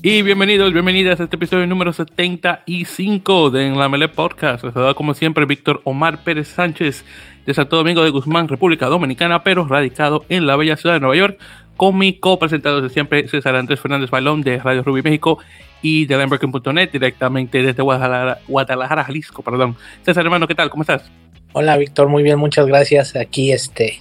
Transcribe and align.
Y 0.00 0.22
bienvenidos, 0.22 0.72
bienvenidas 0.72 1.18
a 1.20 1.24
este 1.24 1.36
episodio 1.36 1.66
número 1.66 1.92
75 1.92 3.50
de 3.50 3.66
En 3.66 3.78
la 3.78 3.88
Mele 3.88 4.08
Podcast. 4.08 4.62
Les 4.62 4.72
saluda 4.72 4.94
como 4.94 5.12
siempre 5.12 5.44
Víctor 5.44 5.82
Omar 5.84 6.22
Pérez 6.22 6.48
Sánchez 6.48 7.04
de 7.44 7.52
Santo 7.52 7.76
Domingo 7.76 8.04
de 8.04 8.10
Guzmán, 8.10 8.46
República 8.46 8.86
Dominicana, 8.86 9.42
pero 9.42 9.66
radicado 9.66 10.24
en 10.28 10.46
la 10.46 10.54
bella 10.54 10.76
ciudad 10.76 10.94
de 10.94 11.00
Nueva 11.00 11.16
York, 11.16 11.38
con 11.76 11.98
mi 11.98 12.12
copresentador 12.14 12.82
de 12.82 12.90
siempre, 12.90 13.26
César 13.26 13.56
Andrés 13.56 13.80
Fernández 13.80 14.08
Balón 14.08 14.42
de 14.42 14.58
Radio 14.58 14.84
Rubí 14.84 15.02
México 15.02 15.40
y 15.82 16.06
de 16.06 16.16
Lamberkin.net, 16.16 16.90
directamente 16.92 17.62
desde 17.62 17.82
Guadalajara, 17.82 18.38
Guadalajara, 18.46 19.04
Jalisco, 19.04 19.42
perdón. 19.42 19.76
César, 20.02 20.24
hermano, 20.24 20.46
¿qué 20.46 20.54
tal? 20.54 20.70
¿Cómo 20.70 20.84
estás? 20.84 21.10
Hola, 21.54 21.76
Víctor, 21.76 22.08
muy 22.08 22.22
bien, 22.22 22.38
muchas 22.38 22.66
gracias. 22.66 23.16
Aquí, 23.16 23.50
este, 23.52 24.00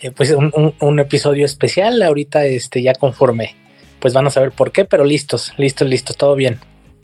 eh, 0.00 0.10
pues 0.10 0.30
un, 0.32 0.50
un, 0.54 0.74
un 0.80 0.98
episodio 0.98 1.44
especial, 1.44 2.02
ahorita, 2.02 2.44
este, 2.44 2.82
ya 2.82 2.94
conforme 2.94 3.54
pues 4.00 4.14
van 4.14 4.26
a 4.26 4.30
saber 4.30 4.50
por 4.50 4.72
qué, 4.72 4.84
pero 4.84 5.04
listos, 5.04 5.52
listos, 5.58 5.88
listos, 5.88 6.16
todo 6.16 6.34
bien. 6.34 6.58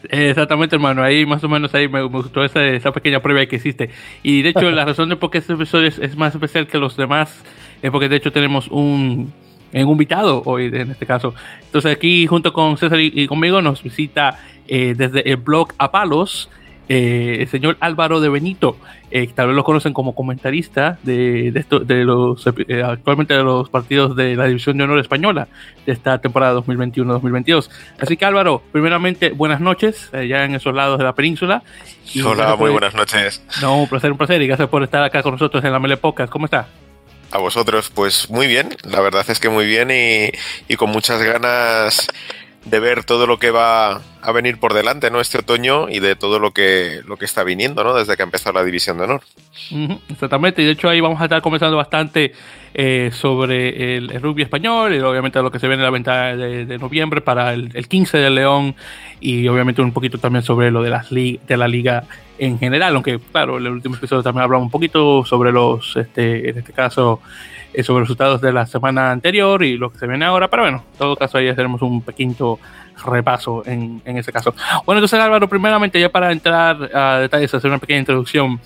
Exactamente, 0.08 0.76
hermano. 0.76 1.02
Ahí 1.02 1.26
más 1.26 1.42
o 1.44 1.48
menos 1.48 1.74
ahí 1.74 1.88
me, 1.88 2.02
gustó 2.02 2.44
esa, 2.44 2.64
esa, 2.66 2.92
pequeña 2.92 3.20
prueba 3.20 3.44
que 3.46 3.56
hiciste. 3.56 3.90
Y 4.22 4.42
de 4.42 4.50
hecho, 4.50 4.70
la 4.70 4.84
razón 4.84 5.08
de 5.08 5.16
por 5.16 5.30
qué 5.30 5.38
este 5.38 5.52
episodio 5.52 5.88
es, 5.88 5.98
es, 5.98 6.16
más 6.16 6.34
especial 6.34 6.66
que 6.66 6.78
los 6.78 6.96
demás 6.96 7.42
es 7.82 7.90
porque 7.90 8.08
de 8.08 8.16
hecho 8.16 8.32
tenemos 8.32 8.68
un, 8.68 9.32
un 9.72 9.80
invitado 9.88 10.42
hoy, 10.46 10.66
en 10.66 10.90
este 10.90 11.06
caso. 11.06 11.34
Entonces 11.64 11.92
aquí 11.92 12.26
junto 12.26 12.52
con 12.52 12.76
César 12.78 12.98
y, 13.00 13.12
y 13.14 13.26
conmigo 13.26 13.60
nos 13.62 13.82
visita 13.82 14.38
eh, 14.66 14.94
desde 14.96 15.28
el 15.30 15.36
blog 15.36 15.72
A 15.78 15.90
Palos 15.90 16.48
eh, 16.88 17.38
el 17.40 17.48
señor 17.48 17.76
Álvaro 17.80 18.20
de 18.20 18.28
Benito, 18.28 18.76
eh, 19.10 19.28
tal 19.34 19.48
vez 19.48 19.56
lo 19.56 19.64
conocen 19.64 19.92
como 19.92 20.14
comentarista 20.14 20.98
de, 21.02 21.50
de, 21.50 21.60
esto, 21.60 21.80
de 21.80 22.04
los 22.04 22.46
eh, 22.46 22.82
actualmente 22.84 23.34
de 23.34 23.42
los 23.42 23.68
partidos 23.68 24.14
de 24.14 24.36
la 24.36 24.46
División 24.46 24.78
de 24.78 24.84
Honor 24.84 25.00
Española 25.00 25.48
de 25.84 25.92
esta 25.92 26.18
temporada 26.18 26.60
2021-2022. 26.60 27.70
Así 27.98 28.16
que 28.16 28.24
Álvaro, 28.24 28.62
primeramente 28.70 29.30
buenas 29.30 29.60
noches, 29.60 30.10
ya 30.12 30.44
en 30.44 30.54
esos 30.54 30.74
lados 30.74 30.98
de 30.98 31.04
la 31.04 31.14
península. 31.14 31.62
Y 32.14 32.22
Hola, 32.22 32.54
muy 32.54 32.70
buenas 32.70 32.94
noches. 32.94 33.42
No, 33.60 33.82
un 33.82 33.88
placer, 33.88 34.12
un 34.12 34.18
placer 34.18 34.40
y 34.42 34.46
gracias 34.46 34.68
por 34.68 34.82
estar 34.82 35.02
acá 35.02 35.22
con 35.22 35.32
nosotros 35.32 35.64
en 35.64 35.72
la 35.72 35.80
Mele 35.80 35.96
Podcast. 35.96 36.30
¿Cómo 36.30 36.44
está? 36.44 36.68
A 37.32 37.38
vosotros, 37.38 37.90
pues 37.92 38.30
muy 38.30 38.46
bien, 38.46 38.68
la 38.84 39.00
verdad 39.00 39.24
es 39.28 39.40
que 39.40 39.48
muy 39.48 39.66
bien 39.66 39.90
y, 39.90 40.30
y 40.72 40.76
con 40.76 40.90
muchas 40.90 41.20
ganas 41.20 42.06
de 42.66 42.80
ver 42.80 43.04
todo 43.04 43.26
lo 43.26 43.38
que 43.38 43.50
va 43.50 44.00
a 44.20 44.32
venir 44.32 44.58
por 44.58 44.74
delante, 44.74 45.10
¿no? 45.10 45.20
Este 45.20 45.38
otoño 45.38 45.88
y 45.88 46.00
de 46.00 46.16
todo 46.16 46.40
lo 46.40 46.50
que, 46.50 47.00
lo 47.06 47.16
que 47.16 47.24
está 47.24 47.44
viniendo, 47.44 47.84
¿no? 47.84 47.94
Desde 47.94 48.16
que 48.16 48.22
ha 48.22 48.24
empezado 48.24 48.58
la 48.58 48.64
División 48.64 48.98
de 48.98 49.04
Honor. 49.04 49.22
Exactamente, 50.08 50.62
y 50.62 50.64
de 50.64 50.72
hecho 50.72 50.88
ahí 50.88 51.00
vamos 51.00 51.20
a 51.20 51.24
estar 51.24 51.40
conversando 51.40 51.76
bastante 51.76 52.32
eh, 52.74 53.10
sobre 53.12 53.96
el, 53.96 54.10
el, 54.10 54.20
rugby 54.20 54.42
español 54.42 54.94
y 54.94 54.98
obviamente 54.98 55.40
lo 55.40 55.50
que 55.50 55.60
se 55.60 55.68
viene 55.68 55.82
en 55.82 55.84
la 55.84 55.90
venta 55.90 56.36
de, 56.36 56.78
noviembre 56.78 57.20
para 57.20 57.54
el, 57.54 57.70
el, 57.72 57.88
15 57.88 58.18
de 58.18 58.30
León 58.30 58.74
y 59.20 59.46
obviamente 59.48 59.80
un 59.80 59.92
poquito 59.92 60.18
también 60.18 60.42
sobre 60.42 60.70
lo 60.70 60.82
de, 60.82 60.90
las 60.90 61.08
de 61.08 61.56
la 61.56 61.68
liga 61.68 62.04
en 62.38 62.58
general, 62.58 62.94
aunque 62.94 63.18
claro, 63.18 63.58
en 63.58 63.66
el 63.66 63.72
último 63.72 63.96
episodio 63.96 64.22
también 64.22 64.42
hablamos 64.42 64.66
un 64.66 64.70
poquito 64.70 65.24
sobre 65.24 65.52
los, 65.52 65.96
este, 65.96 66.50
en 66.50 66.58
este 66.58 66.72
caso, 66.72 67.20
sobre 67.82 68.00
los 68.00 68.08
resultados 68.08 68.40
de 68.40 68.52
la 68.52 68.66
semana 68.66 69.10
anterior 69.10 69.62
y 69.62 69.76
lo 69.76 69.92
que 69.92 69.98
se 69.98 70.06
viene 70.06 70.24
ahora, 70.24 70.48
pero 70.48 70.62
bueno, 70.62 70.84
en 70.92 70.98
todo 70.98 71.16
caso 71.16 71.38
ahí 71.38 71.48
haremos 71.48 71.82
un 71.82 72.02
pequeño 72.02 72.58
repaso 73.04 73.62
en, 73.66 74.00
en 74.04 74.18
ese 74.18 74.32
caso. 74.32 74.54
Bueno, 74.84 74.98
entonces 75.00 75.18
Álvaro, 75.20 75.48
primeramente 75.48 76.00
ya 76.00 76.08
para 76.08 76.32
entrar 76.32 76.90
a 76.94 77.18
detalles, 77.18 77.52
hacer 77.52 77.70
una 77.70 77.78
pequeña 77.78 78.00
introducción 78.00 78.60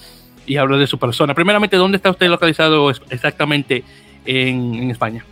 y 0.47 0.57
hablar 0.57 0.79
de 0.79 0.87
su 0.87 0.99
persona. 0.99 1.35
Primeramente, 1.35 1.77
¿dónde 1.77 1.97
está 1.97 2.11
usted 2.11 2.29
localizado 2.29 2.91
exactamente 2.91 3.85
en, 4.25 4.75
en 4.75 4.91
España? 4.91 5.25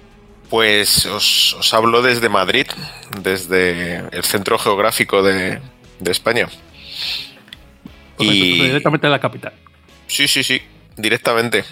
Pues 0.50 1.06
os, 1.06 1.54
os, 1.54 1.74
hablo 1.74 2.02
desde 2.02 2.28
Madrid, 2.28 2.66
desde 3.20 3.98
el 4.12 4.24
centro 4.24 4.58
geográfico 4.58 5.22
de, 5.22 5.60
de 6.00 6.10
España. 6.10 6.48
Y 8.18 8.62
directamente 8.62 9.06
a 9.06 9.10
la 9.10 9.20
capital. 9.20 9.52
Sí, 10.06 10.26
sí, 10.26 10.42
sí, 10.42 10.60
directamente. 10.96 11.64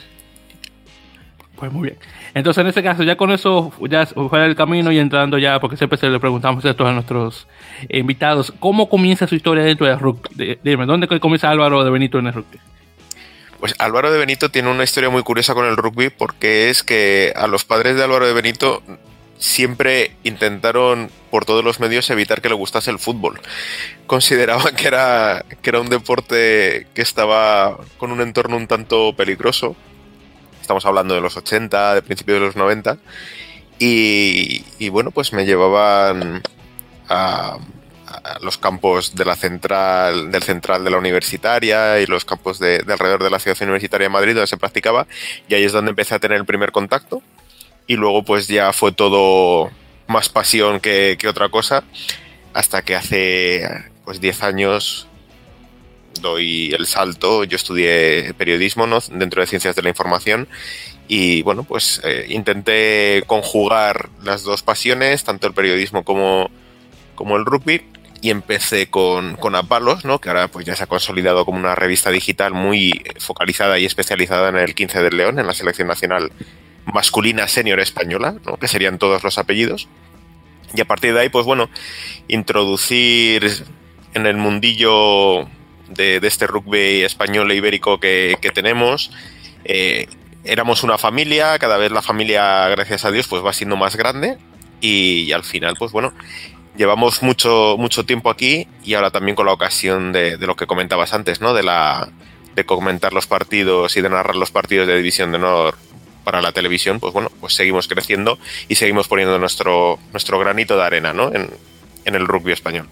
Pues 1.56 1.72
muy 1.72 1.88
bien. 1.88 1.98
Entonces, 2.34 2.60
en 2.60 2.66
este 2.66 2.82
caso, 2.82 3.02
ya 3.02 3.16
con 3.16 3.30
eso, 3.32 3.72
ya 3.88 4.04
fuera 4.06 4.44
del 4.44 4.54
camino 4.54 4.92
y 4.92 4.98
entrando 4.98 5.38
ya, 5.38 5.58
porque 5.58 5.76
siempre 5.76 5.98
se 5.98 6.08
le 6.08 6.20
preguntamos 6.20 6.64
esto 6.64 6.86
a 6.86 6.92
nuestros 6.92 7.48
invitados, 7.88 8.52
¿cómo 8.60 8.88
comienza 8.88 9.26
su 9.26 9.34
historia 9.34 9.64
dentro 9.64 9.86
del 9.86 9.98
rugby? 9.98 10.58
Dime, 10.62 10.84
¿dónde 10.84 11.08
comienza 11.18 11.50
Álvaro 11.50 11.82
de 11.82 11.90
Benito 11.90 12.18
en 12.18 12.26
el 12.26 12.34
rugby? 12.34 12.58
Pues 13.58 13.74
Álvaro 13.78 14.12
de 14.12 14.18
Benito 14.18 14.50
tiene 14.50 14.70
una 14.70 14.84
historia 14.84 15.08
muy 15.08 15.22
curiosa 15.22 15.54
con 15.54 15.64
el 15.64 15.78
rugby 15.78 16.10
porque 16.10 16.68
es 16.68 16.82
que 16.82 17.32
a 17.34 17.46
los 17.46 17.64
padres 17.64 17.96
de 17.96 18.04
Álvaro 18.04 18.26
de 18.26 18.34
Benito 18.34 18.82
siempre 19.38 20.12
intentaron 20.24 21.10
por 21.30 21.44
todos 21.44 21.64
los 21.64 21.80
medios 21.80 22.08
evitar 22.10 22.42
que 22.42 22.48
le 22.48 22.54
gustase 22.54 22.90
el 22.90 22.98
fútbol. 22.98 23.40
Consideraban 24.06 24.74
que 24.76 24.86
era, 24.86 25.44
que 25.62 25.70
era 25.70 25.80
un 25.80 25.88
deporte 25.88 26.86
que 26.94 27.02
estaba 27.02 27.78
con 27.96 28.12
un 28.12 28.20
entorno 28.20 28.56
un 28.56 28.66
tanto 28.66 29.14
peligroso. 29.16 29.74
Estamos 30.66 30.84
hablando 30.84 31.14
de 31.14 31.20
los 31.20 31.36
80, 31.36 31.94
de 31.94 32.02
principios 32.02 32.40
de 32.40 32.46
los 32.46 32.56
90. 32.56 32.98
Y, 33.78 34.88
bueno, 34.88 35.12
pues 35.12 35.32
me 35.32 35.46
llevaban 35.46 36.42
a, 37.08 37.58
los 38.40 38.58
campos 38.58 39.14
de 39.14 39.24
la 39.24 39.36
central, 39.36 40.32
del 40.32 40.42
central 40.42 40.82
de 40.82 40.90
la 40.90 40.98
universitaria 40.98 42.00
y 42.00 42.06
los 42.06 42.24
campos 42.24 42.58
de, 42.58 42.80
de 42.80 42.92
alrededor 42.92 43.22
de 43.22 43.30
la 43.30 43.38
ciudad 43.38 43.56
universitaria 43.62 44.06
de 44.06 44.12
Madrid 44.12 44.34
donde 44.34 44.48
se 44.48 44.56
practicaba. 44.56 45.06
Y 45.48 45.54
ahí 45.54 45.62
es 45.62 45.72
donde 45.72 45.90
empecé 45.90 46.16
a 46.16 46.18
tener 46.18 46.36
el 46.36 46.44
primer 46.44 46.72
contacto 46.72 47.22
y 47.86 47.94
luego 47.94 48.24
pues 48.24 48.48
ya 48.48 48.72
fue 48.72 48.90
todo 48.90 49.70
más 50.08 50.28
pasión 50.28 50.80
que, 50.80 51.16
que 51.16 51.28
otra 51.28 51.48
cosa 51.48 51.84
hasta 52.54 52.82
que 52.82 52.96
hace 52.96 53.84
pues 54.04 54.20
10 54.20 54.42
años 54.42 55.05
doy 56.20 56.72
el 56.72 56.86
salto, 56.86 57.44
yo 57.44 57.56
estudié 57.56 58.34
periodismo 58.36 58.86
dentro 59.10 59.40
de 59.40 59.46
ciencias 59.46 59.76
de 59.76 59.82
la 59.82 59.88
información 59.88 60.48
y 61.08 61.42
bueno 61.42 61.64
pues 61.64 62.00
eh, 62.04 62.26
intenté 62.28 63.22
conjugar 63.26 64.08
las 64.22 64.42
dos 64.42 64.62
pasiones, 64.62 65.24
tanto 65.24 65.46
el 65.46 65.54
periodismo 65.54 66.04
como, 66.04 66.50
como 67.14 67.36
el 67.36 67.44
rugby 67.44 67.82
y 68.20 68.30
empecé 68.30 68.88
con, 68.88 69.36
con 69.36 69.54
Apalos, 69.54 70.04
¿no? 70.04 70.20
que 70.20 70.28
ahora 70.28 70.48
pues 70.48 70.66
ya 70.66 70.74
se 70.74 70.84
ha 70.84 70.86
consolidado 70.86 71.44
como 71.44 71.58
una 71.58 71.74
revista 71.74 72.10
digital 72.10 72.54
muy 72.54 73.04
focalizada 73.18 73.78
y 73.78 73.84
especializada 73.84 74.48
en 74.48 74.56
el 74.56 74.74
15 74.74 75.02
del 75.02 75.16
León, 75.16 75.38
en 75.38 75.46
la 75.46 75.54
selección 75.54 75.88
nacional 75.88 76.32
masculina 76.86 77.48
senior 77.48 77.80
española, 77.80 78.36
¿no? 78.44 78.56
que 78.56 78.68
serían 78.68 78.98
todos 78.98 79.22
los 79.22 79.38
apellidos. 79.38 79.88
Y 80.74 80.80
a 80.80 80.84
partir 80.84 81.14
de 81.14 81.20
ahí, 81.20 81.28
pues 81.28 81.46
bueno, 81.46 81.70
introducir 82.28 83.64
en 84.14 84.26
el 84.26 84.36
mundillo 84.36 85.48
de, 85.88 86.20
este 86.22 86.46
rugby 86.46 87.02
español 87.02 87.50
e 87.50 87.56
ibérico 87.56 88.00
que, 88.00 88.36
que 88.40 88.50
tenemos. 88.50 89.10
Eh, 89.64 90.08
éramos 90.44 90.82
una 90.82 90.98
familia, 90.98 91.58
cada 91.58 91.76
vez 91.76 91.90
la 91.90 92.02
familia, 92.02 92.68
gracias 92.68 93.04
a 93.04 93.10
Dios, 93.10 93.26
pues 93.28 93.44
va 93.44 93.52
siendo 93.52 93.76
más 93.76 93.96
grande. 93.96 94.38
Y, 94.80 95.24
y, 95.26 95.32
al 95.32 95.44
final, 95.44 95.74
pues 95.78 95.92
bueno, 95.92 96.12
llevamos 96.76 97.22
mucho, 97.22 97.76
mucho 97.78 98.04
tiempo 98.04 98.30
aquí 98.30 98.68
y 98.84 98.94
ahora 98.94 99.10
también 99.10 99.34
con 99.34 99.46
la 99.46 99.52
ocasión 99.52 100.12
de, 100.12 100.36
de 100.36 100.46
lo 100.46 100.54
que 100.56 100.66
comentabas 100.66 101.14
antes, 101.14 101.40
¿no? 101.40 101.54
De 101.54 101.62
la 101.62 102.08
de 102.56 102.64
comentar 102.64 103.12
los 103.12 103.26
partidos 103.26 103.96
y 103.98 104.00
de 104.00 104.08
narrar 104.08 104.34
los 104.34 104.50
partidos 104.50 104.88
de 104.88 104.96
División 104.96 105.30
de 105.30 105.36
Honor 105.36 105.76
para 106.24 106.40
la 106.40 106.52
televisión, 106.52 106.98
pues 106.98 107.12
bueno, 107.12 107.30
pues 107.38 107.54
seguimos 107.54 107.86
creciendo 107.86 108.38
y 108.66 108.74
seguimos 108.74 109.06
poniendo 109.06 109.38
nuestro, 109.38 109.98
nuestro 110.10 110.38
granito 110.38 110.76
de 110.76 110.82
arena 110.82 111.12
¿no? 111.12 111.32
en, 111.32 111.50
en 112.04 112.14
el 112.14 112.26
rugby 112.26 112.52
español. 112.52 112.88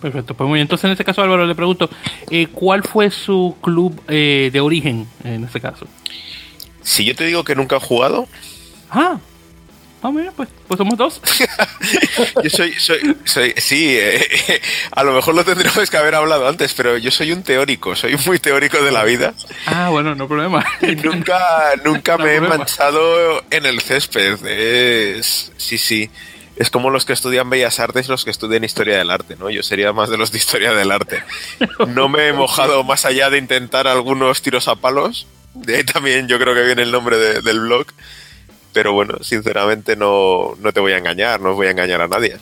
Perfecto, 0.00 0.34
pues 0.34 0.48
muy 0.48 0.56
bien. 0.56 0.64
Entonces, 0.64 0.84
en 0.86 0.92
este 0.92 1.04
caso, 1.04 1.22
Álvaro, 1.22 1.46
le 1.46 1.54
pregunto, 1.54 1.90
eh, 2.30 2.46
¿cuál 2.52 2.82
fue 2.82 3.10
su 3.10 3.56
club 3.60 4.00
eh, 4.08 4.50
de 4.52 4.60
origen 4.60 5.06
en 5.24 5.44
este 5.44 5.60
caso? 5.60 5.86
Si 6.82 7.04
yo 7.04 7.14
te 7.14 7.24
digo 7.24 7.44
que 7.44 7.54
nunca 7.54 7.76
he 7.76 7.80
jugado. 7.80 8.26
Ah, 8.90 9.18
Ah, 10.02 10.10
mira, 10.10 10.32
pues, 10.34 10.48
pues 10.66 10.78
somos 10.78 10.96
dos. 10.96 11.20
yo 12.42 12.48
soy, 12.48 12.72
soy, 12.72 13.16
soy 13.24 13.52
sí, 13.58 13.96
eh, 13.98 14.60
a 14.92 15.04
lo 15.04 15.12
mejor 15.12 15.34
lo 15.34 15.44
tendríamos 15.44 15.90
que 15.90 15.96
haber 15.98 16.14
hablado 16.14 16.48
antes, 16.48 16.72
pero 16.72 16.96
yo 16.96 17.10
soy 17.10 17.32
un 17.32 17.42
teórico, 17.42 17.94
soy 17.94 18.16
muy 18.24 18.38
teórico 18.38 18.82
de 18.82 18.92
la 18.92 19.04
vida. 19.04 19.34
Ah, 19.66 19.90
bueno, 19.90 20.14
no 20.14 20.26
problema. 20.26 20.64
Y 20.80 20.96
nunca, 20.96 21.38
nunca 21.84 22.12
no 22.16 22.24
me 22.24 22.36
problema. 22.36 22.54
he 22.54 22.58
manchado 22.58 23.44
en 23.50 23.66
el 23.66 23.82
césped. 23.82 24.38
Es, 24.46 25.52
sí, 25.58 25.76
sí. 25.76 26.10
Es 26.60 26.68
como 26.68 26.90
los 26.90 27.06
que 27.06 27.14
estudian 27.14 27.48
Bellas 27.48 27.80
Artes 27.80 28.06
y 28.06 28.10
los 28.10 28.24
que 28.26 28.30
estudian 28.30 28.64
Historia 28.64 28.98
del 28.98 29.10
Arte, 29.10 29.34
¿no? 29.38 29.48
Yo 29.48 29.62
sería 29.62 29.94
más 29.94 30.10
de 30.10 30.18
los 30.18 30.30
de 30.30 30.36
Historia 30.36 30.74
del 30.74 30.92
Arte. 30.92 31.24
No 31.88 32.10
me 32.10 32.28
he 32.28 32.32
mojado 32.34 32.84
más 32.84 33.06
allá 33.06 33.30
de 33.30 33.38
intentar 33.38 33.88
algunos 33.88 34.42
tiros 34.42 34.68
a 34.68 34.76
palos. 34.76 35.26
De 35.54 35.76
ahí 35.76 35.84
también 35.84 36.28
yo 36.28 36.38
creo 36.38 36.54
que 36.54 36.62
viene 36.62 36.82
el 36.82 36.92
nombre 36.92 37.16
de, 37.16 37.40
del 37.40 37.60
blog 37.60 37.86
pero 38.72 38.92
bueno, 38.92 39.18
sinceramente 39.22 39.96
no, 39.96 40.54
no, 40.60 40.72
te 40.72 40.80
voy 40.80 40.92
a 40.92 40.98
engañar, 40.98 41.40
no 41.40 41.54
voy 41.54 41.66
a 41.66 41.70
engañar 41.70 42.02
a 42.02 42.08
nadie. 42.08 42.36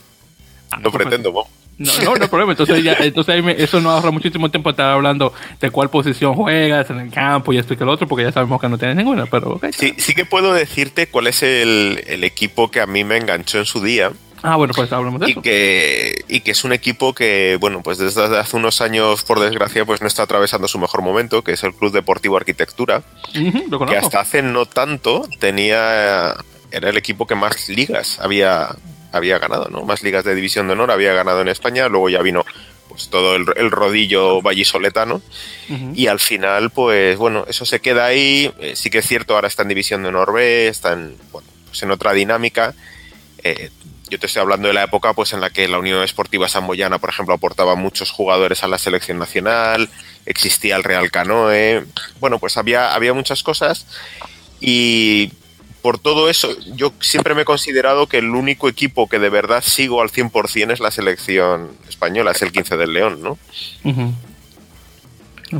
Ah, 0.70 0.78
no, 0.80 0.90
pretendo, 0.90 1.32
pues, 1.32 1.46
No, 1.78 1.92
no, 2.02 2.16
no 2.16 2.22
hay 2.22 2.28
problema. 2.28 2.52
Entonces, 2.52 2.82
ya, 2.82 2.94
entonces 3.00 3.42
eso 3.58 3.80
nos 3.80 3.92
ahorra 3.92 4.10
muchísimo 4.10 4.50
tiempo 4.50 4.70
estar 4.70 4.90
hablando 4.90 5.32
de 5.60 5.70
cuál 5.70 5.90
posición 5.90 6.34
juegas 6.34 6.90
en 6.90 6.98
el 6.98 7.10
campo 7.10 7.52
y 7.52 7.58
esto 7.58 7.74
y 7.74 7.76
que 7.76 7.84
lo 7.84 7.92
otro, 7.92 8.08
porque 8.08 8.24
ya 8.24 8.32
sabemos 8.32 8.60
que 8.60 8.68
no 8.68 8.78
tienes 8.78 8.96
ninguna. 8.96 9.26
Pero 9.26 9.60
sí, 9.72 9.94
sí 9.96 10.14
que 10.14 10.24
puedo 10.24 10.52
decirte 10.52 11.06
cuál 11.06 11.28
es 11.28 11.42
el, 11.42 12.02
el, 12.06 12.24
equipo 12.24 12.70
que 12.70 12.80
a 12.80 12.86
mí 12.86 13.04
me 13.04 13.16
enganchó 13.16 13.58
en 13.58 13.64
su 13.64 13.82
día. 13.82 14.10
Ah, 14.42 14.56
bueno, 14.56 14.72
pues 14.74 14.92
hablamos 14.92 15.20
de 15.20 15.30
y 15.30 15.34
Que, 15.36 16.24
y 16.28 16.40
que 16.40 16.52
es 16.52 16.64
un 16.64 16.72
equipo 16.72 17.12
que, 17.12 17.56
bueno, 17.60 17.82
pues 17.82 17.98
desde 17.98 18.38
hace 18.38 18.56
unos 18.56 18.80
años, 18.80 19.24
por 19.24 19.40
desgracia, 19.40 19.84
pues 19.84 20.00
no 20.00 20.06
está 20.06 20.24
atravesando 20.24 20.68
su 20.68 20.78
mejor 20.78 21.02
momento, 21.02 21.42
que 21.42 21.52
es 21.52 21.62
el 21.64 21.74
Club 21.74 21.92
Deportivo 21.92 22.36
Arquitectura, 22.36 23.02
que 23.32 23.96
hasta 23.96 24.20
hace 24.20 24.42
no 24.42 24.66
tanto 24.66 25.28
tenía 25.38 26.34
era 26.70 26.90
el 26.90 26.96
equipo 26.96 27.26
que 27.26 27.34
más 27.34 27.68
ligas 27.68 28.18
había, 28.20 28.76
había 29.12 29.38
ganado, 29.38 29.68
¿no? 29.70 29.84
Más 29.84 30.02
ligas 30.02 30.24
de 30.24 30.34
división 30.34 30.66
de 30.66 30.74
honor 30.74 30.90
había 30.90 31.12
ganado 31.12 31.40
en 31.40 31.48
España, 31.48 31.88
luego 31.88 32.08
ya 32.08 32.22
vino 32.22 32.44
pues 32.88 33.10
todo 33.10 33.36
el, 33.36 33.70
rodillo 33.70 34.40
vallisoletano 34.40 35.20
y 35.94 36.06
al 36.06 36.18
final 36.18 36.70
pues 36.70 37.16
bueno, 37.18 37.44
eso 37.46 37.66
se 37.66 37.80
queda 37.80 38.06
ahí, 38.06 38.52
eh, 38.60 38.74
sí 38.76 38.90
que 38.90 38.98
es 38.98 39.06
cierto, 39.06 39.34
ahora 39.34 39.48
está 39.48 39.62
en 39.62 39.68
división 39.68 40.02
de 40.02 40.08
honor 40.08 40.32
B, 40.32 40.68
está 40.68 40.94
en, 40.94 41.16
bueno, 41.30 41.48
pues 41.66 41.82
en 41.82 41.90
otra 41.90 42.12
dinámica. 42.12 42.74
Eh, 43.44 43.70
yo 44.10 44.18
te 44.18 44.26
estoy 44.26 44.40
hablando 44.40 44.68
de 44.68 44.74
la 44.74 44.84
época 44.84 45.12
pues 45.12 45.32
en 45.34 45.40
la 45.40 45.50
que 45.50 45.68
la 45.68 45.78
Unión 45.78 46.02
Esportiva 46.02 46.48
Samboyana, 46.48 46.98
por 46.98 47.10
ejemplo, 47.10 47.34
aportaba 47.34 47.74
muchos 47.74 48.10
jugadores 48.10 48.64
a 48.64 48.68
la 48.68 48.78
selección 48.78 49.18
nacional, 49.18 49.90
existía 50.24 50.76
el 50.76 50.84
Real 50.84 51.10
Canoe, 51.10 51.84
bueno, 52.20 52.38
pues 52.38 52.56
había, 52.56 52.94
había 52.94 53.12
muchas 53.12 53.42
cosas 53.42 53.86
y 54.60 55.30
por 55.88 55.98
todo 55.98 56.28
eso, 56.28 56.50
yo 56.74 56.92
siempre 57.00 57.34
me 57.34 57.40
he 57.40 57.44
considerado 57.46 58.08
que 58.08 58.18
el 58.18 58.28
único 58.28 58.68
equipo 58.68 59.08
que 59.08 59.18
de 59.18 59.30
verdad 59.30 59.62
sigo 59.62 60.02
al 60.02 60.10
100% 60.10 60.70
es 60.70 60.80
la 60.80 60.90
selección 60.90 61.68
española, 61.88 62.32
es 62.32 62.42
el 62.42 62.52
15 62.52 62.76
del 62.76 62.92
León, 62.92 63.22
¿no? 63.22 63.38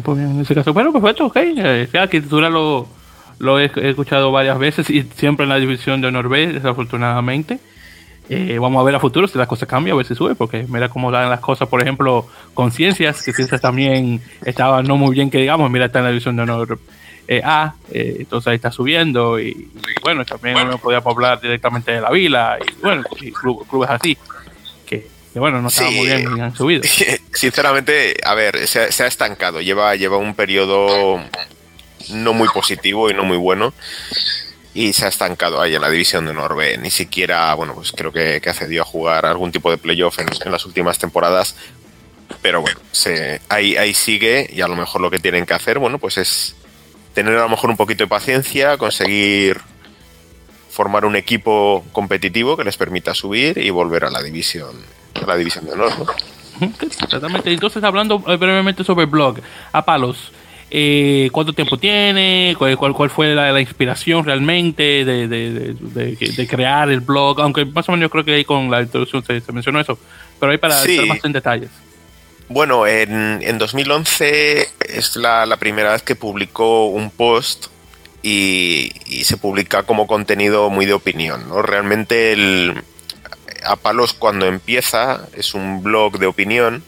Pues 0.03 0.19
en 0.19 0.39
ese 0.39 0.55
caso, 0.55 0.75
bueno, 0.75 0.93
perfecto, 0.93 1.25
ok. 1.25 1.37
Eh, 1.39 1.89
arquitectura 1.95 2.51
lo, 2.51 2.87
lo 3.39 3.59
he, 3.59 3.71
escuchado 3.89 4.31
varias 4.31 4.59
veces 4.59 4.91
y 4.91 5.03
siempre 5.17 5.45
en 5.45 5.49
la 5.49 5.57
división 5.57 6.03
de 6.03 6.09
honor 6.09 6.29
desafortunadamente. 6.29 7.59
Eh, 8.29 8.59
vamos 8.61 8.83
a 8.83 8.85
ver 8.85 8.97
a 8.97 9.01
futuro 9.01 9.27
si 9.29 9.39
las 9.39 9.49
cosas 9.49 9.67
cambian, 9.67 9.95
a 9.95 9.97
ver 9.97 10.05
si 10.05 10.15
sube, 10.15 10.35
porque 10.35 10.67
mira 10.69 10.91
cómo 10.91 11.11
dan 11.11 11.31
las 11.31 11.41
cosas, 11.41 11.69
por 11.69 11.81
ejemplo, 11.81 12.27
con 12.53 12.71
ciencias, 12.71 13.23
que 13.23 13.33
ciencias 13.33 13.63
también 13.63 14.21
estaba 14.45 14.83
no 14.83 14.99
muy 14.99 15.15
bien 15.15 15.31
que 15.31 15.39
digamos, 15.39 15.71
mira, 15.71 15.87
está 15.87 16.01
en 16.01 16.05
la 16.05 16.11
división 16.11 16.37
de 16.37 16.43
honor 16.43 16.79
eh, 17.31 17.43
A, 17.45 17.75
eh, 17.93 18.17
entonces 18.21 18.49
ahí 18.49 18.57
está 18.57 18.73
subiendo 18.73 19.39
y, 19.39 19.71
bueno, 20.03 20.25
también 20.25 20.67
no 20.67 20.79
podíamos 20.79 21.15
hablar 21.15 21.39
directamente 21.39 21.93
de 21.93 22.01
la 22.01 22.11
vila 22.11 22.59
y 22.59 22.81
bueno, 22.81 23.05
y 23.21 23.31
clubes 23.33 23.91
así, 23.91 24.17
que, 24.87 25.07
bueno, 25.35 25.61
no 25.61 25.69
estaba 25.69 25.91
muy 25.91 26.07
bien 26.07 26.41
han 26.41 26.57
subido. 26.57 26.83
Sinceramente, 27.35 28.17
a 28.25 28.35
ver, 28.35 28.67
se 28.67 28.81
ha, 28.81 29.07
estancado, 29.07 29.61
lleva, 29.61 29.95
lleva 29.95 30.17
un 30.17 30.35
periodo 30.35 31.23
no 32.09 32.33
muy 32.33 32.49
positivo 32.49 33.11
y 33.11 33.15
no 33.15 33.25
muy 33.25 33.37
bueno 33.37 33.75
y 34.73 34.95
se 34.95 35.05
ha 35.05 35.09
estancado 35.09 35.61
ahí 35.61 35.75
en 35.75 35.83
la 35.83 35.91
división 35.91 36.25
de 36.25 36.33
Norbe. 36.33 36.79
Ni 36.79 36.91
siquiera, 36.91 37.53
bueno, 37.55 37.75
pues 37.75 37.93
creo 37.93 38.11
que, 38.11 38.41
que 38.41 38.49
accedió 38.49 38.83
a 38.83 38.85
jugar 38.87 39.27
algún 39.27 39.53
tipo 39.53 39.71
de 39.71 39.77
playoff 39.77 40.19
en, 40.19 40.29
en 40.45 40.53
las 40.53 40.65
últimas 40.65 40.99
temporadas. 40.99 41.57
Pero 42.41 42.63
bueno, 42.63 42.79
se, 42.93 43.41
ahí, 43.49 43.77
ahí 43.77 43.93
sigue 43.93 44.49
y 44.51 44.61
a 44.61 44.69
lo 44.69 44.77
mejor 44.77 45.01
lo 45.01 45.11
que 45.11 45.19
tienen 45.19 45.45
que 45.45 45.55
hacer, 45.55 45.79
bueno, 45.79 45.99
pues 45.99 46.17
es 46.17 46.55
tener 47.15 47.37
a 47.37 47.43
lo 47.43 47.49
mejor 47.49 47.71
un 47.71 47.77
poquito 47.77 48.05
de 48.05 48.09
paciencia, 48.09 48.77
conseguir 48.77 49.59
formar 50.71 51.05
un 51.05 51.17
equipo 51.17 51.85
competitivo 51.93 52.57
que 52.57 52.65
les 52.65 52.77
permita 52.77 53.15
subir 53.15 53.59
y 53.59 53.71
volver 53.71 54.05
a 54.05 54.11
la 54.11 54.23
división, 54.23 54.77
a 55.21 55.27
la 55.27 55.37
división 55.37 55.65
de 55.65 55.73
honor. 55.73 55.93
Exactamente. 56.81 57.53
Entonces, 57.53 57.83
hablando 57.83 58.23
eh, 58.27 58.37
brevemente 58.37 58.85
sobre 58.85 59.05
el 59.05 59.11
blog, 59.11 59.39
a 59.73 59.85
palos, 59.85 60.33
eh, 60.71 61.31
¿cuánto 61.33 61.53
tiempo 61.53 61.79
tiene? 61.79 62.55
¿Cuál, 62.59 62.77
cuál, 62.77 63.11
fue 63.11 63.35
la, 63.35 63.61
inspiración 63.61 64.25
realmente 64.25 65.05
de, 65.05 66.47
crear 66.49 66.91
el 66.91 67.01
blog? 67.01 67.41
Aunque 67.41 67.65
más 67.65 67.89
o 67.89 67.93
menos 67.93 68.05
yo 68.05 68.11
creo 68.11 68.25
que 68.25 68.35
ahí 68.35 68.45
con 68.45 68.71
la 68.71 68.83
introducción 68.83 69.25
se, 69.25 69.43
mencionó 69.53 69.81
eso, 69.81 69.99
pero 70.39 70.53
ahí 70.53 70.59
para 70.59 70.81
entrar 70.81 71.07
más 71.07 71.25
en 71.25 71.33
detalles. 71.33 71.71
Bueno, 72.49 72.87
en, 72.87 73.41
en 73.43 73.59
2011 73.59 74.71
es 74.89 75.17
la, 75.17 75.55
primera 75.59 75.93
vez 75.93 76.03
que 76.03 76.17
publicó 76.17 76.87
un 76.87 77.11
post 77.11 77.67
y, 78.23 78.91
se 79.25 79.37
publica 79.37 79.83
como 79.83 80.07
contenido 80.07 80.71
muy 80.71 80.87
de 80.87 80.95
opinión. 80.95 81.47
¿no? 81.49 81.61
Realmente 81.61 82.33
el, 82.33 82.83
a 83.65 83.77
palos 83.77 84.15
cuando 84.15 84.47
empieza 84.47 85.27
es 85.35 85.53
un 85.53 85.83
blog 85.83 86.19
de 86.19 86.27
opinión 86.27 86.83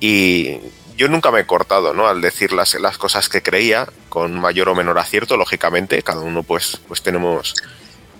y 0.00 0.58
yo 0.98 1.08
nunca 1.08 1.30
me 1.30 1.40
he 1.40 1.46
cortado 1.46 1.94
¿no? 1.94 2.06
al 2.06 2.20
decir 2.20 2.52
las, 2.52 2.74
las 2.74 2.98
cosas 2.98 3.30
que 3.30 3.42
creía, 3.42 3.88
con 4.10 4.38
mayor 4.38 4.68
o 4.68 4.74
menor 4.74 4.98
acierto, 4.98 5.38
lógicamente, 5.38 6.02
cada 6.02 6.20
uno 6.20 6.42
pues, 6.42 6.78
pues 6.86 7.00
tenemos 7.00 7.54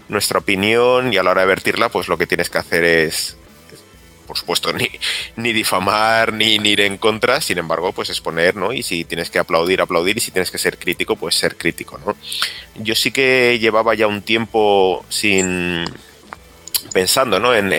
nuestra 0.09 0.39
opinión 0.39 1.13
y 1.13 1.19
a 1.19 1.23
la 1.23 1.33
hora 1.33 1.43
de 1.43 1.49
vertirla 1.49 1.91
pues 1.91 2.09
lo 2.09 2.17
que 2.17 2.27
tienes 2.27 2.49
que 2.49 2.57
hacer 2.57 2.85
es 2.85 3.37
por 4.29 4.39
supuesto, 4.39 4.73
ni, 4.75 4.89
ni 5.37 5.53
difamar, 5.53 6.33
ni, 6.33 6.55
ir 6.57 6.83
en 6.83 6.99
contra, 6.99 7.41
sin 7.41 7.59
embargo, 7.59 7.93
pues 7.93 8.11
exponer, 8.11 8.55
¿no? 8.55 8.73
Y 8.73 8.85
si 8.85 9.05
tienes 9.05 9.31
que 9.31 9.41
aplaudir, 9.41 9.81
aplaudir, 9.81 10.19
y 10.19 10.21
si 10.21 10.31
tienes 10.31 10.53
que 10.53 10.59
ser 10.59 10.79
crítico, 10.79 11.17
pues 11.17 11.35
ser 11.35 11.57
crítico, 11.57 11.99
¿no? 11.99 12.15
Yo 12.77 12.95
sí 12.95 13.11
que 13.11 13.59
llevaba 13.59 13.95
ya 13.95 14.07
un 14.07 14.23
tiempo 14.23 15.05
sin 15.09 15.87
pensando 16.93 17.39
¿no? 17.39 17.55
en, 17.55 17.73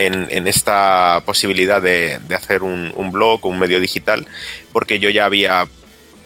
esta 0.46 1.22
posibilidad 1.24 1.82
de, 1.82 2.20
hacer 2.34 2.62
un, 2.62 3.10
blog 3.10 3.44
o 3.44 3.48
un 3.48 3.58
medio 3.58 3.80
digital, 3.80 4.26
porque 4.72 4.98
yo 4.98 5.10
ya 5.10 5.24
había 5.24 5.66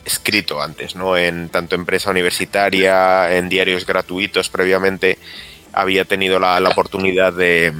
escrito 0.04 0.60
antes, 0.60 0.96
¿no? 0.96 1.16
En 1.16 1.48
tanto 1.48 1.74
empresa 1.76 2.10
universitaria, 2.10 3.36
en 3.36 3.48
diarios 3.48 3.86
gratuitos 3.86 4.48
previamente, 4.48 5.18
había 5.72 6.04
tenido 6.04 6.38
la 6.38 6.68
oportunidad 6.68 7.32
de, 7.32 7.72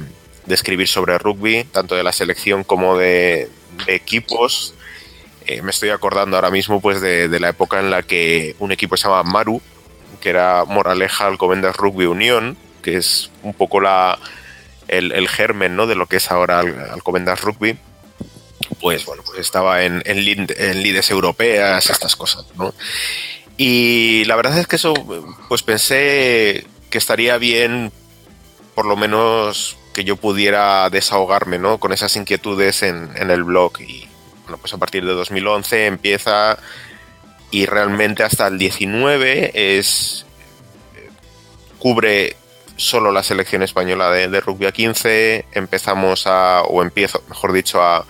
de 0.45 0.55
escribir 0.55 0.87
sobre 0.87 1.17
rugby, 1.17 1.63
tanto 1.65 1.95
de 1.95 2.03
la 2.03 2.11
selección 2.11 2.63
como 2.63 2.97
de, 2.97 3.49
equipos. 3.87 4.73
Eh, 5.45 5.61
me 5.61 5.71
estoy 5.71 5.89
acordando 5.89 6.37
ahora 6.37 6.49
mismo 6.49 6.81
pues 6.81 7.01
de, 7.01 7.27
la 7.39 7.49
época 7.49 7.79
en 7.79 7.91
la 7.91 8.03
que 8.03 8.55
un 8.59 8.71
equipo 8.71 8.97
se 8.97 9.03
llamaba 9.03 9.23
Maru, 9.23 9.61
que 10.21 10.29
era 10.29 10.65
Moraleja 10.65 11.27
Alcobendas 11.27 11.75
Rugby 11.75 12.05
Unión, 12.05 12.57
que 12.81 12.97
es 12.97 13.31
un 13.43 13.53
poco 13.53 13.81
la, 13.81 14.17
el, 14.87 15.27
germen 15.27 15.75
¿no? 15.75 15.87
de 15.87 15.95
lo 15.95 16.07
que 16.07 16.17
es 16.17 16.31
ahora 16.31 16.59
Alcobendas 16.59 17.41
Rugby. 17.41 17.77
Pues 18.79 19.05
bueno, 19.05 19.23
pues 19.25 19.39
estaba 19.39 19.83
en, 19.83 20.01
en, 20.05 21.11
europeas, 21.11 21.89
estas 21.89 22.15
cosas, 22.15 22.45
¿no? 22.55 22.73
Y 23.57 24.25
la 24.25 24.35
verdad 24.35 24.57
es 24.57 24.67
que 24.67 24.75
eso, 24.77 24.93
pues 25.47 25.61
pensé 25.61 26.65
que 26.89 26.97
estaría 26.97 27.37
bien 27.37 27.91
por 28.73 28.85
lo 28.85 28.97
menos 28.97 29.77
que 29.95 30.03
yo 30.03 30.17
pudiera 30.17 30.89
desahogarme 30.89 31.57
¿no? 31.57 31.77
con 31.77 31.93
esas 31.93 32.17
inquietudes 32.17 32.83
en, 32.83 33.09
el 33.15 33.45
blog. 33.45 33.79
Y 33.79 34.09
bueno, 34.43 34.57
pues 34.57 34.73
a 34.73 34.77
partir 34.77 35.05
de 35.05 35.13
2011 35.13 35.85
empieza 35.85 36.57
y 37.49 37.65
realmente 37.65 38.21
hasta 38.21 38.47
el 38.47 38.57
19 38.57 39.77
es 39.79 40.25
cubre 41.79 42.35
solo 42.75 43.13
la 43.13 43.23
selección 43.23 43.63
española 43.63 44.11
de, 44.11 44.41
rugby 44.41 44.65
a 44.65 44.73
15. 44.73 45.45
Empezamos 45.53 46.27
a, 46.27 46.63
o 46.63 46.81
empiezo, 46.81 47.23
mejor 47.29 47.53
dicho, 47.53 47.81
a, 47.81 48.05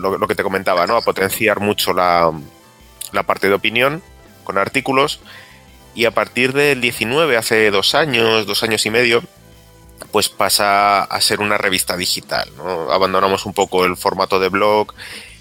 lo, 0.00 0.26
que 0.26 0.34
te 0.34 0.42
comentaba, 0.42 0.86
¿no? 0.86 0.96
a 0.96 1.02
potenciar 1.02 1.60
mucho 1.60 1.92
la, 1.92 2.32
la 3.12 3.22
parte 3.24 3.48
de 3.48 3.54
opinión 3.54 4.02
con 4.44 4.56
artículos. 4.56 5.20
Y 5.94 6.06
a 6.06 6.10
partir 6.10 6.54
del 6.54 6.80
19, 6.80 7.36
hace 7.36 7.70
dos 7.70 7.94
años, 7.94 8.46
dos 8.46 8.62
años 8.62 8.86
y 8.86 8.90
medio, 8.90 9.22
pues 10.12 10.28
pasa 10.28 11.02
a 11.02 11.20
ser 11.20 11.40
una 11.40 11.58
revista 11.58 11.96
digital. 11.96 12.50
Abandonamos 12.90 13.46
un 13.46 13.54
poco 13.54 13.84
el 13.84 13.96
formato 13.96 14.38
de 14.38 14.48
blog, 14.48 14.92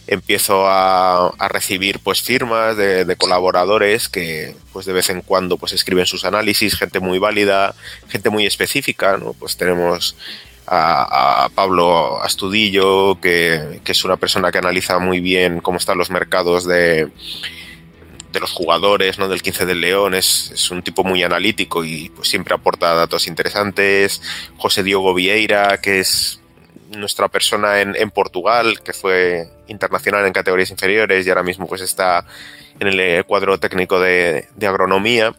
empiezo 0.07 0.65
a, 0.67 1.33
recibir 1.49 1.99
pues 1.99 2.21
firmas 2.21 2.77
de, 2.77 3.15
colaboradores 3.17 4.09
que 4.09 4.55
pues 4.73 4.85
de 4.85 4.93
vez 4.93 5.09
en 5.09 5.21
cuando 5.21 5.57
pues 5.57 5.73
escriben 5.73 6.05
sus 6.05 6.25
análisis, 6.25 6.75
gente 6.75 6.99
muy 6.99 7.19
válida, 7.19 7.75
gente 8.09 8.29
muy 8.29 8.45
específica, 8.45 9.17
¿no? 9.17 9.33
Pues 9.33 9.57
tenemos 9.57 10.15
a, 10.67 11.49
Pablo 11.55 12.21
Astudillo, 12.21 13.19
que, 13.21 13.79
que, 13.83 13.91
es 13.91 14.03
una 14.03 14.17
persona 14.17 14.51
que 14.51 14.57
analiza 14.57 14.99
muy 14.99 15.19
bien 15.19 15.61
cómo 15.61 15.77
están 15.77 15.97
los 15.97 16.09
mercados 16.09 16.65
de, 16.65 17.09
de 18.35 18.41
los 18.41 18.51
jugadores, 18.51 19.17
¿no? 19.17 19.27
Del 19.27 19.41
15 19.41 19.65
del 19.65 19.81
León, 19.81 20.13
es, 20.13 20.69
un 20.69 20.83
tipo 20.83 21.03
muy 21.03 21.23
analítico 21.23 21.83
y 21.83 22.09
pues 22.09 22.27
siempre 22.27 22.53
aporta 22.53 22.93
datos 22.93 23.27
interesantes. 23.27 24.21
José 24.57 24.83
Diogo 24.83 25.13
Vieira, 25.13 25.79
que 25.81 25.99
es 26.01 26.39
nuestra 26.95 27.29
persona 27.29 27.81
en, 27.81 28.11
Portugal, 28.11 28.81
que 28.81 28.93
fue 28.93 29.49
internacional 29.67 30.25
en 30.25 30.33
categorías 30.33 30.69
inferiores 30.69 31.25
y 31.25 31.29
ahora 31.29 31.43
mismo 31.43 31.65
pues 31.65 31.81
está 31.81 32.25
en 32.79 32.87
el 32.87 33.25
cuadro 33.25 33.57
técnico 33.57 33.99
de, 33.99 34.47
agronomía, 34.61 35.33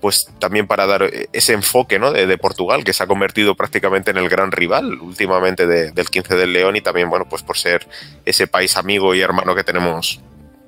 pues 0.00 0.28
también 0.40 0.66
para 0.66 0.86
dar 0.86 1.08
ese 1.32 1.52
enfoque 1.52 1.98
¿no? 1.98 2.12
de, 2.12 2.38
Portugal, 2.38 2.84
que 2.84 2.92
se 2.92 3.02
ha 3.02 3.06
convertido 3.06 3.54
prácticamente 3.54 4.10
en 4.10 4.18
el 4.18 4.28
gran 4.28 4.50
rival 4.50 5.00
últimamente 5.00 5.66
del 5.66 6.10
15 6.10 6.34
del 6.34 6.52
León 6.52 6.74
y 6.76 6.80
también, 6.80 7.08
bueno, 7.08 7.26
pues 7.28 7.42
por 7.42 7.56
ser 7.56 7.86
ese 8.24 8.48
país 8.48 8.76
amigo 8.76 9.14
y 9.14 9.20
hermano 9.20 9.54
que 9.54 9.64
tenemos 9.64 10.20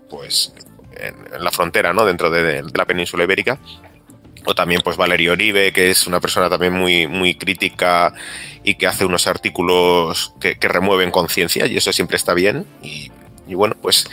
pues 0.08 0.52
en, 1.00 1.44
la 1.44 1.50
frontera, 1.50 1.92
¿no? 1.92 2.04
Dentro 2.04 2.30
de, 2.30 2.64
la 2.74 2.84
península 2.84 3.24
ibérica. 3.24 3.58
O 4.44 4.54
también, 4.54 4.80
pues, 4.82 4.96
Valerio 4.96 5.32
Oribe, 5.32 5.72
que 5.72 5.90
es 5.90 6.06
una 6.06 6.20
persona 6.20 6.48
también 6.48 6.72
muy, 6.72 7.06
muy 7.08 7.34
crítica 7.34 8.14
y 8.62 8.76
que 8.76 8.86
hace 8.86 9.04
unos 9.04 9.26
artículos 9.26 10.34
que, 10.40 10.56
remueven 10.60 11.10
conciencia, 11.10 11.66
y 11.66 11.76
eso 11.76 11.92
siempre 11.92 12.16
está 12.16 12.32
bien. 12.32 12.66
Y, 12.82 13.10
bueno, 13.54 13.76
pues 13.80 14.08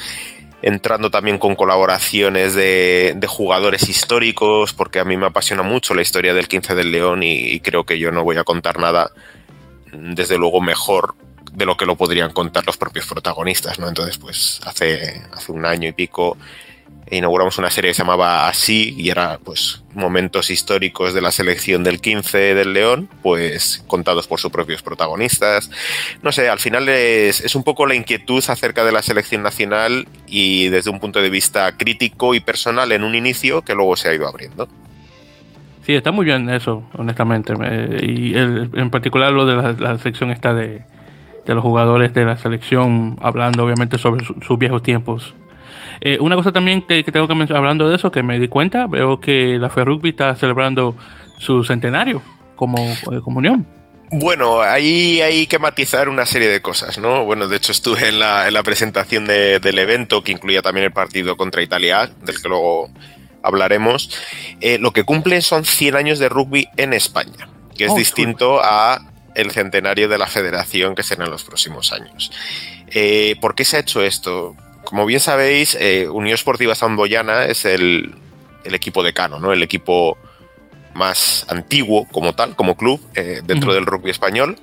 entrando 0.62 1.12
también 1.12 1.38
con 1.38 1.56
colaboraciones 1.56 2.56
de, 2.56 3.16
jugadores 3.28 3.90
históricos, 3.90 4.74
porque 4.74 5.00
a 5.00 5.06
mí 5.06 5.18
me 5.18 5.28
apasiona 5.28 5.62
mucho 5.62 5.94
la 5.94 6.02
historia 6.02 6.34
del 6.34 6.48
15 6.48 6.74
del 6.74 6.92
León 6.92 7.22
y, 7.22 7.60
creo 7.60 7.84
que 7.84 8.00
yo 8.00 8.12
no 8.12 8.24
voy 8.24 8.38
a 8.38 8.44
contar 8.44 8.80
nada, 8.80 9.12
desde 9.92 10.38
luego, 10.38 10.62
mejor 10.62 11.16
de 11.54 11.66
lo 11.66 11.78
que 11.78 11.86
lo 11.86 11.96
podrían 11.96 12.32
contar 12.32 12.66
los 12.66 12.78
propios 12.78 13.06
protagonistas, 13.06 13.80
¿no? 13.80 13.88
Entonces, 13.88 14.18
pues 14.18 14.60
hace, 14.66 15.22
hace 15.32 15.52
un 15.52 15.66
año 15.66 15.90
y 15.90 15.92
pico 15.92 16.38
inauguramos 17.18 17.58
una 17.58 17.70
serie 17.70 17.92
que 17.92 17.96
se 17.96 18.02
llamaba 18.02 18.48
Así 18.48 18.96
y 18.98 19.10
era 19.10 19.40
pues 19.44 19.84
momentos 19.94 20.50
históricos 20.50 21.14
de 21.14 21.22
la 21.22 21.32
selección 21.32 21.84
del 21.84 22.02
15 22.02 22.56
del 22.56 22.74
León, 22.74 23.10
pues 23.22 23.84
contados 23.88 24.28
por 24.28 24.40
sus 24.40 24.52
propios 24.52 24.82
protagonistas. 24.82 25.70
No 26.22 26.32
sé, 26.32 26.50
al 26.50 26.60
final 26.60 26.90
es, 26.90 27.42
es, 27.42 27.56
un 27.56 27.64
poco 27.64 27.86
la 27.86 27.96
inquietud 27.96 28.44
acerca 28.48 28.84
de 28.84 28.92
la 28.92 29.02
selección 29.02 29.44
nacional 29.44 30.08
y 30.28 30.70
desde 30.70 30.90
un 30.90 31.00
punto 31.00 31.22
de 31.22 31.30
vista 31.30 31.78
crítico 31.78 32.34
y 32.36 32.40
personal 32.40 32.92
en 32.92 33.04
un 33.04 33.16
inicio 33.16 33.62
que 33.62 33.76
luego 33.76 33.96
se 33.96 34.10
ha 34.10 34.14
ido 34.14 34.28
abriendo. 34.28 34.68
Sí, 35.86 35.94
está 35.94 36.12
muy 36.12 36.26
bien 36.26 36.50
eso, 36.50 36.84
honestamente. 36.98 37.54
Y 38.02 38.34
en 38.36 38.90
particular 38.90 39.34
lo 39.34 39.46
de 39.46 39.82
la, 39.82 39.98
sección 39.98 40.32
está 40.32 40.54
de, 40.54 40.84
de, 41.46 41.54
los 41.54 41.62
jugadores 41.62 42.14
de 42.14 42.24
la 42.24 42.38
selección, 42.38 43.18
hablando 43.22 43.66
obviamente 43.66 43.98
sobre 43.98 44.26
sus 44.26 44.58
viejos 44.58 44.82
tiempos 44.82 45.36
eh, 46.06 46.18
una 46.20 46.36
cosa 46.36 46.52
también 46.52 46.82
que, 46.82 47.02
tengo 47.02 47.30
que 47.30 47.34
mencionar, 47.34 47.64
hablando 47.64 47.88
de 47.88 47.96
eso, 47.96 48.12
que 48.12 48.24
me 48.24 48.38
di 48.38 48.50
cuenta, 48.50 48.88
veo 48.88 49.22
que 49.22 49.58
la 49.58 49.70
Rugby 49.70 50.10
está 50.10 50.36
celebrando 50.36 50.98
su 51.38 51.64
centenario 51.64 52.22
como 52.58 52.78
eh, 52.78 53.22
comunión. 53.24 53.66
Bueno, 54.12 54.62
ahí 54.62 55.22
hay 55.22 55.48
que 55.48 55.60
matizar 55.60 56.10
una 56.10 56.26
serie 56.26 56.50
de 56.50 56.62
cosas, 56.62 56.98
¿no? 56.98 57.24
Bueno, 57.24 57.48
de 57.48 57.56
hecho 57.56 57.72
estuve 57.72 58.10
en 58.10 58.20
la, 58.20 58.62
presentación 58.66 59.28
del 59.28 59.80
evento 59.80 60.26
que 60.26 60.34
incluía 60.34 60.62
también 60.62 60.88
el 60.88 60.92
partido 60.92 61.38
contra 61.38 61.62
Italia, 61.62 62.12
del 62.22 62.42
que 62.42 62.50
luego 62.50 62.90
hablaremos. 63.42 64.12
Eh, 64.60 64.80
lo 64.80 64.92
que 64.92 65.06
cumple 65.06 65.42
son 65.42 65.64
100 65.64 65.96
años 65.96 66.20
de 66.20 66.28
rugby 66.28 66.68
en 66.76 66.92
España, 66.92 67.48
que 67.78 67.86
es 67.86 67.92
oh, 67.92 67.96
distinto 67.96 68.60
a 68.62 69.00
el 69.36 69.52
centenario 69.52 70.10
de 70.10 70.18
la 70.18 70.28
federación 70.28 70.96
que 70.96 71.04
será 71.04 71.24
en 71.24 71.32
los 71.32 71.46
próximos 71.46 71.94
años. 71.94 72.30
¿Por 73.40 73.56
qué 73.56 73.64
se 73.64 73.78
ha 73.78 73.80
hecho 73.80 74.04
esto? 74.04 74.58
Como 74.94 75.08
bien 75.08 75.20
sabéis, 75.20 75.76
eh, 75.82 76.08
Unión 76.08 76.36
Esportiva 76.36 76.76
Samboyana 76.76 77.46
es 77.46 77.66
el, 77.66 78.14
equipo 78.64 79.02
decano, 79.02 79.40
¿no? 79.40 79.52
El 79.52 79.64
equipo 79.64 80.20
más 80.94 81.48
antiguo 81.50 82.08
como 82.12 82.34
tal, 82.36 82.56
como 82.56 82.78
club, 82.78 83.02
eh, 83.16 83.42
dentro 83.44 83.74
del 83.74 83.88
rugby 83.88 84.12
español, 84.12 84.56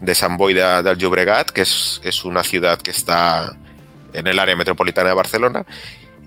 de 0.00 0.14
San 0.16 0.38
Boi 0.38 0.54
de, 0.54 0.82
del 0.82 0.98
Llobregat, 0.98 1.50
que 1.50 1.60
es, 1.60 2.24
una 2.24 2.42
ciudad 2.42 2.82
que 2.82 2.90
está 2.90 3.56
en 4.12 4.26
el 4.26 4.40
área 4.40 4.56
metropolitana 4.56 5.10
de 5.10 5.14
Barcelona. 5.14 5.64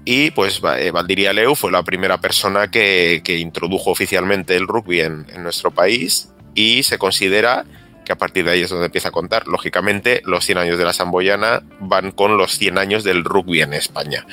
Y 0.06 0.32
pues 0.32 0.62
eh, 0.78 0.92
Valdiria 0.92 1.34
Leu 1.34 1.54
fue 1.54 1.70
la 1.70 1.84
primera 1.84 2.18
persona 2.22 2.72
que, 2.72 3.22
introdujo 3.28 3.92
oficialmente 3.92 4.56
el 4.56 4.68
rugby 4.68 5.02
en, 5.02 5.26
en, 5.36 5.44
nuestro 5.44 5.72
país 5.72 6.30
y 6.56 6.84
se 6.84 6.98
considera 6.98 7.66
que 8.10 8.14
a 8.14 8.18
partir 8.18 8.44
de 8.44 8.50
ahí 8.50 8.64
es 8.64 8.72
donde 8.72 8.88
empieza 8.88 9.10
a 9.10 9.12
contar. 9.12 9.48
Lógicamente, 9.48 10.24
los 10.26 10.44
100 10.44 10.58
años 10.58 10.80
de 10.80 10.84
la 10.84 10.94
Samboyana 10.94 11.62
van 11.80 12.10
con 12.10 12.38
los 12.38 12.58
100 12.58 12.80
años 12.80 13.04
del 13.04 13.24
rugby 13.24 13.62
en 13.62 13.76
España. 13.76 14.26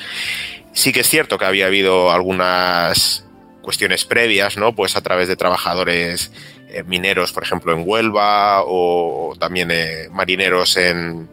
Sí 0.73 0.91
que 0.91 1.01
es 1.01 1.07
cierto 1.07 1.37
que 1.37 1.45
había 1.45 1.67
habido 1.67 2.11
algunas 2.11 3.23
cuestiones 3.61 4.03
previas, 4.03 4.57
¿no? 4.57 4.73
Pues 4.73 4.95
a 4.95 5.01
través 5.01 5.27
de 5.27 5.35
trabajadores 5.35 6.31
eh, 6.69 6.81
mineros, 6.87 7.33
por 7.33 7.43
ejemplo, 7.43 7.71
en 7.71 7.83
Huelva, 7.85 8.63
o 8.65 9.35
también 9.39 9.69
eh, 9.69 10.09
marineros 10.11 10.75
en, 10.77 11.29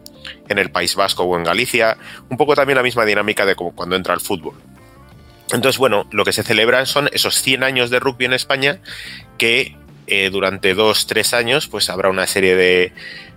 en 0.47 0.59
el 0.59 0.69
País 0.69 0.93
Vasco 0.93 1.23
o 1.23 1.35
en 1.39 1.45
Galicia. 1.45 1.97
Un 2.29 2.37
poco 2.37 2.53
también 2.53 2.77
la 2.77 2.83
misma 2.83 3.05
dinámica 3.05 3.47
de 3.47 3.55
como 3.55 3.73
cuando 3.73 3.95
entra 3.95 4.13
el 4.13 4.21
fútbol. 4.21 4.53
Entonces, 5.51 5.79
bueno, 5.79 6.05
lo 6.11 6.23
que 6.23 6.31
se 6.31 6.43
celebra 6.43 6.85
son 6.85 7.09
esos 7.11 7.41
100 7.41 7.63
años 7.63 7.89
de 7.89 7.99
rugby 7.99 8.25
en 8.25 8.33
España 8.33 8.81
que 9.39 9.75
eh, 10.07 10.29
durante 10.31 10.73
dos, 10.73 11.07
tres 11.07 11.33
años, 11.33 11.67
pues 11.67 11.89
habrá 11.89 12.09
una 12.09 12.27
serie 12.27 12.55
de, 12.55 12.93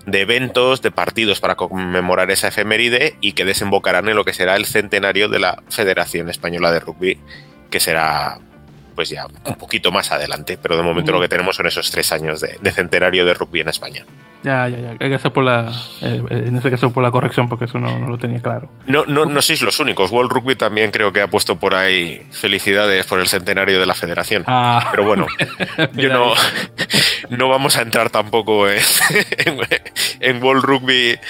de, 0.06 0.20
eventos, 0.20 0.82
de 0.82 0.90
partidos 0.90 1.40
para 1.40 1.56
conmemorar 1.56 2.30
esa 2.30 2.48
efeméride 2.48 3.16
y 3.20 3.32
que 3.32 3.44
desembocarán 3.44 4.08
en 4.08 4.16
lo 4.16 4.24
que 4.24 4.32
será 4.32 4.56
el 4.56 4.66
centenario 4.66 5.28
de 5.28 5.38
la 5.38 5.62
Federación 5.68 6.28
Española 6.28 6.72
de 6.72 6.80
Rugby, 6.80 7.18
que 7.70 7.80
será 7.80 8.40
pues 8.98 9.10
ya 9.10 9.26
un 9.26 9.54
poquito 9.54 9.92
más 9.92 10.10
adelante, 10.10 10.58
pero 10.60 10.76
de 10.76 10.82
momento 10.82 11.12
lo 11.12 11.20
que 11.20 11.28
tenemos 11.28 11.54
son 11.54 11.68
esos 11.68 11.88
tres 11.88 12.10
años 12.10 12.40
de, 12.40 12.72
centenario 12.72 13.24
de 13.24 13.32
rugby 13.32 13.60
en 13.60 13.68
España. 13.68 14.04
Ya, 14.42 14.68
ya, 14.68 14.76
ya. 14.76 14.90
Hay 14.98 15.08
que 15.08 15.14
hacer 15.14 15.32
por 15.32 15.44
la, 15.44 15.72
eh, 16.00 16.20
en 16.28 16.56
este 16.56 16.68
caso 16.68 16.92
por 16.92 17.04
la 17.04 17.12
corrección, 17.12 17.48
porque 17.48 17.66
eso 17.66 17.78
no, 17.78 17.96
lo 18.08 18.18
tenía 18.18 18.40
claro. 18.40 18.68
No, 18.86 19.04
no, 19.06 19.24
no 19.24 19.40
sois 19.40 19.62
los 19.62 19.78
únicos. 19.78 20.10
World 20.10 20.32
Rugby 20.32 20.56
también 20.56 20.90
creo 20.90 21.12
que 21.12 21.20
ha 21.20 21.28
puesto 21.28 21.60
por 21.60 21.76
ahí 21.76 22.26
felicidades 22.32 23.06
por 23.06 23.20
el 23.20 23.28
centenario 23.28 23.78
de 23.78 23.86
la 23.86 23.94
federación. 23.94 24.42
Ah. 24.48 24.88
Pero 24.90 25.04
bueno, 25.04 25.28
yo 25.92 26.08
no, 26.08 26.32
no 27.30 27.48
vamos 27.48 27.76
a 27.76 27.82
entrar 27.82 28.10
tampoco 28.10 28.68
en, 28.68 28.80
en 30.18 30.42
World 30.42 30.64
Rugby 30.64 31.20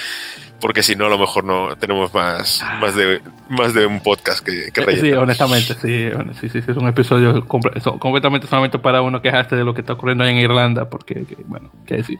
porque 0.59 0.83
si 0.83 0.95
no 0.95 1.05
a 1.05 1.09
lo 1.09 1.17
mejor 1.17 1.43
no 1.43 1.75
tenemos 1.77 2.13
más, 2.13 2.63
más, 2.79 2.95
de, 2.95 3.21
más 3.49 3.73
de 3.73 3.85
un 3.85 3.99
podcast 3.99 4.45
que, 4.45 4.71
que 4.71 4.97
Sí, 4.97 5.11
honestamente, 5.13 5.73
sí, 5.73 6.09
sí, 6.39 6.49
sí, 6.49 6.59
es 6.59 6.77
un 6.77 6.87
episodio 6.87 7.45
completamente 7.45 8.47
solamente 8.47 8.79
para 8.79 9.01
uno 9.01 9.21
quejarse 9.21 9.55
de 9.55 9.63
lo 9.63 9.73
que 9.73 9.81
está 9.81 9.93
ocurriendo 9.93 10.25
en 10.25 10.37
Irlanda, 10.37 10.89
porque, 10.89 11.25
bueno, 11.45 11.71
qué 11.85 11.95
decir. 11.97 12.19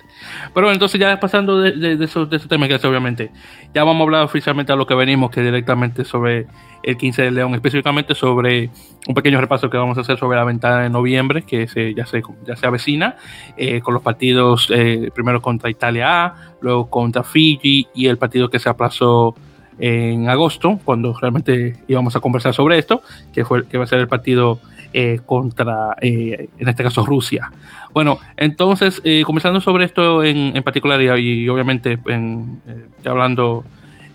Pero 0.54 0.66
bueno, 0.66 0.74
entonces 0.74 1.00
ya 1.00 1.20
pasando 1.20 1.62
de, 1.62 1.72
de, 1.74 1.98
de 1.98 2.06
esos, 2.06 2.30
de 2.30 2.38
esos 2.38 2.50
temas 2.50 2.68
que 2.68 2.88
obviamente, 2.88 3.32
ya 3.74 3.84
vamos 3.84 4.02
a 4.02 4.04
hablar 4.04 4.24
oficialmente 4.24 4.72
a 4.72 4.76
lo 4.76 4.88
que 4.88 4.96
venimos, 4.96 5.32
que 5.32 5.42
directamente 5.42 6.04
sobre 6.04 6.48
el 6.84 6.98
15 6.98 7.24
de 7.24 7.32
León, 7.32 7.56
específicamente 7.56 8.16
sobre 8.16 8.70
un 9.08 9.14
pequeño 9.14 9.40
repaso 9.40 9.70
que 9.70 9.78
vamos 9.78 9.98
a 9.98 10.02
hacer 10.02 10.18
sobre 10.18 10.38
la 10.38 10.46
ventana 10.46 10.84
de 10.84 10.90
noviembre, 10.90 11.44
que 11.44 11.68
se, 11.68 11.94
ya, 11.94 12.06
se, 12.06 12.24
ya 12.46 12.56
se 12.56 12.66
avecina, 12.66 13.18
eh, 13.58 13.82
con 13.82 13.94
los 13.94 14.04
partidos 14.04 14.70
eh, 14.72 15.12
primero 15.14 15.42
contra 15.42 15.70
Italia 15.70 16.26
A, 16.26 16.36
luego 16.62 16.90
contra 16.90 17.24
Fiji 17.24 17.88
y 17.94 18.08
el 18.08 18.18
partido 18.18 18.50
que 18.50 18.60
se 18.60 18.70
aplazó 18.70 19.36
en 19.80 20.30
agosto, 20.30 20.80
cuando 20.84 21.14
realmente 21.14 21.78
íbamos 21.88 22.16
a 22.16 22.20
conversar 22.20 22.54
sobre 22.54 22.78
esto, 22.78 23.02
que, 23.34 23.46
fue, 23.46 23.68
que 23.68 23.78
va 23.78 23.86
a 23.86 23.88
ser 23.88 24.00
el 24.00 24.08
partido 24.08 24.60
eh, 24.94 25.20
contra, 25.26 25.96
en 26.02 26.68
este 26.68 26.84
caso, 26.84 27.06
Rusia. 27.06 27.52
Bueno, 27.94 28.20
entonces, 28.38 29.02
comenzando 29.26 29.62
sobre 29.62 29.86
esto 29.86 30.24
en, 30.24 30.56
en 30.56 30.64
particular 30.64 31.02
y, 31.02 31.48
obviamente 31.48 32.00
en, 32.08 32.62
hablando 33.06 33.64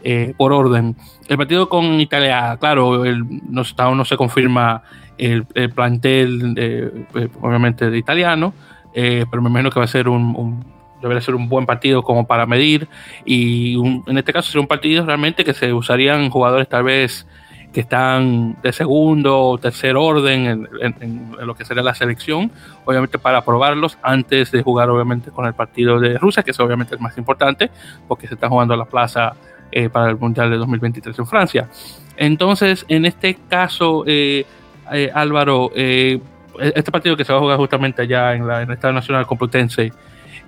eh, 0.06 0.34
por 0.36 0.52
orden. 0.52 0.96
El 1.28 1.38
partido 1.38 1.70
con 1.70 1.98
Italia, 1.98 2.58
claro, 2.60 3.06
el, 3.06 3.24
no, 3.48 3.62
aún 3.78 3.96
no 3.96 4.04
se 4.04 4.18
confirma 4.18 4.82
el, 5.16 5.46
plantel, 5.74 6.54
eh, 6.58 7.06
obviamente, 7.40 7.88
de 7.88 7.96
italiano, 7.96 8.52
eh, 8.94 9.24
pero 9.30 9.42
me 9.42 9.48
imagino 9.48 9.70
que 9.70 9.78
va 9.78 9.86
a 9.86 9.88
ser 9.88 10.10
un, 10.10 10.62
debería 11.04 11.20
ser 11.20 11.34
un 11.34 11.48
buen 11.48 11.66
partido 11.66 12.02
como 12.02 12.26
para 12.26 12.46
medir. 12.46 12.88
Y 13.24 13.76
en 14.06 14.18
este 14.18 14.32
caso 14.32 14.48
sería 14.48 14.62
un 14.62 14.66
partido 14.66 15.04
realmente 15.04 15.44
que 15.44 15.54
se 15.54 15.72
usarían 15.72 16.30
jugadores 16.30 16.68
tal 16.68 16.84
vez 16.84 17.26
que 17.74 17.80
están 17.80 18.56
de 18.62 18.72
segundo 18.72 19.38
o 19.38 19.58
tercer 19.58 19.96
orden 19.96 20.68
en, 20.80 21.36
lo 21.38 21.54
que 21.54 21.64
sería 21.64 21.82
la 21.82 21.94
selección, 21.94 22.50
obviamente 22.84 23.18
para 23.18 23.44
probarlos 23.44 23.98
antes 24.00 24.52
de 24.52 24.62
jugar 24.62 24.88
obviamente 24.88 25.30
con 25.30 25.44
el 25.44 25.54
partido 25.54 25.98
de 25.98 26.16
Rusia, 26.16 26.42
que 26.42 26.52
es 26.52 26.60
obviamente 26.60 26.94
el 26.94 27.00
más 27.00 27.18
importante, 27.18 27.70
porque 28.06 28.28
se 28.28 28.34
está 28.34 28.48
jugando 28.48 28.74
a 28.74 28.76
la 28.76 28.84
plaza 28.84 29.34
eh, 29.72 29.88
para 29.90 30.08
el 30.08 30.16
Mundial 30.16 30.50
de 30.50 30.56
2023 30.56 31.18
en 31.18 31.26
Francia. 31.26 31.68
Entonces, 32.16 32.86
en 32.88 33.04
este 33.06 33.36
caso, 33.48 34.04
eh, 34.06 34.46
eh, 34.92 35.10
Álvaro, 35.12 35.72
este 35.74 36.92
partido 36.92 37.16
que 37.16 37.24
se 37.24 37.32
va 37.32 37.38
a 37.38 37.42
jugar 37.42 37.56
justamente 37.58 38.02
allá 38.02 38.34
en, 38.34 38.46
la, 38.46 38.62
en 38.62 38.68
el 38.68 38.74
Estado 38.74 38.94
Nacional 38.94 39.26
Complutense 39.26 39.92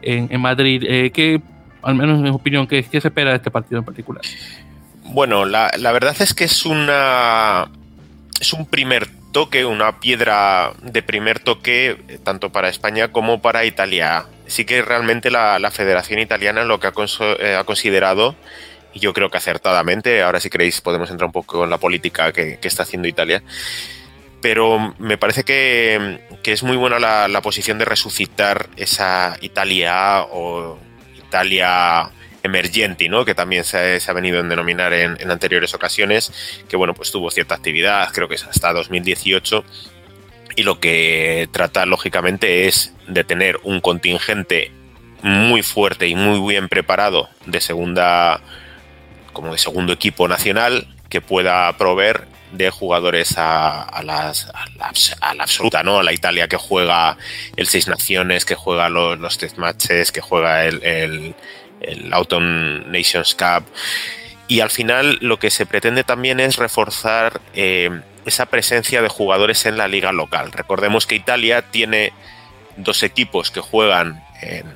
en, 0.02 0.40
Madrid, 0.40 0.82
¿qué, 1.12 1.40
al 1.82 1.94
menos 1.94 2.18
en 2.18 2.24
mi 2.24 2.30
opinión, 2.30 2.66
¿qué, 2.66 2.82
se 2.82 2.98
espera 2.98 3.30
de 3.30 3.36
este 3.36 3.50
partido 3.50 3.78
en 3.78 3.84
particular? 3.84 4.22
Bueno, 5.04 5.44
la, 5.44 5.70
la 5.78 5.92
verdad 5.92 6.16
es 6.18 6.34
que 6.34 6.44
es 6.44 6.66
una 6.66 7.68
es 8.40 8.52
un 8.52 8.66
primer 8.66 9.08
toque, 9.32 9.64
una 9.64 10.00
piedra 10.00 10.72
de 10.82 11.02
primer 11.02 11.40
toque, 11.40 11.96
tanto 12.24 12.50
para 12.50 12.68
España 12.68 13.08
como 13.08 13.40
para 13.40 13.64
Italia. 13.64 14.26
Sí 14.46 14.64
que 14.64 14.82
realmente 14.82 15.30
la, 15.30 15.58
la 15.58 15.70
Federación 15.70 16.20
Italiana 16.20 16.64
lo 16.64 16.80
que 16.80 16.86
ha, 16.86 17.58
ha 17.58 17.64
considerado 17.64 18.34
y 18.96 18.98
yo 18.98 19.12
creo 19.12 19.30
que 19.30 19.36
acertadamente, 19.36 20.22
ahora 20.22 20.40
si 20.40 20.48
queréis 20.48 20.80
podemos 20.80 21.10
entrar 21.10 21.26
un 21.26 21.32
poco 21.32 21.64
en 21.64 21.70
la 21.70 21.76
política 21.76 22.32
que, 22.32 22.58
está 22.62 22.84
haciendo 22.84 23.06
Italia, 23.06 23.42
pero 24.46 24.94
me 25.00 25.18
parece 25.18 25.42
que, 25.42 26.20
es 26.44 26.62
muy 26.62 26.76
buena 26.76 27.00
la, 27.00 27.40
posición 27.42 27.78
de 27.78 27.84
resucitar 27.84 28.68
esa 28.76 29.36
Italia 29.40 30.22
o 30.22 30.78
Italia 31.18 32.10
emergente, 32.44 33.08
¿no? 33.08 33.24
que 33.24 33.34
también 33.34 33.64
se, 33.64 33.98
ha 34.06 34.12
venido 34.12 34.38
a 34.38 34.44
denominar 34.44 34.92
en, 34.92 35.20
en, 35.20 35.32
anteriores 35.32 35.74
ocasiones, 35.74 36.62
que 36.68 36.76
bueno, 36.76 36.94
pues 36.94 37.10
tuvo 37.10 37.28
cierta 37.32 37.56
actividad, 37.56 38.12
creo 38.12 38.28
que 38.28 38.36
es 38.36 38.44
hasta 38.44 38.72
2018, 38.72 39.64
y 40.54 40.62
lo 40.62 40.78
que 40.78 41.48
trata 41.50 41.84
lógicamente 41.84 42.68
es 42.68 42.94
de 43.08 43.24
tener 43.24 43.58
un 43.64 43.80
contingente 43.80 44.70
muy 45.22 45.64
fuerte 45.64 46.06
y 46.06 46.14
muy 46.14 46.38
bien 46.52 46.68
preparado 46.68 47.28
de 47.46 47.60
segunda 47.60 48.40
como 49.32 49.50
de 49.50 49.58
segundo 49.58 49.92
equipo 49.92 50.28
nacional 50.28 50.86
que 51.16 51.22
pueda 51.22 51.72
proveer 51.78 52.26
de 52.52 52.68
jugadores 52.68 53.36
a, 53.38 54.02
las, 54.04 54.50
a, 54.52 55.34
la, 55.34 55.42
absoluta, 55.42 55.82
¿no? 55.82 56.00
A 56.00 56.02
la 56.02 56.12
Italia 56.12 56.46
que 56.46 56.58
juega 56.58 57.16
el 57.56 57.66
Seis 57.68 57.88
Naciones, 57.88 58.44
que 58.44 58.54
juega 58.54 58.90
los, 58.90 59.18
los 59.18 59.38
test 59.38 59.56
matches, 59.56 60.12
que 60.12 60.20
juega 60.20 60.66
el, 60.66 61.34
el, 61.80 62.12
Autumn 62.12 62.92
Nations 62.92 63.34
Cup. 63.34 63.64
Y 64.46 64.60
al 64.60 64.68
final 64.68 65.16
lo 65.22 65.38
que 65.38 65.50
se 65.50 65.64
pretende 65.64 66.04
también 66.04 66.38
es 66.38 66.56
reforzar 66.56 67.40
eh, 67.54 68.02
esa 68.26 68.44
presencia 68.44 69.00
de 69.00 69.08
jugadores 69.08 69.64
en 69.64 69.78
la 69.78 69.88
liga 69.88 70.12
local. 70.12 70.52
Recordemos 70.52 71.06
que 71.06 71.14
Italia 71.14 71.62
tiene 71.62 72.12
dos 72.76 73.02
equipos 73.02 73.50
que 73.50 73.60
juegan 73.60 74.22
en 74.42 74.66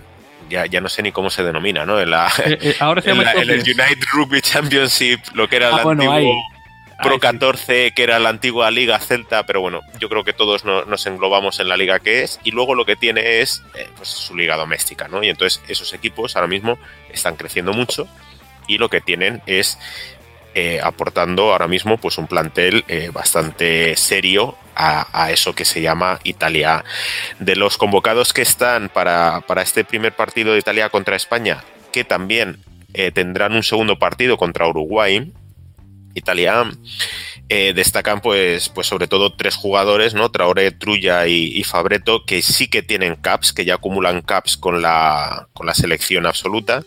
ya, 0.51 0.81
no 0.81 0.89
sé 0.89 1.03
ni 1.03 1.13
cómo 1.13 1.31
se 1.31 1.43
denomina, 1.43 1.87
¿no? 1.87 2.01
En, 2.01 2.11
la, 2.11 2.31
eh, 2.45 2.59
eh, 2.61 2.77
ahora 2.81 3.01
se 3.01 3.09
llama 3.09 3.31
el 3.33 3.51
United 3.51 4.05
Rugby 4.13 4.41
Championship, 4.43 5.21
lo 5.35 5.49
que 5.49 5.57
era 5.57 5.69
el 5.69 5.75
ah, 5.75 5.83
antiguo 5.91 6.43
Pro 7.03 7.19
14, 7.19 7.93
que 7.93 8.03
era 8.03 8.19
la 8.19 8.29
antigua 8.29 8.71
Liga 8.71 8.99
Celta, 8.99 9.47
pero 9.47 9.61
bueno, 9.61 9.81
yo 9.99 10.09
creo 10.09 10.23
que 10.23 10.33
todos 10.33 10.65
nos 10.65 11.07
englobamos 11.07 11.59
en 11.61 11.69
la 11.69 11.77
liga 11.77 11.99
que 11.99 12.23
es, 12.23 12.41
y 12.45 12.51
luego 12.51 12.75
lo 12.75 12.85
que 12.85 12.97
tiene 12.97 13.41
es 13.41 13.63
eh, 13.75 13.89
pues, 13.97 14.09
su 14.09 14.37
liga 14.37 14.57
doméstica, 14.57 15.09
¿no? 15.09 15.23
Y 15.23 15.29
entonces 15.31 15.63
esos 15.69 15.95
equipos 15.95 16.37
ahora 16.37 16.49
mismo 16.49 16.79
están 17.11 17.37
creciendo 17.37 17.73
mucho 17.73 18.07
y 18.67 18.79
lo 18.79 18.91
que 18.91 19.01
tienen 19.01 19.41
es 19.47 19.79
eh, 20.55 20.81
aportando 20.83 21.53
ahora 21.53 21.69
mismo 21.69 21.97
pues 21.99 22.19
un 22.19 22.27
plantel 22.27 22.85
eh, 22.89 23.11
bastante 23.13 23.97
serio 23.97 24.57
a, 24.75 25.31
eso 25.31 25.55
que 25.55 25.65
se 25.65 25.81
llama 25.83 26.19
Italia. 26.25 26.85
De 27.39 27.55
los 27.55 27.77
convocados 27.77 28.33
que 28.33 28.43
están 28.43 28.89
para, 28.89 29.45
este 29.63 29.85
primer 29.85 30.17
partido 30.17 30.53
de 30.53 30.59
Italia 30.59 30.89
contra 30.89 31.17
España, 31.17 31.63
que 31.93 32.03
también 32.03 32.59
eh, 32.95 33.13
tendrán 33.13 33.53
un 33.53 33.63
segundo 33.63 33.99
partido 33.99 34.39
contra 34.39 34.67
Uruguay, 34.67 35.33
Italia, 36.15 36.65
destacan 37.49 38.21
pues, 38.21 38.71
pues 38.71 38.87
sobre 38.87 39.07
todo 39.07 39.35
tres 39.35 39.55
jugadores, 39.55 40.15
¿no? 40.15 40.31
Traoré, 40.31 40.71
Trulla 40.71 41.27
y, 41.27 41.63
Fabreto, 41.65 42.25
que 42.25 42.43
sí 42.43 42.69
que 42.69 42.83
tienen 42.83 43.17
caps, 43.17 43.53
que 43.53 43.65
ya 43.65 43.75
acumulan 43.75 44.23
caps 44.23 44.57
con 44.57 44.81
la, 44.83 45.49
con 45.53 45.67
la 45.67 45.75
selección 45.75 46.27
absoluta. 46.27 46.83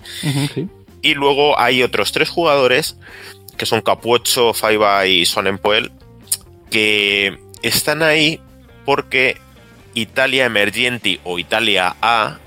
Y 1.03 1.15
luego 1.15 1.60
hay 1.60 1.84
otros 1.84 2.13
tres 2.13 2.29
jugadores 2.29 2.98
que 3.58 3.66
son 3.66 3.82
Capuocho, 3.82 4.54
Faiba 4.54 5.06
y 5.06 5.26
Sonenpoel, 5.26 5.92
que 6.70 7.38
están 7.62 8.02
ahí 8.04 8.40
porque 8.86 9.38
Italia 9.94 10.46
Emergenti 10.46 11.20
o 11.24 11.40
Italia 11.40 11.96
A 12.02 12.40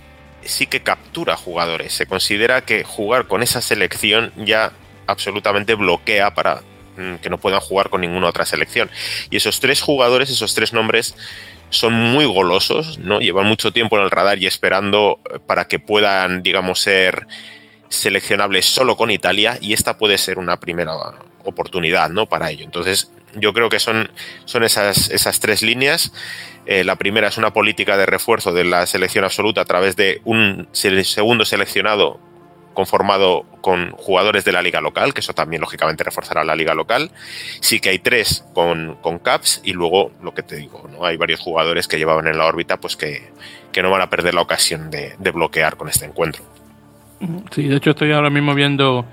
sí 0.43 0.67
que 0.67 0.81
captura 0.83 1.37
jugadores. 1.37 1.93
Se 1.93 2.07
considera 2.07 2.65
que 2.65 2.85
jugar 2.85 3.27
con 3.27 3.43
esa 3.43 3.61
selección 3.61 4.33
ya 4.37 4.73
absolutamente 5.07 5.75
bloquea 5.75 6.35
para 6.35 6.63
mm, 6.97 7.17
que 7.17 7.31
no 7.31 7.39
puedan 7.39 7.61
jugar 7.61 7.91
con 7.91 8.01
ninguna 8.01 8.29
otra 8.29 8.47
selección. 8.47 8.91
Y 9.31 9.37
esos 9.37 9.61
tres 9.61 9.81
jugadores, 9.81 10.31
esos 10.31 10.55
tres 10.55 10.73
nombres, 10.73 11.15
son 11.71 11.95
muy 11.95 12.25
golosos, 12.27 12.99
¿no? 12.99 13.21
Llevan 13.21 13.47
mucho 13.47 13.73
tiempo 13.73 13.97
en 13.97 14.05
el 14.05 14.11
radar 14.11 14.39
y 14.39 14.47
esperando 14.47 15.19
para 15.47 15.67
que 15.67 15.79
puedan, 15.79 16.43
digamos, 16.43 16.81
ser 16.81 17.27
seleccionable 17.89 18.63
solo 18.63 18.97
con 18.97 19.11
Italia 19.11 19.59
y 19.61 19.73
esta 19.73 19.99
puede 19.99 20.19
ser 20.19 20.39
una 20.39 20.59
primera 20.59 20.95
oportunidad 21.45 22.11
¿no? 22.11 22.27
para 22.27 22.51
ello. 22.51 22.65
Entonces, 22.65 23.11
yo 23.35 23.53
creo 23.53 23.69
que 23.69 23.81
son, 23.81 24.11
son 24.45 24.65
esas, 24.65 25.11
esas 25.11 25.41
tres 25.41 25.63
líneas. 25.63 26.13
Eh, 26.67 26.85
la 26.85 26.97
primera 26.97 27.29
es 27.29 27.39
una 27.39 27.53
política 27.53 27.97
de 27.97 28.07
refuerzo 28.07 28.53
de 28.53 28.65
la 28.65 28.87
selección 28.87 29.25
absoluta 29.25 29.61
a 29.61 29.65
través 29.65 29.97
de 29.97 30.21
un 30.25 30.69
segundo 30.73 31.45
seleccionado 31.45 32.19
conformado 32.77 33.47
con 33.63 33.93
jugadores 33.93 34.45
de 34.45 34.53
la 34.53 34.61
liga 34.61 34.83
local, 34.83 35.15
que 35.15 35.21
eso 35.21 35.33
también 35.33 35.63
lógicamente 35.63 36.05
reforzará 36.05 36.45
la 36.45 36.55
liga 36.55 36.75
local. 36.75 37.11
Sí 37.61 37.81
que 37.81 37.89
hay 37.89 37.99
tres 37.99 38.45
con, 38.53 38.97
con 38.97 39.19
caps 39.19 39.63
y 39.65 39.73
luego 39.73 40.13
lo 40.23 40.35
que 40.35 40.43
te 40.43 40.57
digo, 40.57 40.87
¿no? 40.93 41.05
hay 41.05 41.17
varios 41.17 41.41
jugadores 41.41 41.89
que 41.89 41.97
llevaban 41.97 42.27
en 42.27 42.37
la 42.37 42.45
órbita 42.45 42.77
pues 42.77 42.97
que, 42.97 43.31
que 43.73 43.83
no 43.83 43.91
van 43.91 44.03
a 44.03 44.11
perder 44.11 44.35
la 44.35 44.43
ocasión 44.43 44.91
de, 44.91 45.15
de 45.19 45.31
bloquear 45.31 45.77
con 45.77 45.89
este 45.89 46.05
encuentro. 46.05 46.45
Sí, 47.51 47.69
de 47.69 47.77
hecho 47.77 47.91
estoy 47.91 48.13
ahora 48.13 48.31
mismo 48.31 48.55
viendo 48.55 49.07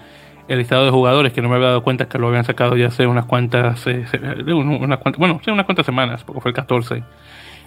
el 0.47 0.57
listado 0.57 0.85
de 0.85 0.91
jugadores 0.91 1.31
que 1.31 1.41
no 1.41 1.49
me 1.49 1.55
había 1.55 1.69
dado 1.69 1.83
cuenta 1.83 2.07
que 2.07 2.19
lo 2.19 2.27
habían 2.27 2.43
sacado 2.43 2.75
ya 2.75 2.87
hace 2.87 3.07
unas 3.07 3.25
cuantas, 3.25 3.85
eh, 3.87 4.05
unas 4.45 4.99
cuantas 4.99 5.17
bueno, 5.17 5.39
sí, 5.43 5.51
unas 5.51 5.65
cuantas 5.65 5.85
semanas, 5.85 6.23
porque 6.23 6.41
fue 6.41 6.49
el 6.49 6.55
14. 6.55 7.03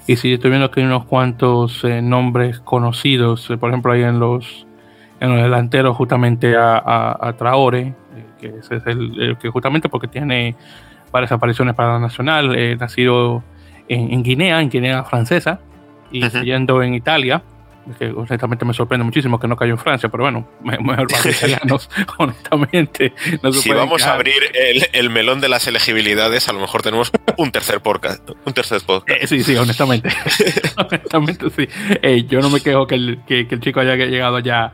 Y 0.07 0.17
sí, 0.17 0.35
estoy 0.35 0.51
viendo 0.51 0.71
que 0.71 0.81
hay 0.81 0.87
unos 0.87 1.05
cuantos 1.05 1.83
eh, 1.85 2.03
nombres 2.03 2.61
conocidos, 2.61 3.51
eh, 3.51 3.57
por 3.57 3.71
ejemplo, 3.71 3.93
ahí 3.93 4.03
en 4.03 4.21
los, 4.21 4.67
en 5.21 5.31
los 5.31 5.43
delanteros, 5.43 5.97
justamente 5.97 6.57
a, 6.57 7.17
a, 7.19 7.33
Traore, 7.33 7.95
que 8.41 8.49
es 8.59 8.71
el, 8.87 9.37
que 9.41 9.49
justamente 9.49 9.89
porque 9.89 10.07
tiene 10.07 10.55
varias 11.11 11.33
apariciones 11.33 11.75
para 11.75 11.95
la 11.95 11.99
nacional, 11.99 12.79
nacido 12.79 13.43
en, 13.89 14.13
en, 14.13 14.23
Guinea, 14.23 14.61
en 14.61 14.69
Guinea 14.69 15.03
francesa, 15.05 15.61
y 16.13 16.25
uh 16.25 16.83
en 16.83 16.95
Italia 16.95 17.43
que 17.99 18.07
honestamente 18.07 18.65
me 18.65 18.75
sorprende 18.75 19.05
muchísimo 19.05 19.39
que 19.39 19.49
no 19.49 19.57
cayó 19.57 19.73
en 19.73 19.79
Francia, 19.79 20.09
pero 20.09 20.25
bueno, 20.25 20.49
mejor 20.63 21.07
para 21.11 21.25
los 21.25 21.37
italianos, 21.37 21.91
honestamente. 22.19 23.13
si 23.53 23.73
vamos 23.73 24.03
a 24.05 24.15
abrir 24.15 24.43
el, 24.93 25.11
melón 25.11 25.41
de 25.41 25.49
las 25.49 25.67
elegibilidades, 25.67 26.49
a 26.49 26.53
lo 26.53 26.61
mejor 26.61 26.83
tenemos 26.83 27.11
un 27.37 27.51
tercer 27.53 27.81
podcast. 27.81 28.29
Un 28.45 28.53
tercer 28.53 28.81
podcast. 28.85 29.23
Eh, 29.23 29.27
sí, 29.27 29.43
sí, 29.43 29.57
honestamente. 29.57 30.09
honestamente, 30.77 31.51
sí. 31.51 31.69
Eh, 32.03 32.25
yo 32.29 32.41
no 32.41 32.51
me 32.51 32.61
quejo 32.61 32.87
que 32.87 32.97
el, 32.97 33.21
que, 33.27 33.47
el 33.49 33.61
chico 33.61 33.81
haya 33.81 33.95
llegado 33.97 34.39
ya 34.41 34.73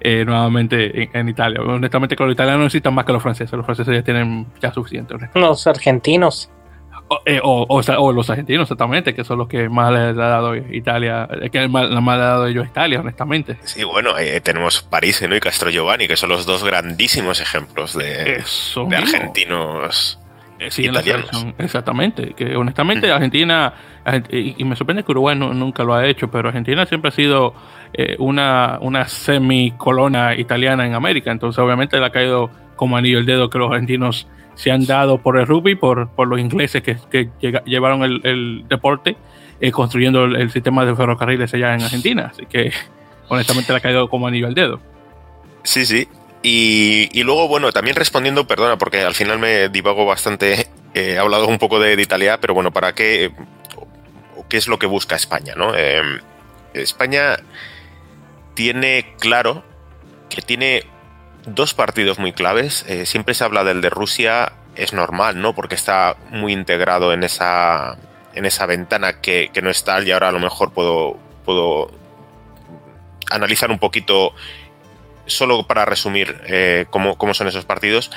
eh, 0.00 0.24
nuevamente 0.24 1.10
en, 1.12 1.28
Italia. 1.28 1.60
Honestamente, 1.60 2.16
que 2.16 2.24
los 2.24 2.32
italianos 2.32 2.64
necesitan 2.64 2.94
más 2.94 3.04
que 3.04 3.12
los 3.12 3.22
franceses. 3.22 3.52
Los 3.52 3.66
franceses 3.66 3.94
ya 3.94 4.02
tienen 4.02 4.46
ya 4.60 4.72
suficiente. 4.72 5.14
Los 5.34 5.66
argentinos. 5.66 6.50
Eh, 7.24 7.40
o, 7.42 8.12
los 8.12 8.30
argentinos, 8.30 8.62
exactamente, 8.62 9.14
que 9.14 9.24
son 9.24 9.38
los 9.38 9.48
que 9.48 9.68
más 9.68 9.92
le 9.92 9.98
ha 9.98 10.12
dado 10.12 10.54
Italia, 10.54 11.28
que 11.50 11.68
más, 11.68 11.90
le 11.90 11.96
ha 11.96 12.16
dado 12.16 12.46
ellos 12.46 12.66
Italia, 12.66 13.00
honestamente. 13.00 13.58
Sí, 13.64 13.84
bueno, 13.84 14.18
eh, 14.18 14.40
tenemos 14.40 14.82
París 14.82 15.24
¿no? 15.28 15.34
y 15.34 15.40
Castro 15.40 15.70
Giovanni, 15.70 16.06
que 16.06 16.16
son 16.16 16.30
los 16.30 16.46
dos 16.46 16.64
grandísimos 16.64 17.40
ejemplos 17.40 17.96
de, 17.96 18.42
de 18.88 18.96
argentinos. 18.96 20.18
Eh, 20.58 20.70
sí, 20.70 20.86
italianos. 20.86 21.46
exactamente, 21.58 22.34
que 22.34 22.54
honestamente 22.56 23.10
Argentina, 23.10 23.74
y, 24.30 24.62
me 24.64 24.76
sorprende 24.76 25.02
que 25.02 25.10
Uruguay 25.10 25.36
nunca 25.36 25.82
lo 25.82 25.94
ha 25.94 26.06
hecho, 26.06 26.30
pero 26.30 26.48
Argentina 26.48 26.86
siempre 26.86 27.08
ha 27.08 27.12
sido 27.12 27.54
una, 28.18 28.78
una 28.80 29.08
semicolona 29.08 30.36
italiana 30.36 30.86
en 30.86 30.94
América, 30.94 31.32
entonces 31.32 31.58
obviamente 31.58 31.98
le 31.98 32.06
ha 32.06 32.10
caído 32.10 32.50
como 32.76 32.96
anillo 32.96 33.18
el 33.18 33.26
dedo 33.26 33.50
que 33.50 33.58
los 33.58 33.70
argentinos 33.70 34.28
se 34.54 34.70
han 34.70 34.84
dado 34.86 35.18
por 35.18 35.38
el 35.38 35.46
rugby, 35.46 35.74
por, 35.74 36.08
por 36.10 36.28
los 36.28 36.38
ingleses 36.38 36.82
que, 36.82 36.96
que 37.10 37.30
llevaron 37.64 38.02
el, 38.02 38.20
el 38.24 38.64
deporte 38.68 39.16
eh, 39.62 39.70
construyendo 39.70 40.24
el, 40.24 40.50
sistema 40.50 40.84
de 40.84 40.96
ferrocarriles 40.96 41.54
allá 41.54 41.74
en 41.74 41.82
Argentina. 41.82 42.32
Así 42.32 42.46
que 42.46 42.72
honestamente 43.28 43.70
le 43.72 43.78
ha 43.78 43.80
caído 43.80 44.08
como 44.08 44.26
anillo 44.26 44.48
al 44.48 44.54
dedo. 44.54 44.80
Sí, 45.62 45.86
sí. 45.86 46.08
Y, 46.42 47.08
y, 47.12 47.22
luego, 47.22 47.46
bueno, 47.46 47.70
también 47.70 47.94
respondiendo, 47.94 48.44
perdona, 48.44 48.76
porque 48.76 49.02
al 49.02 49.14
final 49.14 49.38
me 49.38 49.68
divago 49.68 50.04
bastante, 50.04 50.66
he 50.94 51.16
hablado 51.16 51.46
un 51.46 51.58
poco 51.58 51.78
de, 51.78 51.92
Italia, 52.02 52.40
pero 52.40 52.54
bueno, 52.54 52.72
¿para 52.72 52.92
qué? 52.96 53.30
¿Qué 54.48 54.56
es 54.56 54.66
lo 54.66 54.80
que 54.80 54.86
busca 54.86 55.14
España? 55.14 55.54
¿no? 55.56 55.76
Em, 55.76 56.18
España 56.74 57.36
tiene 58.54 59.14
claro 59.20 59.62
que 60.28 60.42
tiene 60.42 60.82
dos 61.46 61.74
partidos 61.74 62.18
muy 62.18 62.32
claves. 62.32 62.84
Eh, 62.88 63.06
siempre 63.06 63.34
se 63.34 63.44
habla 63.44 63.64
del 63.64 63.80
de 63.80 63.90
Rusia, 63.90 64.52
es 64.76 64.92
normal, 64.92 65.40
¿no? 65.40 65.54
Porque 65.54 65.74
está 65.74 66.16
muy 66.30 66.52
integrado 66.52 67.12
en 67.12 67.24
esa, 67.24 67.96
en 68.34 68.44
esa 68.44 68.66
ventana 68.66 69.20
que, 69.20 69.50
no 69.62 69.70
está 69.70 70.00
y 70.02 70.10
ahora 70.10 70.28
a 70.28 70.32
lo 70.32 70.40
mejor 70.40 70.72
puedo, 70.72 71.18
puedo 71.44 71.90
analizar 73.30 73.70
un 73.70 73.78
poquito 73.78 74.34
solo 75.26 75.66
para 75.66 75.84
resumir 75.84 76.40
eh, 76.46 76.86
cómo, 76.90 77.16
cómo, 77.16 77.32
son 77.32 77.46
esos 77.46 77.64
partidos, 77.64 78.10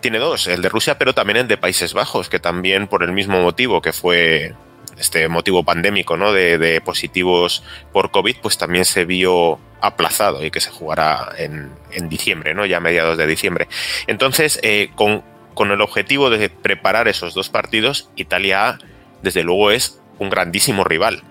tiene 0.00 0.18
dos, 0.18 0.48
el 0.48 0.60
de 0.60 0.68
Rusia, 0.68 0.98
pero 0.98 1.14
también 1.14 1.36
el 1.36 1.48
de 1.48 1.56
Países 1.56 1.94
Bajos, 1.94 2.28
que 2.28 2.40
también 2.40 2.88
por 2.88 3.02
el 3.02 3.12
mismo 3.12 3.40
motivo 3.40 3.80
que 3.80 3.92
fue 3.92 4.54
este 4.98 5.28
motivo 5.28 5.64
pandémico 5.64 6.16
¿no? 6.16 6.32
de, 6.32 6.80
positivos 6.84 7.62
por 7.92 8.10
COVID, 8.10 8.36
pues 8.42 8.58
también 8.58 8.84
se 8.84 9.04
vio 9.04 9.58
aplazado 9.80 10.44
y 10.44 10.50
que 10.50 10.60
se 10.60 10.70
jugará 10.70 11.32
en, 11.38 11.70
diciembre, 12.08 12.54
¿no? 12.54 12.66
ya 12.66 12.78
a 12.78 12.80
mediados 12.80 13.18
de 13.18 13.26
diciembre. 13.26 13.68
Entonces, 14.06 14.58
eh, 14.62 14.90
con, 14.94 15.22
el 15.70 15.80
objetivo 15.80 16.30
de 16.30 16.48
preparar 16.48 17.08
esos 17.08 17.34
dos 17.34 17.48
partidos, 17.48 18.10
Italia 18.14 18.78
desde 19.22 19.42
luego 19.42 19.70
es 19.72 20.00
un 20.18 20.30
grandísimo 20.30 20.84
rival. 20.84 21.22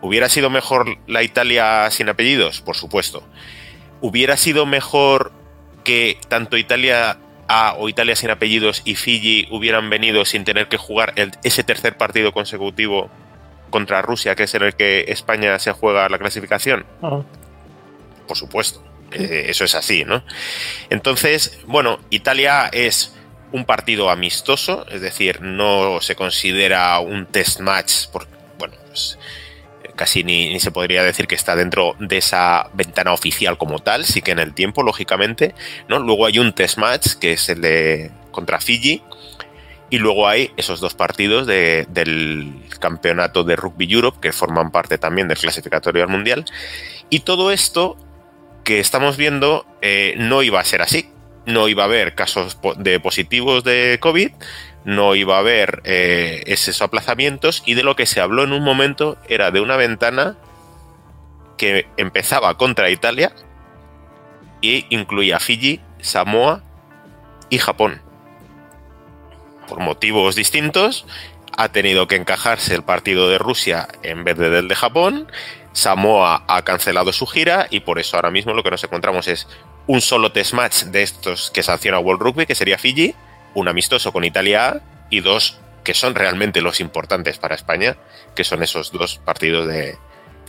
¿Hubiera 0.00 0.28
sido 0.28 0.50
mejor 0.50 0.98
la 1.06 1.22
Italia 1.22 1.90
sin 1.90 2.08
apellidos? 2.08 2.60
Por 2.60 2.76
supuesto. 2.76 3.22
¿Hubiera 4.00 4.36
sido 4.36 4.66
mejor 4.66 5.32
que 5.84 6.18
tanto 6.28 6.56
Italia 6.56 7.18
A 7.54 7.74
o 7.74 7.90
Italia 7.90 8.16
sin 8.16 8.30
apellidos 8.30 8.80
y 8.86 8.94
Fiji 8.94 9.46
hubieran 9.50 9.90
venido 9.90 10.24
sin 10.24 10.44
tener 10.44 10.68
que 10.68 10.78
jugar 10.78 11.12
ese 11.42 11.62
tercer 11.64 11.98
partido 11.98 12.32
consecutivo 12.32 13.10
contra 13.68 14.00
Rusia, 14.00 14.34
que 14.34 14.44
es 14.44 14.54
en 14.54 14.62
el 14.62 14.74
que 14.74 15.04
España 15.08 15.58
se 15.58 15.72
juega 15.72 16.08
la 16.08 16.18
clasificación? 16.18 16.86
Por 17.00 18.36
supuesto. 18.36 18.82
Eh, 19.10 19.46
eso 19.48 19.64
es 19.64 19.74
así, 19.74 20.04
¿no? 20.04 20.24
Entonces, 20.88 21.60
bueno, 21.66 22.00
Italia 22.08 22.70
es 22.72 23.14
un 23.52 23.66
partido 23.66 24.08
amistoso, 24.08 24.86
es 24.88 25.02
decir, 25.02 25.42
no 25.42 26.00
se 26.00 26.16
considera 26.16 26.98
un 27.00 27.26
test 27.26 27.60
match, 27.60 28.06
porque, 28.10 28.32
bueno, 28.58 28.74
pues, 28.86 29.18
casi 29.96 30.24
ni, 30.24 30.58
se 30.60 30.70
podría 30.70 31.02
decir 31.02 31.26
que 31.26 31.34
está 31.34 31.56
dentro 31.56 31.94
de 31.98 32.18
esa 32.18 32.70
ventana 32.74 33.12
oficial 33.12 33.58
como 33.58 33.78
tal, 33.78 34.04
sí 34.04 34.22
que 34.22 34.32
en 34.32 34.38
el 34.38 34.54
tiempo, 34.54 34.82
lógicamente, 34.82 35.54
¿no? 35.88 35.98
Luego 35.98 36.26
hay 36.26 36.38
un 36.38 36.52
test 36.52 36.78
match, 36.78 37.14
que 37.14 37.32
es 37.32 37.48
el 37.48 37.60
de 37.60 38.10
contra 38.30 38.60
Fiji, 38.60 39.02
y 39.90 39.98
luego 39.98 40.26
hay 40.26 40.50
esos 40.56 40.80
dos 40.80 40.94
partidos 40.94 41.46
del 41.46 42.54
campeonato 42.80 43.44
de 43.44 43.56
Rugby 43.56 43.92
Europe, 43.92 44.18
que 44.20 44.32
forman 44.32 44.70
parte 44.70 44.98
también 44.98 45.28
del 45.28 45.38
clasificatorio 45.38 46.02
al 46.02 46.08
Mundial, 46.08 46.44
y 47.10 47.20
todo 47.20 47.52
esto 47.52 47.96
que 48.64 48.80
estamos 48.80 49.16
viendo 49.16 49.66
eh, 49.82 50.14
no 50.16 50.42
iba 50.42 50.60
a 50.60 50.64
ser 50.64 50.82
así. 50.82 51.08
No 51.44 51.66
iba 51.66 51.82
a 51.82 51.86
haber 51.86 52.14
casos 52.14 52.58
de 52.78 53.00
positivos 53.00 53.64
de 53.64 53.98
COVID, 54.00 54.30
no 54.84 55.14
iba 55.14 55.36
a 55.36 55.40
haber 55.40 55.82
eh, 55.84 56.42
esos 56.46 56.82
aplazamientos 56.82 57.62
y 57.66 57.74
de 57.74 57.82
lo 57.82 57.96
que 57.96 58.06
se 58.06 58.20
habló 58.20 58.42
en 58.42 58.52
un 58.52 58.62
momento 58.62 59.16
era 59.28 59.50
de 59.50 59.60
una 59.60 59.76
ventana 59.76 60.36
que 61.56 61.86
empezaba 61.96 62.56
contra 62.56 62.90
Italia 62.90 63.32
e 64.62 64.86
incluía 64.90 65.40
Fiji, 65.40 65.80
Samoa 66.00 66.62
y 67.50 67.58
Japón. 67.58 68.00
Por 69.68 69.80
motivos 69.80 70.34
distintos, 70.34 71.06
ha 71.56 71.68
tenido 71.70 72.08
que 72.08 72.16
encajarse 72.16 72.74
el 72.74 72.82
partido 72.82 73.28
de 73.28 73.38
Rusia 73.38 73.88
en 74.02 74.24
vez 74.24 74.36
de 74.38 74.50
del 74.50 74.68
de 74.68 74.74
Japón 74.74 75.28
Samoa 75.72 76.44
ha 76.48 76.62
cancelado 76.62 77.12
su 77.12 77.26
gira 77.26 77.66
y 77.70 77.80
por 77.80 77.98
eso 77.98 78.16
ahora 78.16 78.30
mismo 78.30 78.52
lo 78.52 78.62
que 78.62 78.70
nos 78.70 78.84
encontramos 78.84 79.26
es 79.28 79.48
un 79.86 80.00
solo 80.00 80.32
test 80.32 80.52
match 80.52 80.84
de 80.84 81.02
estos 81.02 81.50
que 81.50 81.62
sanciona 81.62 81.98
World 81.98 82.22
Rugby, 82.22 82.46
que 82.46 82.54
sería 82.54 82.78
Fiji, 82.78 83.14
un 83.54 83.68
amistoso 83.68 84.12
con 84.12 84.24
Italia 84.24 84.68
A 84.68 84.80
y 85.10 85.20
dos 85.20 85.58
que 85.84 85.94
son 85.94 86.14
realmente 86.14 86.60
los 86.60 86.80
importantes 86.80 87.38
para 87.38 87.54
España, 87.54 87.96
que 88.34 88.44
son 88.44 88.62
esos 88.62 88.92
dos 88.92 89.20
partidos 89.24 89.66
de, 89.66 89.96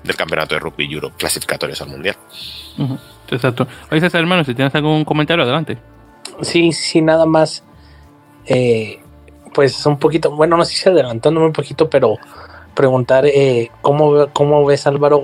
del 0.03 0.15
Campeonato 0.15 0.55
de 0.55 0.59
Rugby 0.59 0.91
Europe 0.93 1.15
clasificatorios 1.17 1.81
al 1.81 1.89
Mundial. 1.89 2.15
Exacto. 3.29 3.67
Oye, 3.91 4.07
hermano, 4.13 4.43
si 4.43 4.53
tienes 4.53 4.73
algún 4.75 5.03
comentario, 5.05 5.43
adelante. 5.43 5.77
Sí, 6.41 6.71
sí, 6.71 7.01
nada 7.01 7.25
más. 7.25 7.63
Eh, 8.45 8.99
pues 9.53 9.85
un 9.85 9.97
poquito, 9.97 10.31
bueno, 10.31 10.57
no 10.57 10.65
sé 10.65 10.75
si 10.75 10.89
adelantándome 10.89 11.47
un 11.47 11.53
poquito, 11.53 11.89
pero 11.89 12.17
preguntar 12.73 13.25
eh, 13.25 13.69
¿cómo, 13.81 14.27
cómo 14.33 14.65
ves 14.65 14.87
Álvaro 14.87 15.21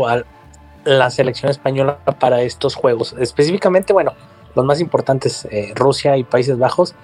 la 0.86 1.10
selección 1.10 1.52
española 1.52 2.00
para 2.20 2.42
estos 2.42 2.76
juegos. 2.76 3.16
Específicamente, 3.20 3.94
bueno, 3.94 4.14
los 4.56 4.66
más 4.66 4.80
importantes, 4.80 5.46
eh, 5.52 5.74
Rusia 5.76 6.18
y 6.18 6.24
Países 6.24 6.58
Bajos, 6.58 6.96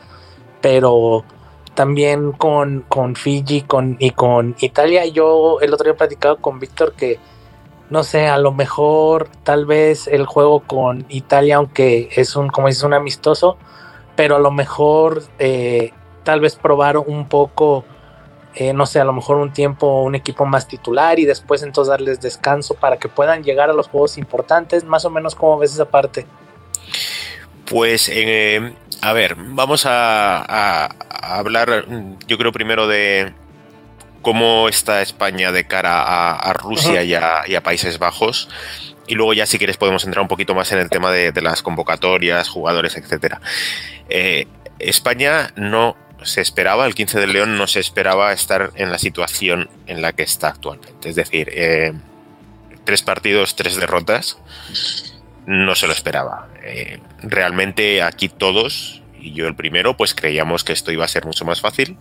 pero 0.62 1.24
también 1.74 2.32
con, 2.32 2.82
con 2.88 3.16
Fiji 3.16 3.62
con, 3.62 3.98
y 4.00 4.12
con 4.12 4.56
Italia. 4.60 5.06
Yo 5.06 5.60
el 5.62 5.74
otro 5.74 5.86
día 5.86 5.94
he 5.94 5.98
platicado 5.98 6.38
con 6.38 6.60
Víctor 6.60 6.94
que, 6.94 7.20
no 7.90 8.04
sé, 8.04 8.28
a 8.28 8.38
lo 8.38 8.52
mejor 8.52 9.30
tal 9.44 9.66
vez 9.66 10.08
el 10.08 10.26
juego 10.26 10.62
con 10.62 11.06
Italia, 11.10 11.58
aunque 11.58 12.10
es 12.16 12.36
un, 12.36 12.48
como 12.48 12.68
dices, 12.68 12.84
un 12.84 12.94
amistoso, 12.94 13.58
pero 14.16 14.38
a 14.38 14.40
lo 14.40 14.52
mejor 14.52 15.24
eh, 15.40 15.92
tal 16.24 16.40
vez 16.40 16.56
probar 16.56 16.98
un 16.98 17.28
poco 17.28 17.84
eh, 18.58 18.72
no 18.72 18.86
sé, 18.86 19.02
a 19.02 19.04
lo 19.04 19.12
mejor 19.12 19.36
un 19.36 19.52
tiempo 19.52 20.04
un 20.04 20.16
equipo 20.16 20.46
más 20.46 20.66
titular 20.66 21.20
y 21.20 21.26
después 21.26 21.62
entonces 21.62 21.90
darles 21.90 22.22
descanso 22.22 22.74
para 22.76 22.96
que 22.96 23.10
puedan 23.10 23.44
llegar 23.44 23.70
a 23.70 23.74
los 23.74 23.90
juegos 23.90 24.18
importantes, 24.18 24.86
más 24.86 25.04
o 25.04 25.10
menos 25.10 25.36
cómo 25.36 25.58
ves 25.58 25.74
esa 25.74 25.86
parte. 25.86 26.26
Pues, 27.70 28.10
eh, 28.14 28.74
a 29.06 29.14
ver, 29.14 29.36
vamos 29.38 29.86
a, 29.86 30.90
hablar, 31.22 31.86
yo 32.28 32.40
creo 32.40 32.52
primero 32.52 32.88
de 32.88 33.34
cómo 34.24 34.68
está 34.68 35.04
España 35.04 35.52
de 35.52 35.68
cara 35.68 36.34
a, 36.34 36.54
Rusia 36.54 37.04
y, 37.04 37.14
a, 37.14 37.62
Países 37.62 38.00
Bajos. 38.00 38.50
Y 39.06 39.14
luego 39.14 39.34
ya 39.34 39.46
si 39.46 39.60
quieres 39.60 39.78
podemos 39.78 40.06
entrar 40.06 40.24
un 40.24 40.28
poquito 40.28 40.56
más 40.56 40.72
en 40.72 40.80
el 40.80 40.90
tema 40.90 41.12
de, 41.12 41.40
las 41.44 41.62
convocatorias, 41.62 42.50
jugadores, 42.50 42.98
etcétera. 42.98 43.42
Eh, 44.10 44.48
España 44.80 45.52
no 45.56 45.96
se 46.24 46.42
esperaba, 46.42 46.88
el 46.88 46.96
15 46.96 47.20
de 47.20 47.28
León 47.28 47.60
no 47.60 47.68
se 47.68 47.82
esperaba 47.82 48.34
estar 48.34 48.72
en 48.74 48.92
la 48.92 48.98
situación 48.98 49.70
en 49.86 50.02
la 50.02 50.14
que 50.14 50.24
está 50.24 50.48
actualmente. 50.48 51.10
Es 51.10 51.16
decir, 51.16 51.52
eh, 51.54 51.94
tres 52.86 53.04
partidos, 53.04 53.56
tres 53.56 53.76
derrotas, 53.76 54.40
no 55.46 55.76
se 55.76 55.86
lo 55.86 55.94
esperaba. 55.94 56.48
Eh, 56.66 57.00
realmente 57.22 58.02
aquí 58.02 58.28
todos, 58.28 59.02
y 59.20 59.34
yo 59.34 59.48
el 59.48 59.56
primero, 59.56 59.96
pues 59.96 60.14
creíamos 60.16 60.64
que 60.64 60.74
esto 60.74 60.92
iba 60.92 61.06
a 61.06 61.08
ser 61.08 61.26
mucho 61.26 61.46
más 61.46 61.62
fácil, 61.62 61.98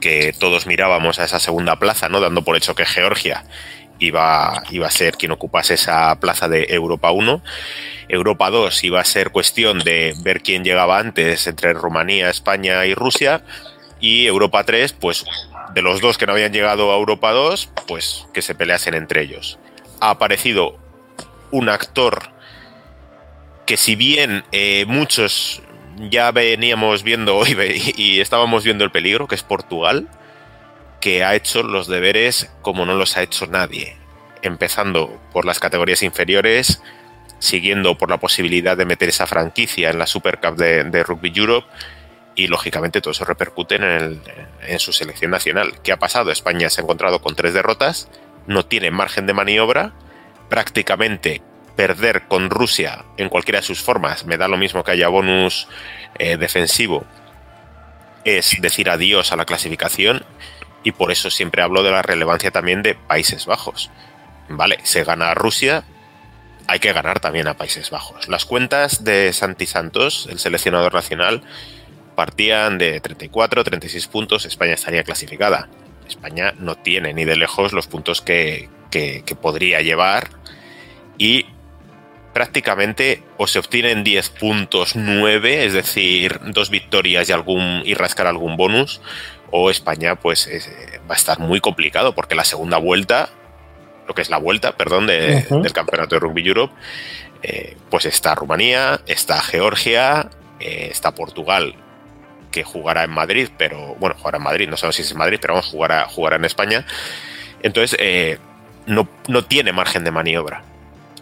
que 0.00 0.34
todos 0.36 0.66
mirábamos 0.66 1.18
a 1.18 1.24
esa 1.24 1.38
segunda 1.38 1.78
plaza, 1.78 2.08
¿no? 2.08 2.20
Dando 2.20 2.42
por 2.42 2.56
hecho 2.56 2.74
que 2.74 2.84
Georgia 2.84 3.44
iba, 4.00 4.62
iba 4.70 4.86
a 4.88 4.90
ser 4.90 5.16
quien 5.16 5.30
ocupase 5.30 5.74
esa 5.74 6.18
plaza 6.18 6.48
de 6.48 6.66
Europa 6.70 7.12
1 7.12 7.42
Europa 8.12 8.50
2 8.50 8.84
iba 8.84 9.00
a 9.00 9.04
ser 9.04 9.30
cuestión 9.30 9.78
de 9.78 10.14
ver 10.22 10.42
quién 10.42 10.64
llegaba 10.64 10.98
antes 10.98 11.46
entre 11.46 11.72
Rumanía, 11.72 12.28
España 12.28 12.84
y 12.84 12.94
Rusia. 12.94 13.42
Y 14.00 14.26
Europa 14.26 14.64
3, 14.64 14.92
pues 14.92 15.24
de 15.74 15.80
los 15.80 16.02
dos 16.02 16.18
que 16.18 16.26
no 16.26 16.32
habían 16.32 16.52
llegado 16.52 16.92
a 16.92 16.96
Europa 16.96 17.32
2, 17.32 17.70
pues 17.86 18.26
que 18.34 18.42
se 18.42 18.54
peleasen 18.54 18.94
entre 18.94 19.22
ellos. 19.22 19.58
Ha 20.00 20.10
aparecido 20.10 20.76
un 21.52 21.70
actor 21.70 22.31
que 23.72 23.78
si 23.78 23.96
bien 23.96 24.44
eh, 24.52 24.84
muchos 24.86 25.62
ya 26.10 26.30
veníamos 26.30 27.02
viendo 27.02 27.36
hoy 27.38 27.56
y 27.96 28.20
estábamos 28.20 28.64
viendo 28.64 28.84
el 28.84 28.90
peligro, 28.90 29.26
que 29.26 29.34
es 29.34 29.42
Portugal, 29.42 30.10
que 31.00 31.24
ha 31.24 31.34
hecho 31.34 31.62
los 31.62 31.86
deberes 31.86 32.52
como 32.60 32.84
no 32.84 32.96
los 32.96 33.16
ha 33.16 33.22
hecho 33.22 33.46
nadie. 33.46 33.96
Empezando 34.42 35.18
por 35.32 35.46
las 35.46 35.58
categorías 35.58 36.02
inferiores, 36.02 36.82
siguiendo 37.38 37.96
por 37.96 38.10
la 38.10 38.18
posibilidad 38.20 38.76
de 38.76 38.84
meter 38.84 39.08
esa 39.08 39.26
franquicia 39.26 39.88
en 39.88 39.98
la 39.98 40.06
Super 40.06 40.38
Cup 40.38 40.56
de, 40.56 41.02
Rugby 41.02 41.32
Europe 41.34 41.66
y 42.34 42.48
lógicamente 42.48 43.00
todo 43.00 43.12
eso 43.12 43.24
repercute 43.24 43.76
en, 43.76 44.20
su 44.80 44.92
selección 44.92 45.30
nacional. 45.30 45.80
¿Qué 45.82 45.92
ha 45.92 45.98
pasado? 45.98 46.30
España 46.30 46.68
se 46.68 46.82
ha 46.82 46.84
encontrado 46.84 47.22
con 47.22 47.36
tres 47.36 47.54
derrotas, 47.54 48.10
no 48.46 48.66
tiene 48.66 48.90
margen 48.90 49.24
de 49.26 49.32
maniobra, 49.32 49.94
prácticamente 50.50 51.40
perder 51.82 52.28
con 52.28 52.48
Rusia 52.48 53.04
en 53.16 53.28
cualquiera 53.28 53.58
de 53.58 53.66
sus 53.66 53.82
formas, 53.82 54.24
me 54.24 54.36
da 54.36 54.46
lo 54.46 54.56
mismo 54.56 54.84
que 54.84 54.92
haya 54.92 55.08
bonus 55.08 55.66
eh, 56.16 56.36
defensivo, 56.36 57.04
es 58.24 58.56
decir 58.60 58.88
adiós 58.88 59.32
a 59.32 59.36
la 59.36 59.46
clasificación 59.46 60.24
y 60.84 60.92
por 60.92 61.10
eso 61.10 61.28
siempre 61.28 61.60
hablo 61.60 61.82
de 61.82 61.90
la 61.90 62.02
relevancia 62.02 62.52
también 62.52 62.84
de 62.84 62.94
Países 62.94 63.46
Bajos. 63.46 63.90
Vale, 64.48 64.78
se 64.84 65.02
gana 65.02 65.34
Rusia, 65.34 65.82
hay 66.68 66.78
que 66.78 66.92
ganar 66.92 67.18
también 67.18 67.48
a 67.48 67.54
Países 67.54 67.90
Bajos. 67.90 68.28
Las 68.28 68.44
cuentas 68.44 69.02
de 69.02 69.32
Santi 69.32 69.66
Santos, 69.66 70.28
el 70.30 70.38
seleccionador 70.38 70.94
nacional, 70.94 71.42
partían 72.14 72.78
de 72.78 73.00
34, 73.00 73.64
36 73.64 74.06
puntos, 74.06 74.44
España 74.44 74.74
estaría 74.74 75.02
clasificada. 75.02 75.68
España 76.06 76.54
no 76.60 76.76
tiene 76.76 77.12
ni 77.12 77.24
de 77.24 77.34
lejos 77.34 77.72
los 77.72 77.88
puntos 77.88 78.22
que, 78.22 78.68
podría 79.40 79.80
llevar 79.80 80.30
y 81.18 81.46
prácticamente 82.32 83.22
o 83.36 83.46
se 83.46 83.58
obtienen 83.58 84.04
10 84.04 84.30
puntos 84.30 84.96
9, 84.96 85.64
es 85.66 85.72
decir, 85.72 86.40
dos 86.46 86.70
victorias 86.70 87.28
y, 87.28 87.32
algún, 87.32 87.82
y 87.84 87.94
rascar 87.94 88.26
algún 88.26 88.56
bonus, 88.56 89.00
o 89.50 89.70
España 89.70 90.16
pues 90.16 90.48
va 91.08 91.14
a 91.14 91.16
estar 91.16 91.38
muy 91.38 91.60
complicado 91.60 92.14
porque 92.14 92.34
la 92.34 92.44
segunda 92.44 92.78
vuelta 92.78 93.30
lo 94.06 94.14
que 94.14 94.22
es 94.22 94.30
la 94.30 94.38
vuelta, 94.38 94.76
perdón, 94.76 95.06
del 95.06 95.72
campeonato 95.72 96.16
de 96.16 96.20
Rugby 96.20 96.46
Europe, 96.46 96.74
eh, 97.42 97.76
pues 97.90 98.04
está 98.04 98.34
Rumanía, 98.34 99.00
está 99.06 99.40
Georgia, 99.40 100.28
eh, 100.60 100.88
está 100.90 101.12
Portugal, 101.14 101.74
que 102.50 102.64
jugará 102.64 103.04
en 103.04 103.10
Madrid, 103.10 103.48
pero 103.56 103.94
bueno, 103.96 104.16
jugará 104.18 104.38
en 104.38 104.44
Madrid, 104.44 104.68
no 104.68 104.76
sabemos 104.76 104.96
si 104.96 105.02
es 105.02 105.10
en 105.10 105.18
Madrid, 105.18 105.38
pero 105.40 105.54
vamos, 105.54 105.68
jugará, 105.68 106.06
jugará 106.08 106.36
en 106.36 106.44
España. 106.44 106.86
Entonces, 107.62 107.96
eh, 108.00 108.38
no, 108.86 109.08
no 109.28 109.44
tiene 109.44 109.72
margen 109.72 110.04
de 110.04 110.10
maniobra. 110.10 110.64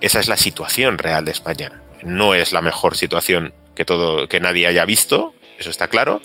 Esa 0.01 0.21
es 0.21 0.29
la 0.29 0.37
situación 0.37 0.99
real 0.99 1.25
de 1.25 1.33
España. 1.33 1.83
No 2.03 2.35
es 2.35 2.53
la 2.53 2.63
mejor 2.63 2.97
situación 2.97 3.53
que, 3.75 3.85
todo, 3.85 4.29
que 4.29 4.41
nadie 4.41 4.67
haya 4.67 4.85
visto, 4.85 5.35
eso 5.59 5.71
está 5.71 5.89
claro. 5.89 6.23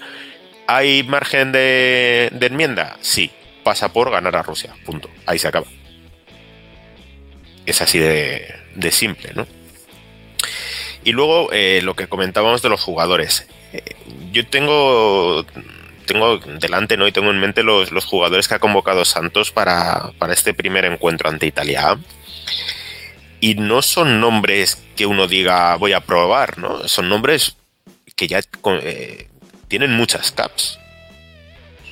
¿Hay 0.68 1.04
margen 1.04 1.52
de, 1.52 2.32
enmienda? 2.42 2.98
Sí, 3.02 3.32
pasa 3.64 3.92
por 3.92 4.10
ganar 4.10 4.36
a 4.36 4.44
Rusia. 4.44 4.74
Punto. 4.86 5.10
Ahí 5.26 5.38
se 5.38 5.48
acaba. 5.48 5.68
Es 7.66 7.82
así 7.82 8.00
de, 8.00 8.56
de 8.76 8.92
simple, 8.92 9.32
¿no? 9.34 9.46
Y 11.04 11.12
luego 11.12 11.50
eh, 11.52 11.82
lo 11.84 11.96
que 11.96 12.08
comentábamos 12.08 12.62
de 12.62 12.70
los 12.70 12.82
jugadores. 12.82 13.48
Eh, 13.74 13.84
yo 14.32 14.46
tengo 14.48 15.46
tengo 16.06 16.38
delante 16.38 16.98
¿no? 16.98 17.08
y 17.08 17.12
tengo 17.12 17.32
en 17.32 17.40
mente 17.40 17.64
los, 17.64 17.92
los 17.92 18.06
jugadores 18.06 18.48
que 18.48 18.56
ha 18.56 18.60
convocado 18.60 19.06
Santos 19.06 19.52
para, 19.52 20.12
para, 20.20 20.34
este 20.34 20.54
primer 20.54 20.86
encuentro 20.86 21.30
ante 21.30 21.48
Italia. 21.48 21.98
Y 23.46 23.54
no 23.54 23.84
son 23.84 24.20
nombres 24.20 24.84
que 24.96 25.06
uno 25.06 25.28
diga 25.28 25.76
voy 25.76 25.94
a 25.94 26.00
probar, 26.00 26.58
¿no? 26.58 26.88
Son 26.88 27.08
nombres 27.08 27.58
que 28.16 28.28
ya 28.28 28.40
eh, 28.82 29.28
tienen 29.68 29.92
muchas 29.92 30.32
caps. 30.32 30.80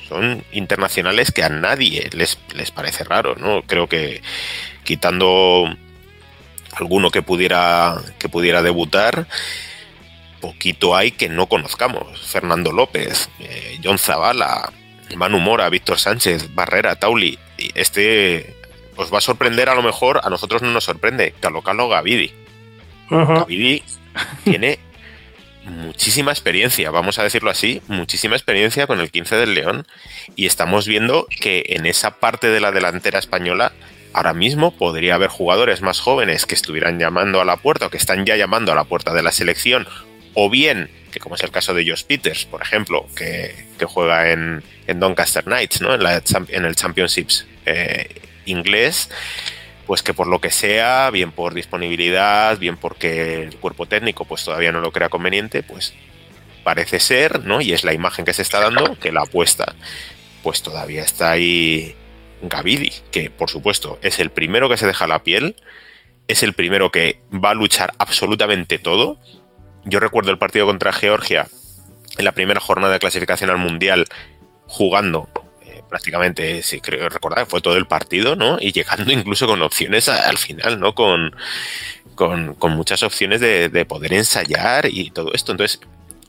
Son 0.08 0.42
internacionales 0.50 1.30
que 1.30 1.44
a 1.44 1.48
nadie 1.50 2.10
les, 2.12 2.38
les 2.56 2.72
parece 2.72 3.04
raro, 3.04 3.36
¿no? 3.36 3.62
Creo 3.62 3.88
que 3.88 4.20
quitando 4.82 5.72
alguno 6.72 7.12
que 7.12 7.22
pudiera, 7.22 8.02
que 8.18 8.28
pudiera 8.28 8.60
debutar, 8.60 9.28
poquito 10.40 10.96
hay 10.96 11.12
que 11.12 11.28
no 11.28 11.46
conozcamos. 11.46 12.20
Fernando 12.32 12.72
López, 12.72 13.30
eh, 13.38 13.78
John 13.80 13.98
Zavala, 13.98 14.72
Manu 15.14 15.38
Mora, 15.38 15.68
Víctor 15.68 16.00
Sánchez, 16.00 16.52
Barrera, 16.52 16.96
Tauli. 16.96 17.38
Este 17.76 18.56
os 18.96 19.12
va 19.12 19.18
a 19.18 19.20
sorprender 19.20 19.68
a 19.68 19.74
lo 19.74 19.82
mejor, 19.82 20.20
a 20.22 20.30
nosotros 20.30 20.62
no 20.62 20.70
nos 20.70 20.84
sorprende. 20.84 21.34
Calo 21.40 21.62
Calo 21.62 21.88
Gavidi. 21.88 22.32
Gavidi 23.10 23.82
tiene 24.44 24.78
muchísima 25.64 26.30
experiencia, 26.32 26.90
vamos 26.90 27.18
a 27.18 27.22
decirlo 27.22 27.50
así, 27.50 27.80
muchísima 27.88 28.36
experiencia 28.36 28.86
con 28.86 29.00
el 29.00 29.10
15 29.10 29.36
del 29.36 29.54
León 29.54 29.86
y 30.36 30.46
estamos 30.46 30.86
viendo 30.86 31.26
que 31.40 31.64
en 31.68 31.86
esa 31.86 32.18
parte 32.18 32.48
de 32.48 32.60
la 32.60 32.70
delantera 32.70 33.18
española 33.18 33.72
ahora 34.12 34.34
mismo 34.34 34.76
podría 34.76 35.14
haber 35.14 35.30
jugadores 35.30 35.80
más 35.82 36.00
jóvenes 36.00 36.46
que 36.46 36.54
estuvieran 36.54 36.98
llamando 36.98 37.40
a 37.40 37.44
la 37.44 37.56
puerta 37.56 37.86
o 37.86 37.90
que 37.90 37.96
están 37.96 38.24
ya 38.26 38.36
llamando 38.36 38.72
a 38.72 38.74
la 38.74 38.84
puerta 38.84 39.12
de 39.12 39.22
la 39.22 39.32
selección, 39.32 39.88
o 40.34 40.50
bien, 40.50 40.90
que 41.10 41.20
como 41.20 41.34
es 41.34 41.42
el 41.42 41.50
caso 41.50 41.74
de 41.74 41.88
Josh 41.88 42.04
Peters, 42.04 42.44
por 42.44 42.62
ejemplo, 42.62 43.06
que, 43.16 43.54
juega 43.86 44.30
en, 44.30 44.62
Doncaster 44.86 45.44
Knights, 45.44 45.80
¿no? 45.80 45.94
en, 45.94 46.02
la, 46.02 46.22
en 46.48 46.64
el 46.64 46.76
Championships 46.76 47.46
eh, 47.66 48.23
inglés, 48.46 49.10
pues 49.86 50.02
que 50.02 50.14
por 50.14 50.26
lo 50.26 50.40
que 50.40 50.50
sea, 50.50 51.10
bien 51.10 51.32
por 51.32 51.54
disponibilidad, 51.54 52.58
bien 52.58 52.76
porque 52.76 53.42
el 53.42 53.56
cuerpo 53.56 53.86
técnico 53.86 54.24
pues 54.24 54.44
todavía 54.44 54.72
no 54.72 54.80
lo 54.80 54.92
crea 54.92 55.08
conveniente, 55.08 55.62
pues 55.62 55.94
parece 56.62 57.00
ser, 57.00 57.44
¿no? 57.44 57.60
Y 57.60 57.72
es 57.72 57.84
la 57.84 57.92
imagen 57.92 58.24
que 58.24 58.32
se 58.32 58.42
está 58.42 58.60
dando, 58.60 58.98
que 58.98 59.12
la 59.12 59.22
apuesta 59.22 59.74
pues 60.42 60.62
todavía 60.62 61.02
está 61.02 61.30
ahí 61.32 61.94
Gavidi, 62.42 62.92
que 63.10 63.30
por 63.30 63.50
supuesto 63.50 63.98
es 64.02 64.18
el 64.18 64.30
primero 64.30 64.68
que 64.68 64.76
se 64.76 64.86
deja 64.86 65.06
la 65.06 65.22
piel, 65.22 65.56
es 66.28 66.42
el 66.42 66.52
primero 66.52 66.90
que 66.90 67.20
va 67.32 67.50
a 67.50 67.54
luchar 67.54 67.92
absolutamente 67.98 68.78
todo. 68.78 69.18
Yo 69.84 70.00
recuerdo 70.00 70.30
el 70.30 70.38
partido 70.38 70.66
contra 70.66 70.92
Georgia 70.92 71.46
en 72.16 72.24
la 72.24 72.32
primera 72.32 72.60
jornada 72.60 72.94
de 72.94 72.98
clasificación 72.98 73.50
al 73.50 73.58
Mundial 73.58 74.06
jugando 74.66 75.28
prácticamente, 75.94 76.60
si 76.64 76.80
creo 76.80 77.08
recordar, 77.08 77.46
fue 77.46 77.60
todo 77.60 77.76
el 77.76 77.86
partido, 77.86 78.34
¿no? 78.34 78.58
Y 78.60 78.72
llegando 78.72 79.12
incluso 79.12 79.46
con 79.46 79.62
opciones 79.62 80.08
al 80.08 80.38
final, 80.38 80.80
¿no? 80.80 80.92
Con, 80.92 81.36
con, 82.16 82.56
muchas 82.72 83.04
opciones 83.04 83.40
de, 83.40 83.86
poder 83.86 84.12
ensayar 84.12 84.86
y 84.86 85.12
todo 85.12 85.32
esto. 85.32 85.52
Entonces, 85.52 85.78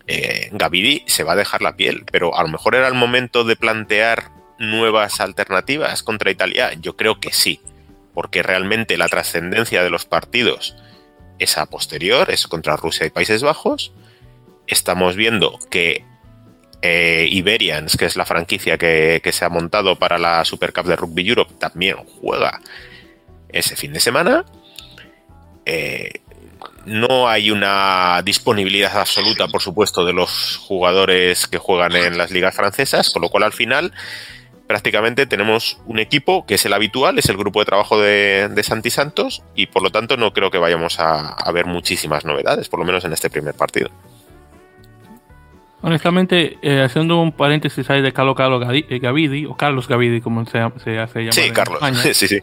eh, 0.05 0.49
Gavidi 0.51 1.03
se 1.07 1.23
va 1.23 1.33
a 1.33 1.35
dejar 1.35 1.63
la 1.63 1.75
piel, 1.75 2.05
pero 2.11 2.37
a 2.37 2.43
lo 2.43 2.49
mejor 2.49 2.75
era 2.75 2.87
el 2.87 2.93
momento 2.93 3.43
de 3.43 3.55
plantear 3.55 4.29
nuevas 4.59 5.19
alternativas 5.19 6.03
contra 6.03 6.29
Italia? 6.29 6.73
Yo 6.79 6.95
creo 6.95 7.19
que 7.19 7.33
sí, 7.33 7.59
porque 8.13 8.43
realmente 8.43 8.99
la 8.99 9.09
trascendencia 9.09 9.81
de 9.81 9.89
los 9.89 10.05
partidos 10.05 10.75
es 11.39 11.57
a 11.57 11.65
posterior, 11.65 12.29
es 12.29 12.45
contra 12.45 12.77
Rusia 12.77 13.07
y 13.07 13.09
Países 13.09 13.41
Bajos. 13.41 13.93
Estamos 14.67 15.15
viendo 15.15 15.57
que 15.71 16.05
eh, 16.85 17.27
Iberians, 17.31 17.97
que 17.97 18.05
es 18.05 18.15
la 18.15 18.25
franquicia 18.25 18.77
que, 18.77 19.21
se 19.31 19.45
ha 19.45 19.49
montado 19.49 19.97
para 19.97 20.17
la 20.17 20.45
Super 20.45 20.71
Cup 20.71 20.85
de 20.85 20.95
Rugby 20.95 21.27
Europe, 21.27 21.53
también 21.57 21.97
juega 22.21 22.61
ese 23.49 23.75
fin 23.75 23.91
de 23.91 23.99
semana. 23.99 24.45
Eh, 25.65 26.21
no 26.85 27.27
hay 27.27 27.49
una 27.49 28.21
disponibilidad 28.23 28.95
absoluta, 28.97 29.47
por 29.47 29.61
supuesto, 29.61 30.05
de 30.05 30.13
los 30.13 30.57
jugadores 30.57 31.47
que 31.47 31.57
juegan 31.57 31.95
en 31.95 32.17
las 32.17 32.29
ligas 32.29 32.55
francesas, 32.55 33.09
con 33.09 33.23
lo 33.23 33.29
cual 33.29 33.43
al 33.43 33.53
final 33.53 33.91
prácticamente 34.67 35.25
tenemos 35.25 35.79
un 35.85 35.99
equipo 35.99 36.45
que 36.45 36.55
es 36.55 36.65
el 36.65 36.73
habitual, 36.73 37.17
es 37.17 37.29
el 37.29 37.37
grupo 37.37 37.59
de 37.59 37.65
trabajo 37.65 37.99
de, 37.99 38.61
Santi 38.63 38.89
Santos 38.89 39.43
y 39.55 39.67
por 39.67 39.81
lo 39.81 39.91
tanto 39.91 40.17
no 40.17 40.33
creo 40.33 40.51
que 40.51 40.57
vayamos 40.57 40.99
a, 40.99 41.35
ver 41.51 41.65
muchísimas 41.65 42.25
novedades, 42.25 42.69
por 42.69 42.79
lo 42.79 42.85
menos 42.85 43.05
en 43.05 43.13
este 43.13 43.29
primer 43.29 43.55
partido. 43.55 43.89
Honestamente, 45.81 46.57
eh, 46.61 46.81
haciendo 46.81 47.21
un 47.21 47.31
paréntesis 47.31 47.87
ahí 47.89 48.01
de 48.01 48.11
Carlos 48.11 48.35
Carlos 48.35 48.65
eh, 48.71 48.99
Gavidi, 48.99 49.45
o 49.45 49.55
Carlos 49.55 49.87
Gavidi, 49.87 50.21
como 50.21 50.43
se, 50.45 50.59
se 50.83 50.97
hace 50.99 51.19
llamar. 51.19 51.33
Sí, 51.33 51.51
Carlos. 51.51 51.79
sí, 52.13 52.27
sí. 52.27 52.39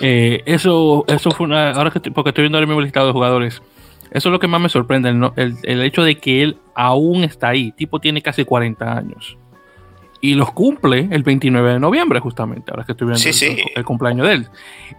Eh, 0.00 0.42
eso, 0.46 1.04
eso 1.08 1.30
fue 1.32 1.46
una. 1.46 1.70
Ahora 1.72 1.90
que 1.90 2.00
porque 2.10 2.30
estoy 2.30 2.42
viendo 2.42 2.58
el 2.58 2.66
mismo 2.66 2.80
listado 2.80 3.06
de 3.06 3.12
jugadores. 3.12 3.62
Eso 4.12 4.28
es 4.28 4.32
lo 4.32 4.38
que 4.38 4.46
más 4.46 4.60
me 4.60 4.68
sorprende, 4.68 5.08
el, 5.08 5.56
el, 5.64 5.82
hecho 5.82 6.04
de 6.04 6.18
que 6.18 6.42
él 6.42 6.58
aún 6.74 7.24
está 7.24 7.48
ahí. 7.48 7.72
Tipo 7.72 7.98
tiene 7.98 8.22
casi 8.22 8.44
40 8.44 8.96
años 8.96 9.36
y 10.20 10.34
los 10.34 10.52
cumple 10.52 11.08
el 11.10 11.22
29 11.22 11.74
de 11.74 11.80
noviembre, 11.80 12.20
justamente, 12.20 12.70
ahora 12.70 12.84
que 12.84 12.92
estoy 12.92 13.08
viendo 13.08 13.72
el, 13.74 13.84
cumpleaños 13.84 14.26
de 14.26 14.32
él. 14.34 14.48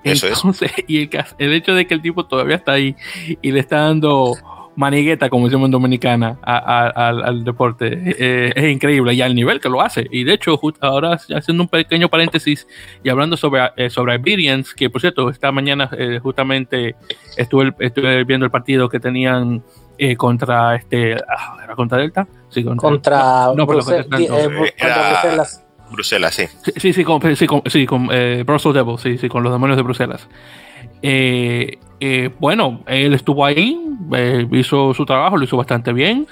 Entonces, 0.03 0.71
y 0.87 1.01
el, 1.01 1.09
el, 1.37 1.53
hecho 1.53 1.73
de 1.73 1.87
que 1.87 1.93
el 1.93 2.01
tipo 2.01 2.25
todavía 2.25 2.55
está 2.55 2.73
ahí 2.73 2.95
y 3.41 3.51
le 3.51 3.59
está 3.59 3.79
dando 3.81 4.35
manigueta, 4.77 5.29
como 5.29 5.47
decimos 5.47 5.65
en 5.65 5.71
Dominicana, 5.71 6.39
al, 6.43 7.43
deporte, 7.43 8.15
eh, 8.17 8.53
es 8.55 8.71
increíble 8.71 9.13
y 9.13 9.21
al 9.21 9.35
nivel 9.35 9.59
que 9.59 9.67
lo 9.67 9.81
hace. 9.81 10.07
Y 10.09 10.23
de 10.23 10.33
hecho, 10.33 10.57
ahora 10.79 11.13
haciendo 11.35 11.63
un 11.63 11.67
pequeño 11.67 12.07
paréntesis 12.07 12.65
y 13.03 13.09
hablando 13.09 13.35
sobre, 13.35 13.71
eh, 13.75 13.89
sobre 13.89 14.15
Iberians, 14.15 14.73
que 14.73 14.89
por 14.89 15.01
cierto, 15.01 15.29
esta 15.29 15.51
mañana 15.51 15.89
eh, 15.97 16.19
justamente 16.21 16.95
estuve, 17.35 17.73
estuve 17.79 18.23
viendo 18.23 18.45
el 18.45 18.51
partido 18.51 18.87
que 18.87 18.99
tenían 18.99 19.63
eh, 19.97 20.15
contra 20.15 20.75
este 20.75 21.15
ah, 21.15 21.57
¿era 21.63 21.75
contra 21.75 21.97
Delta 21.97 22.27
sí, 22.49 22.63
contra, 22.63 23.51
no, 23.55 23.65
Bruselas 23.65 24.07
Bruselas. 25.89 26.35
Sí 26.35 26.47
sí 26.75 26.93
sí 26.93 27.03
con, 27.03 27.35
sí, 27.35 27.47
con, 27.47 27.63
sí, 27.65 27.85
con 27.85 28.09
eh, 28.11 28.43
Brussels 28.45 28.75
Devils 28.75 29.01
sí, 29.01 29.17
sí 29.17 29.29
con 29.29 29.41
los 29.41 29.51
demonios 29.51 29.77
de 29.77 29.83
Bruselas. 29.83 30.27
Eh, 31.01 31.79
eh, 31.99 32.29
bueno 32.39 32.83
él 32.87 33.13
estuvo 33.13 33.45
ahí 33.45 33.87
eh, 34.13 34.47
hizo 34.51 34.93
su 34.93 35.05
trabajo 35.05 35.38
lo 35.38 35.43
hizo 35.43 35.57
bastante 35.57 35.93
bien 35.93 36.27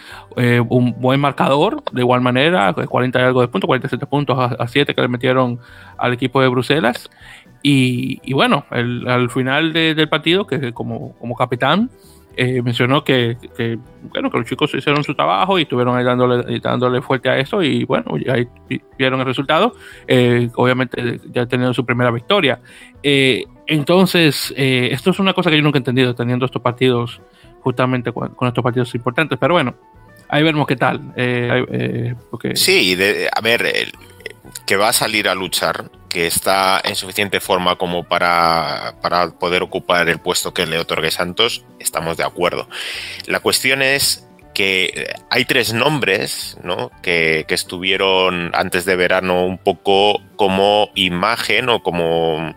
un 0.70 0.96
buen 1.00 1.20
marcador 1.20 1.84
de 1.92 2.02
igual 2.02 2.22
manera 2.22 2.74
40 2.74 3.20
y 3.20 3.24
algo 3.24 3.42
de 3.42 3.48
puntos 3.48 3.68
47 3.68 4.06
puntos 4.06 4.38
a, 4.38 4.68
7 4.68 4.94
que 4.94 5.02
le 5.02 5.08
metieron 5.08 5.60
al 5.98 6.14
equipo 6.14 6.42
de 6.42 6.48
Bruselas 6.48 7.10
y, 7.64 8.34
bueno 8.34 8.66
al 8.70 9.30
final 9.30 9.74
de, 9.74 9.96
del 9.96 10.10
partido 10.10 10.46
que 10.46 10.74
como, 10.74 11.14
como 11.20 11.36
capitán 11.36 11.90
eh, 12.38 12.62
mencionó 12.62 13.04
que, 13.04 13.38
bueno, 14.12 14.30
que 14.30 14.38
los 14.38 14.48
chicos 14.48 14.74
hicieron 14.74 15.04
su 15.06 15.16
trabajo 15.16 15.58
y 15.58 15.62
estuvieron 15.62 15.96
ahí 15.96 16.04
dándole, 16.04 16.60
dándole 16.60 17.02
fuerte 17.02 17.30
a 17.30 17.38
eso 17.38 17.64
y 17.64 17.86
bueno, 17.86 18.16
ahí 18.30 18.48
vieron 18.98 19.22
el 19.22 19.26
resultado. 19.26 19.74
Eh, 20.08 20.50
obviamente 20.56 21.22
ya 21.32 21.46
teniendo 21.46 21.74
su 21.74 21.86
primera 21.86 22.12
victoria. 22.12 22.60
Eh, 23.02 23.46
entonces, 23.68 24.54
esto 24.56 25.12
es 25.12 25.20
una 25.20 25.34
cosa 25.34 25.50
que 25.50 25.58
yo 25.58 25.64
nunca 25.64 25.78
he 25.78 25.80
entendido, 25.80 26.14
teniendo 26.14 26.46
estos 26.46 26.62
partidos, 26.62 27.22
justamente 27.66 28.14
con, 28.14 28.36
estos 28.48 28.64
partidos 28.64 28.94
importantes, 28.94 29.40
pero 29.40 29.56
bueno, 29.56 29.74
ahí 30.30 30.44
vemos 30.44 30.68
qué 30.68 30.76
tal. 30.76 31.02
porque... 32.30 32.56
Sí, 32.56 32.96
a 33.34 33.42
ver, 33.42 33.92
que 34.68 34.78
va 34.78 34.90
a 34.90 34.94
salir 34.94 35.28
a 35.28 35.34
luchar 35.34 35.90
que 36.10 36.28
está 36.28 36.80
en 36.84 36.96
suficiente 36.96 37.40
forma 37.40 37.76
como 37.76 38.04
para, 38.04 38.96
poder 39.40 39.64
ocupar 39.64 40.08
el 40.08 40.20
puesto 40.20 40.54
que 40.54 40.68
le 40.68 40.78
otorgue 40.78 41.10
Santos, 41.10 41.66
estamos 41.80 42.18
de 42.18 42.24
acuerdo. 42.24 42.70
La 43.26 43.40
cuestión 43.40 43.82
es 43.82 44.26
que 44.54 45.14
hay 45.30 45.44
tres 45.44 45.74
nombres 45.74 46.58
¿no? 46.64 46.92
que, 47.02 47.46
estuvieron 47.50 48.52
antes 48.54 48.86
de 48.86 48.96
verano 48.96 49.46
un 49.46 49.58
poco 49.58 50.22
como 50.36 50.90
imagen 50.94 51.68
o 51.68 51.82
como 51.82 52.56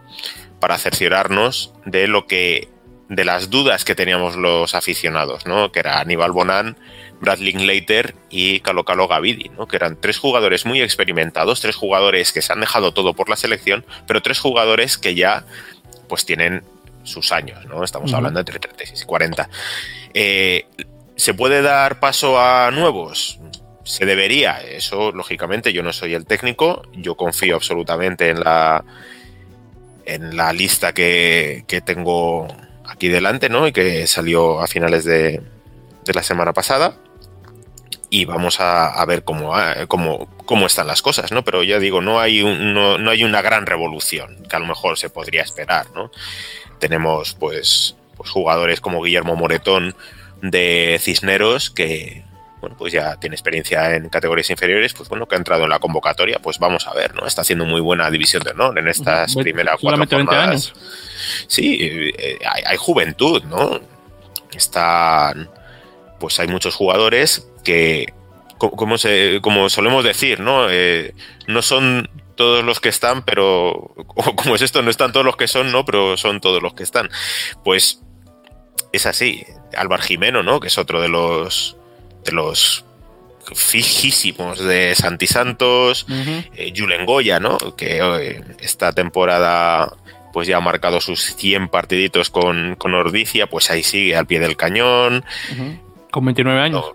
para 0.60 0.76
cerciorarnos 0.78 1.72
de 1.86 2.06
lo 2.06 2.26
que 2.26 2.68
de 3.08 3.24
las 3.24 3.50
dudas 3.50 3.84
que 3.84 3.94
teníamos 3.94 4.36
los 4.36 4.74
aficionados, 4.74 5.46
¿no? 5.46 5.72
que 5.72 5.80
era 5.80 6.00
Aníbal 6.00 6.32
Bonan, 6.32 6.76
Brad 7.20 7.38
Linklater 7.38 8.14
y 8.30 8.60
Calo 8.60 8.84
Calo 8.84 9.08
Gavidi, 9.08 9.50
¿no? 9.56 9.66
que 9.66 9.76
eran 9.76 9.98
tres 10.00 10.18
jugadores 10.18 10.66
muy 10.66 10.82
experimentados, 10.82 11.60
tres 11.60 11.76
jugadores 11.76 12.32
que 12.32 12.42
se 12.42 12.52
han 12.52 12.60
dejado 12.60 12.92
todo 12.92 13.14
por 13.14 13.28
la 13.28 13.36
selección, 13.36 13.84
pero 14.06 14.20
tres 14.20 14.38
jugadores 14.38 14.98
que 14.98 15.14
ya 15.14 15.44
pues 16.08 16.26
tienen 16.26 16.62
sus 17.04 17.32
años, 17.32 17.64
¿no? 17.66 17.82
Estamos 17.84 18.12
hablando 18.12 18.40
entre 18.40 18.58
36 18.58 19.02
y 19.02 19.04
40. 19.06 19.48
Eh, 20.12 20.66
¿Se 21.16 21.32
puede 21.32 21.62
dar 21.62 22.00
paso 22.00 22.38
a 22.38 22.70
nuevos? 22.70 23.38
se 23.88 24.04
debería, 24.04 24.60
eso 24.60 25.12
lógicamente 25.12 25.72
yo 25.72 25.82
no 25.82 25.94
soy 25.94 26.12
el 26.12 26.26
técnico, 26.26 26.82
yo 26.92 27.16
confío 27.16 27.54
absolutamente 27.54 28.28
en 28.28 28.40
la 28.40 28.84
en 30.04 30.36
la 30.36 30.52
lista 30.52 30.92
que, 30.92 31.64
que 31.66 31.80
tengo 31.80 32.48
aquí 32.98 33.08
delante, 33.08 33.48
¿no? 33.48 33.68
Y 33.68 33.72
que 33.72 34.08
salió 34.08 34.60
a 34.60 34.66
finales 34.66 35.04
de, 35.04 35.40
de 36.04 36.14
la 36.14 36.24
semana 36.24 36.52
pasada. 36.52 36.96
Y 38.10 38.24
vamos 38.24 38.58
a, 38.58 38.88
a 38.88 39.04
ver 39.04 39.22
cómo, 39.22 39.52
cómo, 39.86 40.28
cómo, 40.44 40.66
están 40.66 40.88
las 40.88 41.00
cosas, 41.00 41.30
¿no? 41.30 41.44
Pero 41.44 41.62
ya 41.62 41.78
digo, 41.78 42.00
no 42.00 42.20
hay, 42.20 42.42
un, 42.42 42.74
no, 42.74 42.98
no, 42.98 43.10
hay 43.10 43.22
una 43.22 43.40
gran 43.40 43.66
revolución 43.66 44.42
que 44.48 44.56
a 44.56 44.58
lo 44.58 44.66
mejor 44.66 44.98
se 44.98 45.10
podría 45.10 45.42
esperar, 45.42 45.86
¿no? 45.94 46.10
Tenemos, 46.80 47.34
pues, 47.34 47.96
pues 48.16 48.30
jugadores 48.30 48.80
como 48.80 49.02
Guillermo 49.02 49.36
Moretón 49.36 49.94
de 50.42 50.98
Cisneros, 51.00 51.70
que, 51.70 52.24
bueno, 52.60 52.76
pues 52.76 52.92
ya 52.92 53.16
tiene 53.16 53.34
experiencia 53.34 53.94
en 53.94 54.08
categorías 54.08 54.50
inferiores, 54.50 54.94
pues 54.94 55.08
bueno, 55.08 55.26
que 55.26 55.34
ha 55.34 55.38
entrado 55.38 55.64
en 55.64 55.70
la 55.70 55.78
convocatoria, 55.78 56.38
pues 56.40 56.58
vamos 56.58 56.86
a 56.86 56.94
ver, 56.94 57.14
¿no? 57.14 57.26
Está 57.26 57.42
haciendo 57.42 57.64
muy 57.64 57.80
buena 57.80 58.10
división 58.10 58.42
de 58.42 58.50
honor 58.50 58.78
en 58.78 58.88
estas 58.88 59.34
primeras 59.34 59.76
cuatro 59.80 60.04
jornadas. 60.06 60.72
Sí, 61.46 62.12
eh, 62.18 62.38
hay, 62.48 62.62
hay, 62.66 62.76
juventud, 62.76 63.42
¿no? 63.44 63.80
Están, 64.54 65.50
pues 66.18 66.38
hay 66.40 66.48
muchos 66.48 66.74
jugadores 66.74 67.48
que, 67.64 68.12
como, 68.58 68.98
se, 68.98 69.40
como 69.42 69.68
solemos 69.68 70.04
decir, 70.04 70.40
¿no? 70.40 70.68
Eh, 70.70 71.14
no 71.46 71.62
son 71.62 72.10
todos 72.34 72.64
los 72.64 72.80
que 72.80 72.88
están, 72.88 73.22
pero 73.22 73.94
como 74.36 74.54
es 74.54 74.62
esto, 74.62 74.82
no 74.82 74.90
están 74.90 75.12
todos 75.12 75.26
los 75.26 75.36
que 75.36 75.48
son, 75.48 75.72
¿no? 75.72 75.84
Pero 75.84 76.16
son 76.16 76.40
todos 76.40 76.62
los 76.62 76.74
que 76.74 76.82
están. 76.82 77.10
Pues 77.64 78.02
es 78.92 79.06
así. 79.06 79.44
Álvaro 79.76 80.02
Jimeno, 80.02 80.42
¿no? 80.42 80.60
Que 80.60 80.68
es 80.68 80.78
otro 80.78 81.00
de 81.00 81.08
los 81.08 81.77
los 82.32 82.84
fijísimos 83.54 84.58
de 84.58 84.94
Santi 84.94 85.26
Santos, 85.26 86.06
uh 86.08 86.12
-huh. 86.12 86.50
eh, 86.54 86.72
Julen 86.76 87.06
Goya, 87.06 87.40
¿no? 87.40 87.58
Que 87.76 87.98
eh, 88.00 88.44
esta 88.60 88.92
temporada 88.92 89.92
pues 90.32 90.46
ya 90.46 90.58
ha 90.58 90.60
marcado 90.60 91.00
sus 91.00 91.34
100 91.36 91.68
partiditos 91.68 92.30
con, 92.30 92.76
con 92.76 92.94
Ordicia, 92.94 93.46
pues 93.46 93.70
ahí 93.70 93.82
sigue 93.82 94.16
al 94.16 94.26
pie 94.26 94.40
del 94.40 94.56
cañón. 94.56 95.24
Uh 95.52 95.54
-huh. 95.54 95.80
Con 96.10 96.24
29 96.24 96.60
años. 96.60 96.84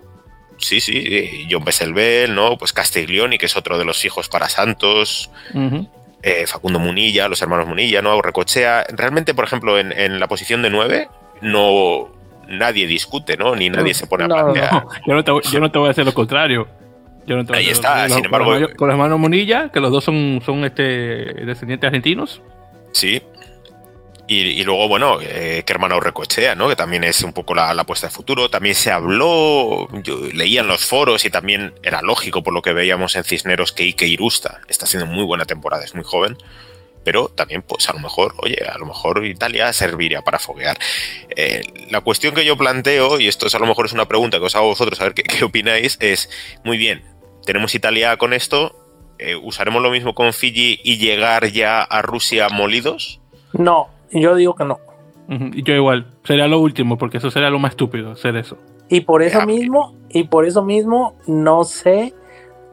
sí, 0.58 0.80
sí, 0.80 1.46
John 1.50 1.64
Besselbel, 1.64 2.34
¿no? 2.34 2.56
Pues 2.56 2.72
Castiglioni, 2.72 3.38
que 3.38 3.46
es 3.46 3.56
otro 3.56 3.76
de 3.78 3.84
los 3.84 4.04
hijos 4.04 4.28
para 4.28 4.48
Santos. 4.48 5.30
Uh 5.52 5.58
-huh. 5.58 5.88
eh, 6.22 6.46
Facundo 6.46 6.78
Munilla, 6.78 7.28
los 7.28 7.42
hermanos 7.42 7.66
Munilla, 7.66 8.00
¿no? 8.00 8.22
Recochea. 8.22 8.86
Realmente, 8.88 9.34
por 9.34 9.44
ejemplo, 9.44 9.78
en, 9.78 9.92
en 9.92 10.20
la 10.20 10.28
posición 10.28 10.62
de 10.62 10.70
9, 10.70 11.08
no, 11.42 12.08
nadie 12.48 12.86
discute, 12.86 13.36
¿no? 13.36 13.54
Ni 13.54 13.70
nadie 13.70 13.94
se 13.94 14.06
pone 14.06 14.24
a 14.24 14.28
plantear. 14.28 14.72
No, 14.72 14.88
yo, 15.06 15.14
no 15.14 15.24
te, 15.24 15.50
yo, 15.50 15.60
no 15.60 15.70
te, 15.70 15.78
voy 15.78 15.88
a 15.88 15.90
hacer 15.90 16.04
lo 16.04 16.14
contrario. 16.14 16.68
Yo 17.26 17.36
no 17.36 17.44
te 17.44 17.56
Ahí 17.56 17.68
está, 17.68 18.08
sin 18.08 18.24
embargo. 18.24 18.52
Con, 18.52 18.74
con 18.74 18.88
los 18.88 18.94
hermanos 18.94 19.18
Munilla, 19.18 19.70
que 19.70 19.80
los 19.80 19.90
dos 19.90 20.04
son, 20.04 20.42
son 20.44 20.64
este, 20.64 20.82
descendientes 20.82 21.86
argentinos. 21.88 22.42
Sí. 22.92 23.22
Y, 24.26 24.36
y 24.36 24.64
luego, 24.64 24.88
bueno, 24.88 25.18
eh, 25.20 25.62
que 25.66 25.72
hermano 25.72 26.00
Recochea, 26.00 26.54
¿no? 26.54 26.68
Que 26.68 26.76
también 26.76 27.04
es 27.04 27.22
un 27.22 27.32
poco 27.32 27.54
la, 27.54 27.74
la 27.74 27.82
apuesta 27.82 28.06
de 28.06 28.12
futuro. 28.12 28.48
También 28.48 28.74
se 28.74 28.90
habló, 28.90 29.88
yo 30.02 30.20
leía 30.32 30.62
en 30.62 30.66
los 30.66 30.86
foros 30.86 31.24
y 31.24 31.30
también 31.30 31.74
era 31.82 32.00
lógico 32.00 32.42
por 32.42 32.54
lo 32.54 32.62
que 32.62 32.72
veíamos 32.72 33.16
en 33.16 33.24
Cisneros 33.24 33.72
que 33.72 33.82
Ike 33.82 34.06
Irusta 34.06 34.60
está 34.68 34.86
haciendo 34.86 35.06
muy 35.06 35.24
buena 35.24 35.44
temporada, 35.44 35.84
es 35.84 35.94
muy 35.94 36.04
joven 36.04 36.38
pero 37.04 37.28
también, 37.28 37.62
pues 37.62 37.88
a 37.88 37.92
lo 37.92 38.00
mejor, 38.00 38.34
oye, 38.38 38.56
a 38.66 38.78
lo 38.78 38.86
mejor 38.86 39.24
Italia 39.24 39.72
serviría 39.72 40.22
para 40.22 40.38
foguear. 40.38 40.78
Eh, 41.36 41.62
la 41.90 42.00
cuestión 42.00 42.34
que 42.34 42.44
yo 42.44 42.56
planteo, 42.56 43.20
y 43.20 43.28
esto 43.28 43.46
es, 43.46 43.54
a 43.54 43.58
lo 43.58 43.66
mejor 43.66 43.86
es 43.86 43.92
una 43.92 44.06
pregunta 44.06 44.38
que 44.38 44.44
os 44.44 44.56
hago 44.56 44.66
a 44.66 44.70
vosotros, 44.70 45.00
a 45.00 45.04
ver 45.04 45.14
qué, 45.14 45.22
qué 45.22 45.44
opináis, 45.44 45.96
es, 46.00 46.30
muy 46.64 46.78
bien, 46.78 47.02
tenemos 47.44 47.74
Italia 47.74 48.16
con 48.16 48.32
esto, 48.32 48.74
eh, 49.18 49.36
¿usaremos 49.36 49.82
lo 49.82 49.90
mismo 49.90 50.14
con 50.14 50.32
Fiji 50.32 50.80
y 50.82 50.98
llegar 50.98 51.46
ya 51.48 51.82
a 51.82 52.02
Rusia 52.02 52.48
molidos? 52.48 53.20
No, 53.52 53.88
yo 54.10 54.34
digo 54.34 54.54
que 54.54 54.64
no. 54.64 54.80
Yo 55.26 55.74
igual, 55.74 56.06
sería 56.24 56.46
lo 56.48 56.58
último, 56.58 56.98
porque 56.98 57.16
eso 57.16 57.30
sería 57.30 57.48
lo 57.48 57.58
más 57.58 57.70
estúpido, 57.72 58.10
hacer 58.10 58.36
eso. 58.36 58.58
Y 58.90 59.00
por 59.00 59.22
eso 59.22 59.38
ya, 59.38 59.46
mismo, 59.46 59.94
y 60.10 60.24
por 60.24 60.44
eso 60.44 60.62
mismo, 60.62 61.16
no 61.26 61.64
sé, 61.64 62.12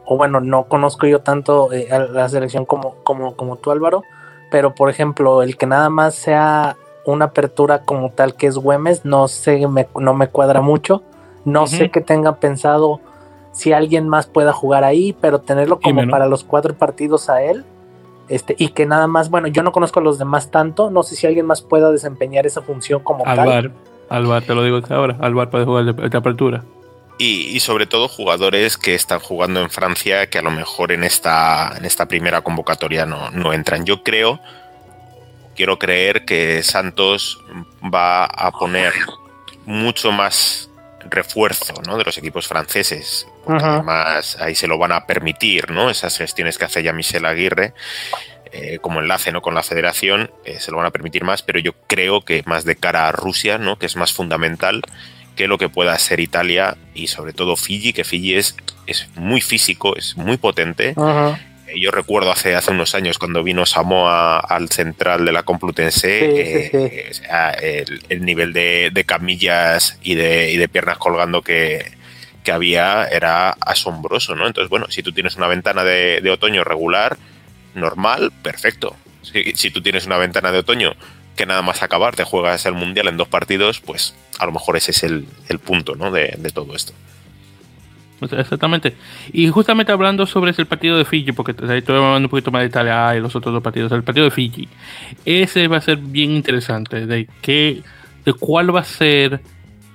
o 0.04 0.18
bueno, 0.18 0.40
no 0.40 0.64
conozco 0.64 1.06
yo 1.06 1.20
tanto 1.20 1.72
eh, 1.72 1.88
a 1.90 2.00
la 2.00 2.28
selección 2.28 2.66
como, 2.66 2.96
como, 3.04 3.36
como 3.36 3.56
tú, 3.56 3.70
Álvaro, 3.70 4.02
pero 4.52 4.74
por 4.74 4.90
ejemplo, 4.90 5.42
el 5.42 5.56
que 5.56 5.66
nada 5.66 5.88
más 5.88 6.14
sea 6.14 6.76
una 7.06 7.24
apertura 7.24 7.82
como 7.84 8.10
tal 8.10 8.34
que 8.34 8.46
es 8.46 8.56
Güemes, 8.58 9.04
no 9.06 9.26
sé, 9.26 9.66
me, 9.66 9.88
no 9.98 10.12
me 10.12 10.28
cuadra 10.28 10.60
mucho. 10.60 11.02
No 11.46 11.62
uh 11.62 11.64
-huh. 11.64 11.68
sé 11.68 11.90
que 11.90 12.02
tenga 12.02 12.36
pensado 12.36 13.00
si 13.52 13.72
alguien 13.72 14.08
más 14.08 14.26
pueda 14.26 14.52
jugar 14.52 14.84
ahí, 14.84 15.16
pero 15.20 15.40
tenerlo 15.40 15.80
como 15.80 16.06
para 16.08 16.26
los 16.26 16.44
cuatro 16.44 16.74
partidos 16.74 17.30
a 17.30 17.42
él. 17.42 17.64
Este, 18.28 18.54
y 18.58 18.68
que 18.68 18.84
nada 18.84 19.06
más, 19.06 19.30
bueno, 19.30 19.48
yo 19.48 19.62
no 19.62 19.72
conozco 19.72 20.00
a 20.00 20.02
los 20.02 20.18
demás 20.18 20.50
tanto, 20.50 20.90
no 20.90 21.02
sé 21.02 21.16
si 21.16 21.26
alguien 21.26 21.46
más 21.46 21.62
pueda 21.62 21.90
desempeñar 21.90 22.46
esa 22.46 22.60
función 22.60 23.02
como 23.02 23.26
Alvar, 23.26 23.46
tal. 23.46 23.72
Alvar, 24.10 24.42
te 24.42 24.54
lo 24.54 24.62
digo 24.62 24.80
ahora, 24.90 25.16
Alvar 25.20 25.50
puede 25.50 25.64
jugar 25.64 25.84
de, 25.86 26.08
de 26.08 26.18
apertura. 26.18 26.62
Y, 27.18 27.54
y, 27.54 27.60
sobre 27.60 27.86
todo 27.86 28.08
jugadores 28.08 28.76
que 28.76 28.94
están 28.94 29.20
jugando 29.20 29.60
en 29.60 29.70
Francia 29.70 30.28
que 30.28 30.38
a 30.38 30.42
lo 30.42 30.50
mejor 30.50 30.92
en 30.92 31.04
esta, 31.04 31.72
en 31.76 31.84
esta 31.84 32.06
primera 32.06 32.40
convocatoria 32.40 33.06
no, 33.06 33.30
no 33.30 33.52
entran. 33.52 33.84
Yo 33.84 34.02
creo, 34.02 34.40
quiero 35.54 35.78
creer 35.78 36.24
que 36.24 36.62
Santos 36.62 37.38
va 37.82 38.24
a 38.24 38.50
poner 38.50 38.92
mucho 39.66 40.10
más 40.10 40.70
refuerzo 41.08 41.74
¿no? 41.86 41.98
de 41.98 42.04
los 42.04 42.16
equipos 42.18 42.48
franceses. 42.48 43.26
Uh 43.44 43.52
-huh. 43.52 43.62
Además, 43.62 44.36
ahí 44.40 44.54
se 44.54 44.66
lo 44.66 44.78
van 44.78 44.92
a 44.92 45.06
permitir, 45.06 45.70
¿no? 45.70 45.90
Esas 45.90 46.16
gestiones 46.16 46.58
que 46.58 46.64
hace 46.64 46.82
ya 46.82 46.92
Michel 46.92 47.26
Aguirre. 47.26 47.74
Eh, 48.54 48.80
como 48.80 49.00
enlace 49.00 49.32
¿no? 49.32 49.40
con 49.40 49.54
la 49.54 49.62
federación, 49.62 50.30
eh, 50.44 50.60
se 50.60 50.70
lo 50.70 50.76
van 50.76 50.84
a 50.84 50.90
permitir 50.90 51.24
más, 51.24 51.42
pero 51.42 51.58
yo 51.58 51.72
creo 51.86 52.20
que 52.20 52.42
más 52.44 52.66
de 52.66 52.76
cara 52.76 53.08
a 53.08 53.12
Rusia, 53.12 53.56
¿no? 53.56 53.78
que 53.78 53.86
es 53.86 53.96
más 53.96 54.12
fundamental, 54.12 54.82
que 55.36 55.48
lo 55.48 55.58
que 55.58 55.68
pueda 55.68 55.98
ser 55.98 56.20
Italia 56.20 56.76
y 56.94 57.06
sobre 57.06 57.32
todo 57.32 57.56
Fiji, 57.56 57.92
que 57.92 58.04
Fiji 58.04 58.34
es, 58.34 58.56
es 58.86 59.08
muy 59.16 59.40
físico, 59.40 59.96
es 59.96 60.16
muy 60.16 60.36
potente. 60.36 60.92
Uh 60.96 61.02
-huh. 61.02 61.38
Yo 61.74 61.90
recuerdo 61.90 62.30
hace, 62.30 62.54
hace 62.54 62.70
unos 62.70 62.94
años 62.94 63.18
cuando 63.18 63.42
vino 63.42 63.64
Samoa 63.64 64.40
al 64.40 64.68
central 64.68 65.24
de 65.24 65.32
la 65.32 65.42
Complutense, 65.42 66.18
sí, 66.20 66.40
eh, 66.40 66.68
sí, 66.70 66.78
sí. 66.78 67.10
O 67.10 67.14
sea, 67.14 67.50
el, 67.50 68.02
el, 68.10 68.24
nivel 68.24 68.52
de, 68.52 68.90
de 68.92 69.04
camillas 69.04 69.98
y 70.02 70.14
de, 70.14 70.52
y 70.52 70.58
de, 70.58 70.68
piernas 70.68 70.98
colgando 70.98 71.40
que, 71.40 71.92
que, 72.44 72.52
había 72.52 73.06
era 73.06 73.50
asombroso, 73.60 74.36
¿no? 74.36 74.46
Entonces, 74.46 74.68
bueno, 74.68 74.86
si 74.90 75.02
tú 75.02 75.12
tienes 75.12 75.36
una 75.36 75.46
ventana 75.46 75.82
de, 75.82 76.20
de 76.20 76.30
otoño 76.30 76.62
regular, 76.62 77.16
normal, 77.74 78.32
perfecto. 78.42 78.94
Si, 79.22 79.52
si 79.54 79.70
tú 79.70 79.80
tienes 79.80 80.04
una 80.04 80.18
ventana 80.18 80.52
de 80.52 80.58
otoño 80.58 80.94
que 81.36 81.46
nada 81.46 81.62
más 81.62 81.82
acabar 81.82 82.14
te 82.14 82.24
juegas 82.24 82.66
el 82.66 82.74
mundial 82.74 83.08
en 83.08 83.16
dos 83.16 83.28
partidos, 83.28 83.80
pues 83.80 84.14
a 84.38 84.46
lo 84.46 84.52
mejor 84.52 84.76
ese 84.76 84.90
es 84.90 85.02
el, 85.02 85.26
el 85.48 85.58
punto 85.58 85.94
¿no? 85.94 86.10
de, 86.10 86.34
de, 86.38 86.50
todo 86.50 86.74
esto. 86.74 86.92
Exactamente. 88.20 88.94
Y 89.32 89.48
justamente 89.48 89.90
hablando 89.90 90.26
sobre 90.26 90.52
el 90.56 90.66
partido 90.66 90.96
de 90.96 91.04
Fiji, 91.04 91.32
porque 91.32 91.52
estoy 91.52 91.96
hablando 91.96 92.26
un 92.26 92.28
poquito 92.28 92.50
más 92.50 92.62
de 92.62 92.68
Italia 92.68 93.16
y 93.16 93.20
los 93.20 93.34
otros 93.34 93.52
dos 93.52 93.62
partidos, 93.62 93.90
el 93.92 94.04
partido 94.04 94.24
de 94.24 94.30
Fiji, 94.30 94.68
ese 95.24 95.66
va 95.68 95.78
a 95.78 95.80
ser 95.80 95.96
bien 95.96 96.30
interesante, 96.30 97.06
de 97.06 97.28
qué, 97.40 97.82
de 98.24 98.32
cuál 98.34 98.74
va 98.74 98.80
a 98.80 98.84
ser, 98.84 99.40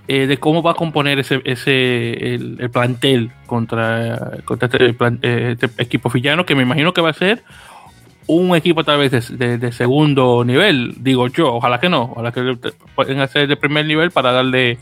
eh, 0.08 0.28
de 0.28 0.38
cómo 0.38 0.62
va 0.62 0.72
a 0.72 0.76
componer 0.76 1.20
ese, 1.20 1.42
ese 1.46 2.34
el, 2.36 2.58
el 2.60 2.70
plantel 2.70 3.32
contra, 3.46 4.40
contra 4.44 4.68
este, 4.68 4.94
plan, 4.94 5.20
eh, 5.22 5.56
este, 5.60 5.82
equipo 5.82 6.10
fillano, 6.10 6.46
que 6.46 6.56
me 6.56 6.64
imagino 6.64 6.94
que 6.94 7.02
va 7.02 7.12
a 7.12 7.14
ser 7.14 7.44
un 8.28 8.56
equipo 8.56 8.84
tal 8.84 9.00
vez 9.00 9.30
de, 9.38 9.72
segundo 9.72 10.44
nivel, 10.44 10.96
digo 10.98 11.28
yo, 11.28 11.56
ojalá 11.56 11.80
que 11.80 11.90
no, 11.90 12.04
ojalá 12.12 12.32
que 12.32 12.58
pueden 12.96 13.20
hacer 13.20 13.48
de 13.48 13.56
primer 13.56 13.86
nivel 13.86 14.12
para 14.12 14.32
darle, 14.32 14.78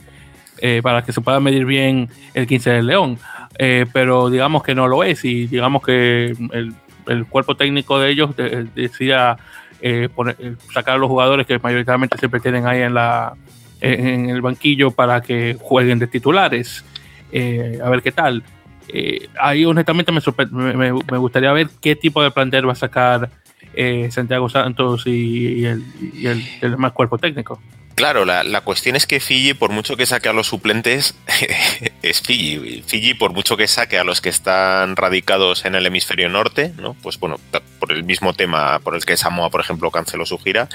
eh, 0.60 0.82
para 0.84 1.04
que 1.04 1.14
se 1.14 1.22
pueda 1.22 1.40
medir 1.40 1.66
bien 1.66 2.10
el 2.34 2.48
15 2.48 2.70
del 2.72 2.88
León, 2.88 3.20
eh, 3.60 3.86
pero 3.94 4.30
digamos 4.30 4.64
que 4.64 4.74
no 4.74 4.88
lo 4.88 5.04
es 5.04 5.24
y 5.26 5.48
digamos 5.48 5.84
que 5.84 6.36
el, 6.52 6.74
el 7.08 7.26
cuerpo 7.28 7.56
técnico 7.56 8.00
de 8.00 8.10
ellos 8.10 8.36
de, 8.36 8.68
decida 8.76 9.38
eh, 9.82 10.10
poner, 10.14 10.36
sacar 10.74 10.96
a 10.96 10.98
los 10.98 11.10
jugadores 11.10 11.46
que 11.46 11.60
mayoritariamente 11.60 12.18
siempre 12.18 12.40
tienen 12.40 12.66
ahí 12.66 12.82
en, 12.82 12.94
la, 12.94 13.34
en 13.82 14.30
el 14.30 14.42
banquillo 14.42 14.92
para 14.92 15.22
que 15.22 15.58
jueguen 15.60 16.00
de 16.00 16.08
titulares, 16.08 16.84
eh, 17.32 17.80
a 17.84 17.90
ver 17.90 18.02
qué 18.02 18.12
tal. 18.12 18.44
Eh, 18.90 19.30
ahí 19.40 19.66
honestamente 19.66 20.12
me, 20.12 20.22
me, 20.52 20.94
me, 20.94 21.18
gustaría 21.18 21.52
ver 21.52 21.70
qué 21.82 21.96
tipo 21.96 22.22
de 22.22 22.32
plantel 22.32 22.68
va 22.68 22.74
a 22.74 22.76
sacar 22.76 23.30
eh, 23.74 24.10
Santiago 24.12 24.48
Santos 24.50 25.04
y, 25.06 25.66
el, 25.66 25.84
y 26.14 26.28
el, 26.28 26.44
el, 26.62 26.92
cuerpo 26.92 27.18
técnico. 27.18 27.60
Claro, 27.96 28.26
la, 28.26 28.44
la, 28.44 28.62
cuestión 28.62 28.98
es 28.98 29.08
que 29.08 29.22
Fiji, 29.22 29.54
por 29.54 29.72
mucho 29.72 29.96
que 29.96 30.06
saque 30.06 30.28
a 30.28 30.34
los 30.34 30.48
suplentes, 30.48 31.16
es 32.02 32.22
Fiji. 32.22 32.84
Fiji, 32.86 33.14
por 33.14 33.32
mucho 33.32 33.56
que 33.56 33.68
saque 33.68 33.98
a 33.98 34.04
los 34.04 34.20
que 34.22 34.30
están 34.30 34.96
radicados 34.98 35.66
en 35.66 35.76
el 35.76 35.86
hemisferio 35.86 36.28
norte, 36.30 36.74
¿no? 36.78 36.94
Pues 37.02 37.20
bueno, 37.20 37.38
por 37.80 37.94
el 37.94 38.04
mismo 38.04 38.34
tema 38.34 38.80
por 38.80 38.96
el 38.96 39.06
que 39.06 39.16
Samoa, 39.16 39.50
por 39.50 39.62
ejemplo, 39.62 39.92
canceló 39.92 40.26
su 40.26 40.38
gira, 40.38 40.68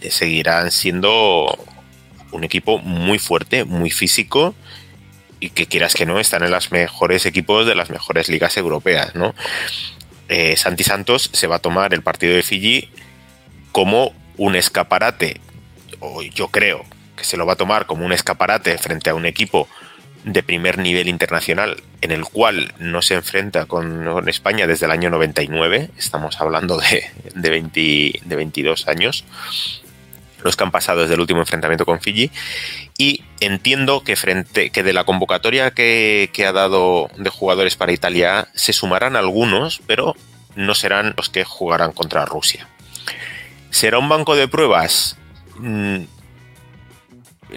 eh, 0.00 0.10
seguirán 0.10 0.70
siendo 0.70 1.58
un 2.30 2.44
equipo 2.44 2.78
muy 2.78 3.18
fuerte, 3.18 3.64
muy 3.64 3.90
físico 3.90 4.54
y 5.40 5.50
que 5.50 5.66
quieras 5.66 5.94
que 5.94 6.06
no, 6.06 6.18
están 6.18 6.42
en 6.42 6.50
los 6.50 6.72
mejores 6.72 7.26
equipos 7.26 7.66
de 7.66 7.74
las 7.74 7.90
mejores 7.90 8.28
ligas 8.28 8.56
europeas, 8.56 9.14
¿no? 9.14 9.34
Eh, 10.28 10.56
Santi 10.56 10.82
Santos 10.82 11.30
se 11.32 11.46
va 11.46 11.56
a 11.56 11.60
tomar 11.60 11.94
el 11.94 12.02
partido 12.02 12.34
de 12.34 12.42
Fiji 12.42 12.90
como 13.72 14.12
un 14.36 14.56
escaparate, 14.56 15.40
o 16.00 16.22
yo 16.22 16.48
creo 16.48 16.84
que 17.16 17.24
se 17.24 17.36
lo 17.36 17.46
va 17.46 17.54
a 17.54 17.56
tomar 17.56 17.86
como 17.86 18.04
un 18.04 18.12
escaparate 18.12 18.76
frente 18.78 19.10
a 19.10 19.14
un 19.14 19.26
equipo 19.26 19.68
de 20.24 20.42
primer 20.42 20.78
nivel 20.78 21.08
internacional 21.08 21.76
en 22.00 22.10
el 22.10 22.24
cual 22.24 22.74
no 22.78 23.00
se 23.00 23.14
enfrenta 23.14 23.66
con, 23.66 24.28
España 24.28 24.66
desde 24.66 24.86
el 24.86 24.92
año 24.92 25.08
99, 25.08 25.90
estamos 25.96 26.40
hablando 26.40 26.78
de, 26.78 27.04
de, 27.34 28.20
de 28.24 28.36
22 28.36 28.88
años, 28.88 29.24
los 30.42 30.56
que 30.56 30.64
han 30.64 30.72
pasado 30.72 31.02
desde 31.02 31.14
el 31.14 31.20
último 31.20 31.40
enfrentamiento 31.40 31.86
con 31.86 32.00
Fiji, 32.00 32.30
y 32.98 33.22
entiendo 33.40 34.02
que 34.02 34.16
frente 34.16 34.70
que 34.70 34.82
de 34.82 34.92
la 34.92 35.04
convocatoria 35.04 35.72
que, 35.72 36.30
ha 36.46 36.52
dado 36.52 37.10
de 37.16 37.30
jugadores 37.30 37.76
para 37.76 37.92
Italia 37.92 38.48
se 38.54 38.72
sumarán 38.72 39.16
algunos, 39.16 39.80
pero 39.86 40.14
no 40.54 40.74
serán 40.74 41.14
los 41.16 41.28
que 41.28 41.44
jugarán 41.44 41.92
contra 41.92 42.24
Rusia. 42.24 42.68
¿Será 43.70 43.98
un 43.98 44.08
banco 44.08 44.36
de 44.36 44.48
pruebas? 44.48 45.18
Mm, 45.58 46.04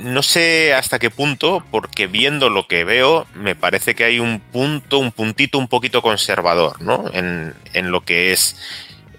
no 0.02 0.22
sé 0.22 0.74
hasta 0.74 1.00
qué 1.00 1.10
punto, 1.10 1.64
porque 1.72 2.08
viendo 2.08 2.50
lo 2.50 2.68
que 2.68 2.84
veo, 2.84 3.26
me 3.34 3.56
parece 3.56 3.96
que 3.96 4.04
hay 4.04 4.20
un 4.20 4.40
punto, 4.40 5.00
un 5.00 5.12
puntito 5.12 5.58
un 5.58 5.68
poquito 5.68 6.02
conservador, 6.02 6.82
¿no? 6.82 7.06
En, 7.14 7.56
lo 7.92 8.02
que 8.02 8.34
es 8.34 8.58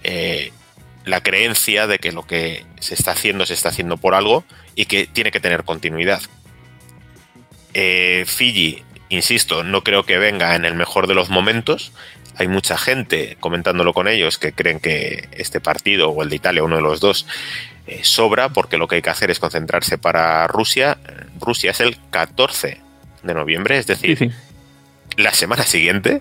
eh, 0.05 0.53
la 1.05 1.23
creencia 1.23 1.87
de 1.87 1.99
que 1.99 2.13
lo 2.13 2.27
que 2.27 2.65
se 2.81 2.95
está 2.95 3.13
haciendo 3.13 3.47
se 3.47 3.55
está 3.55 3.71
haciendo 3.71 3.97
por 3.97 4.15
algo 4.15 4.45
y 4.75 4.87
que 4.87 5.07
tiene 5.07 5.31
que 5.31 5.41
tener 5.41 5.65
continuidad. 5.65 6.23
Eh, 7.75 8.25
Fiji, 8.27 8.83
insisto, 9.09 9.65
no 9.65 9.83
creo 9.83 10.05
que 10.05 10.19
venga 10.19 10.55
en 10.55 10.65
el 10.65 10.75
mejor 10.75 11.07
de 11.07 11.15
los 11.15 11.31
momentos. 11.31 11.93
Hay 12.37 12.49
mucha 12.49 12.79
gente 12.79 13.37
comentándolo 13.41 13.93
con 13.93 14.09
ellos 14.09 14.39
que 14.39 14.53
creen 14.53 14.81
que 14.81 15.29
este 15.33 15.61
partido 15.61 16.11
o 16.11 16.23
el 16.23 16.31
de 16.31 16.37
Italia, 16.37 16.63
uno 16.63 16.77
de 16.77 16.83
los 16.83 17.01
dos, 17.01 17.27
eh, 17.87 18.01
sobra 18.03 18.51
porque 18.51 18.79
lo 18.79 18.89
que 18.89 18.97
hay 18.97 19.03
que 19.03 19.11
hacer 19.11 19.31
es 19.31 19.41
concentrarse 19.41 19.99
para 19.99 20.47
Rusia. 20.47 20.99
Rusia 21.41 21.73
es 21.73 21.81
el 21.81 21.99
14 22.11 22.81
de 23.23 23.35
noviembre, 23.35 23.79
es 23.79 23.87
decir, 23.87 24.33
la 25.17 25.35
semana 25.35 25.65
siguiente. 25.65 26.21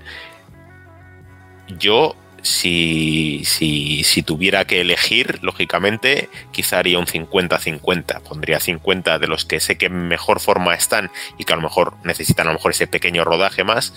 Yo, 1.78 2.16
si, 2.42 3.44
si, 3.46 4.04
si, 4.04 4.24
tuviera 4.24 4.66
que 4.66 4.82
elegir, 4.82 5.40
lógicamente, 5.42 6.30
quizá 6.52 6.80
haría 6.80 7.00
un 7.00 7.06
50-50. 7.06 8.22
Pondría 8.22 8.60
50 8.60 9.20
de 9.20 9.28
los 9.28 9.46
que 9.46 9.60
sé 9.60 9.78
que 9.78 9.88
en 9.88 10.08
mejor 10.08 10.40
forma 10.40 10.74
están 10.74 11.12
y 11.38 11.46
que 11.46 11.54
a 11.54 11.56
lo 11.56 11.62
mejor 11.62 11.94
necesitan 12.04 12.48
a 12.48 12.52
lo 12.52 12.56
mejor 12.56 12.72
ese 12.72 12.88
pequeño 12.88 13.24
rodaje 13.24 13.64
más. 13.64 13.94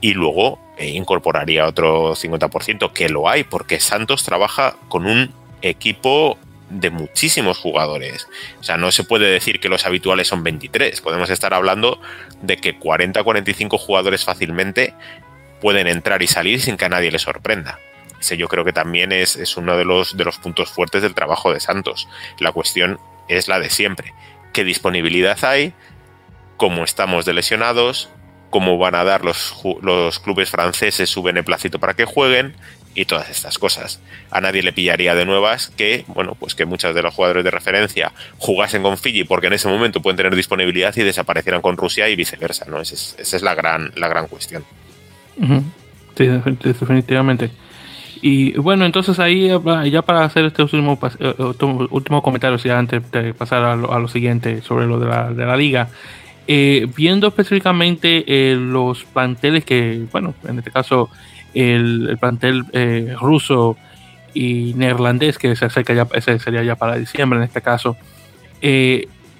Y 0.00 0.14
luego 0.14 0.60
eh, 0.76 0.88
incorporaría 0.88 1.66
otro 1.66 2.14
50%, 2.14 2.92
que 2.92 3.08
lo 3.08 3.28
hay, 3.28 3.44
porque 3.44 3.80
Santos 3.80 4.24
trabaja 4.24 4.76
con 4.88 5.06
un 5.06 5.32
equipo 5.62 6.38
de 6.70 6.90
muchísimos 6.90 7.58
jugadores. 7.58 8.28
O 8.60 8.62
sea, 8.62 8.76
no 8.76 8.92
se 8.92 9.04
puede 9.04 9.30
decir 9.30 9.60
que 9.60 9.68
los 9.68 9.86
habituales 9.86 10.28
son 10.28 10.42
23. 10.42 11.00
Podemos 11.00 11.30
estar 11.30 11.54
hablando 11.54 12.00
de 12.42 12.58
que 12.58 12.78
40-45 12.78 13.78
jugadores 13.78 14.24
fácilmente 14.24 14.94
pueden 15.60 15.86
entrar 15.86 16.22
y 16.22 16.26
salir 16.26 16.60
sin 16.60 16.76
que 16.76 16.84
a 16.84 16.88
nadie 16.88 17.10
le 17.10 17.18
sorprenda. 17.18 17.78
Ese 18.20 18.36
yo 18.36 18.48
creo 18.48 18.64
que 18.64 18.72
también 18.72 19.12
es, 19.12 19.36
es 19.36 19.56
uno 19.56 19.76
de 19.76 19.84
los, 19.84 20.16
de 20.16 20.24
los 20.24 20.38
puntos 20.38 20.70
fuertes 20.70 21.02
del 21.02 21.14
trabajo 21.14 21.52
de 21.52 21.60
Santos. 21.60 22.08
La 22.38 22.52
cuestión 22.52 22.98
es 23.28 23.48
la 23.48 23.60
de 23.60 23.70
siempre. 23.70 24.12
¿Qué 24.52 24.64
disponibilidad 24.64 25.42
hay? 25.44 25.72
¿Cómo 26.56 26.82
estamos 26.84 27.24
de 27.24 27.34
lesionados? 27.34 28.08
¿Cómo 28.50 28.78
van 28.78 28.94
a 28.94 29.04
dar 29.04 29.24
los, 29.24 29.54
clubes 30.24 30.50
franceses 30.50 31.10
su 31.10 31.22
beneplácito 31.22 31.78
para 31.78 31.94
que 31.94 32.04
jueguen? 32.04 32.54
y 32.94 33.04
todas 33.04 33.28
estas 33.28 33.58
cosas. 33.58 34.00
A 34.28 34.40
nadie 34.40 34.60
le 34.60 34.72
pillaría 34.72 35.14
de 35.14 35.24
nuevas 35.24 35.70
que, 35.76 36.04
bueno, 36.08 36.34
pues 36.34 36.56
que 36.56 36.64
muchos 36.64 36.96
de 36.96 37.02
los 37.02 37.14
jugadores 37.14 37.44
de 37.44 37.52
referencia 37.52 38.10
jugasen 38.38 38.82
con 38.82 38.98
Fiji 38.98 39.22
porque 39.22 39.46
en 39.46 39.52
ese 39.52 39.68
momento 39.68 40.02
pueden 40.02 40.16
tener 40.16 40.34
disponibilidad 40.34 40.96
y 40.96 41.02
desaparecieran 41.02 41.62
con 41.62 41.76
Rusia 41.76 42.08
y 42.08 42.16
viceversa, 42.16 42.64
¿no? 42.64 42.80
Esa 42.80 43.14
es, 43.20 43.42
la 43.42 43.54
gran, 43.54 43.92
la 43.94 44.08
gran 44.08 44.26
cuestión. 44.26 44.64
Sí, 46.16 46.26
definitivamente. 46.26 47.50
Y 48.20 48.52
bueno, 48.58 48.84
entonces 48.84 49.18
ahí 49.20 49.48
ya 49.90 50.02
para 50.02 50.24
hacer 50.24 50.46
este 50.46 50.62
último, 50.62 50.98
eh, 51.20 51.34
último 51.90 52.22
comentario, 52.22 52.58
si 52.58 52.68
antes 52.68 53.08
de 53.12 53.32
pasar 53.34 53.64
a 53.64 53.76
lo, 53.76 54.08
siguiente 54.08 54.60
sobre 54.62 54.86
lo 54.86 54.98
de 54.98 55.06
la, 55.06 55.30
de 55.30 55.46
la 55.46 55.56
liga, 55.56 55.88
eh, 56.50 56.86
viendo 56.96 57.26
específicamente 57.28 58.24
eh, 58.26 58.56
los 58.56 59.04
planteles 59.04 59.66
que, 59.66 60.06
bueno, 60.10 60.34
en 60.48 60.58
este 60.58 60.70
caso 60.70 61.10
el, 61.52 62.16
plantel 62.18 62.64
eh, 62.72 63.14
ruso 63.20 63.76
y 64.32 64.72
neerlandés 64.74 65.36
que 65.36 65.54
se 65.56 65.66
acerca 65.66 65.92
ya, 65.92 66.08
ese 66.14 66.38
sería 66.38 66.62
ya 66.62 66.74
para 66.74 66.96
diciembre 66.96 67.38
en 67.38 67.44
este 67.44 67.60
caso. 67.60 67.98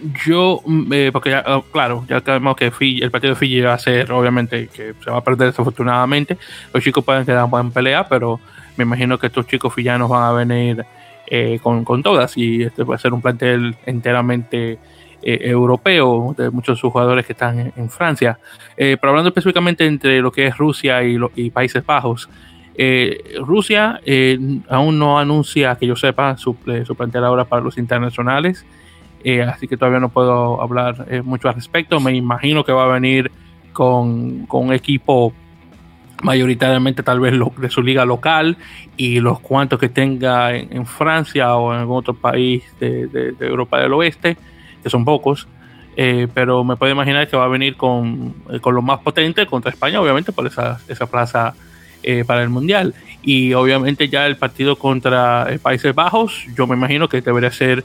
Eh, 0.01 0.13
yo, 0.27 0.61
mm, 0.65 0.93
eh, 0.93 1.11
porque 1.13 1.31
ya, 1.31 1.45
oh, 1.47 1.63
claro, 1.63 2.05
ya 2.09 2.21
sabemos 2.21 2.57
que 2.57 2.67
el 2.67 3.11
partido 3.11 3.35
de 3.35 3.39
Fiji 3.39 3.61
va 3.61 3.75
a 3.75 3.79
ser, 3.79 4.11
obviamente, 4.13 4.69
que 4.69 4.95
se 5.03 5.11
va 5.11 5.19
a 5.19 5.25
perder 5.25 5.49
desafortunadamente. 5.49 6.39
Los 6.73 6.83
chicos 6.83 7.05
pueden 7.05 7.25
quedar 7.25 7.49
en 7.53 7.71
pelea, 7.71 8.09
pero 8.09 8.41
me 8.77 8.85
imagino 8.85 9.19
que 9.19 9.29
estos 9.29 9.47
chicos 9.47 9.75
fillanos 9.75 10.09
van 10.09 10.23
a 10.23 10.33
venir 10.33 10.85
con, 11.63 11.85
con, 11.85 12.03
todas 12.03 12.39
y 12.39 12.63
este 12.63 12.85
va 12.85 12.95
a 12.95 12.99
ser 12.99 13.13
un 13.13 13.21
plantel 13.21 13.77
enteramente 13.85 14.79
eh, 15.21 15.51
europeo, 15.51 16.33
de 16.39 16.49
muchos 16.49 16.77
de 16.77 16.81
sus 16.81 16.93
jugadores 16.93 17.27
que 17.27 17.33
están 17.33 17.73
en, 17.75 17.91
Francia. 17.91 18.39
Eh, 18.77 18.97
pero 19.01 19.11
hablando 19.11 19.31
específicamente 19.31 19.85
entre 19.85 20.21
lo 20.21 20.31
que 20.31 20.47
es 20.47 20.57
Rusia 20.57 21.03
y, 21.03 21.51
Países 21.51 21.85
Bajos, 21.85 22.29
eh, 22.77 23.35
Rusia 23.41 24.01
aún 24.69 24.97
no 24.97 25.19
anuncia, 25.19 25.75
que 25.75 25.89
yo 25.89 25.97
sepa, 25.97 26.37
su, 26.37 26.57
su 26.87 26.95
plantel 26.95 27.25
ahora 27.25 27.47
para 27.47 27.61
los 27.61 27.79
internacionales, 27.79 28.65
así 29.47 29.69
que 29.69 29.77
todavía 29.77 30.01
no 30.01 30.09
puedo 30.09 30.61
hablar 30.63 31.07
mucho 31.25 31.49
al 31.49 31.55
respecto. 31.55 32.01
Me 32.01 32.15
imagino 32.15 32.65
que 32.65 32.73
va 32.73 32.85
a 32.85 32.89
venir 32.89 33.31
con, 33.73 34.47
un 34.49 34.73
equipo 34.73 35.33
mayoritariamente 36.23 37.03
tal 37.03 37.21
vez 37.21 37.35
de 37.59 37.71
su 37.71 37.83
liga 37.83 38.05
local 38.05 38.57
y 38.97 39.21
los 39.21 39.41
cuantos 39.41 39.79
que 39.79 39.89
tenga 39.89 40.55
en, 40.55 40.87
Francia 40.87 41.55
o 41.57 41.73
en 41.73 41.81
algún 41.81 41.99
otro 41.99 42.15
país 42.15 42.65
de 42.81 43.35
Europa 43.41 43.81
del 43.81 43.93
Oeste 43.93 44.37
que 44.83 44.91
son 44.91 45.05
pocos, 45.05 45.49
eh, 45.97 46.29
pero 46.33 46.65
me 46.65 46.77
puedo 46.77 46.93
imaginar 46.93 47.29
que 47.29 47.37
va 47.37 47.45
a 47.45 47.49
venir 47.49 47.77
con, 47.77 48.35
eh, 48.51 48.61
con 48.61 48.75
lo 48.75 48.83
más 48.83 49.01
potente 49.01 49.47
contra 49.47 49.71
España, 49.71 50.01
obviamente 50.01 50.33
por 50.33 50.47
esa, 50.47 50.81
esa 50.89 51.07
plaza 51.07 51.55
eh, 52.03 52.25
para 52.27 52.43
el 52.43 52.49
Mundial. 52.49 52.95
Y 53.23 53.53
obviamente 53.55 54.09
ya 54.09 54.27
el 54.27 54.37
partido 54.37 54.77
contra 54.77 55.49
Países 55.61 55.95
Bajos, 55.95 56.47
yo 56.57 56.67
me 56.67 56.77
imagino 56.77 57.09
que 57.09 57.21
debería 57.21 57.51
ser 57.51 57.85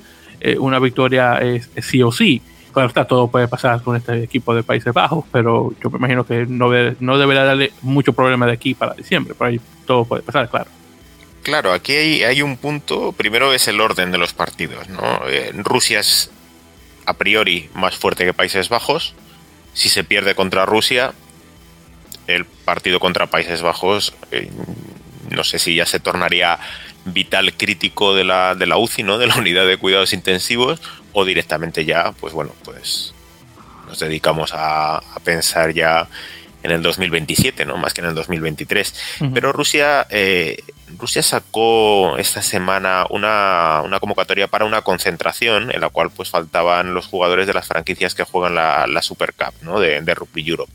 una 0.59 0.79
victoria 0.79 1.39
sí 1.81 2.01
o 2.03 2.11
sí. 2.11 2.41
Claro 2.73 2.87
está, 2.87 3.05
todo 3.05 3.27
puede 3.27 3.47
pasar 3.47 3.83
con 3.83 3.95
este 3.95 4.23
equipo 4.23 4.55
de 4.55 4.63
Países 4.63 4.93
Bajos, 4.93 5.25
pero 5.31 5.73
yo 5.81 5.91
me 5.91 5.97
imagino 5.97 6.25
que 6.25 6.47
no, 6.47 6.71
no 6.99 7.17
debería 7.19 7.43
darle 7.43 7.71
mucho 7.83 8.13
problema 8.13 8.47
de 8.47 8.53
aquí 8.53 8.73
para 8.73 8.95
diciembre, 8.95 9.35
por 9.35 9.47
ahí 9.47 9.61
todo 9.85 10.05
puede 10.05 10.23
pasar, 10.23 10.49
claro. 10.49 10.69
Claro, 11.43 11.73
aquí 11.73 11.91
hay, 11.91 12.23
hay, 12.23 12.41
un 12.41 12.55
punto. 12.55 13.11
Primero 13.11 13.53
es 13.53 13.67
el 13.67 13.81
orden 13.81 14.11
de 14.11 14.17
los 14.17 14.33
partidos. 14.33 14.87
¿no? 14.87 15.01
Rusia 15.63 15.99
es 15.99 16.31
a 17.05 17.13
priori 17.13 17.69
más 17.73 17.97
fuerte 17.97 18.25
que 18.25 18.33
Países 18.33 18.69
Bajos. 18.69 19.13
Si 19.73 19.89
se 19.89 20.05
pierde 20.05 20.35
contra 20.35 20.65
Rusia, 20.65 21.13
el 22.27 22.45
partido 22.45 22.99
contra 22.99 23.27
Países 23.27 23.61
Bajos, 23.61 24.13
eh, 24.31 24.49
no 25.29 25.43
sé 25.43 25.59
si 25.59 25.75
ya 25.75 25.85
se 25.85 25.99
tornaría 25.99 26.59
vital 27.05 27.53
crítico 27.53 28.15
de 28.15 28.23
la, 28.23 28.55
de 28.55 28.65
la 28.65 28.77
UCI, 28.77 29.03
¿no? 29.03 29.17
De 29.17 29.27
la 29.27 29.35
unidad 29.35 29.65
de 29.65 29.77
cuidados 29.77 30.13
intensivos, 30.13 30.81
o 31.11 31.25
directamente 31.25 31.85
ya, 31.85 32.11
pues 32.19 32.33
bueno, 32.33 32.53
pues 32.63 33.13
nos 33.87 33.99
dedicamos 33.99 34.53
a, 34.53 34.97
a 34.97 35.19
pensar 35.23 35.73
ya 35.73 36.07
en 36.63 36.71
el 36.71 36.81
2027, 36.81 37.65
¿no? 37.65 37.77
Más 37.77 37.93
que 37.93 38.01
en 38.01 38.07
el 38.07 38.15
2023. 38.15 39.19
Pero 39.33 39.51
Rusia, 39.51 40.07
eh, 40.09 40.57
Rusia 40.97 41.21
sacó 41.21 42.17
esta 42.17 42.41
semana 42.41 43.05
una, 43.09 43.83
convocatoria 43.99 44.47
para 44.47 44.65
una 44.65 44.81
concentración 44.81 45.71
en 45.71 45.81
la 45.81 45.89
cual 45.89 46.09
pues 46.09 46.29
faltaban 46.29 46.93
los 46.93 47.07
jugadores 47.07 47.47
de 47.47 47.53
las 47.53 47.67
franquicias 47.67 48.15
que 48.15 48.23
juegan 48.23 48.55
la, 48.55 49.01
Super 49.01 49.33
Cup, 49.33 49.53
¿no? 49.61 49.79
De, 49.79 49.99
Rugby 50.15 50.49
Europe. 50.49 50.71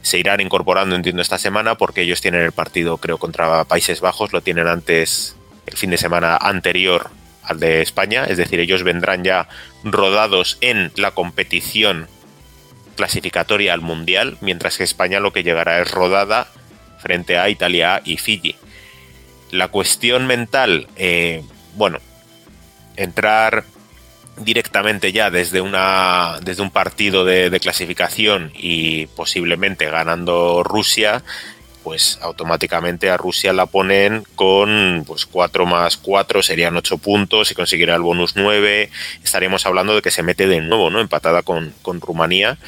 Se 0.00 0.18
irán 0.18 0.40
incorporando, 0.40 0.96
entiendo, 0.96 1.20
esta 1.20 1.36
semana 1.36 1.74
porque 1.74 2.00
ellos 2.00 2.22
tienen 2.22 2.40
el 2.40 2.52
partido, 2.52 2.96
creo, 2.96 3.18
contra 3.18 3.64
Países 3.64 4.00
Bajos, 4.00 4.32
lo 4.32 4.40
tienen 4.40 4.66
antes, 4.66 5.36
fin 5.74 5.90
de 5.90 5.98
semana 5.98 6.36
anterior 6.36 7.10
al 7.42 7.58
de 7.58 7.82
España, 7.82 8.24
es 8.24 8.36
decir, 8.36 8.60
ellos 8.60 8.82
vendrán 8.82 9.24
ya 9.24 9.48
rodados 9.82 10.58
en 10.60 10.92
la 10.96 11.12
competición 11.12 12.08
clasificatoria 12.96 13.72
al 13.72 13.80
Mundial, 13.80 14.36
mientras 14.40 14.76
que 14.76 14.84
España 14.84 15.20
lo 15.20 15.32
que 15.32 15.42
llegará 15.42 15.80
es 15.80 15.90
rodada 15.90 16.48
frente 16.98 17.38
a 17.38 17.48
Italia 17.48 18.02
y 18.04 18.18
Fiji. 18.18 18.56
La 19.50 19.68
cuestión 19.68 20.26
mental, 20.26 20.86
eh, 20.96 21.42
bueno, 21.76 21.98
entrar 22.96 23.64
directamente 24.36 25.12
ya 25.12 25.30
desde 25.30 25.60
una 25.60 26.38
desde 26.42 26.62
un 26.62 26.70
partido 26.70 27.24
de, 27.24 27.58
clasificación 27.60 28.52
y 28.54 29.06
posiblemente 29.06 29.90
ganando 29.90 30.62
Rusia 30.62 31.22
pues 31.82 32.18
automáticamente 32.22 33.10
a 33.10 33.16
Rusia 33.16 33.52
la 33.52 33.66
ponen 33.66 34.24
con 34.34 35.04
pues 35.06 35.26
4 35.26 35.66
más 35.66 35.96
4 35.96 36.42
serían 36.42 36.76
8 36.76 36.98
puntos 36.98 37.50
y 37.50 37.54
conseguirá 37.54 37.94
el 37.94 38.02
bonus 38.02 38.36
9 38.36 38.90
estaríamos 39.22 39.66
hablando 39.66 39.94
de 39.94 40.02
que 40.02 40.10
se 40.10 40.22
mete 40.22 40.46
de 40.46 40.60
nuevo 40.60 40.90
no 40.90 41.00
empatada 41.00 41.42
con, 41.42 41.74
con 41.82 42.00
Rumanía 42.00 42.58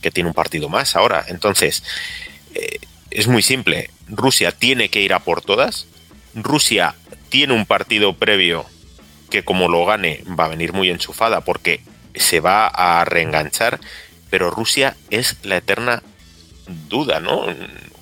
que 0.00 0.10
tiene 0.10 0.28
un 0.28 0.34
partido 0.34 0.68
más. 0.68 0.96
Ahora 0.96 1.24
entonces 1.28 1.82
eh, 2.54 2.78
es 3.10 3.28
muy 3.28 3.42
simple. 3.42 3.90
Rusia 4.08 4.52
tiene 4.52 4.88
que 4.88 5.00
ir 5.00 5.12
a 5.12 5.20
por 5.20 5.42
todas. 5.42 5.86
Rusia 6.34 6.94
tiene 7.28 7.54
un 7.54 7.66
partido 7.66 8.12
previo 8.14 8.66
que 9.30 9.44
como 9.44 9.68
lo 9.68 9.84
gane 9.84 10.22
va 10.38 10.44
a 10.44 10.48
venir 10.48 10.72
muy 10.72 10.90
enchufada 10.90 11.40
porque 11.40 11.80
se 12.14 12.40
va 12.40 12.66
a 12.66 13.04
reenganchar 13.04 13.80
pero 14.30 14.50
Rusia 14.50 14.96
es 15.10 15.36
la 15.44 15.56
eterna 15.56 16.02
duda, 16.88 17.20
¿no? 17.20 17.46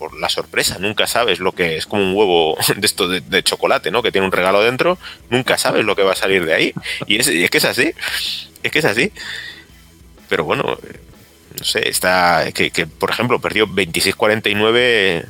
Por 0.04 0.20
la 0.20 0.28
sorpresa, 0.28 0.76
nunca 0.78 1.06
sabes 1.06 1.40
lo 1.40 1.52
que 1.52 1.78
es 1.78 1.86
como 1.86 2.02
un 2.02 2.14
huevo 2.14 2.58
de 2.76 2.86
esto 2.86 3.08
de, 3.08 3.42
chocolate, 3.42 3.90
¿no? 3.90 4.02
Que 4.02 4.12
tiene 4.12 4.26
un 4.26 4.32
regalo 4.32 4.62
dentro, 4.62 4.98
nunca 5.30 5.56
sabes 5.56 5.82
lo 5.82 5.96
que 5.96 6.02
va 6.02 6.12
a 6.12 6.14
salir 6.14 6.44
de 6.44 6.52
ahí. 6.52 6.74
Y 7.06 7.20
es, 7.20 7.28
es 7.28 7.48
que 7.48 7.56
es 7.56 7.64
así, 7.64 7.92
es 8.62 8.70
que 8.70 8.80
es 8.80 8.84
así. 8.84 9.12
Pero 10.28 10.44
bueno, 10.44 10.78
no 11.58 11.64
sé, 11.64 11.88
está, 11.88 12.52
que, 12.52 12.70
que 12.70 12.86
por 12.86 13.08
ejemplo 13.08 13.40
perdió 13.40 13.66
26-49 13.66 15.24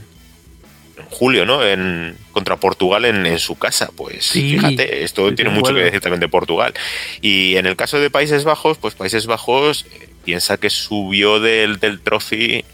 en 0.96 1.04
julio, 1.08 1.46
¿no? 1.46 1.64
En, 1.64 2.16
contra 2.32 2.56
Portugal 2.56 3.04
en, 3.04 3.26
en 3.26 3.38
su 3.38 3.54
casa. 3.56 3.90
Pues 3.94 4.32
fíjate, 4.32 5.04
esto 5.04 5.32
tiene 5.36 5.52
mucho 5.52 5.72
que 5.72 5.84
decir 5.84 6.00
también 6.00 6.18
de 6.18 6.28
Portugal. 6.28 6.74
Y 7.20 7.54
en 7.58 7.66
el 7.66 7.76
caso 7.76 8.00
de 8.00 8.10
Países 8.10 8.42
Bajos, 8.42 8.76
pues 8.78 8.96
Países 8.96 9.26
Bajos 9.26 9.86
eh, 9.92 10.08
piensa 10.24 10.56
que 10.56 10.68
subió 10.68 11.38
del, 11.38 11.78
del 11.78 12.00
trophy 12.00 12.64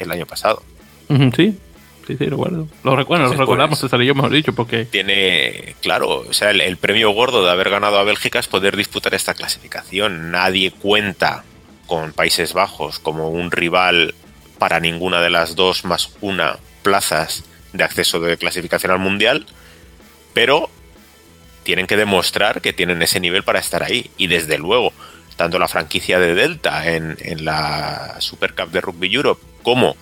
el 0.00 0.10
año 0.10 0.26
pasado. 0.26 0.64
Sí, 1.08 1.58
sí, 2.06 2.16
sí, 2.16 2.24
recuerdo. 2.26 2.68
Lo, 2.82 2.96
recuerdo, 2.96 3.26
lo 3.26 3.34
recordamos, 3.34 3.80
pues, 3.80 3.92
yo 3.92 4.14
mejor 4.14 4.32
dicho, 4.32 4.54
porque... 4.54 4.84
Tiene, 4.84 5.74
claro, 5.80 6.24
o 6.28 6.32
sea, 6.32 6.50
el, 6.50 6.76
premio 6.76 7.10
gordo 7.10 7.44
de 7.44 7.50
haber 7.50 7.70
ganado 7.70 7.98
a 7.98 8.04
Bélgica 8.04 8.38
es 8.38 8.48
poder 8.48 8.76
disputar 8.76 9.14
esta 9.14 9.34
clasificación. 9.34 10.30
Nadie 10.30 10.70
cuenta 10.70 11.44
con 11.86 12.12
Países 12.12 12.52
Bajos 12.52 12.98
como 12.98 13.30
un 13.30 13.50
rival 13.50 14.14
para 14.58 14.80
ninguna 14.80 15.20
de 15.20 15.30
las 15.30 15.54
dos 15.54 15.84
más 15.84 16.16
una 16.20 16.58
plazas 16.82 17.44
de 17.72 17.84
acceso 17.84 18.20
de 18.20 18.36
clasificación 18.36 18.92
al 18.92 18.98
Mundial, 18.98 19.46
pero 20.32 20.70
tienen 21.62 21.86
que 21.86 21.96
demostrar 21.96 22.60
que 22.60 22.72
tienen 22.72 23.02
ese 23.02 23.20
nivel 23.20 23.42
para 23.42 23.58
estar 23.58 23.82
ahí. 23.82 24.10
Y 24.16 24.28
desde 24.28 24.58
luego, 24.58 24.92
tanto 25.36 25.58
la 25.58 25.68
franquicia 25.68 26.18
de 26.18 26.34
Delta 26.34 26.90
en, 26.90 27.16
en 27.20 27.44
la 27.44 28.16
Super 28.20 28.54
Cup 28.54 28.70
de 28.70 28.80
Rugby 28.80 29.14
Europe 29.14 29.42
como 29.62 29.96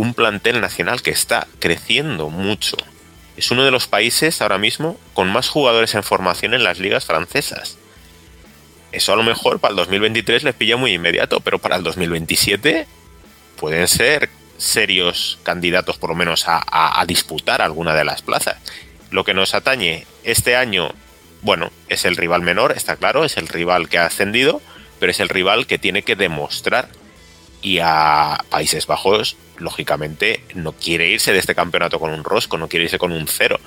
un 0.00 0.14
plantel 0.14 0.62
nacional 0.62 1.02
que 1.02 1.10
está 1.10 1.46
creciendo 1.58 2.30
mucho. 2.30 2.78
Es 3.36 3.50
uno 3.50 3.66
de 3.66 3.70
los 3.70 3.86
países 3.86 4.40
ahora 4.40 4.56
mismo 4.56 4.98
con 5.12 5.30
más 5.30 5.50
jugadores 5.50 5.94
en 5.94 6.02
formación 6.02 6.54
en 6.54 6.64
las 6.64 6.78
ligas 6.78 7.04
francesas. 7.04 7.76
Eso 8.92 9.12
a 9.12 9.16
lo 9.16 9.22
mejor 9.22 9.60
para 9.60 9.72
el 9.72 9.76
2023 9.76 10.42
les 10.42 10.54
pilla 10.54 10.78
muy 10.78 10.94
inmediato, 10.94 11.40
pero 11.40 11.58
para 11.58 11.76
el 11.76 11.82
2027 11.82 12.86
pueden 13.58 13.86
ser 13.88 14.30
serios 14.56 15.38
candidatos 15.42 15.98
por 15.98 16.08
lo 16.08 16.16
menos 16.16 16.48
a, 16.48 16.64
a, 16.98 17.04
disputar 17.04 17.60
alguna 17.60 17.94
de 17.94 18.04
las 18.04 18.22
plazas. 18.22 18.56
Lo 19.10 19.24
que 19.24 19.34
nos 19.34 19.52
atañe 19.52 20.06
este 20.24 20.56
año, 20.56 20.94
bueno, 21.42 21.70
es 21.90 22.06
el 22.06 22.16
rival 22.16 22.40
menor, 22.40 22.72
está 22.72 22.96
claro, 22.96 23.26
es 23.26 23.36
el 23.36 23.48
rival 23.48 23.90
que 23.90 23.98
ha 23.98 24.06
ascendido, 24.06 24.62
pero 24.98 25.12
es 25.12 25.20
el 25.20 25.28
rival 25.28 25.66
que 25.66 25.78
tiene 25.78 26.02
que 26.02 26.16
demostrar 26.16 26.88
y 27.62 27.78
a 27.80 28.44
Países 28.48 28.86
Bajos, 28.86 29.36
lógicamente, 29.60 30.42
no 30.54 30.72
quiere 30.72 31.08
irse 31.08 31.32
de 31.32 31.38
este 31.38 31.54
campeonato 31.54 32.00
con 32.00 32.10
un 32.10 32.24
rosco, 32.24 32.58
no 32.58 32.68
quiere 32.68 32.84
irse 32.84 32.98
con 32.98 33.12
un 33.12 33.26
cero, 33.26 33.60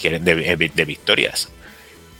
quiere 0.00 0.18
de, 0.18 0.84
victorias. 0.84 1.50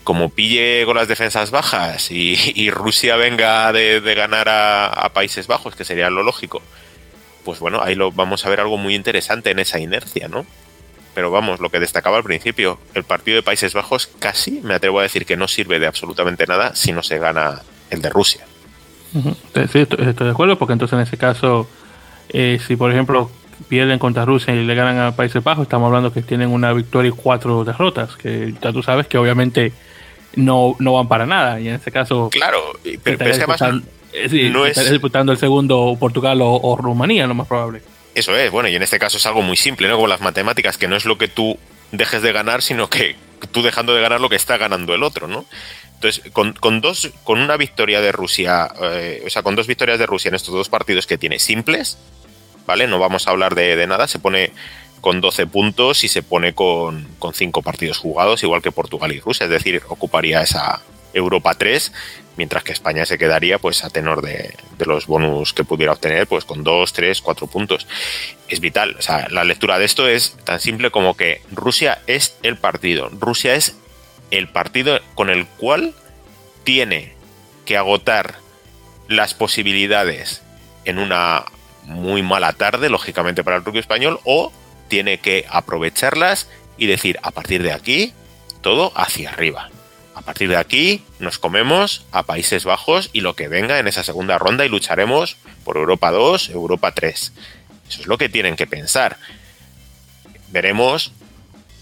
Como 0.04 0.30
pille 0.30 0.84
con 0.84 0.96
las 0.96 1.08
defensas 1.08 1.50
bajas 1.50 2.10
y, 2.10 2.70
Rusia 2.70 3.16
venga 3.16 3.72
de, 3.72 4.14
ganar 4.14 4.48
a, 4.48 5.10
Países 5.12 5.46
Bajos, 5.46 5.74
que 5.74 5.84
sería 5.84 6.10
lo 6.10 6.22
lógico, 6.22 6.62
pues 7.44 7.58
bueno, 7.58 7.82
ahí 7.82 7.94
lo 7.94 8.12
vamos 8.12 8.44
a 8.46 8.50
ver 8.50 8.60
algo 8.60 8.76
muy 8.76 8.94
interesante 8.94 9.50
en 9.50 9.58
esa 9.58 9.78
inercia, 9.78 10.28
¿no? 10.28 10.46
Pero 11.14 11.30
vamos, 11.30 11.60
lo 11.60 11.70
que 11.70 11.80
destacaba 11.80 12.18
al 12.18 12.24
principio, 12.24 12.78
el 12.94 13.04
partido 13.04 13.36
de 13.36 13.42
Países 13.42 13.72
Bajos 13.72 14.06
casi, 14.18 14.60
me 14.62 14.74
atrevo 14.74 15.00
a 15.00 15.04
decir 15.04 15.24
que 15.24 15.36
no 15.36 15.48
sirve 15.48 15.78
de 15.78 15.86
absolutamente 15.86 16.46
nada 16.46 16.74
si 16.76 16.92
no 16.92 17.02
se 17.02 17.18
gana 17.18 17.62
el 17.90 18.02
de 18.02 18.10
Rusia. 18.10 18.44
Sí, 19.72 19.78
estoy, 19.78 20.12
de 20.12 20.30
acuerdo, 20.30 20.58
porque 20.58 20.72
entonces 20.72 20.94
en 20.94 21.02
ese 21.02 21.16
caso, 21.16 21.68
eh, 22.38 22.60
si 22.66 22.76
por 22.76 22.92
ejemplo 22.92 23.30
pierden 23.66 23.98
contra 23.98 24.26
Rusia 24.26 24.54
y 24.54 24.62
le 24.62 24.74
ganan 24.74 24.98
a 24.98 25.16
Países 25.16 25.42
Bajos, 25.42 25.62
estamos 25.62 25.86
hablando 25.86 26.12
que 26.12 26.20
tienen 26.20 26.50
una 26.50 26.70
victoria 26.74 27.08
y 27.08 27.12
cuatro 27.12 27.64
derrotas, 27.64 28.14
que 28.16 28.52
ya 28.62 28.72
tú 28.74 28.82
sabes 28.82 29.06
que 29.06 29.16
obviamente 29.16 29.72
no, 30.34 30.76
no 30.78 30.92
van 30.92 31.08
para 31.08 31.24
nada, 31.24 31.58
y 31.58 31.68
en 31.68 31.76
ese 31.76 31.90
caso... 31.90 32.28
Claro, 32.30 32.60
pero, 33.02 33.24
es 33.24 33.38
que 33.38 33.46
eh, 34.12 34.50
no 34.50 34.66
es... 34.66 34.90
disputando 34.90 35.32
el 35.32 35.38
segundo 35.38 35.96
Portugal 35.98 36.40
o, 36.42 36.76
Rumanía, 36.76 37.26
lo 37.26 37.34
más 37.34 37.46
probable. 37.46 37.80
Eso 38.14 38.36
es, 38.36 38.50
bueno, 38.50 38.68
y 38.68 38.76
en 38.76 38.82
este 38.82 38.98
caso 38.98 39.16
es 39.16 39.24
algo 39.24 39.40
muy 39.40 39.56
simple, 39.56 39.88
¿no? 39.88 39.94
Como 39.94 40.06
las 40.06 40.20
matemáticas, 40.20 40.76
que 40.76 40.88
no 40.88 40.96
es 40.96 41.06
lo 41.06 41.16
que 41.16 41.28
tú 41.28 41.58
dejes 41.90 42.20
de 42.20 42.32
ganar, 42.32 42.60
sino 42.60 42.90
que 42.90 43.16
tú 43.50 43.62
dejando 43.62 43.94
de 43.94 44.02
ganar 44.02 44.20
lo 44.20 44.28
que 44.28 44.36
está 44.36 44.58
ganando 44.58 44.94
el 44.94 45.02
otro, 45.02 45.26
¿no? 45.26 45.46
Entonces, 45.94 46.30
con, 46.32 46.80
dos, 46.82 47.10
con 47.24 47.40
una 47.40 47.56
victoria 47.56 48.02
de 48.02 48.12
Rusia, 48.12 48.68
eh, 48.82 49.22
o 49.26 49.30
sea, 49.30 49.42
con 49.42 49.56
dos 49.56 49.66
victorias 49.66 49.98
de 49.98 50.04
Rusia 50.04 50.28
en 50.28 50.34
estos 50.34 50.52
dos 50.52 50.68
partidos 50.68 51.06
que 51.06 51.16
tiene 51.16 51.38
simples, 51.38 51.96
¿vale? 52.66 52.86
No 52.86 52.98
vamos 52.98 53.26
a 53.26 53.30
hablar 53.30 53.54
de, 53.54 53.86
nada, 53.86 54.08
se 54.08 54.18
pone 54.18 54.52
con 55.00 55.20
12 55.20 55.46
puntos 55.46 56.04
y 56.04 56.08
se 56.08 56.22
pone 56.22 56.54
con, 56.54 57.06
con 57.18 57.34
5 57.34 57.62
partidos 57.62 57.98
jugados, 57.98 58.42
igual 58.42 58.62
que 58.62 58.72
Portugal 58.72 59.12
y 59.12 59.20
Rusia, 59.20 59.44
es 59.44 59.50
decir, 59.50 59.82
ocuparía 59.88 60.42
esa 60.42 60.82
Europa 61.14 61.54
3, 61.54 61.92
mientras 62.36 62.64
que 62.64 62.72
España 62.72 63.06
se 63.06 63.18
quedaría 63.18 63.58
pues 63.58 63.84
a 63.84 63.90
tenor 63.90 64.22
de, 64.22 64.54
de, 64.76 64.84
los 64.84 65.06
bonus 65.06 65.52
que 65.52 65.64
pudiera 65.64 65.92
obtener 65.92 66.26
pues 66.26 66.44
con 66.44 66.64
2, 66.64 66.92
3, 66.92 67.20
4 67.22 67.46
puntos. 67.46 67.86
Es 68.48 68.60
vital, 68.60 68.96
o 68.98 69.02
sea, 69.02 69.28
la 69.30 69.44
lectura 69.44 69.78
de 69.78 69.84
esto 69.84 70.08
es 70.08 70.36
tan 70.44 70.60
simple 70.60 70.90
como 70.90 71.16
que 71.16 71.40
Rusia 71.52 72.00
es 72.06 72.36
el 72.42 72.56
partido, 72.56 73.08
Rusia 73.10 73.54
es 73.54 73.76
el 74.30 74.48
partido 74.48 75.00
con 75.14 75.30
el 75.30 75.46
cual 75.46 75.94
tiene 76.64 77.14
que 77.64 77.76
agotar 77.76 78.34
las 79.08 79.34
posibilidades 79.34 80.42
en 80.84 80.98
una 80.98 81.44
muy 81.86 82.22
mala 82.22 82.52
tarde, 82.52 82.90
lógicamente 82.90 83.42
para 83.42 83.56
el 83.56 83.64
rugby 83.64 83.78
español, 83.78 84.20
o 84.24 84.52
tiene 84.88 85.18
que 85.18 85.46
aprovecharlas 85.50 86.48
y 86.76 86.86
decir, 86.86 87.18
a 87.22 87.30
partir 87.30 87.62
de 87.62 87.72
aquí, 87.72 88.12
todo 88.60 88.92
hacia 88.94 89.30
arriba. 89.30 89.70
A 90.14 90.22
partir 90.22 90.48
de 90.48 90.56
aquí 90.56 91.04
nos 91.18 91.38
comemos 91.38 92.06
a 92.10 92.22
Países 92.22 92.64
Bajos 92.64 93.10
y 93.12 93.20
lo 93.20 93.36
que 93.36 93.48
venga 93.48 93.78
en 93.78 93.86
esa 93.86 94.02
segunda 94.02 94.38
ronda 94.38 94.64
y 94.64 94.68
lucharemos 94.68 95.36
por 95.64 95.76
Europa 95.76 96.10
2, 96.10 96.50
Europa 96.50 96.92
3. 96.92 97.32
Eso 97.88 98.00
es 98.00 98.06
lo 98.06 98.18
que 98.18 98.28
tienen 98.28 98.56
que 98.56 98.66
pensar. 98.66 99.18
Veremos 100.48 101.12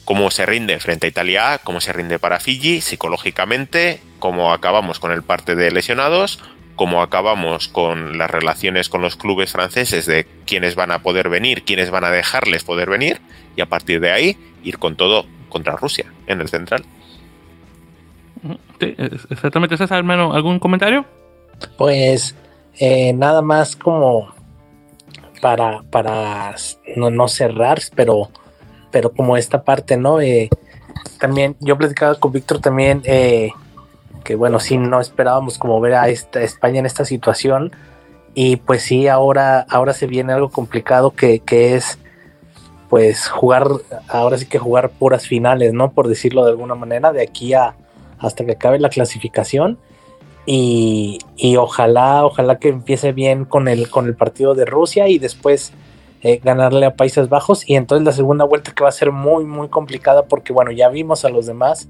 cómo 0.05 0.31
se 0.31 0.47
rinde 0.47 0.81
frente 0.81 1.07
a 1.07 1.11
Italia, 1.11 1.61
cómo 1.63 1.81
se 1.81 1.93
rinde 1.93 2.19
para 2.19 2.41
Fiji 2.41 2.81
psicológicamente, 2.81 4.01
cómo 4.19 4.53
acabamos 4.53 4.99
con 4.99 5.13
el 5.13 5.23
parte 5.23 5.55
de 5.55 5.71
lesionados, 5.71 6.41
cómo 6.77 7.03
acabamos 7.03 7.69
con 7.69 8.19
las 8.19 8.31
relaciones 8.31 8.89
con 8.89 9.03
los 9.03 9.17
clubes 9.17 9.53
franceses 9.53 10.07
de 10.07 10.27
quiénes 10.47 10.75
van 10.75 10.91
a 10.91 11.01
poder 11.03 11.29
venir, 11.29 11.65
quiénes 11.65 11.91
van 11.91 12.05
a 12.05 12.11
dejarles 12.11 12.65
poder 12.65 12.91
venir, 12.91 13.21
y 13.57 13.61
a 13.61 13.67
partir 13.67 14.01
de 14.01 14.11
ahí 14.11 14.37
ir 14.63 14.79
con 14.79 14.97
todo 14.97 15.27
contra 15.49 15.77
Rusia 15.77 16.07
en 16.27 16.41
el 16.41 16.49
central. 16.49 16.85
Sí, 18.81 18.95
exactamente. 19.31 19.77
¿César, 19.77 19.99
hermano, 19.99 20.35
algún 20.35 20.59
comentario? 20.59 21.05
Pues 21.79 22.35
eh, 22.79 23.13
nada 23.13 23.41
más 23.41 23.77
como 23.77 24.35
para, 25.41 25.83
para 25.91 26.55
no, 26.97 27.11
no 27.11 27.29
cerrar, 27.29 27.81
pero 27.95 28.31
pero 28.95 29.13
como 29.13 29.37
esta 29.37 29.65
parte, 29.65 29.97
¿no? 29.97 30.21
Eh, 30.21 30.49
también 31.19 31.57
yo 31.59 31.77
platicaba 31.77 32.15
con 32.15 32.31
Víctor 32.31 32.61
también 32.61 33.03
eh, 33.05 33.51
que 34.25 34.35
bueno, 34.35 34.59
sí, 34.59 34.79
no 34.79 35.01
esperábamos 35.01 35.59
como 35.59 35.81
ver 35.81 35.95
a 35.95 36.09
esta 36.09 36.43
España 36.43 36.81
en 36.81 36.87
esta 36.87 37.05
situación 37.05 37.73
y 38.35 38.57
pues 38.57 38.83
sí, 38.83 39.07
ahora, 39.07 39.65
ahora 39.69 39.93
se 39.93 40.07
viene 40.07 40.33
algo 40.33 40.49
complicado 40.49 41.13
que, 41.13 41.41
que 41.41 41.77
es 41.77 41.99
pues 42.89 43.29
jugar, 43.29 43.69
ahora 44.09 44.39
sí 44.39 44.47
que 44.47 44.59
jugar 44.59 44.91
puras 44.91 45.27
finales, 45.27 45.73
¿no? 45.73 45.93
Por 45.93 46.09
decirlo 46.09 46.45
de 46.45 46.51
alguna 46.51 46.75
manera, 46.75 47.13
de 47.13 47.23
aquí 47.23 47.55
a 47.55 47.77
hasta 48.19 48.45
que 48.45 48.53
acabe 48.53 48.79
la 48.79 48.89
clasificación. 48.89 49.79
Y, 50.47 51.19
y, 51.37 51.57
ojalá, 51.57 52.25
ojalá 52.25 52.59
que 52.59 52.69
empiece 52.69 53.13
bien 53.13 53.47
con 53.47 53.67
el, 53.67 53.89
con 53.89 54.07
el 54.07 54.15
partido 54.15 54.55
de 54.55 54.67
Rusia 54.67 55.09
y 55.09 55.19
después 55.19 55.73
eh, 56.23 56.39
ganarle 56.43 56.85
a 56.85 56.97
Países 56.97 57.29
Bajos 57.31 57.69
y 57.69 57.77
entonces 57.77 58.05
la 58.05 58.13
segunda 58.13 58.45
vuelta 58.45 58.73
que 58.73 58.83
va 58.83 58.89
a 58.89 58.93
ser 58.93 59.11
muy 59.11 59.45
muy 59.45 59.69
complicada 59.69 60.25
porque 60.25 60.55
bueno 60.55 60.71
ya 60.71 60.89
vimos 60.89 61.27
a 61.27 61.29
los 61.29 61.45
demás 61.45 61.87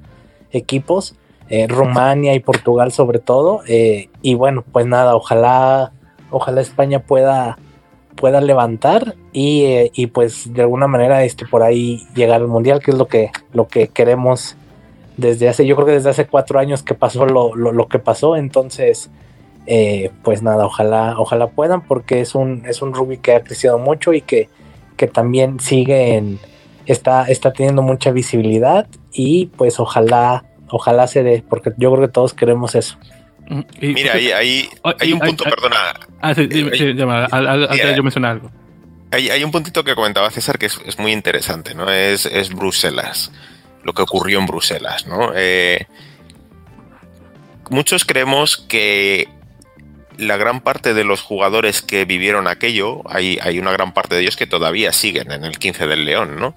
equipos 0.51 1.14
eh, 1.49 1.66
Rumania 1.66 2.34
y 2.34 2.40
Portugal 2.40 2.92
sobre 2.92 3.18
todo. 3.18 3.62
Eh, 3.66 4.09
y 4.22 4.34
bueno, 4.34 4.64
pues 4.72 4.86
nada, 4.86 5.14
ojalá, 5.16 5.92
ojalá 6.30 6.61
España 6.61 7.01
pueda, 7.01 7.59
pueda 8.16 8.40
levantar 8.40 9.14
y, 9.32 9.64
eh, 9.64 9.90
y, 9.95 10.09
pues 10.09 10.53
de 10.53 10.62
alguna 10.62 10.86
manera 10.86 11.24
este, 11.24 11.47
por 11.47 11.62
ahí 11.62 12.07
llegar 12.14 12.40
al 12.40 12.49
Mundial, 12.49 12.80
que 12.80 12.90
es 12.92 12.99
lo 12.99 13.07
que, 13.07 13.30
lo 13.53 13.68
que 13.68 13.88
queremos 13.88 14.57
desde 15.16 15.49
hace, 15.49 15.66
yo 15.66 15.76
creo 15.76 15.86
que 15.86 15.92
desde 15.92 16.11
hace 16.11 16.26
cuatro 16.26 16.59
años 16.59 16.82
que 16.82 16.95
pasó 16.95 17.26
lo, 17.26 17.55
lo, 17.55 17.88
que 17.88 17.99
pasó, 17.99 18.36
entonces... 18.36 19.11
pues 20.22 20.42
nada, 20.42 20.66
ojalá, 20.66 21.14
ojalá 21.18 21.47
puedan, 21.47 21.80
porque 21.86 22.20
es 22.20 22.34
un, 22.34 22.64
es 22.66 22.82
un 22.82 22.92
rugby 22.92 23.16
que 23.16 23.34
ha 23.34 23.40
crecido 23.40 23.78
mucho 23.78 24.12
y 24.12 24.20
que, 24.20 24.51
que 24.97 25.07
también 25.07 25.59
sigue 25.59 26.16
en, 26.16 26.38
está, 26.86 27.24
está 27.24 27.53
teniendo 27.53 27.82
mucha 27.82 28.11
visibilidad 28.11 28.86
y 29.12 29.47
pues 29.47 29.80
ojalá, 29.80 30.45
ojalá 30.68 31.06
se 31.06 31.22
dé, 31.22 31.44
porque 31.48 31.72
yo 31.76 31.92
creo 31.92 32.06
que 32.06 32.12
todos 32.12 32.34
queremos 32.34 32.74
eso. 32.74 32.96
Mira, 33.80 34.14
ahí, 34.14 34.30
ahí 34.32 34.68
hay 35.00 35.12
un 35.12 35.20
punto, 35.20 35.44
perdona. 35.44 35.76
Ah, 36.20 36.34
sí, 36.34 36.48
sí, 36.50 36.66
sí 36.72 36.94
yo 36.94 38.02
mencioné 38.02 38.28
algo. 38.28 38.50
Hay, 39.10 39.30
hay, 39.30 39.44
un 39.44 39.50
puntito 39.50 39.84
que 39.84 39.94
comentaba 39.94 40.30
César 40.30 40.58
que 40.58 40.66
es, 40.66 40.80
es 40.86 40.98
muy 40.98 41.12
interesante, 41.12 41.74
¿no? 41.74 41.90
Es, 41.90 42.26
es, 42.26 42.52
Bruselas, 42.52 43.30
lo 43.82 43.92
que 43.92 44.02
ocurrió 44.02 44.40
en 44.40 44.46
Bruselas, 44.46 45.06
¿no? 45.06 45.30
Eh, 45.36 45.86
muchos 47.70 48.04
creemos 48.04 48.56
que 48.56 49.28
la 50.16 50.36
gran 50.36 50.60
parte 50.60 50.94
de 50.94 51.04
los 51.04 51.20
jugadores 51.20 51.82
que 51.82 52.04
vivieron 52.04 52.46
aquello, 52.46 53.02
hay, 53.08 53.38
hay, 53.42 53.58
una 53.58 53.72
gran 53.72 53.92
parte 53.92 54.14
de 54.14 54.22
ellos 54.22 54.36
que 54.36 54.46
todavía 54.46 54.92
siguen 54.92 55.32
en 55.32 55.44
el 55.44 55.58
15 55.58 55.86
del 55.86 56.04
León, 56.04 56.36
¿no? 56.36 56.54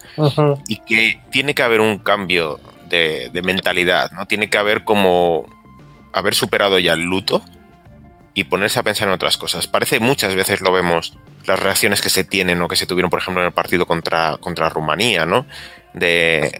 Y 0.68 0.78
que 0.78 1.20
tiene 1.32 1.54
que 1.54 1.64
haber 1.64 1.82
un 1.82 2.00
cambio 2.00 2.60
de, 2.90 3.42
mentalidad, 3.44 4.12
¿no? 4.12 4.26
Tiene 4.26 4.50
que 4.50 4.58
haber 4.58 4.84
como 4.84 5.46
haber 6.14 6.36
superado 6.36 6.80
ya 6.80 6.94
el 6.94 7.04
luto 7.04 7.44
y 8.34 8.46
ponerse 8.46 8.80
a 8.80 8.84
pensar 8.84 9.08
en 9.08 9.14
otras 9.14 9.38
cosas. 9.38 9.68
Parece 9.68 10.00
muchas 10.00 10.36
veces 10.36 10.62
lo 10.62 10.72
vemos, 10.72 11.18
las 11.46 11.60
reacciones 11.60 12.02
que 12.02 12.10
se 12.10 12.24
tienen 12.24 12.62
o 12.62 12.68
que 12.68 12.76
se 12.76 12.86
tuvieron, 12.86 13.10
por 13.10 13.20
ejemplo, 13.20 13.42
en 13.42 13.48
el 13.48 13.54
partido 13.54 13.86
contra, 13.86 14.38
contra 14.38 14.70
Rumanía, 14.70 15.26
¿no? 15.26 15.46
De, 15.94 16.60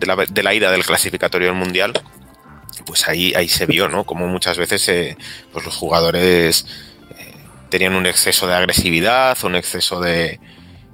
la, 0.00 0.16
de 0.16 0.42
la 0.42 0.54
ida 0.54 0.70
del 0.70 0.84
clasificatorio 0.84 1.48
del 1.48 1.56
Mundial 1.56 1.92
pues 2.84 3.08
ahí, 3.08 3.32
ahí 3.34 3.48
se 3.48 3.66
vio, 3.66 3.88
¿no? 3.88 4.04
Como 4.04 4.26
muchas 4.26 4.58
veces 4.58 4.88
eh, 4.88 5.16
pues 5.52 5.64
los 5.64 5.76
jugadores 5.76 6.66
eh, 7.18 7.34
tenían 7.68 7.94
un 7.94 8.06
exceso 8.06 8.46
de 8.46 8.54
agresividad, 8.54 9.36
un 9.44 9.54
exceso 9.54 10.00
de, 10.00 10.40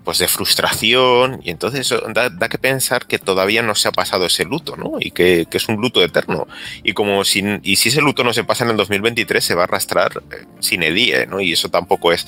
pues 0.09 0.17
de 0.17 0.27
frustración 0.27 1.43
y 1.45 1.51
entonces 1.51 1.81
eso 1.81 2.01
da, 2.15 2.31
que 2.49 2.57
pensar 2.57 3.05
que 3.05 3.19
todavía 3.19 3.61
no 3.61 3.75
se 3.75 3.89
ha 3.89 3.93
pasado 3.93 4.25
ese 4.25 4.47
luto, 4.47 4.75
¿no? 4.75 4.93
Y 4.99 5.11
que, 5.11 5.47
es 5.53 5.69
un 5.69 5.83
luto 5.83 6.03
eterno. 6.03 6.49
Y 6.83 6.95
como 6.95 7.27
si, 7.27 7.45
y 7.63 7.77
si 7.77 7.91
ese 7.91 8.01
luto 8.01 8.25
no 8.25 8.33
se 8.33 8.43
pasa 8.43 8.65
en 8.65 8.71
el 8.71 8.79
2023 8.79 9.45
se 9.45 9.55
va 9.55 9.61
a 9.61 9.65
arrastrar 9.65 10.23
eh, 10.31 10.47
sin 10.61 10.83
edie, 10.83 11.27
¿no? 11.27 11.43
Y 11.43 11.53
eso 11.53 11.69
tampoco 11.69 12.11
es. 12.11 12.27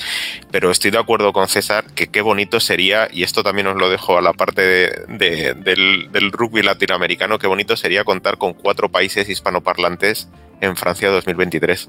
Pero 0.51 0.71
estoy 0.71 0.91
de 0.91 0.99
acuerdo 0.99 1.33
con 1.33 1.49
César 1.49 1.87
que 1.95 2.09
qué 2.09 2.21
bonito 2.21 2.61
sería, 2.61 3.09
y 3.11 3.23
esto 3.23 3.43
también 3.43 3.67
os 3.69 3.77
lo 3.77 3.89
dejo 3.89 4.19
a 4.19 4.21
la 4.21 4.35
parte 4.35 4.61
del, 5.09 6.11
del 6.13 6.33
rugby 6.33 6.63
latinoamericano, 6.63 7.39
qué 7.39 7.47
bonito 7.47 7.79
sería 7.79 8.05
contar 8.05 8.37
con 8.37 8.53
cuatro 8.53 8.91
países 8.91 9.27
hispanoparlantes 9.31 10.29
en 10.61 10.77
Francia 10.77 11.09
2023. 11.09 11.89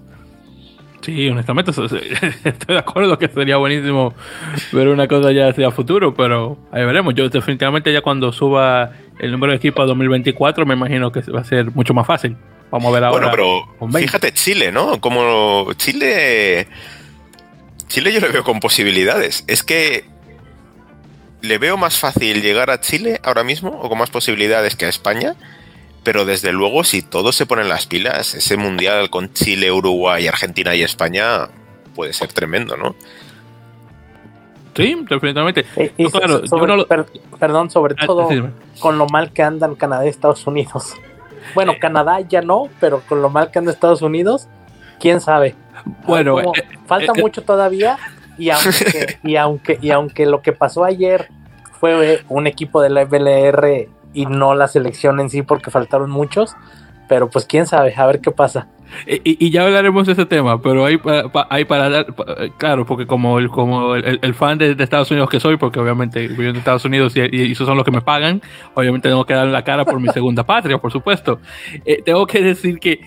Sí, 1.01 1.29
honestamente 1.29 1.71
estoy 2.43 2.75
de 2.75 2.77
acuerdo 2.77 3.17
que 3.17 3.27
sería 3.27 3.57
buenísimo 3.57 4.13
ver 4.71 4.87
una 4.87 5.07
cosa 5.07 5.31
ya 5.31 5.49
hacia 5.49 5.71
futuro, 5.71 6.13
pero 6.13 6.57
ahí 6.71 6.85
veremos. 6.85 7.15
Yo 7.15 7.27
definitivamente 7.27 7.91
ya 7.91 8.01
cuando 8.01 8.31
suba 8.31 8.91
el 9.19 9.31
número 9.31 9.51
de 9.51 9.57
equipos 9.57 9.83
a 9.83 9.87
2024 9.87 10.65
me 10.65 10.75
imagino 10.75 11.11
que 11.11 11.21
va 11.31 11.41
a 11.41 11.43
ser 11.43 11.71
mucho 11.71 11.93
más 11.93 12.05
fácil. 12.05 12.37
Vamos 12.69 12.89
a 12.89 12.91
ver 12.93 13.03
ahora. 13.03 13.29
Bueno, 13.29 13.67
pero 13.79 13.99
fíjate 13.99 14.31
Chile, 14.33 14.71
¿no? 14.71 15.01
Como 15.01 15.73
Chile... 15.73 16.67
Chile 17.87 18.13
yo 18.13 18.21
le 18.21 18.29
veo 18.29 18.43
con 18.45 18.61
posibilidades. 18.61 19.43
Es 19.47 19.63
que 19.63 20.05
le 21.41 21.57
veo 21.57 21.75
más 21.75 21.99
fácil 21.99 22.41
llegar 22.41 22.69
a 22.69 22.79
Chile 22.79 23.19
ahora 23.23 23.43
mismo 23.43 23.69
o 23.69 23.89
con 23.89 23.97
más 23.97 24.09
posibilidades 24.09 24.75
que 24.75 24.85
a 24.85 24.89
España 24.89 25.35
pero 26.03 26.25
desde 26.25 26.51
luego, 26.51 26.83
si 26.83 27.01
todos 27.01 27.35
se 27.35 27.45
ponen 27.45 27.69
las 27.69 27.85
pilas, 27.85 28.33
ese 28.33 28.57
mundial 28.57 29.09
con 29.09 29.33
Chile, 29.33 29.71
Uruguay, 29.71 30.27
Argentina 30.27 30.75
y 30.75 30.81
España 30.81 31.49
puede 31.95 32.13
ser 32.13 32.33
tremendo, 32.33 32.75
¿no? 32.75 32.95
Sí, 34.75 34.95
definitivamente. 35.09 35.65
perdón, 37.39 37.69
sobre 37.69 37.95
ah, 37.99 38.05
todo 38.05 38.29
con 38.79 38.97
lo 38.97 39.05
mal 39.07 39.31
que 39.31 39.43
andan 39.43 39.75
Canadá 39.75 40.05
y 40.05 40.09
Estados 40.09 40.45
Unidos. 40.47 40.93
Bueno, 41.55 41.73
Canadá 41.81 42.21
ya 42.21 42.41
no, 42.41 42.69
pero 42.79 43.01
con 43.09 43.21
lo 43.21 43.29
mal 43.29 43.49
que 43.49 43.57
anda 43.59 43.71
Estados 43.71 44.03
Unidos, 44.03 44.47
quién 44.99 45.19
sabe. 45.19 45.55
Bueno, 46.05 46.39
eh, 46.39 46.45
falta 46.85 47.13
eh, 47.15 47.19
mucho 47.19 47.41
todavía 47.41 47.97
y 48.37 48.51
aunque, 48.51 49.17
y 49.23 49.35
aunque 49.35 49.79
y 49.81 49.89
aunque 49.89 50.25
lo 50.27 50.43
que 50.43 50.53
pasó 50.53 50.85
ayer 50.85 51.29
fue 51.79 52.23
un 52.29 52.45
equipo 52.45 52.79
de 52.81 52.91
la 52.91 53.05
FLR 53.07 53.89
y 54.13 54.25
no 54.25 54.55
la 54.55 54.67
selección 54.67 55.19
en 55.19 55.29
sí 55.29 55.41
porque 55.41 55.71
faltaron 55.71 56.09
muchos, 56.09 56.55
pero 57.07 57.29
pues 57.29 57.45
quién 57.45 57.65
sabe, 57.65 57.93
a 57.95 58.05
ver 58.05 58.21
qué 58.21 58.31
pasa. 58.31 58.67
Y, 59.07 59.49
ya 59.49 59.63
hablaremos 59.63 60.05
de 60.05 60.13
ese 60.13 60.25
tema, 60.25 60.61
pero 60.61 60.85
hay, 60.85 60.99
hay 61.49 61.65
para 61.65 61.89
dar, 61.89 62.05
claro, 62.57 62.85
porque 62.85 63.07
como 63.07 63.39
el, 63.39 63.49
como 63.49 63.95
el, 63.95 64.33
fan 64.33 64.57
de, 64.57 64.75
Estados 64.77 65.09
Unidos 65.11 65.29
que 65.29 65.39
soy, 65.39 65.57
porque 65.57 65.79
obviamente 65.79 66.27
vivo 66.27 66.43
en 66.43 66.55
Estados 66.55 66.85
Unidos 66.85 67.13
y, 67.15 67.51
esos 67.51 67.65
son 67.65 67.77
los 67.77 67.85
que 67.85 67.91
me 67.91 68.01
pagan, 68.01 68.41
obviamente 68.73 69.09
tengo 69.09 69.25
que 69.25 69.33
dar 69.33 69.47
la 69.47 69.63
cara 69.63 69.85
por 69.85 69.99
mi 69.99 70.09
segunda 70.13 70.45
patria, 70.45 70.77
por 70.77 70.91
supuesto. 70.91 71.39
Eh, 71.85 72.01
tengo 72.03 72.27
que 72.27 72.41
decir 72.41 72.79
que 72.79 72.99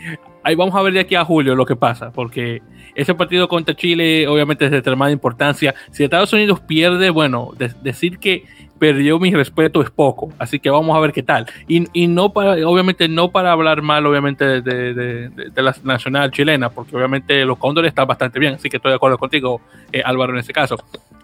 ahí 0.42 0.54
vamos 0.54 0.74
a 0.74 0.82
ver 0.82 0.92
de 0.94 1.00
aquí 1.00 1.14
a 1.14 1.24
julio 1.24 1.54
lo 1.54 1.66
que 1.66 1.76
pasa, 1.76 2.10
porque 2.12 2.62
ese 2.94 3.14
partido 3.14 3.48
contra 3.48 3.74
Chile 3.74 4.26
obviamente 4.26 4.64
es 4.64 4.70
de 4.70 4.78
extremada 4.78 5.10
importancia. 5.10 5.74
Si 5.90 6.04
Estados 6.04 6.32
Unidos 6.32 6.60
pierde, 6.60 7.10
bueno, 7.10 7.50
decir 7.82 8.18
que 8.18 8.44
perdió 8.84 9.18
mi 9.18 9.32
respeto 9.32 9.80
es 9.80 9.88
poco, 9.88 10.30
así 10.38 10.60
que 10.60 10.68
vamos 10.68 10.94
a 10.94 11.00
ver 11.00 11.10
qué 11.10 11.22
tal. 11.22 11.46
Y, 11.66 11.88
y 11.94 12.06
no 12.06 12.34
para, 12.34 12.68
obviamente 12.68 13.08
no 13.08 13.30
para 13.30 13.50
hablar 13.50 13.80
mal, 13.80 14.04
obviamente, 14.04 14.60
de, 14.60 14.92
de, 14.92 15.62
la 15.62 15.74
nacional 15.84 16.30
chilena, 16.30 16.68
porque 16.68 16.94
obviamente 16.94 17.46
los 17.46 17.56
cóndores 17.56 17.88
están 17.88 18.06
bastante 18.06 18.38
bien, 18.38 18.56
así 18.56 18.68
que 18.68 18.76
estoy 18.76 18.90
de 18.90 18.96
acuerdo 18.96 19.16
contigo, 19.16 19.62
eh, 19.90 20.02
Álvaro, 20.04 20.34
en 20.34 20.40
ese 20.40 20.52
caso. 20.52 20.76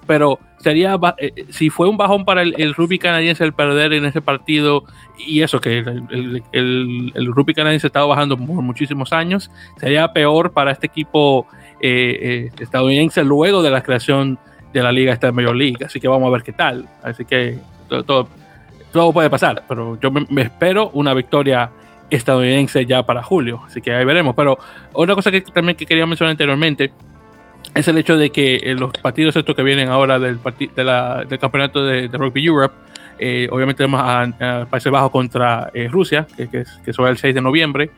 Pero 0.07 0.39
sería, 0.57 0.99
eh, 1.19 1.45
si 1.51 1.69
fue 1.69 1.87
un 1.87 1.99
bajón 1.99 2.25
para 2.25 2.41
el, 2.41 2.55
el, 2.57 2.73
rugby 2.73 2.99
canadiense 2.99 3.45
el 3.45 3.53
perder 3.53 3.93
en 3.93 4.07
ese 4.07 4.23
partido, 4.23 4.85
y 5.19 5.43
eso, 5.43 5.61
que 5.61 5.81
el, 5.81 6.43
el, 6.53 7.13
el 7.15 7.27
rugby 7.27 7.53
canadiense 7.53 7.89
estaba 7.89 8.07
bajando 8.07 8.39
por 8.39 8.63
muchísimos 8.63 9.13
años, 9.13 9.51
sería 9.77 10.15
peor 10.15 10.53
para 10.53 10.71
este 10.71 10.87
equipo 10.87 11.47
eh, 11.83 12.51
estadounidense 12.59 13.23
luego 13.23 13.63
de 13.63 13.71
la 13.71 13.83
creación 13.83 14.39
de 14.73 14.83
la 14.83 14.93
liga 14.93 15.13
esta 15.13 15.29
de 15.29 15.33
Major 15.33 15.55
League, 15.55 15.85
así 15.85 16.01
que 16.01 16.09
vamos 16.09 16.29
a 16.29 16.31
ver 16.31 16.43
qué 16.43 16.53
tal. 16.53 16.89
Así 17.03 17.25
que 17.25 17.59
todo, 17.89 18.29
todo, 18.93 19.13
puede 19.13 19.31
pasar, 19.31 19.65
pero 19.69 19.99
yo 20.01 20.11
me, 20.11 20.43
espero 20.43 20.91
una 20.95 21.15
victoria 21.15 21.71
estadounidense 22.09 22.87
ya 22.87 23.05
para 23.05 23.23
julio, 23.23 23.63
así 23.67 23.81
que 23.81 23.93
ahí 23.93 24.05
veremos. 24.05 24.35
Pero 24.35 24.59
otra 24.93 25.15
cosa 25.15 25.31
que 25.31 25.41
también 25.41 25.77
que 25.77 25.87
quería 25.87 26.07
mencionar 26.07 26.33
anteriormente 26.33 26.93
es 27.75 27.87
el 27.89 27.99
hecho 27.99 28.17
de 28.17 28.31
que 28.31 28.57
eh, 28.57 28.75
los 28.75 28.93
partidos 28.93 29.37
estos 29.37 29.55
que 29.55 29.63
vienen 29.63 29.89
ahora 29.89 30.19
del, 30.19 30.39
de 30.43 31.25
del 31.29 31.39
campeonato 31.39 31.85
de, 31.85 32.09
Rugby 32.09 32.47
Europe, 32.47 32.75
eh, 33.19 33.49
obviamente 33.51 33.85
tenemos 33.85 34.01
a, 34.03 34.67
Países 34.69 34.91
Bajos 34.91 35.11
contra 35.11 35.71
eh, 35.75 35.89
Rusia, 35.89 36.27
que, 36.37 36.49
que, 36.49 36.65
que 36.85 36.91
el 36.91 37.19
6 37.19 37.35
de 37.35 37.41
noviembre. 37.41 37.91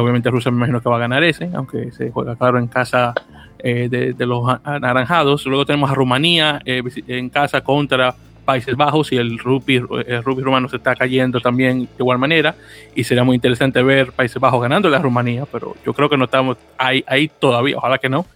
Obviamente 0.00 0.30
Rusia 0.30 0.50
me 0.50 0.58
imagino 0.58 0.80
que 0.80 0.88
va 0.88 0.96
a 0.96 1.00
ganar 1.00 1.24
ese, 1.24 1.50
aunque 1.54 1.90
se 1.92 2.10
juega 2.10 2.36
claro 2.36 2.58
en 2.58 2.68
casa 2.68 3.14
eh, 3.58 3.88
de, 3.88 4.26
los 4.26 4.46
anaranjados. 4.62 5.46
Luego 5.46 5.64
tenemos 5.64 5.90
a 5.90 5.94
Rumanía 5.94 6.60
eh, 6.64 6.82
en 7.08 7.30
casa 7.30 7.62
contra 7.62 8.14
Países 8.44 8.76
Bajos 8.76 9.10
y 9.12 9.16
el 9.16 9.38
rugby, 9.38 9.76
el 10.06 10.22
rugby 10.22 10.42
rumano 10.42 10.68
se 10.68 10.76
está 10.76 10.94
cayendo 10.94 11.40
también 11.40 11.84
de 11.84 11.88
igual 11.98 12.18
manera. 12.18 12.54
Y 12.94 13.04
sería 13.04 13.24
muy 13.24 13.36
interesante 13.36 13.82
ver 13.82 14.12
Países 14.12 14.38
Bajos 14.38 14.60
ganando 14.60 14.90
la 14.90 14.98
Rumanía, 14.98 15.46
pero 15.50 15.74
yo 15.84 15.94
creo 15.94 16.10
que 16.10 16.18
no 16.18 16.24
estamos 16.24 16.58
ahí, 16.76 17.02
ahí 17.06 17.30
todavía, 17.38 17.78
ojalá 17.78 17.98
que 17.98 18.10
no. 18.10 18.26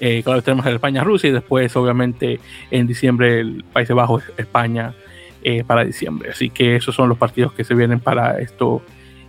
Eh, 0.00 0.22
claro, 0.22 0.42
tenemos 0.42 0.66
el 0.66 0.74
España-Rusia 0.74 1.30
y 1.30 1.32
después, 1.32 1.74
obviamente, 1.74 2.38
en 2.70 2.86
diciembre 2.86 3.40
el 3.40 3.64
Países 3.72 3.96
Bajos, 3.96 4.22
España 4.36 4.92
eh, 5.42 5.64
para 5.64 5.84
diciembre. 5.84 6.30
Así 6.30 6.50
que 6.50 6.76
esos 6.76 6.94
son 6.94 7.08
los 7.08 7.16
partidos 7.16 7.52
que 7.52 7.64
se 7.64 7.74
vienen 7.74 8.00
para 8.00 8.38
esto 8.38 8.82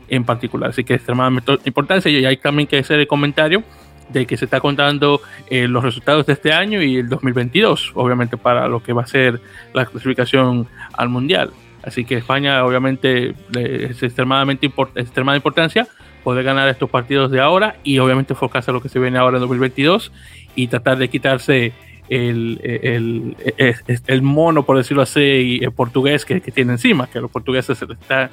en 0.09 0.23
particular. 0.23 0.71
Así 0.71 0.83
que 0.83 0.93
es 0.93 0.99
extremadamente 0.99 1.57
importante. 1.65 2.09
Y 2.09 2.25
hay 2.25 2.37
también 2.37 2.67
que 2.67 2.77
hacer 2.77 2.99
el 2.99 3.07
comentario 3.07 3.63
de 4.09 4.25
que 4.25 4.37
se 4.37 4.45
está 4.45 4.59
contando 4.59 5.21
eh, 5.49 5.67
los 5.67 5.83
resultados 5.83 6.25
de 6.25 6.33
este 6.33 6.51
año 6.51 6.81
y 6.81 6.97
el 6.97 7.09
2022, 7.09 7.91
obviamente 7.95 8.37
para 8.37 8.67
lo 8.67 8.81
que 8.81 8.93
va 8.93 9.03
a 9.03 9.07
ser 9.07 9.39
la 9.73 9.85
clasificación 9.85 10.67
al 10.93 11.09
Mundial. 11.09 11.51
Así 11.83 12.03
que 12.03 12.15
España 12.15 12.65
obviamente 12.65 13.35
es 13.53 14.03
extremadamente 14.03 14.71
extremada 14.95 15.37
importancia 15.37 15.87
poder 16.23 16.43
ganar 16.43 16.67
estos 16.67 16.89
partidos 16.89 17.31
de 17.31 17.39
ahora 17.39 17.77
y 17.83 17.99
obviamente 17.99 18.33
enfocarse 18.33 18.71
en 18.71 18.75
lo 18.75 18.81
que 18.81 18.89
se 18.89 18.99
viene 18.99 19.17
ahora 19.17 19.37
en 19.37 19.41
2022 19.41 20.11
y 20.55 20.67
tratar 20.67 20.97
de 20.97 21.07
quitarse 21.07 21.71
el, 22.09 22.59
el, 22.63 23.35
el, 23.57 23.75
el 24.07 24.21
mono, 24.21 24.63
por 24.63 24.77
decirlo 24.77 25.03
así, 25.03 25.59
el 25.61 25.71
portugués 25.71 26.25
que, 26.25 26.41
que, 26.41 26.51
tiene 26.51 26.73
encima, 26.73 27.07
que 27.07 27.19
a 27.19 27.21
los 27.21 27.31
portugueses 27.31 27.77
se 27.77 27.85
les 27.85 27.99
está 27.99 28.29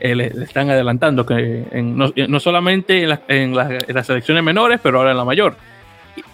eh, 0.00 0.14
le, 0.14 0.26
están 0.26 0.68
adelantando, 0.70 1.24
que 1.24 1.64
no, 1.72 2.40
solamente 2.40 3.08
en, 3.28 3.54
las 3.54 4.06
selecciones 4.06 4.42
menores, 4.42 4.80
pero 4.82 4.98
ahora 4.98 5.12
en 5.12 5.16
la 5.16 5.24
mayor. 5.24 5.56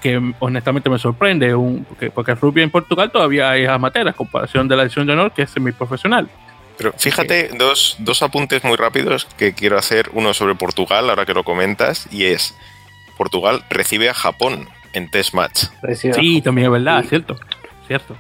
Que 0.01 0.21
honestamente 0.39 0.89
me 0.91 0.99
sorprende, 0.99 1.55
un, 1.55 1.85
porque, 2.15 2.33
el 2.33 2.39
rugby 2.39 2.63
en 2.63 2.71
Portugal 2.71 3.11
todavía 3.11 3.57
es 3.57 3.69
amateur, 3.69 4.07
a 4.09 4.13
comparación 4.13 4.69
de 4.69 4.77
la 4.77 4.83
edición 4.85 5.07
de 5.07 5.13
honor, 5.13 5.33
que 5.33 5.43
es 5.43 5.51
semiprofesional. 5.51 6.29
Pero 6.79 6.93
fíjate, 6.97 7.51
dos, 7.57 7.97
dos 7.99 8.23
apuntes 8.23 8.65
muy 8.65 8.77
rápidos 8.77 9.27
que 9.37 9.53
quiero 9.55 9.79
hacer. 9.79 10.09
Uno 10.13 10.35
sobre 10.35 10.55
Portugal, 10.55 11.11
ahora 11.11 11.27
que 11.27 11.35
lo 11.35 11.45
comentas, 11.45 12.09
y 12.11 12.25
es: 12.25 12.57
Portugal 13.17 13.65
recibe 13.71 14.09
a 14.09 14.15
Japón 14.15 14.69
en 14.93 15.11
Test 15.11 15.35
Match. 15.35 15.65
Sí, 15.95 16.41
también 16.41 16.67
es 16.67 16.73
verdad, 16.73 17.05
cierto. 17.09 17.37
Cierto. 17.87 18.17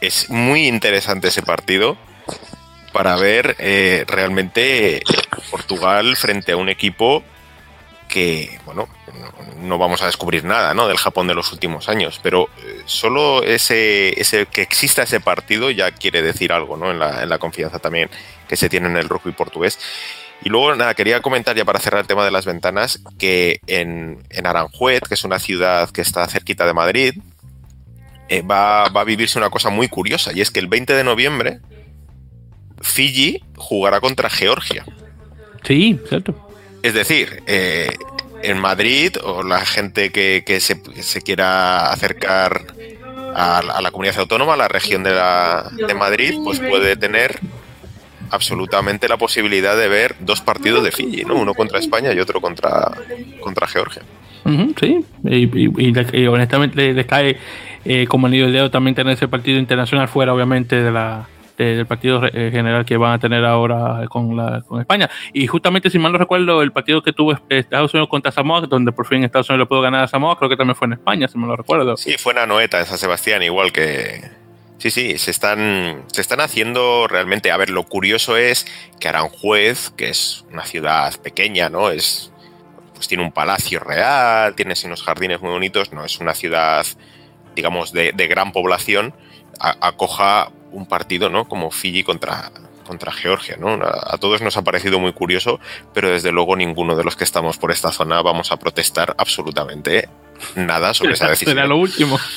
Es 0.00 0.28
muy 0.28 0.66
interesante 0.66 1.28
ese 1.28 1.42
partido 1.42 1.96
para 2.94 3.16
ver 3.16 3.56
eh, 3.58 4.04
realmente 4.06 5.02
Portugal 5.50 6.16
frente 6.16 6.52
a 6.52 6.56
un 6.56 6.68
equipo 6.68 7.24
que, 8.08 8.60
bueno, 8.64 8.88
no, 9.60 9.78
vamos 9.78 10.00
a 10.00 10.06
descubrir 10.06 10.44
nada 10.44 10.74
¿no? 10.74 10.86
del 10.86 10.96
Japón 10.96 11.26
de 11.26 11.34
los 11.34 11.52
últimos 11.52 11.88
años, 11.88 12.20
pero 12.22 12.48
eh, 12.62 12.82
solo 12.86 13.42
ese, 13.42 14.18
ese, 14.20 14.46
que 14.46 14.62
exista 14.62 15.02
ese 15.02 15.18
partido 15.18 15.72
ya 15.72 15.90
quiere 15.90 16.22
decir 16.22 16.52
algo 16.52 16.76
¿no? 16.76 16.92
en, 16.92 17.00
la, 17.00 17.24
en 17.24 17.28
la 17.30 17.38
confianza 17.38 17.80
también 17.80 18.10
que 18.46 18.56
se 18.56 18.68
tiene 18.68 18.86
en 18.86 18.96
el 18.96 19.08
rugby 19.08 19.32
portugués. 19.32 19.76
Y 20.44 20.48
luego, 20.48 20.76
nada, 20.76 20.94
quería 20.94 21.20
comentar 21.20 21.56
ya 21.56 21.64
para 21.64 21.80
cerrar 21.80 22.02
el 22.02 22.06
tema 22.06 22.24
de 22.24 22.30
las 22.30 22.44
ventanas, 22.44 23.00
que 23.18 23.58
en, 23.66 24.22
en 24.30 24.46
Aranjuez, 24.46 25.00
que 25.00 25.14
es 25.14 25.24
una 25.24 25.40
ciudad 25.40 25.90
que 25.90 26.02
está 26.02 26.28
cerquita 26.28 26.64
de 26.64 26.74
Madrid, 26.74 27.14
eh, 28.28 28.42
va, 28.42 28.88
va, 28.90 29.00
a 29.00 29.04
vivirse 29.04 29.36
una 29.38 29.50
cosa 29.50 29.70
muy 29.70 29.88
curiosa, 29.88 30.32
y 30.32 30.42
es 30.42 30.52
que 30.52 30.60
el 30.60 30.68
20 30.68 30.94
de 30.94 31.02
noviembre 31.02 31.60
Fiji 32.84 33.42
jugará 33.56 34.00
contra 34.00 34.28
Georgia. 34.28 34.84
Sí, 35.64 35.98
cierto. 36.08 36.34
Es 36.82 36.92
decir, 36.92 37.42
eh, 37.46 37.88
en 38.42 38.58
Madrid, 38.58 39.16
o 39.24 39.42
la 39.42 39.64
gente 39.64 40.12
que, 40.12 40.42
se, 40.60 41.22
quiera 41.22 41.90
acercar 41.90 42.66
a, 43.34 43.80
la 43.80 43.90
comunidad 43.90 44.18
autónoma, 44.18 44.52
a 44.52 44.56
la 44.58 44.68
región 44.68 45.02
de, 45.02 45.12
la, 45.14 45.70
de 45.74 45.94
Madrid, 45.94 46.34
pues 46.44 46.60
puede 46.60 46.96
tener 46.96 47.40
absolutamente 48.30 49.08
la 49.08 49.16
posibilidad 49.16 49.76
de 49.76 49.88
ver 49.88 50.16
dos 50.20 50.42
partidos 50.42 50.84
de 50.84 50.92
Fiji, 50.92 51.24
¿no? 51.24 51.36
Uno 51.36 51.54
contra 51.54 51.78
España 51.78 52.12
y 52.12 52.20
otro 52.20 52.40
contra, 52.42 52.92
contra 53.40 53.66
Georgia. 53.66 54.02
sí, 54.78 55.04
y, 55.24 56.26
honestamente 56.26 56.92
les 56.92 57.06
cae 57.06 57.38
eh, 57.86 58.06
como 58.06 58.26
el 58.26 58.52
dedo 58.52 58.70
también 58.70 58.94
tener 58.94 59.14
ese 59.14 59.28
partido 59.28 59.58
internacional 59.58 60.08
fuera, 60.08 60.34
obviamente, 60.34 60.76
de 60.76 60.90
la, 60.90 61.28
del 61.56 61.86
partido 61.86 62.24
eh, 62.26 62.50
general 62.52 62.84
que 62.84 62.96
van 62.96 63.12
a 63.12 63.18
tener 63.18 63.44
ahora 63.44 64.06
con, 64.08 64.36
la, 64.36 64.62
con 64.62 64.80
España. 64.80 65.10
Y 65.32 65.46
justamente, 65.46 65.90
si 65.90 65.98
mal 65.98 66.12
no 66.12 66.18
recuerdo, 66.18 66.62
el 66.62 66.72
partido 66.72 67.02
que 67.02 67.12
tuvo 67.12 67.38
Estados 67.48 67.94
Unidos 67.94 68.08
contra 68.08 68.32
Samoa, 68.32 68.62
donde 68.62 68.92
por 68.92 69.06
fin 69.06 69.24
Estados 69.24 69.48
Unidos 69.50 69.66
le 69.66 69.68
pudo 69.68 69.80
ganar 69.80 70.04
a 70.04 70.08
Samoa, 70.08 70.36
creo 70.38 70.48
que 70.48 70.56
también 70.56 70.76
fue 70.76 70.86
en 70.86 70.94
España, 70.94 71.28
si 71.28 71.38
mal 71.38 71.48
lo 71.48 71.56
recuerdo. 71.56 71.96
Sí, 71.96 72.16
fue 72.18 72.32
en 72.32 72.40
Anoeta, 72.40 72.80
en 72.80 72.86
San 72.86 72.98
Sebastián, 72.98 73.42
igual 73.42 73.72
que, 73.72 74.22
Sí, 74.84 74.90
sí, 74.90 75.16
se 75.16 75.30
están, 75.30 76.04
se 76.12 76.20
están 76.20 76.40
haciendo 76.40 77.06
realmente. 77.08 77.50
A 77.50 77.56
ver, 77.56 77.70
lo 77.70 77.84
curioso 77.84 78.36
es 78.36 78.66
que 79.00 79.08
Aranjuez, 79.08 79.88
que 79.96 80.10
es 80.10 80.44
una 80.52 80.66
ciudad 80.66 81.14
pequeña, 81.22 81.70
¿no? 81.70 81.88
Es, 81.90 82.32
pues 82.94 83.08
tiene 83.08 83.24
un 83.24 83.32
palacio 83.32 83.80
real, 83.80 84.54
tiene 84.54 84.74
unos 84.84 85.02
jardines 85.02 85.40
muy 85.40 85.52
bonitos, 85.52 85.92
no 85.94 86.04
es 86.04 86.18
una 86.18 86.34
ciudad, 86.34 86.84
digamos, 87.56 87.92
de, 87.92 88.12
gran 88.28 88.52
población, 88.52 89.14
acoja 89.58 90.50
un 90.74 90.86
partido, 90.86 91.30
¿no? 91.30 91.46
Como 91.46 91.70
Fiji 91.70 92.02
contra, 92.02 92.50
contra 92.86 93.12
Georgia, 93.12 93.56
¿no? 93.58 93.78
A, 93.82 94.18
todos 94.18 94.42
nos 94.42 94.56
ha 94.56 94.62
parecido 94.62 94.98
muy 94.98 95.12
curioso, 95.12 95.60
pero 95.92 96.10
desde 96.10 96.32
luego 96.32 96.56
ninguno 96.56 96.96
de 96.96 97.04
los 97.04 97.16
que 97.16 97.24
estamos 97.24 97.58
por 97.58 97.70
esta 97.70 97.92
zona 97.92 98.22
vamos 98.22 98.52
a 98.52 98.58
protestar 98.58 99.14
absolutamente 99.18 100.08
nada 100.56 100.94
sobre 100.94 101.14
esa 101.14 101.28
decisión. 101.30 101.56
Será 101.56 101.66
lo 101.66 101.76
último. 101.78 102.18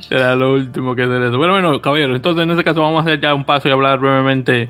Será 0.00 0.34
lo 0.34 0.54
último 0.54 0.96
que 0.96 1.02
hacer 1.02 1.22
eso. 1.22 1.38
Bueno, 1.38 1.52
bueno, 1.52 1.80
caballero, 1.80 2.16
entonces 2.16 2.42
en 2.42 2.50
este 2.50 2.64
caso 2.64 2.80
vamos 2.80 2.98
a 2.98 3.02
hacer 3.02 3.20
ya 3.20 3.34
un 3.34 3.44
paso 3.44 3.68
y 3.68 3.72
hablar 3.72 4.00
brevemente 4.00 4.68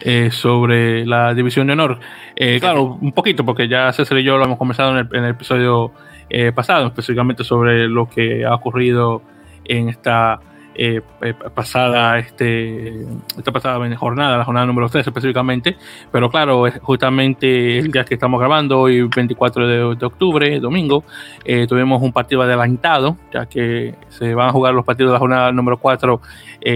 eh, 0.00 0.30
sobre 0.32 1.06
la 1.06 1.34
división 1.34 1.68
de 1.68 1.74
honor. 1.74 2.00
Eh, 2.34 2.58
claro, 2.58 2.98
un 3.00 3.12
poquito, 3.12 3.44
porque 3.44 3.68
ya 3.68 3.92
César 3.92 4.18
y 4.18 4.24
yo 4.24 4.36
lo 4.36 4.44
hemos 4.44 4.58
conversado 4.58 4.90
en 4.90 4.98
el, 4.98 5.08
en 5.16 5.24
el 5.24 5.30
episodio 5.30 5.92
eh, 6.28 6.50
pasado, 6.52 6.88
específicamente 6.88 7.44
sobre 7.44 7.88
lo 7.88 8.08
que 8.08 8.44
ha 8.44 8.54
ocurrido 8.54 9.22
en 9.68 9.88
esta 9.88 10.40
eh, 10.78 11.00
eh, 11.22 11.32
pasada 11.54 12.18
este 12.18 13.00
esta 13.38 13.50
pasada 13.50 13.96
jornada, 13.96 14.36
la 14.36 14.44
jornada 14.44 14.66
número 14.66 14.90
3 14.90 15.06
específicamente, 15.06 15.74
pero 16.12 16.28
claro, 16.28 16.66
justamente 16.82 17.78
el 17.78 17.90
día 17.90 18.04
que 18.04 18.12
estamos 18.12 18.38
grabando, 18.38 18.80
hoy 18.80 19.00
24 19.00 19.66
de, 19.96 20.04
octubre, 20.04 20.60
domingo, 20.60 21.02
eh, 21.46 21.66
tuvimos 21.66 22.02
un 22.02 22.12
partido 22.12 22.42
adelantado, 22.42 23.16
ya 23.32 23.46
que 23.46 23.94
se 24.10 24.34
van 24.34 24.50
a 24.50 24.52
jugar 24.52 24.74
los 24.74 24.84
partidos 24.84 25.12
de 25.12 25.14
la 25.14 25.18
jornada 25.18 25.50
número 25.50 25.78
4 25.78 26.20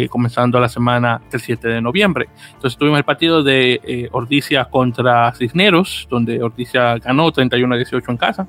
comenzando 0.08 0.58
la 0.60 0.68
semana 0.70 1.20
del 1.30 1.40
7 1.40 1.68
de 1.68 1.82
noviembre. 1.82 2.28
Entonces 2.54 2.78
tuvimos 2.78 2.96
el 2.98 3.04
partido 3.04 3.42
de 3.42 4.08
Ordicia 4.12 4.64
contra 4.64 5.30
Cisneros, 5.34 6.06
donde 6.08 6.42
Ordicia 6.42 6.96
ganó 6.96 7.30
31 7.30 7.74
a 7.74 7.76
18 7.76 8.10
en 8.10 8.16
casa, 8.16 8.46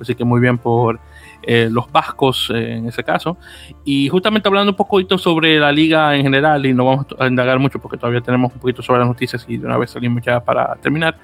así 0.00 0.14
que 0.14 0.24
muy 0.24 0.40
bien 0.40 0.56
por 0.56 0.98
eh, 1.46 1.68
los 1.70 1.90
vascos 1.90 2.50
eh, 2.54 2.76
en 2.76 2.88
ese 2.88 3.04
caso. 3.04 3.36
Y 3.84 4.08
justamente 4.08 4.48
hablando 4.48 4.72
un 4.72 4.76
poquito 4.76 5.18
sobre 5.18 5.58
la 5.58 5.72
liga 5.72 6.14
en 6.16 6.22
general, 6.22 6.64
y 6.64 6.72
no 6.72 6.84
vamos 6.84 7.06
a 7.18 7.26
indagar 7.26 7.58
mucho 7.58 7.78
porque 7.78 7.96
todavía 7.96 8.20
tenemos 8.20 8.52
un 8.52 8.60
poquito 8.60 8.82
sobre 8.82 9.00
las 9.00 9.08
noticias 9.08 9.44
y 9.48 9.58
de 9.58 9.66
una 9.66 9.76
vez 9.76 9.90
salimos 9.90 10.22
ya 10.22 10.40
para 10.40 10.74
terminar. 10.76 11.16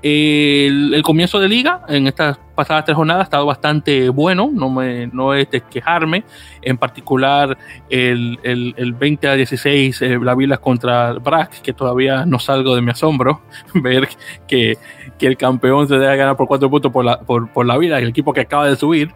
El, 0.00 1.02
comienzo 1.02 1.40
de 1.40 1.48
liga 1.48 1.82
en 1.88 2.06
estas 2.06 2.38
pasadas 2.54 2.84
tres 2.84 2.96
jornadas 2.96 3.22
ha 3.22 3.24
estado 3.24 3.46
bastante 3.46 4.08
bueno, 4.10 4.48
no, 4.52 4.70
me, 4.70 5.08
no 5.08 5.34
es 5.34 5.50
de 5.50 5.60
quejarme. 5.60 6.24
En 6.62 6.78
particular, 6.78 7.58
el, 7.90 8.38
el, 8.44 8.92
20 8.92 9.28
a 9.28 9.34
16, 9.34 10.02
eh, 10.02 10.18
la 10.22 10.34
Vilas 10.34 10.60
contra 10.60 11.14
Brack, 11.14 11.62
que 11.62 11.72
todavía 11.72 12.24
no 12.26 12.38
salgo 12.38 12.76
de 12.76 12.82
mi 12.82 12.92
asombro 12.92 13.42
ver 13.74 14.08
que, 14.46 14.78
que 15.18 15.26
el 15.26 15.36
campeón 15.36 15.88
se 15.88 15.98
deja 15.98 16.14
ganar 16.14 16.36
por 16.36 16.46
cuatro 16.46 16.70
puntos 16.70 16.92
por 16.92 17.04
la, 17.04 17.20
por, 17.20 17.48
por 17.50 17.66
la 17.66 17.76
Vila, 17.76 17.98
el 17.98 18.08
equipo 18.08 18.32
que 18.32 18.42
acaba 18.42 18.68
de 18.68 18.76
subir 18.76 19.12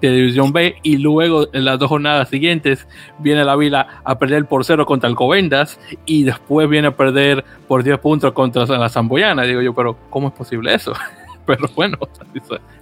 de 0.00 0.10
División 0.10 0.52
B 0.52 0.76
y 0.82 0.96
luego 0.96 1.48
en 1.52 1.64
las 1.64 1.78
dos 1.78 1.88
jornadas 1.88 2.28
siguientes 2.28 2.86
viene 3.18 3.44
la 3.44 3.56
Vila 3.56 4.00
a 4.04 4.18
perder 4.18 4.46
por 4.46 4.64
cero 4.64 4.86
contra 4.86 5.08
el 5.08 5.14
Covendas 5.14 5.78
y 6.06 6.24
después 6.24 6.68
viene 6.68 6.88
a 6.88 6.96
perder 6.96 7.44
por 7.68 7.82
10 7.82 7.98
puntos 7.98 8.32
contra 8.32 8.64
la 8.66 8.88
Zamboyana. 8.88 9.42
Digo 9.42 9.60
yo, 9.60 9.74
pero 9.74 9.96
¿cómo 10.10 10.28
es 10.28 10.34
posible 10.34 10.74
eso? 10.74 10.92
pero 11.46 11.68
bueno, 11.74 11.98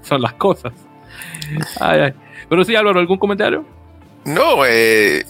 son 0.02 0.22
las 0.22 0.34
cosas. 0.34 0.72
Pero 2.48 2.64
sí, 2.64 2.76
Álvaro, 2.76 3.00
¿algún 3.00 3.18
comentario? 3.18 3.64
No, 4.24 4.64
eh, 4.64 5.20
eh, 5.20 5.24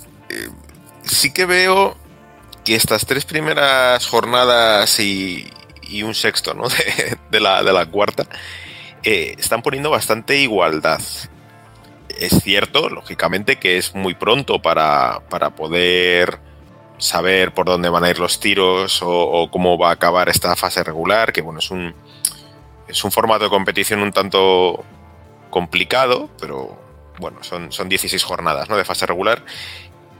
sí 1.03 1.32
que 1.32 1.47
veo 1.47 1.97
que 2.64 2.74
estas 2.74 3.07
tres 3.07 3.24
primeras 3.24 4.07
jornadas 4.07 5.01
y, 5.01 5.51
un 6.03 6.14
sexto 6.14 6.53
¿no? 6.53 6.64
de, 7.30 7.41
la, 7.41 7.62
de 7.62 7.72
la 7.72 7.86
cuarta 7.86 8.26
eh, 9.03 9.34
están 9.39 9.62
poniendo 9.62 9.91
bastante 9.91 10.36
igualdad 10.36 11.01
es 12.18 12.42
cierto, 12.42 12.88
lógicamente, 12.88 13.56
que 13.56 13.78
es 13.78 13.94
muy 13.94 14.14
pronto 14.14 14.60
para, 14.60 15.20
poder 15.56 16.40
saber 16.98 17.54
por 17.54 17.66
dónde 17.66 17.88
van 17.88 18.04
a 18.04 18.10
ir 18.10 18.18
los 18.18 18.40
tiros 18.40 19.00
o, 19.02 19.48
cómo 19.50 19.78
va 19.78 19.90
a 19.90 19.92
acabar 19.92 20.28
esta 20.28 20.54
fase 20.56 20.82
regular, 20.82 21.32
que 21.32 21.42
bueno, 21.42 21.60
es 21.60 21.70
un, 21.70 21.94
es 22.88 23.04
un 23.04 23.12
formato 23.12 23.44
de 23.44 23.50
competición 23.50 24.00
un 24.00 24.12
tanto 24.12 24.84
complicado, 25.50 26.28
pero 26.40 26.76
bueno, 27.18 27.38
son, 27.42 27.70
son 27.72 27.88
16 27.88 28.22
jornadas 28.24 28.68
¿no? 28.68 28.76
de 28.76 28.84
fase 28.84 29.06
regular. 29.06 29.44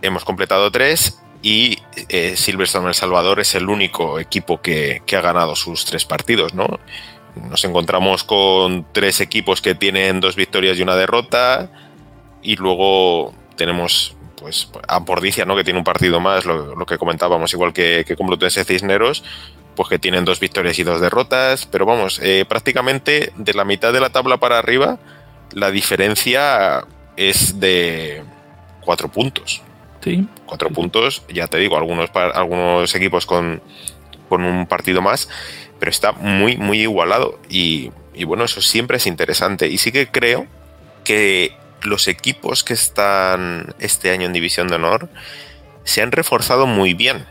Hemos 0.01 0.24
completado 0.24 0.70
tres 0.70 1.20
y 1.42 1.78
eh, 2.09 2.36
Silverstone 2.36 2.88
El 2.88 2.94
Salvador 2.94 3.40
es 3.40 3.55
el 3.57 3.68
único 3.68 4.20
equipo 4.20 4.61
que, 4.61 5.03
que, 5.05 5.16
ha 5.16 5.20
ganado 5.20 5.57
sus 5.57 5.84
tres 5.84 6.05
partidos, 6.05 6.55
¿no? 6.55 6.66
Nos 7.34 7.64
encontramos 7.64 8.24
con 8.24 8.86
tres 8.92 9.20
equipos 9.20 9.61
que 9.61 9.74
tienen 9.74 10.20
dos 10.20 10.34
victorias 10.34 10.78
y 10.78 10.82
una 10.82 10.96
derrota, 10.96 11.70
y 12.43 12.57
luego 12.57 13.34
tenemos 13.57 14.14
pues 14.41 14.70
Ampordicia, 14.86 15.45
¿no? 15.45 15.57
que 15.57 15.64
tiene 15.64 15.78
un 15.78 15.84
partido 15.84 16.20
más, 16.20 16.45
lo, 16.45 16.86
que 16.86 16.99
comentábamos, 16.99 17.53
igual 17.53 17.72
que, 17.72 18.05
que 18.07 18.16
Complutense 18.16 18.64
Cisneros, 18.64 19.24
pues 19.74 19.89
que 19.89 19.99
tienen 19.99 20.24
dos 20.24 20.41
victorias 20.41 20.78
y 20.78 20.82
dos 20.82 21.01
derrotas, 21.01 21.66
pero 21.66 21.86
vamos, 21.86 22.20
eh, 22.22 22.45
prácticamente 22.49 23.32
de 23.36 23.55
la 23.55 23.64
mitad 23.64 23.93
de 23.93 24.01
la 24.01 24.11
tabla 24.11 24.39
para 24.39 24.59
arriba, 24.59 24.99
la 25.53 25.70
diferencia 25.70 26.84
es 27.16 27.61
de 27.61 28.22
cuatro 28.80 29.09
puntos. 29.09 29.62
Sí. 30.01 30.26
Cuatro 30.47 30.70
puntos, 30.70 31.22
ya 31.28 31.49
te 31.49 31.59
digo, 31.59 31.76
algunos, 31.76 32.11
algunos 32.14 32.95
equipos 32.95 33.26
con, 33.26 33.61
con 34.28 34.45
un 34.45 34.66
partido 34.66 35.03
más, 35.03 35.28
pero 35.78 35.91
está 35.91 36.12
muy, 36.12 36.57
muy 36.57 36.80
igualado 36.80 37.39
y, 37.49 37.91
y 38.14 38.24
bueno, 38.24 38.45
eso 38.45 38.62
siempre 38.62 38.97
es 38.97 39.07
interesante. 39.07 39.68
Y 39.68 39.78
sí 39.78 39.93
que 39.93 40.09
creo 40.09 40.47
que 41.05 41.57
los 41.83 42.09
equipos 42.09 42.64
que 42.64 42.74
están 42.74 43.74
este 43.79 44.11
año 44.11 44.26
en 44.26 44.33
División 44.33 44.68
de 44.68 44.76
Honor 44.76 45.09
se 45.85 46.03
han 46.03 46.12
reforzado 46.12 46.66
muy 46.66 46.95
bien. 46.95 47.26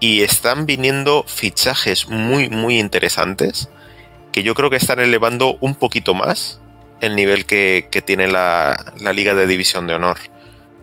y 0.00 0.22
están 0.22 0.64
viniendo 0.64 1.24
fichajes 1.26 2.08
muy, 2.08 2.48
muy 2.48 2.78
interesantes 2.78 3.68
que 4.30 4.44
yo 4.44 4.54
creo 4.54 4.70
que 4.70 4.76
están 4.76 5.00
elevando 5.00 5.56
un 5.60 5.74
poquito 5.74 6.14
más 6.14 6.60
el 7.00 7.16
nivel 7.16 7.46
que, 7.46 7.88
tiene 8.04 8.28
la, 8.28 8.76
Liga 9.12 9.34
de 9.34 9.46
División 9.46 9.86
de 9.86 9.94
Honor. 9.94 10.18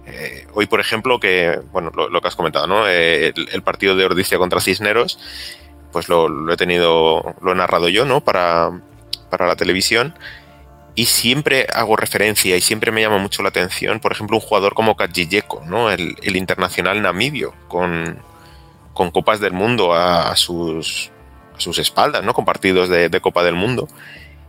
Eh, 0.07 0.47
hoy, 0.53 0.67
por 0.67 0.79
ejemplo, 0.79 1.19
que, 1.19 1.59
bueno, 1.71 1.91
lo, 1.95 2.21
que 2.21 2.27
has 2.27 2.35
comentado, 2.35 2.67
¿no? 2.67 2.87
Eh, 2.87 3.33
el, 3.51 3.63
partido 3.63 3.95
de 3.95 4.05
Ordicia 4.05 4.37
contra 4.37 4.61
Cisneros, 4.61 5.19
pues 5.91 6.09
lo, 6.09 6.51
he 6.51 6.57
tenido, 6.57 7.35
lo 7.41 7.51
he 7.51 7.55
narrado 7.55 7.89
yo, 7.89 8.05
¿no? 8.05 8.21
Para, 8.21 8.81
para 9.29 9.47
la 9.47 9.55
televisión. 9.55 10.13
Y 10.95 11.05
siempre 11.05 11.67
hago 11.73 11.97
referencia 11.97 12.55
y 12.55 12.61
siempre 12.61 12.91
me 12.91 13.01
llama 13.01 13.17
mucho 13.17 13.43
la 13.43 13.49
atención, 13.49 13.99
por 13.99 14.13
ejemplo, 14.13 14.37
un 14.37 14.41
jugador 14.41 14.73
como 14.73 14.95
Kajijeko, 14.95 15.63
¿no? 15.65 15.91
El, 15.91 16.15
internacional 16.23 17.01
namibio, 17.01 17.53
con, 17.67 18.19
con 18.93 19.11
Copas 19.11 19.41
del 19.41 19.51
Mundo 19.51 19.93
a, 19.93 20.33
sus, 20.37 21.11
a 21.55 21.59
sus 21.59 21.79
espaldas, 21.79 22.23
¿no? 22.23 22.33
Con 22.33 22.45
partidos 22.45 22.87
de, 22.87 23.21
Copa 23.21 23.43
del 23.43 23.55
Mundo 23.55 23.89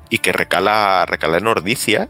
y 0.08 0.18
que 0.18 0.32
recala, 0.32 1.04
recala 1.06 1.38
en 1.38 1.48
Ordicia 1.48 2.08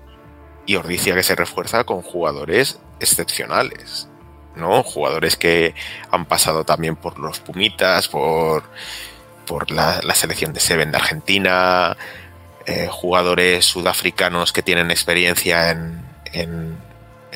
y 0.66 0.76
Ordicia 0.76 1.14
que 1.14 1.22
se 1.22 1.34
refuerza 1.34 1.84
con 1.84 2.02
jugadores 2.02 2.78
excepcionales, 3.00 4.08
¿no? 4.54 4.82
Jugadores 4.82 5.36
que 5.36 5.74
han 6.10 6.26
pasado 6.26 6.64
también 6.64 6.96
por 6.96 7.18
los 7.18 7.40
Pumitas, 7.40 8.08
por, 8.08 8.64
por 9.46 9.70
la, 9.70 10.02
selección 10.14 10.52
de 10.52 10.60
Seven 10.60 10.90
de 10.90 10.98
Argentina, 10.98 11.96
eh, 12.66 12.88
jugadores 12.90 13.64
sudafricanos 13.64 14.52
que 14.52 14.62
tienen 14.62 14.90
experiencia 14.90 15.70
en, 15.70 16.04
en, 16.32 16.76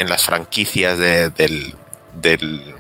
las 0.09 0.25
franquicias 0.25 0.99
del, 0.99 1.33
del, 2.15 2.75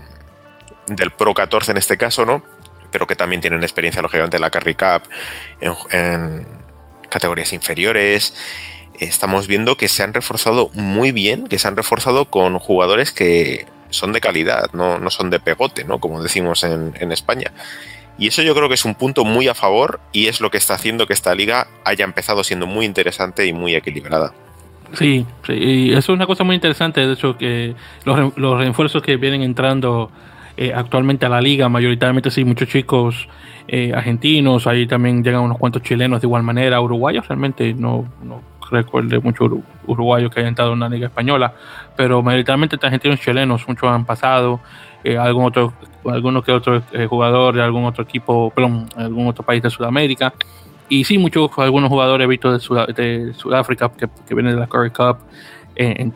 del, 0.86 1.10
Pro 1.12 1.34
14 1.34 1.70
en 1.70 1.76
este 1.76 1.96
caso, 1.96 2.26
¿no? 2.26 2.42
Pero 2.90 3.06
que 3.06 3.14
también 3.14 3.40
tienen 3.40 3.62
experiencia, 3.62 4.02
lógicamente, 4.02 4.36
en 4.36 4.40
la 4.40 4.50
Carry 4.50 4.74
Cup, 4.74 5.02
en 5.60 6.46
categorías 7.08 7.52
inferiores. 7.52 8.34
Estamos 8.98 9.46
viendo 9.46 9.76
que 9.76 9.88
se 9.88 10.02
han 10.02 10.12
reforzado 10.12 10.70
muy 10.74 11.12
bien, 11.12 11.46
que 11.46 11.58
se 11.58 11.68
han 11.68 11.76
reforzado 11.76 12.30
con 12.30 12.58
jugadores 12.58 13.12
que 13.12 13.66
son 13.90 14.12
de 14.12 14.20
calidad, 14.20 14.70
no, 14.72 14.98
no 14.98 15.10
son 15.10 15.30
de 15.30 15.40
pegote, 15.40 15.84
¿no? 15.84 16.00
Como 16.00 16.22
decimos 16.22 16.64
en, 16.64 16.94
en 16.98 17.12
España. 17.12 17.52
Y 18.20 18.28
eso 18.28 18.42
yo 18.42 18.54
creo 18.54 18.68
que 18.68 18.74
es 18.74 18.84
un 18.84 18.94
punto 18.94 19.24
muy 19.24 19.48
a 19.48 19.54
favor 19.54 19.98
y 20.12 20.26
es 20.26 20.42
lo 20.42 20.50
que 20.50 20.58
está 20.58 20.74
haciendo 20.74 21.06
que 21.06 21.14
esta 21.14 21.34
liga 21.34 21.66
haya 21.84 22.04
empezado 22.04 22.44
siendo 22.44 22.66
muy 22.66 22.84
interesante 22.84 23.46
y 23.46 23.54
muy 23.54 23.74
equilibrada. 23.74 24.34
Sí, 24.92 25.24
sí, 25.46 25.52
y 25.54 25.90
eso 25.90 25.98
es 25.98 26.08
una 26.10 26.26
cosa 26.26 26.44
muy 26.44 26.54
interesante, 26.54 27.00
de 27.00 27.14
hecho, 27.14 27.38
que 27.38 27.74
los, 28.04 28.36
los 28.36 28.58
refuerzos 28.58 29.02
que 29.02 29.16
vienen 29.16 29.42
entrando 29.42 30.10
eh, 30.58 30.72
actualmente 30.74 31.24
a 31.24 31.30
la 31.30 31.40
liga, 31.40 31.70
mayoritariamente 31.70 32.30
sí, 32.30 32.44
muchos 32.44 32.68
chicos 32.68 33.26
eh, 33.66 33.92
argentinos, 33.94 34.66
ahí 34.66 34.86
también 34.86 35.24
llegan 35.24 35.40
unos 35.40 35.56
cuantos 35.56 35.82
chilenos 35.82 36.20
de 36.20 36.26
igual 36.26 36.42
manera, 36.42 36.78
uruguayos, 36.80 37.26
realmente 37.26 37.72
no, 37.72 38.06
no 38.22 38.42
recuerdo 38.70 39.20
muchos 39.22 39.50
uruguayos 39.86 40.30
que 40.30 40.40
hayan 40.40 40.50
entrado 40.50 40.74
en 40.74 40.80
la 40.80 40.88
liga 40.90 41.06
española, 41.06 41.54
pero 41.96 42.22
mayoritariamente 42.22 42.76
argentinos 42.82 43.20
chilenos, 43.20 43.66
muchos 43.66 43.88
han 43.88 44.04
pasado, 44.04 44.60
eh, 45.04 45.16
algún 45.16 45.44
otro, 45.44 45.72
algunos 46.04 46.44
que 46.44 46.52
otro 46.52 46.82
eh, 46.92 47.06
jugador 47.06 47.54
de 47.54 47.62
algún 47.62 47.84
otro 47.84 48.04
equipo, 48.04 48.50
perdón, 48.50 48.86
algún 48.96 49.26
otro 49.28 49.44
país 49.44 49.62
de 49.62 49.70
Sudamérica. 49.70 50.32
Y 50.88 51.04
sí, 51.04 51.18
muchos, 51.18 51.50
algunos 51.58 51.88
jugadores 51.88 52.24
he 52.24 52.28
visto 52.28 52.52
de, 52.52 52.92
de 52.92 53.34
Sudáfrica 53.34 53.90
que, 53.90 54.08
que, 54.26 54.34
vienen 54.34 54.54
de 54.54 54.60
la 54.60 54.66
Curry 54.66 54.90
Cup, 54.90 55.18
eh, 55.76 56.10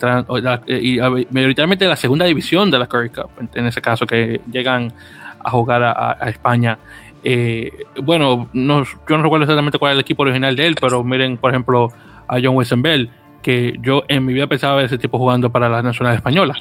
y 0.81 0.99
mayoritariamente 1.31 1.85
de 1.85 1.89
la 1.89 1.97
segunda 1.97 2.25
división 2.25 2.71
de 2.71 2.79
la 2.79 2.87
Curry 2.87 3.11
Cup, 3.11 3.31
en, 3.55 3.67
ese 3.67 3.81
caso, 3.81 4.07
que 4.07 4.41
llegan 4.51 4.93
a 5.41 5.51
jugar 5.51 5.83
a, 5.83 6.19
a 6.21 6.29
España. 6.29 6.79
Eh, 7.27 7.87
bueno, 8.03 8.51
no, 8.53 8.85
yo 8.85 9.17
no 9.17 9.23
recuerdo 9.23 9.45
exactamente 9.45 9.79
cuál 9.79 9.93
es 9.93 9.95
el 9.95 10.01
equipo 10.01 10.23
original 10.23 10.55
de 10.55 10.67
él, 10.67 10.77
pero 10.79 11.03
miren, 11.03 11.39
por 11.39 11.51
ejemplo, 11.51 11.89
a 12.29 12.37
John 12.43 12.55
Wesenbell, 12.55 13.11
que 13.43 13.77
yo 13.81 14.05
en 14.09 14.27
mi 14.27 14.35
vida 14.35 14.47
pensaba 14.47 14.77
ver 14.77 14.87
ese 14.87 14.99
tipo 14.99 15.19
jugando 15.19 15.51
para 15.51 15.69
la 15.71 15.83
Nacional 15.83 16.15
Española. 16.15 16.55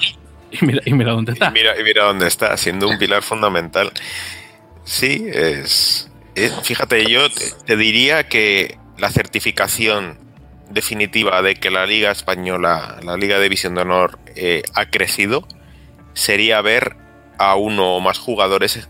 Y 0.53 0.65
mira, 0.65 0.81
y 0.85 0.93
mira 0.93 1.11
dónde 1.13 1.33
está. 1.33 1.49
Y 1.49 1.51
mira, 1.51 1.79
y 1.79 1.83
mira 1.83 2.03
dónde 2.05 2.27
está, 2.27 2.55
siendo 2.57 2.87
un 2.87 2.97
pilar 2.97 3.23
fundamental. 3.23 3.91
Sí, 4.83 5.25
es. 5.31 6.09
fíjate, 6.63 7.09
yo 7.09 7.27
te, 7.65 7.75
diría 7.75 8.27
que 8.27 8.77
la 8.97 9.09
certificación 9.09 10.19
definitiva 10.69 11.41
de 11.41 11.55
que 11.55 11.71
la 11.71 11.85
Liga 11.85 12.11
Española, 12.11 12.99
la 13.03 13.17
Liga 13.17 13.37
de 13.37 13.43
División 13.43 13.75
de 13.75 13.81
Honor, 13.81 14.19
eh, 14.35 14.63
ha 14.73 14.85
crecido 14.89 15.47
sería 16.13 16.61
ver 16.61 16.95
a 17.37 17.55
uno 17.55 17.95
o 17.95 17.99
más 17.99 18.19
jugadores 18.19 18.87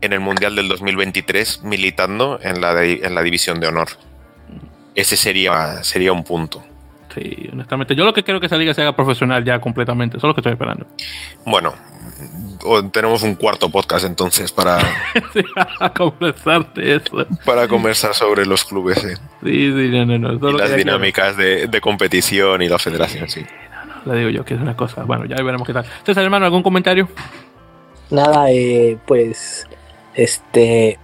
en 0.00 0.12
el 0.12 0.20
Mundial 0.20 0.54
del 0.54 0.68
2023 0.68 1.62
militando 1.62 2.38
en 2.42 2.60
la, 2.60 2.84
en 2.84 3.14
la 3.14 3.22
División 3.22 3.60
de 3.60 3.68
Honor. 3.68 3.88
Ese 4.94 5.16
sería, 5.16 5.82
sería 5.82 6.12
un 6.12 6.22
punto. 6.22 6.64
Sí, 7.14 7.48
honestamente. 7.52 7.94
Yo 7.94 8.04
lo 8.04 8.12
que 8.12 8.24
quiero 8.24 8.40
que 8.40 8.46
esa 8.46 8.56
liga 8.56 8.74
se 8.74 8.82
haga 8.82 8.96
profesional 8.96 9.44
ya 9.44 9.60
completamente. 9.60 10.16
Eso 10.16 10.26
es 10.26 10.28
lo 10.28 10.34
que 10.34 10.40
estoy 10.40 10.52
esperando. 10.52 10.86
Bueno, 11.44 11.72
tenemos 12.92 13.22
un 13.22 13.34
cuarto 13.34 13.68
podcast 13.68 14.04
entonces 14.04 14.50
para 14.50 14.78
conversar 15.96 16.72
de 16.74 16.96
eso. 16.96 17.26
Para 17.44 17.68
conversar 17.68 18.14
sobre 18.14 18.46
los 18.46 18.64
clubes. 18.64 19.00
Sí, 19.00 19.18
sí, 19.42 19.88
no, 19.90 20.06
no, 20.06 20.18
no. 20.18 20.50
Y 20.50 20.58
las 20.58 20.74
dinámicas 20.74 21.36
de, 21.36 21.66
de, 21.66 21.80
competición 21.80 22.62
y 22.62 22.68
la 22.68 22.78
federación, 22.78 23.28
sí. 23.28 23.44
No, 23.86 23.94
no, 24.06 24.12
le 24.12 24.18
digo 24.18 24.30
yo 24.30 24.44
que 24.44 24.54
es 24.54 24.60
una 24.60 24.76
cosa. 24.76 25.04
Bueno, 25.04 25.24
ya 25.26 25.36
veremos 25.36 25.66
qué 25.66 25.72
tal. 25.72 25.84
Entonces, 25.84 26.22
hermano, 26.22 26.46
¿algún 26.46 26.62
comentario? 26.62 27.08
Nada, 28.10 28.50
eh, 28.50 28.98
pues 29.06 29.68
este, 30.14 30.98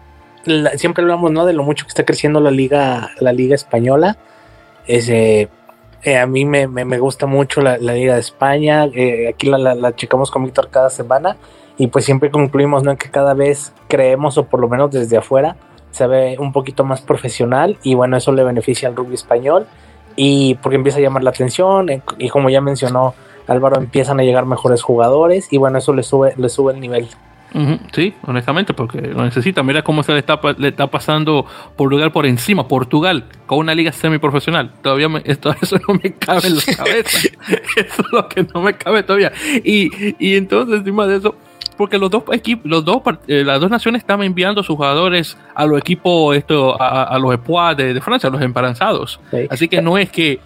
siempre 0.76 1.02
hablamos, 1.02 1.30
¿no? 1.30 1.46
De 1.46 1.52
lo 1.52 1.62
mucho 1.62 1.84
que 1.84 1.88
está 1.90 2.04
creciendo 2.04 2.40
la 2.40 2.50
liga, 2.50 3.10
la 3.20 3.32
liga 3.32 3.54
española. 3.54 4.18
Ese, 4.86 5.42
eh, 5.42 5.48
a 6.04 6.26
mí 6.26 6.44
me, 6.44 6.98
gusta 6.98 7.26
mucho 7.26 7.60
la, 7.60 7.76
liga 7.78 8.14
de 8.14 8.20
España. 8.20 8.86
Eh, 8.86 9.28
aquí 9.28 9.48
la, 9.48 9.94
checamos 9.94 10.30
con 10.30 10.44
Víctor 10.44 10.68
cada 10.70 10.90
semana 10.90 11.36
y 11.76 11.88
pues 11.88 12.04
siempre 12.04 12.30
concluimos, 12.30 12.82
¿no? 12.82 12.96
Que 12.96 13.10
cada 13.10 13.34
vez 13.34 13.72
creemos 13.88 14.38
o 14.38 14.44
por 14.44 14.60
lo 14.60 14.68
menos 14.68 14.90
desde 14.90 15.16
afuera 15.16 15.56
se 15.90 16.06
ve 16.06 16.36
un 16.38 16.52
poquito 16.52 16.84
más 16.84 17.00
profesional 17.00 17.76
y 17.82 17.94
bueno, 17.94 18.16
eso 18.16 18.32
le 18.32 18.44
beneficia 18.44 18.88
al 18.88 18.94
rugby 18.94 19.14
español 19.14 19.66
y 20.14 20.54
porque 20.56 20.76
empieza 20.76 20.98
a 20.98 21.00
llamar 21.00 21.24
la 21.24 21.30
atención 21.30 21.88
y 22.18 22.28
como 22.28 22.48
ya 22.48 22.60
mencionó 22.60 23.14
Álvaro 23.50 23.76
empiezan 23.78 24.20
a 24.20 24.22
llegar 24.22 24.46
mejores 24.46 24.82
jugadores 24.82 25.48
y 25.50 25.58
bueno, 25.58 25.78
eso 25.78 25.92
le 25.92 26.04
sube, 26.04 26.34
le 26.36 26.48
sube 26.48 26.72
el 26.72 26.80
nivel. 26.80 27.08
Sí, 27.92 28.14
honestamente, 28.22 28.74
porque 28.74 29.00
lo 29.00 29.24
necesita. 29.24 29.62
Mira 29.62 29.82
cómo 29.82 30.02
se 30.02 30.12
le 30.12 30.18
está, 30.18 30.40
le 30.56 30.68
está 30.68 30.86
pasando 30.86 31.46
Portugal 31.76 32.12
por 32.12 32.26
encima. 32.26 32.68
Portugal, 32.68 33.24
con 33.46 33.58
una 33.58 33.74
liga 33.74 33.92
semiprofesional. 33.92 34.72
Todavía 34.82 35.08
esto, 35.24 35.54
eso 35.62 35.76
no 35.88 35.94
me 36.02 36.12
cabe 36.14 36.48
en 36.48 36.56
la 36.56 36.62
cabeza. 36.76 37.28
eso 37.76 38.02
es 38.02 38.12
lo 38.12 38.28
que 38.28 38.46
no 38.54 38.62
me 38.62 38.74
cabe 38.74 39.02
todavía. 39.02 39.32
Y, 39.64 39.90
y 40.18 40.36
entonces, 40.36 40.78
encima 40.78 41.06
de 41.06 41.16
eso, 41.16 41.34
porque 41.80 41.96
los 41.96 42.10
dos 42.10 42.24
equipos, 42.32 42.70
los 42.70 42.84
dos, 42.84 43.00
eh, 43.26 43.42
las 43.42 43.58
dos 43.58 43.70
naciones 43.70 44.02
están 44.02 44.22
enviando 44.22 44.62
sus 44.62 44.76
jugadores 44.76 45.38
a 45.54 45.64
los 45.64 45.78
equipos, 45.78 46.36
esto, 46.36 46.76
a, 46.78 47.18
los 47.18 47.32
Espoirs 47.32 47.74
de, 47.74 47.98
Francia, 48.02 48.28
a 48.28 48.30
los 48.30 48.42
embaranzados. 48.42 49.18
Así 49.48 49.66
que 49.66 49.80
no 49.80 49.96
es 49.96 50.10
que 50.10 50.40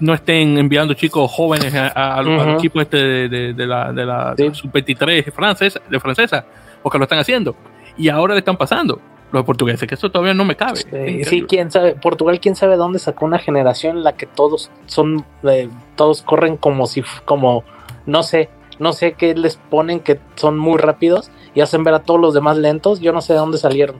no 0.00 0.14
estén 0.14 0.58
enviando 0.58 0.94
chicos 0.94 1.30
jóvenes 1.30 1.74
al 1.74 2.56
equipo 2.56 2.80
este 2.80 3.28
de, 3.28 3.66
la, 3.66 3.92
de 3.92 4.04
la 4.06 4.34
sub-23 4.36 5.32
francesa, 5.32 5.80
de 5.88 6.00
francesa, 6.00 6.44
porque 6.82 6.98
lo 6.98 7.04
están 7.04 7.18
haciendo. 7.18 7.56
Y 7.96 8.08
ahora 8.08 8.34
le 8.34 8.40
están 8.40 8.56
pasando 8.56 9.00
los 9.32 9.44
portugueses, 9.44 9.88
que 9.88 9.94
eso 9.94 10.10
todavía 10.10 10.34
no 10.34 10.44
me 10.44 10.56
cabe. 10.56 10.80
Sí, 11.24 11.44
quién 11.48 11.70
sabe, 11.70 11.94
Portugal 11.94 12.40
quién 12.40 12.56
sabe 12.56 12.76
dónde 12.76 12.98
sacó 12.98 13.24
una 13.24 13.38
generación 13.38 13.98
en 13.98 14.04
la 14.04 14.16
que 14.16 14.26
todos 14.26 14.70
son, 14.86 15.24
eh, 15.44 15.68
todos 15.96 16.22
corren 16.22 16.56
como 16.56 16.86
si, 16.86 17.02
como, 17.24 17.64
no 18.06 18.22
sé, 18.22 18.48
no 18.78 18.92
sé 18.92 19.12
qué 19.12 19.34
les 19.34 19.56
ponen 19.56 20.00
que 20.00 20.18
son 20.34 20.58
muy 20.58 20.78
rápidos 20.78 21.30
y 21.54 21.60
hacen 21.60 21.84
ver 21.84 21.94
a 21.94 22.00
todos 22.00 22.20
los 22.20 22.34
demás 22.34 22.56
lentos, 22.56 23.00
yo 23.00 23.12
no 23.12 23.20
sé 23.20 23.34
de 23.34 23.38
dónde 23.38 23.58
salieron. 23.58 23.96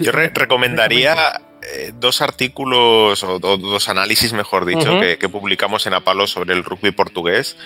Yo 0.00 0.12
recomendaría 0.12 1.14
eh, 1.62 1.92
dos 1.94 2.22
artículos 2.22 3.22
o 3.22 3.38
dos 3.38 3.88
análisis, 3.88 4.32
mejor 4.32 4.64
dicho, 4.64 5.00
que, 5.00 5.28
publicamos 5.28 5.86
en 5.86 5.94
Apalo 5.94 6.26
sobre 6.26 6.54
el 6.54 6.64
rugby 6.64 6.90
portugués. 6.90 7.56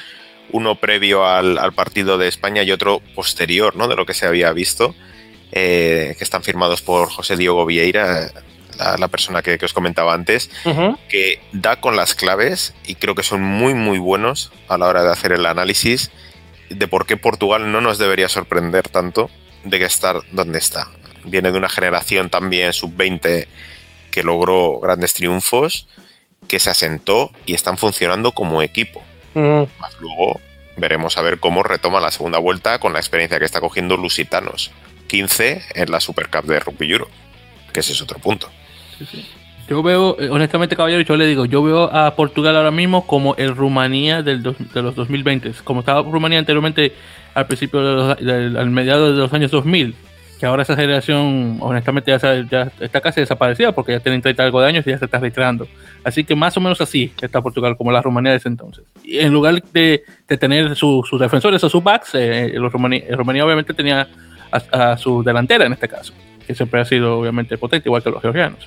Uno 0.52 0.76
previo 0.76 1.26
al, 1.26 1.72
partido 1.72 2.18
de 2.18 2.28
España 2.28 2.62
y 2.62 2.70
otro 2.70 3.00
posterior, 3.14 3.74
¿no? 3.74 3.88
De 3.88 3.96
lo 3.96 4.04
que 4.06 4.14
se 4.14 4.26
había 4.26 4.52
visto, 4.52 4.94
eh, 5.52 6.14
que 6.18 6.24
están 6.24 6.42
firmados 6.42 6.82
por 6.82 7.10
José 7.10 7.36
Diego 7.36 7.64
Vieira, 7.64 8.30
la, 8.98 9.08
persona 9.08 9.40
que, 9.42 9.58
os 9.64 9.72
comentaba 9.72 10.12
antes, 10.12 10.50
que 11.08 11.40
da 11.52 11.80
con 11.80 11.96
las 11.96 12.14
claves 12.14 12.74
y 12.86 12.96
creo 12.96 13.14
que 13.14 13.22
son 13.22 13.42
muy, 13.42 13.72
muy 13.72 13.98
buenos 13.98 14.52
a 14.68 14.76
la 14.76 14.86
hora 14.86 15.02
de 15.02 15.10
hacer 15.10 15.32
el 15.32 15.46
análisis 15.46 16.10
de 16.68 16.86
por 16.86 17.06
qué 17.06 17.16
Portugal 17.16 17.72
no 17.72 17.80
nos 17.80 17.96
debería 17.96 18.28
sorprender 18.28 18.88
tanto 18.88 19.30
de 19.64 19.78
que 19.78 19.86
estar 19.86 20.20
donde 20.32 20.58
está. 20.58 20.88
Viene 21.24 21.50
de 21.50 21.58
una 21.58 21.68
generación 21.68 22.28
también 22.28 22.72
sub-20 22.72 23.46
que 24.16 24.22
logró 24.22 24.80
grandes 24.80 25.12
triunfos, 25.12 25.88
que 26.48 26.58
se 26.58 26.70
asentó 26.70 27.30
y 27.44 27.52
están 27.52 27.76
funcionando 27.76 28.32
como 28.32 28.62
equipo. 28.62 29.02
luego 29.34 30.40
veremos 30.78 31.18
a 31.18 31.20
ver 31.20 31.38
cómo 31.38 31.62
retoma 31.62 32.00
la 32.00 32.10
segunda 32.10 32.38
vuelta 32.38 32.78
con 32.78 32.94
la 32.94 32.98
experiencia 32.98 33.38
que 33.38 33.44
está 33.44 33.60
cogiendo 33.60 33.98
Lusitanos. 33.98 34.70
15 35.08 35.62
en 35.74 35.90
la 35.90 36.00
Super 36.00 36.30
Cup 36.30 36.46
de 36.46 36.60
Rugby 36.60 36.92
Euro, 36.92 37.08
que 37.74 37.80
ese 37.80 37.92
es 37.92 38.00
otro 38.00 38.18
punto. 38.18 38.48
Yo 39.68 39.82
veo, 39.82 40.16
eh, 40.18 40.30
honestamente, 40.30 40.76
caballero, 40.76 41.02
yo 41.02 41.16
le 41.18 41.26
digo, 41.26 41.44
yo 41.44 41.62
veo 41.62 41.94
a 41.94 42.16
Portugal 42.16 42.56
ahora 42.56 42.70
mismo 42.70 43.06
como 43.06 43.34
el 43.34 43.54
Rumanía 43.54 44.22
del 44.22 44.42
de 44.42 44.82
los 44.82 44.94
2020. 44.94 45.52
Como 45.62 45.80
estaba 45.80 46.00
Rumanía 46.00 46.38
anteriormente 46.38 46.94
al 47.34 47.46
principio, 47.46 48.14
de 48.14 48.58
al 48.58 48.70
mediado 48.70 49.12
de 49.12 49.18
los 49.18 49.32
años 49.34 49.50
2000, 49.50 49.94
que 50.38 50.46
ahora 50.46 50.62
esa 50.62 50.76
generación, 50.76 51.58
honestamente, 51.60 52.10
ya, 52.10 52.72
está 52.80 53.00
casi 53.00 53.20
desaparecida 53.20 53.72
porque 53.72 53.92
ya 53.92 54.00
tienen 54.00 54.20
30 54.22 54.42
algo 54.42 54.60
de 54.60 54.68
años 54.68 54.86
y 54.86 54.90
ya 54.90 54.98
se 54.98 55.06
está 55.06 55.18
retirando. 55.18 55.66
Así 56.04 56.24
que 56.24 56.34
más 56.34 56.56
o 56.56 56.60
menos 56.60 56.80
así 56.80 57.12
está 57.20 57.40
Portugal, 57.40 57.76
como 57.76 57.90
la 57.90 58.02
Rumanía 58.02 58.32
de 58.32 58.38
ese 58.38 58.48
entonces. 58.48 58.84
Y 59.02 59.18
en 59.18 59.32
lugar 59.32 59.62
de, 59.72 60.04
tener 60.38 60.76
sus 60.76 61.08
defensores 61.18 61.62
o 61.64 61.68
sus 61.68 61.82
backs, 61.82 62.10
eh, 62.14 62.52
los 62.54 62.72
Rumanía, 62.72 63.04
Rumanía 63.10 63.44
obviamente 63.44 63.74
tenía 63.74 64.08
a, 64.50 64.96
su 64.96 65.22
delantera 65.22 65.66
en 65.66 65.72
este 65.72 65.88
caso, 65.88 66.12
que 66.46 66.54
siempre 66.54 66.80
ha 66.80 66.84
sido 66.84 67.18
obviamente 67.18 67.58
potente, 67.58 67.88
igual 67.88 68.02
que 68.02 68.10
los 68.10 68.22
georgianos. 68.22 68.66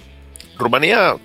Rumanía 0.58 1.16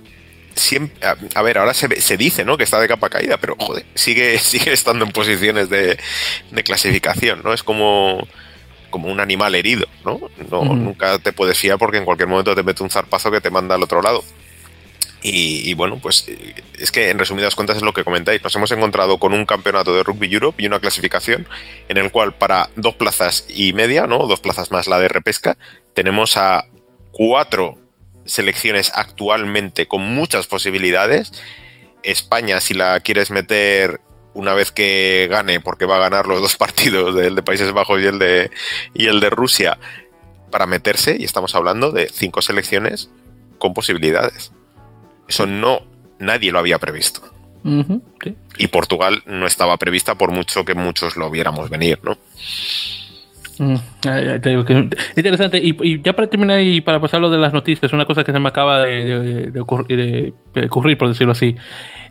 siempre, 0.54 0.96
a, 1.34 1.42
ver, 1.42 1.58
ahora 1.58 1.74
se, 1.74 2.00
se, 2.00 2.16
dice, 2.16 2.44
¿no? 2.44 2.56
Que 2.56 2.64
está 2.64 2.80
de 2.80 2.88
capa 2.88 3.08
caída, 3.10 3.38
pero 3.38 3.56
joder, 3.58 3.84
sigue, 3.94 4.38
sigue 4.38 4.72
estando 4.72 5.04
en 5.04 5.12
posiciones 5.12 5.68
de, 5.68 5.98
clasificación, 6.64 7.42
¿no? 7.42 7.52
Es 7.52 7.62
como, 7.62 8.26
como 8.94 9.08
un 9.08 9.18
animal 9.18 9.56
herido, 9.56 9.88
¿no? 10.04 10.20
no 10.52 10.64
Nunca 10.76 11.18
te 11.18 11.32
puedes 11.32 11.58
fiar 11.58 11.78
porque 11.78 11.98
en 11.98 12.04
cualquier 12.04 12.28
momento 12.28 12.54
te 12.54 12.62
mete 12.62 12.84
un 12.84 12.90
zarpazo 12.90 13.28
que 13.32 13.40
te 13.40 13.50
manda 13.50 13.74
al 13.74 13.82
otro 13.82 14.00
lado. 14.00 14.22
Y, 15.20 15.74
bueno, 15.74 15.98
pues 16.00 16.30
es 16.78 16.92
que 16.92 17.10
en 17.10 17.18
resumidas 17.18 17.56
cuentas 17.56 17.78
es 17.78 17.82
lo 17.82 17.92
que 17.92 18.04
comentáis. 18.04 18.40
Nos 18.44 18.54
hemos 18.54 18.70
encontrado 18.70 19.18
con 19.18 19.34
un 19.34 19.46
campeonato 19.46 19.92
de 19.96 20.04
Rugby 20.04 20.32
Europe 20.32 20.62
y 20.62 20.66
una 20.66 20.78
clasificación 20.78 21.48
en 21.88 21.96
el 21.96 22.12
cual 22.12 22.34
para 22.34 22.70
dos 22.76 22.94
plazas 22.94 23.46
y 23.48 23.72
media, 23.72 24.06
¿no? 24.06 24.28
Dos 24.28 24.38
plazas 24.38 24.70
más 24.70 24.86
la 24.86 25.00
de 25.00 25.08
repesca, 25.08 25.56
tenemos 25.92 26.36
a 26.36 26.66
cuatro 27.10 27.78
selecciones 28.24 28.92
actualmente 28.94 29.88
con 29.88 30.02
muchas 30.02 30.46
posibilidades. 30.46 31.32
España, 32.04 32.60
si 32.60 32.74
la 32.74 33.00
quieres 33.00 33.32
meter 33.32 34.00
una 34.34 34.52
vez 34.54 34.70
que 34.70 35.28
gane, 35.30 35.60
porque 35.60 35.86
va 35.86 35.96
a 35.96 36.00
ganar 36.00 36.26
los 36.26 36.40
dos 36.40 36.56
partidos, 36.58 37.18
el 37.20 37.34
de 37.34 37.42
Países 37.42 37.72
Bajos 37.72 38.00
y 38.00 38.06
el 38.06 38.18
de, 38.18 38.50
y 38.92 39.06
el 39.06 39.20
de 39.20 39.30
Rusia, 39.30 39.78
para 40.50 40.66
meterse, 40.66 41.16
y 41.18 41.24
estamos 41.24 41.54
hablando 41.54 41.90
de 41.90 42.08
cinco 42.08 42.42
selecciones 42.42 43.10
con 43.58 43.74
posibilidades. 43.74 44.52
Eso 45.26 45.46
no, 45.46 45.80
nadie 46.18 46.52
lo 46.52 46.58
había 46.58 46.78
previsto. 46.78 47.22
Y 48.58 48.66
Portugal 48.66 49.22
no 49.24 49.46
estaba 49.46 49.78
prevista 49.78 50.16
por 50.16 50.30
mucho 50.30 50.66
que 50.66 50.74
muchos 50.74 51.16
lo 51.16 51.30
viéramos 51.30 51.70
venir, 51.70 51.98
¿no? 52.02 52.18
Mm, 53.58 53.76
interesante. 55.16 55.60
Y, 55.62 56.02
ya 56.02 56.12
para 56.12 56.28
terminar 56.28 56.60
y 56.60 56.80
para 56.80 57.00
pasar 57.00 57.20
lo 57.20 57.30
de 57.30 57.38
las 57.38 57.52
noticias, 57.52 57.92
una 57.92 58.04
cosa 58.04 58.24
que 58.24 58.32
se 58.32 58.38
me 58.38 58.48
acaba 58.48 58.82
de, 58.82 59.60
ocurrir, 59.60 60.98
por 60.98 61.08
decirlo 61.08 61.32
así. 61.32 61.56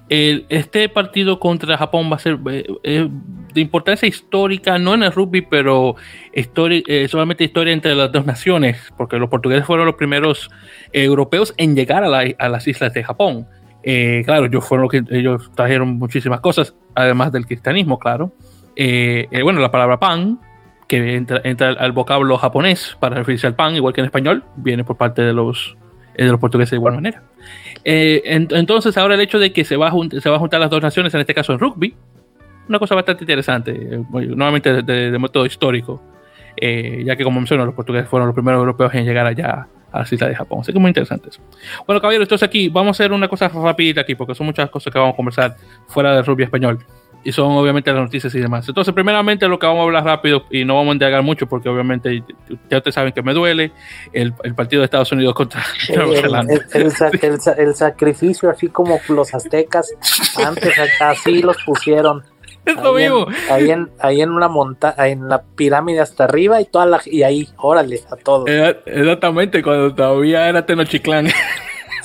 Este 0.10 0.90
partido 0.90 1.40
contra 1.40 1.78
Japón 1.78 2.12
va 2.12 2.18
a 2.18 2.20
ser 2.20 2.40
eh, 2.50 2.66
eh, 2.84 3.10
de 3.54 3.62
importancia 3.62 4.08
histórica, 4.08 4.78
no 4.78 4.94
en 4.94 5.04
el 5.04 5.12
rugby, 5.12 5.42
pero 5.42 5.96
eh, 6.34 7.08
solamente 7.08 7.44
historia 7.44 7.74
entre 7.74 7.96
las 7.96 8.12
dos 8.12 8.26
naciones, 8.26 8.92
porque 8.98 9.18
los 9.18 9.30
portugueses 9.30 9.66
fueron 9.66 9.86
los 9.86 9.96
primeros 9.96 10.50
europeos 10.92 11.54
en 11.58 11.76
llegar 11.76 12.04
a, 12.04 12.50
las 12.50 12.68
islas 12.68 12.94
de 12.94 13.04
Japón. 13.04 13.48
claro, 14.26 14.46
ellos 14.46 14.66
fueron 14.66 14.84
los 14.84 14.92
que 14.92 15.18
ellos 15.18 15.52
trajeron 15.56 15.98
muchísimas 15.98 16.42
cosas, 16.42 16.76
además 16.96 17.32
del 17.32 17.46
cristianismo, 17.46 17.98
claro. 18.00 18.34
bueno, 18.76 19.60
la 19.60 19.72
palabra 19.72 20.00
pan, 20.00 20.40
que 20.88 21.16
entra, 21.16 21.42
al 21.80 21.92
vocablo 21.92 22.38
japonés 22.38 22.98
para 23.00 23.16
referirse 23.16 23.48
al 23.48 23.56
pan, 23.56 23.76
igual 23.76 23.94
que 23.94 24.02
en 24.02 24.06
español, 24.06 24.44
viene 24.56 24.84
por 24.84 24.98
parte 24.98 25.22
de 25.22 25.34
los, 25.34 25.76
eh, 26.16 26.26
de 26.26 26.32
los 26.32 26.40
portugueses 26.40 26.72
de 26.72 26.78
igual 26.78 26.96
manera. 26.96 27.24
Eh, 27.86 28.22
entonces, 28.26 28.98
ahora 28.98 29.16
el 29.16 29.22
hecho 29.22 29.40
de 29.40 29.52
que 29.52 29.66
se 29.66 29.76
va, 29.76 29.90
a 29.90 30.22
se 30.22 30.30
va 30.30 30.36
a 30.38 30.40
juntar 30.40 30.60
las 30.60 30.70
dos 30.70 30.82
naciones, 30.82 31.14
en 31.14 31.22
este 31.22 31.34
caso 31.34 31.54
en 31.54 31.60
rugby, 31.60 31.96
una 32.70 32.80
cosa 32.80 32.96
bastante 32.96 33.24
interesante, 33.24 33.72
eh, 33.72 34.04
nuevamente 34.12 34.82
de, 34.82 35.20
método 35.20 35.46
histórico, 35.46 36.02
ya 36.60 37.16
que 37.16 37.24
como 37.24 37.40
menciono, 37.40 37.66
los 37.66 37.76
portugueses 37.76 38.10
fueron 38.10 38.28
los 38.28 38.36
primeros 38.36 38.60
europeos 38.60 38.94
en 38.94 39.06
llegar 39.06 39.26
allá 39.26 39.68
a 39.92 40.00
las 40.00 40.14
islas 40.14 40.30
de 40.30 40.36
Japón. 40.36 40.60
Así 40.62 40.72
que 40.72 40.80
muy 40.80 40.90
interesante 40.90 41.30
eso. 41.30 41.42
Bueno, 41.86 42.02
caballeros, 42.02 42.26
entonces 42.26 42.48
aquí 42.48 42.70
vamos 42.70 42.90
a 42.90 43.04
hacer 43.04 43.12
una 43.12 43.28
cosa 43.28 43.50
rápida 43.50 44.02
aquí, 44.02 44.16
porque 44.16 44.34
son 44.34 44.46
muchas 44.48 44.70
cosas 44.70 44.92
que 44.92 45.00
vamos 45.00 45.14
a 45.14 45.18
conversar 45.18 45.56
fuera 45.88 46.16
del 46.16 46.26
rugby 46.26 46.44
español 46.44 46.80
y 47.24 47.32
son 47.32 47.52
obviamente 47.52 47.92
las 47.92 48.02
noticias 48.02 48.34
y 48.36 48.40
demás. 48.40 48.68
Entonces, 48.68 48.94
primeramente 48.94 49.48
lo 49.48 49.58
que 49.58 49.66
vamos 49.66 49.82
a 49.82 49.84
hablar 49.84 50.04
rápido 50.04 50.44
y 50.50 50.66
no 50.66 50.76
vamos 50.76 50.92
a 50.92 50.94
indagar 50.94 51.24
mucho 51.24 51.48
porque 51.48 51.70
obviamente 51.70 52.24
ya 52.70 52.78
ustedes 52.78 52.96
saben 52.96 53.14
que 53.14 53.22
me 53.22 53.34
duele 53.34 53.72
el, 54.12 54.34
el 54.44 54.56
partido 54.56 54.82
de 54.82 54.86
Estados 54.86 55.12
Unidos 55.12 55.34
contra 55.34 55.64
el, 57.58 57.76
sacrificio, 57.76 58.50
así 58.50 58.68
como 58.68 59.00
los 59.10 59.34
aztecas, 59.34 59.94
antes 60.46 60.74
así 61.00 61.42
los 61.42 61.58
pusieron. 61.64 62.24
ahí 62.66 63.04
En, 63.06 63.14
ahí, 63.50 63.72
en, 63.72 63.92
ahí 64.00 64.22
en 64.22 64.32
una 64.32 64.48
montaña, 64.48 65.08
en 65.08 65.28
la 65.30 65.42
pirámide 65.42 66.02
hasta 66.02 66.26
arriba 66.26 66.62
y 66.62 66.66
toda 66.66 66.86
la, 66.86 67.02
y 67.06 67.24
ahí, 67.24 67.48
órale, 67.58 68.02
a 68.10 68.16
todos. 68.16 68.50
Exactamente, 68.86 69.64
cuando 69.64 69.94
todavía 69.94 70.50
era 70.50 70.66
Tenochtitlán. 70.66 71.28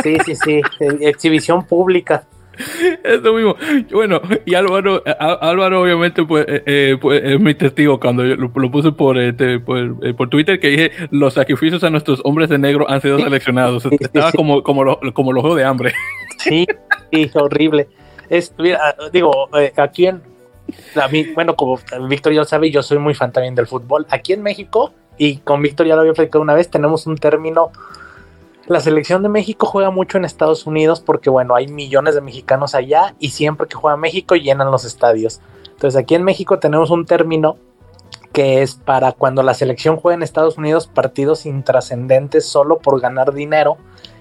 Sí, 0.02 0.16
sí, 0.24 0.36
sí, 0.36 0.60
exhibición 1.00 1.66
pública. 1.66 2.24
Eso 3.04 3.32
mismo. 3.32 3.56
Bueno, 3.92 4.20
y 4.44 4.54
Álvaro, 4.54 5.02
Álvaro 5.18 5.82
obviamente 5.82 6.24
pues, 6.24 6.44
eh, 6.48 6.62
eh, 6.66 6.98
pues, 7.00 7.22
es 7.24 7.40
mi 7.40 7.54
testigo 7.54 8.00
cuando 8.00 8.24
yo 8.24 8.36
lo, 8.36 8.50
puse 8.70 8.92
por, 8.92 9.18
este, 9.18 9.54
eh, 9.54 10.14
por, 10.16 10.28
Twitter 10.28 10.58
que 10.58 10.68
dije 10.68 10.90
los 11.10 11.34
sacrificios 11.34 11.84
a 11.84 11.90
nuestros 11.90 12.20
hombres 12.24 12.48
de 12.48 12.58
negro 12.58 12.88
han 12.88 13.00
sido 13.00 13.18
seleccionados. 13.18 13.86
Estaba 13.86 14.32
como, 14.32 14.62
como, 14.62 14.84
lo, 14.84 15.00
como 15.14 15.32
los 15.32 15.56
de 15.56 15.64
hambre. 15.64 15.92
Sí, 16.38 16.66
sí, 17.12 17.30
horrible. 17.34 17.88
Es, 18.28 18.54
mira, 18.58 18.94
digo, 19.12 19.48
aquí 19.76 20.06
en, 20.06 20.22
a 21.00 21.08
mí, 21.08 21.24
bueno, 21.34 21.56
como 21.56 21.78
Víctor 22.08 22.32
ya 22.32 22.40
lo 22.40 22.44
sabe, 22.44 22.70
yo 22.70 22.82
soy 22.82 22.98
muy 22.98 23.14
fan 23.14 23.32
también 23.32 23.54
del 23.54 23.66
fútbol. 23.66 24.06
Aquí 24.10 24.32
en 24.32 24.42
México, 24.42 24.92
y 25.16 25.38
con 25.38 25.62
Víctor 25.62 25.86
ya 25.86 25.94
lo 25.94 26.02
había 26.02 26.12
platicado 26.12 26.42
una 26.42 26.54
vez, 26.54 26.68
tenemos 26.70 27.06
un 27.06 27.16
término 27.16 27.70
la 28.68 28.80
selección 28.80 29.22
de 29.22 29.28
México 29.28 29.66
juega 29.66 29.90
mucho 29.90 30.18
en 30.18 30.24
Estados 30.24 30.66
Unidos 30.66 31.00
porque, 31.00 31.30
bueno, 31.30 31.54
hay 31.54 31.68
millones 31.68 32.14
de 32.14 32.20
mexicanos 32.20 32.74
allá 32.74 33.14
y 33.18 33.30
siempre 33.30 33.66
que 33.66 33.76
juega 33.76 33.96
México 33.96 34.36
llenan 34.36 34.70
los 34.70 34.84
estadios. 34.84 35.40
Entonces 35.70 35.98
aquí 35.98 36.14
en 36.14 36.22
México 36.22 36.58
tenemos 36.58 36.90
un 36.90 37.06
término 37.06 37.56
que 38.32 38.62
es 38.62 38.74
para 38.74 39.12
cuando 39.12 39.42
la 39.42 39.54
selección 39.54 39.96
juega 39.96 40.16
en 40.16 40.22
Estados 40.22 40.58
Unidos 40.58 40.86
partidos 40.86 41.46
intrascendentes 41.46 42.46
solo 42.46 42.78
por 42.78 43.00
ganar 43.00 43.32
dinero 43.32 43.78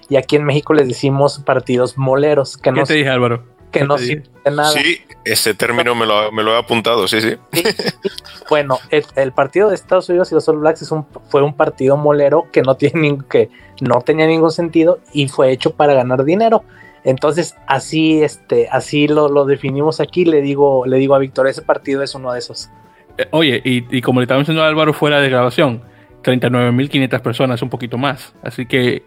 y 0.08 0.16
aquí 0.16 0.36
en 0.36 0.44
México 0.44 0.72
les 0.72 0.88
decimos 0.88 1.40
partidos 1.40 1.98
moleros. 1.98 2.56
Que 2.56 2.72
¿Qué 2.72 2.82
te 2.84 2.94
dije 2.94 3.10
Álvaro? 3.10 3.44
Que 3.70 3.84
no 3.84 3.98
sirve 3.98 4.24
de 4.44 4.50
nada. 4.50 4.70
Sí, 4.70 5.00
ese 5.24 5.54
término 5.54 5.94
me 5.94 6.06
lo, 6.06 6.32
me 6.32 6.42
lo 6.42 6.54
he 6.54 6.58
apuntado, 6.58 7.06
sí, 7.06 7.20
sí. 7.20 7.36
Bueno, 8.48 8.78
el, 8.90 9.32
partido 9.32 9.68
de 9.68 9.74
Estados 9.74 10.08
Unidos 10.08 10.32
y 10.32 10.34
los 10.34 10.48
All 10.48 10.58
Blacks 10.58 10.80
es 10.80 10.90
un, 10.90 11.04
fue 11.28 11.42
un 11.42 11.52
partido 11.52 11.98
molero 11.98 12.46
que 12.50 12.62
no 12.62 12.76
tiene 12.76 13.18
que 13.28 13.50
no 13.82 14.00
tenía 14.00 14.26
ningún 14.26 14.52
sentido 14.52 15.00
y 15.12 15.28
fue 15.28 15.52
hecho 15.52 15.72
para 15.72 15.92
ganar 15.92 16.24
dinero. 16.24 16.64
Entonces, 17.04 17.56
así, 17.66 18.22
este, 18.22 18.68
así 18.70 19.06
lo, 19.06 19.28
lo 19.28 19.44
definimos 19.44 20.00
aquí. 20.00 20.24
Le 20.24 20.40
digo, 20.40 20.86
le 20.86 20.96
digo 20.96 21.14
a 21.14 21.18
Víctor, 21.18 21.46
ese 21.46 21.62
partido 21.62 22.02
es 22.02 22.14
uno 22.14 22.32
de 22.32 22.38
esos. 22.38 22.70
Eh, 23.18 23.28
oye, 23.30 23.60
y, 23.64 23.84
y, 23.96 24.00
como 24.00 24.20
le 24.20 24.24
estaba 24.24 24.40
diciendo 24.40 24.62
a 24.62 24.68
Álvaro 24.68 24.92
fuera 24.92 25.20
de 25.20 25.28
grabación, 25.28 25.82
39.500 26.22 27.20
personas, 27.20 27.62
un 27.62 27.70
poquito 27.70 27.98
más. 27.98 28.34
Así 28.42 28.66
que 28.66 29.04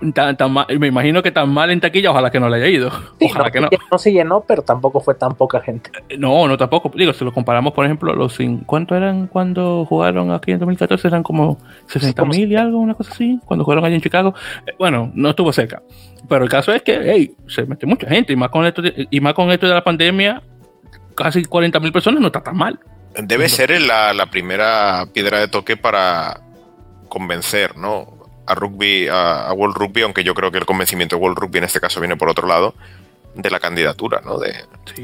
me 0.00 0.86
imagino 0.86 1.22
que 1.22 1.30
tan 1.30 1.50
mal 1.50 1.70
en 1.70 1.80
taquilla, 1.80 2.10
ojalá 2.10 2.30
que 2.30 2.40
no 2.40 2.48
le 2.48 2.56
haya 2.56 2.68
ido. 2.68 2.90
ojalá 3.20 3.46
no, 3.46 3.50
que 3.50 3.60
no. 3.60 3.68
No 3.90 3.98
se 3.98 4.12
llenó, 4.12 4.42
pero 4.46 4.62
tampoco 4.62 5.00
fue 5.00 5.14
tan 5.14 5.34
poca 5.34 5.60
gente. 5.60 5.90
Eh, 6.08 6.18
no, 6.18 6.48
no 6.48 6.58
tampoco. 6.58 6.90
Digo, 6.94 7.12
si 7.12 7.24
lo 7.24 7.32
comparamos, 7.32 7.72
por 7.72 7.84
ejemplo, 7.84 8.14
los 8.14 8.38
¿cuánto 8.66 8.96
eran 8.96 9.28
cuando 9.28 9.84
jugaron 9.86 10.32
aquí 10.32 10.52
en 10.52 10.58
2014? 10.58 11.08
Eran 11.08 11.22
como 11.22 11.58
60 11.86 12.24
mil 12.24 12.50
y 12.50 12.56
algo, 12.56 12.78
una 12.78 12.94
cosa 12.94 13.12
así, 13.12 13.40
cuando 13.44 13.64
jugaron 13.64 13.84
allí 13.84 13.94
en 13.94 14.02
Chicago. 14.02 14.34
Eh, 14.66 14.72
bueno, 14.78 15.10
no 15.14 15.30
estuvo 15.30 15.52
cerca. 15.52 15.82
Pero 16.28 16.44
el 16.44 16.50
caso 16.50 16.72
es 16.72 16.82
que, 16.82 17.00
hey, 17.04 17.34
se 17.46 17.64
mete 17.64 17.86
mucha 17.86 18.08
gente 18.08 18.32
y 18.32 18.36
más 18.36 18.48
con 18.50 18.66
esto 18.66 18.82
de, 18.82 19.06
y 19.10 19.20
más 19.20 19.34
con 19.34 19.50
esto 19.50 19.66
de 19.66 19.74
la 19.74 19.84
pandemia, 19.84 20.42
casi 21.14 21.44
40 21.44 21.80
mil 21.80 21.92
personas 21.92 22.20
no 22.20 22.28
está 22.28 22.42
tan 22.42 22.56
mal. 22.56 22.78
Debe 23.22 23.48
ser 23.48 23.80
la, 23.80 24.12
la 24.12 24.26
primera 24.26 25.06
piedra 25.12 25.38
de 25.38 25.48
toque 25.48 25.76
para 25.76 26.40
convencer, 27.08 27.76
¿no? 27.76 28.13
A 28.46 28.54
rugby, 28.54 29.08
a, 29.10 29.52
World 29.52 29.76
Rugby, 29.76 30.02
aunque 30.02 30.24
yo 30.24 30.34
creo 30.34 30.50
que 30.50 30.58
el 30.58 30.66
convencimiento 30.66 31.16
de 31.16 31.22
World 31.22 31.38
Rugby 31.38 31.58
en 31.58 31.64
este 31.64 31.80
caso 31.80 32.00
viene 32.00 32.16
por 32.16 32.28
otro 32.28 32.46
lado, 32.46 32.74
de 33.34 33.50
la 33.50 33.58
candidatura 33.58 34.20
¿no? 34.24 34.38
de, 34.38 34.54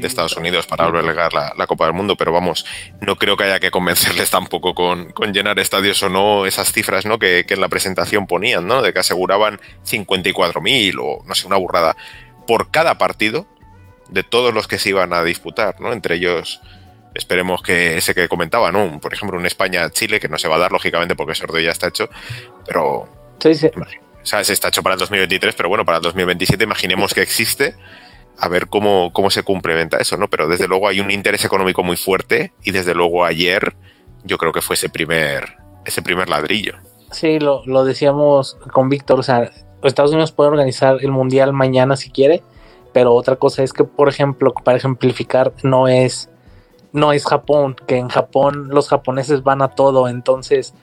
Estados 0.01 0.37
Unidos 0.37 0.65
para 0.65 0.85
albergar 0.85 1.33
la, 1.33 1.67
Copa 1.67 1.85
del 1.85 1.93
Mundo, 1.93 2.15
pero 2.15 2.31
vamos, 2.31 2.65
no 3.01 3.17
creo 3.17 3.35
que 3.35 3.43
haya 3.43 3.59
que 3.59 3.71
convencerles 3.71 4.29
tampoco 4.31 4.73
con, 4.73 5.13
llenar 5.33 5.59
estadios 5.59 6.01
o 6.03 6.09
no 6.09 6.45
esas 6.45 6.71
cifras 6.71 7.05
¿no? 7.05 7.19
que, 7.19 7.45
en 7.47 7.61
la 7.61 7.69
presentación 7.69 8.27
ponían, 8.27 8.67
¿no? 8.67 8.81
de 8.81 8.93
que 8.93 8.99
aseguraban 8.99 9.59
54.000 9.85 10.97
o 11.01 11.23
no 11.25 11.35
sé, 11.35 11.47
una 11.47 11.57
burrada 11.57 11.97
por 12.47 12.71
cada 12.71 12.97
partido 12.97 13.47
de 14.09 14.23
todos 14.23 14.53
los 14.53 14.67
que 14.67 14.79
se 14.79 14.89
iban 14.89 15.13
a 15.13 15.23
disputar, 15.23 15.79
¿no? 15.81 15.91
entre 15.91 16.15
ellos 16.15 16.61
Esperemos 17.13 17.61
que 17.61 17.97
ese 17.97 18.15
que 18.15 18.29
comentaba, 18.29 18.71
¿no? 18.71 18.99
Por 19.01 19.13
ejemplo, 19.13 19.37
un 19.37 19.45
España-Chile, 19.45 20.19
que 20.19 20.29
no 20.29 20.37
se 20.37 20.47
va 20.47 20.55
a 20.55 20.59
dar, 20.59 20.71
lógicamente, 20.71 21.15
porque 21.15 21.31
el 21.31 21.35
sorteo 21.35 21.59
ya 21.59 21.71
está 21.71 21.87
hecho, 21.87 22.09
pero. 22.65 23.20
Sí, 23.41 23.55
sí. 23.55 23.67
O 23.75 24.25
sea, 24.25 24.43
se 24.43 24.53
está 24.53 24.67
hecho 24.67 24.83
para 24.83 24.93
el 24.93 24.99
2023, 24.99 25.55
pero 25.55 25.67
bueno, 25.67 25.83
para 25.83 25.97
el 25.97 26.03
2027 26.03 26.63
imaginemos 26.63 27.13
que 27.13 27.21
existe, 27.21 27.75
a 28.37 28.47
ver 28.47 28.67
cómo, 28.67 29.11
cómo 29.13 29.31
se 29.31 29.43
complementa 29.43 29.97
eso, 29.97 30.15
¿no? 30.17 30.29
Pero 30.29 30.47
desde 30.47 30.67
luego 30.67 30.87
hay 30.87 30.99
un 30.99 31.09
interés 31.09 31.43
económico 31.43 31.83
muy 31.83 31.97
fuerte 31.97 32.53
y 32.63 32.71
desde 32.71 32.93
luego 32.93 33.25
ayer 33.25 33.75
yo 34.23 34.37
creo 34.37 34.51
que 34.51 34.61
fue 34.61 34.75
ese 34.75 34.89
primer, 34.89 35.57
ese 35.85 36.01
primer 36.01 36.29
ladrillo. 36.29 36.75
Sí, 37.11 37.39
lo, 37.39 37.65
lo 37.65 37.83
decíamos 37.83 38.57
con 38.71 38.89
Víctor, 38.89 39.19
o 39.19 39.23
sea, 39.23 39.51
Estados 39.83 40.11
Unidos 40.11 40.31
puede 40.31 40.49
organizar 40.49 40.97
el 41.01 41.11
Mundial 41.11 41.53
mañana 41.53 41.95
si 41.97 42.11
quiere, 42.11 42.43
pero 42.93 43.13
otra 43.13 43.35
cosa 43.35 43.63
es 43.63 43.73
que, 43.73 43.83
por 43.83 44.09
ejemplo, 44.09 44.53
para 44.53 44.77
ejemplificar, 44.77 45.53
no 45.63 45.87
es, 45.87 46.29
no 46.93 47.13
es 47.13 47.25
Japón, 47.25 47.75
que 47.87 47.97
en 47.97 48.09
Japón 48.09 48.69
los 48.69 48.89
japoneses 48.89 49.43
van 49.43 49.61
a 49.61 49.69
todo, 49.69 50.07
entonces, 50.07 50.73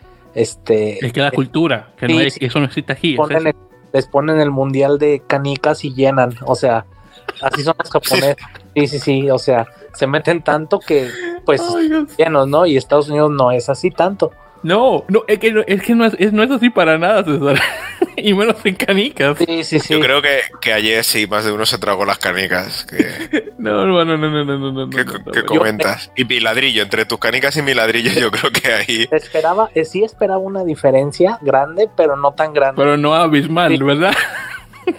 este... 0.41 1.05
Es 1.05 1.13
que 1.13 1.21
la 1.21 1.31
cultura, 1.31 1.91
que 1.97 2.09
no 2.09 2.21
es, 2.21 2.37
eso 2.41 2.59
no 2.59 2.67
existe 2.67 2.93
aquí. 2.93 3.17
les 3.93 4.07
ponen 4.07 4.41
el 4.41 4.51
Mundial 4.51 4.99
de 4.99 5.23
canicas 5.27 5.85
y 5.85 5.95
llenan, 5.95 6.35
o 6.45 6.55
sea, 6.55 6.85
así 7.43 7.63
son 7.63 7.75
los 7.79 7.91
japoneses. 7.93 8.37
Sí, 8.75 8.87
sí, 8.87 8.99
sí, 8.99 9.31
o 9.31 9.39
sea, 9.39 9.67
se 9.95 10.07
meten 10.07 10.43
tanto 10.43 10.79
que, 10.79 11.09
pues, 11.45 11.63
llenos, 12.17 12.49
¿no? 12.49 12.67
Y 12.67 12.77
Estados 12.77 13.09
Unidos 13.09 13.31
no 13.31 13.51
es 13.51 13.69
así 13.69 13.91
tanto. 13.91 14.33
No, 14.63 15.05
no, 15.09 15.23
es 15.27 15.39
que 15.39 15.53
no 15.53 15.63
es, 15.67 15.83
que 15.83 15.95
no 15.95 16.05
es, 16.05 16.33
no 16.33 16.43
es 16.43 16.51
así 16.51 16.71
para 16.71 16.99
nada, 16.99 17.25
César. 17.25 17.61
y 18.17 18.35
menos 18.35 18.57
en 18.65 18.75
canicas. 18.75 19.39
Sí, 19.39 19.65
sí, 19.65 19.81
sí. 19.81 19.95
Yo 19.95 20.01
creo 20.01 20.23
que, 20.23 20.41
que, 20.61 20.73
ayer 20.73 21.05
sí, 21.05 21.27
más 21.27 21.45
de 21.45 21.53
uno 21.53 21.67
se 21.67 21.79
tragó 21.79 22.05
las 22.05 22.19
canicas. 22.19 22.85
Que... 22.85 23.53
no, 23.59 23.87
no, 23.87 24.05
no, 24.05 24.17
no, 24.17 24.45
no, 24.45 24.59
no, 24.59 24.73
no. 24.73 24.91
¿Qué, 24.91 25.05
qué 25.33 25.43
comentas? 25.45 26.11
y 26.17 26.25
mi 26.25 26.41
ladrillo, 26.41 26.83
entre 26.83 27.05
tus 27.05 27.19
canicas 27.19 27.57
y 27.57 27.63
mi 27.63 27.75
ladrillo, 27.75 28.13
yo 28.13 28.31
creo 28.31 28.51
que 28.51 28.73
ahí. 28.73 29.09
Esperaba, 29.13 29.71
eh, 29.75 29.85
sí 29.85 30.03
esperaba 30.03 30.39
una 30.39 30.65
diferencia 30.65 31.39
grande, 31.43 31.89
pero 31.97 32.17
no 32.17 32.33
tan 32.33 32.53
grande. 32.53 32.81
Pero 32.81 32.97
no 32.97 33.15
abismal, 33.15 33.83
¿verdad? 33.83 34.15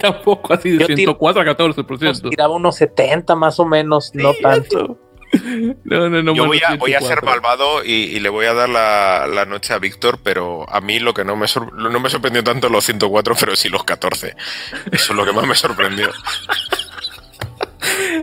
Tampoco 0.00 0.54
así 0.54 0.70
de 0.70 0.86
104 0.86 1.42
a 1.42 1.44
14%. 1.44 2.30
Tiraba 2.30 2.54
unos 2.54 2.76
70 2.76 3.34
más 3.34 3.58
o 3.58 3.66
menos, 3.66 4.12
no 4.14 4.32
tanto. 4.34 4.98
No, 5.84 6.08
no, 6.08 6.22
no, 6.22 6.34
Yo 6.34 6.46
voy 6.46 6.60
a, 6.66 6.76
voy 6.76 6.94
a, 6.94 7.00
ser 7.00 7.22
malvado 7.22 7.84
y, 7.84 8.18
le 8.18 8.28
voy 8.28 8.46
a 8.46 8.54
dar 8.54 8.68
la, 8.68 9.44
noche 9.46 9.72
a 9.72 9.78
Víctor, 9.78 10.18
pero 10.22 10.68
a 10.68 10.80
mí 10.80 10.98
lo 10.98 11.14
que 11.14 11.24
no 11.24 11.36
me, 11.36 11.46
no 11.76 12.00
me 12.00 12.10
sorprendió 12.10 12.42
tanto 12.42 12.68
los 12.68 12.84
104, 12.84 13.34
pero 13.38 13.56
sí 13.56 13.68
los 13.68 13.84
14. 13.84 14.34
Eso 14.92 15.04
es 15.10 15.10
lo 15.10 15.24
que 15.24 15.32
más 15.32 15.46
me 15.46 15.54
sorprendió. 15.54 16.10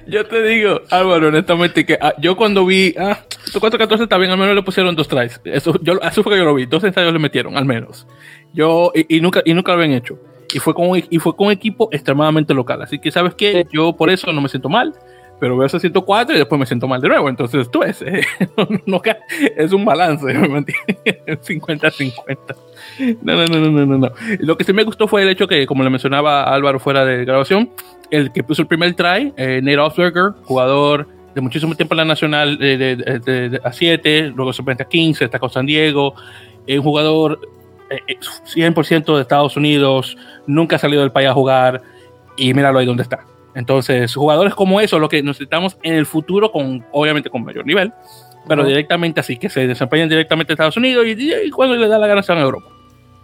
Yo 0.08 0.26
te 0.26 0.42
digo, 0.44 0.82
Álvaro, 0.90 1.30
honestamente, 1.30 1.86
que 1.86 1.98
ah, 2.00 2.14
yo 2.20 2.38
cuando 2.38 2.66
vi, 2.66 2.94
ah, 2.98 3.20
104-14 3.52 4.04
está 4.04 4.18
bien, 4.18 4.32
al 4.32 4.38
menos 4.38 4.56
le 4.56 4.62
pusieron 4.62 4.96
dos 4.96 5.08
tries. 5.08 5.42
Eso, 5.44 5.78
yo, 5.82 6.00
eso 6.00 6.24
fue 6.24 6.34
que 6.34 6.38
yo 6.38 6.46
lo 6.46 6.54
vi, 6.54 6.66
dos 6.66 6.84
ensayos 6.84 7.12
le 7.12 7.20
metieron, 7.20 7.58
al 7.58 7.66
menos. 7.66 8.08
Yo, 8.54 8.92
y, 8.94 9.20
nunca, 9.20 9.42
y 9.44 9.54
nunca 9.54 9.72
lo 9.72 9.80
habían 9.80 9.98
hecho. 9.98 10.20
Y 10.54 10.60
fue, 10.60 10.74
con, 10.74 10.92
y 10.96 11.20
fue 11.20 11.36
con 11.36 11.48
un 11.48 11.54
equipo 11.54 11.90
extremadamente 11.92 12.54
local. 12.54 12.82
Así 12.82 13.00
que, 13.00 13.12
¿sabes 13.12 13.34
qué? 13.34 13.66
Yo 13.74 13.94
por 13.94 14.10
eso 14.10 14.32
no 14.32 14.42
me 14.42 14.48
siento 14.48 14.70
mal 14.70 14.94
pero 15.40 15.56
veo 15.58 15.68
ese 15.68 15.80
104 15.80 16.36
y 16.36 16.40
después 16.40 16.60
me 16.60 16.66
siento 16.66 16.88
mal 16.88 17.02
de 17.02 17.10
nuevo. 17.10 17.30
Entonces, 17.30 17.70
tú 17.70 17.84
es, 17.84 18.04
no, 18.86 19.02
es 19.56 19.72
un 19.72 19.86
balance, 19.86 20.26
¿me 20.34 20.58
entiendes? 20.58 21.48
50-50. 21.48 22.38
No, 23.22 23.36
no, 23.36 23.46
no, 23.46 23.72
no, 23.72 23.86
no, 23.86 23.98
no. 23.98 24.12
Lo 24.40 24.58
que 24.58 24.64
sí 24.64 24.74
me 24.74 24.84
gustó 24.84 25.08
fue 25.08 25.24
el 25.24 25.30
hecho 25.30 25.48
que, 25.48 25.66
como 25.68 25.84
le 25.84 25.90
mencionaba 25.90 26.44
Álvaro 26.44 26.80
fuera 26.80 27.06
de 27.06 27.26
grabación, 27.26 27.70
el 28.10 28.32
que 28.32 28.44
puso 28.44 28.62
el 28.62 28.68
primer 28.68 28.94
try, 28.96 29.34
eh, 29.38 29.62
Nate 29.62 29.78
Osberger, 29.78 30.32
jugador 30.44 31.08
de 31.36 31.42
muchísimo 31.42 31.76
tiempo 31.76 31.94
en 31.94 31.98
la 31.98 32.06
Nacional 32.06 32.58
eh, 32.62 32.78
de, 32.78 33.62
a 33.64 33.72
7, 33.72 34.32
luego 34.36 34.54
se 34.54 34.64
a 34.68 34.76
15, 34.76 35.26
está 35.26 35.40
con 35.40 35.50
San 35.52 35.66
Diego, 35.66 36.16
un 36.68 36.82
jugador 36.82 37.40
100% 37.90 39.10
eh, 39.12 39.16
de 39.16 39.22
Estados 39.22 39.56
Unidos, 39.56 40.18
nunca 40.48 40.78
ha 40.78 40.80
salido 40.80 41.02
del 41.02 41.12
país 41.12 41.30
a 41.30 41.34
jugar 41.34 41.84
y 42.36 42.54
míralo 42.54 42.80
ahí 42.80 42.86
donde 42.86 43.04
está. 43.04 43.26
Entonces, 43.58 44.14
jugadores 44.14 44.54
como 44.54 44.80
eso, 44.80 45.00
lo 45.00 45.10
que 45.10 45.24
necesitamos 45.24 45.80
en 45.82 45.96
el 45.96 46.06
futuro, 46.06 46.52
con 46.52 46.86
obviamente 46.92 47.32
con 47.32 47.44
mayor 47.44 47.66
nivel, 47.66 47.92
pero 48.48 48.64
directamente 48.64 49.20
así, 49.20 49.36
que 49.36 49.50
se 49.50 49.66
desempeñen 49.66 50.08
directamente 50.08 50.54
en 50.54 50.54
Estados 50.54 50.78
Unidos 50.78 51.08
y, 51.08 51.50
cuando 51.50 51.76
le 51.76 51.88
da 51.88 51.98
la 51.98 52.06
gana 52.06 52.22
en 52.28 52.38
Europa, 52.38 52.68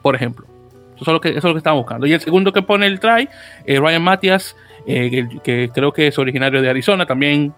por 0.01 0.15
ejemplo. 0.15 0.47
Eso 0.95 1.03
es 1.03 1.07
lo 1.13 1.21
que, 1.21 1.29
eso 1.29 1.37
es 1.37 1.43
lo 1.43 1.53
que 1.53 1.59
estamos 1.59 1.83
buscando. 1.83 2.07
Y 2.07 2.13
el 2.13 2.19
segundo 2.19 2.51
que 2.51 2.63
pone 2.63 2.87
el 2.87 2.99
try, 2.99 3.29
eh, 3.67 3.79
Ryan 3.79 4.01
Matias, 4.01 4.55
eh, 4.87 5.27
que, 5.43 5.69
creo 5.69 5.93
que 5.93 6.07
es 6.07 6.17
originario 6.17 6.63
de 6.63 6.69
Arizona, 6.69 7.05
también 7.05 7.53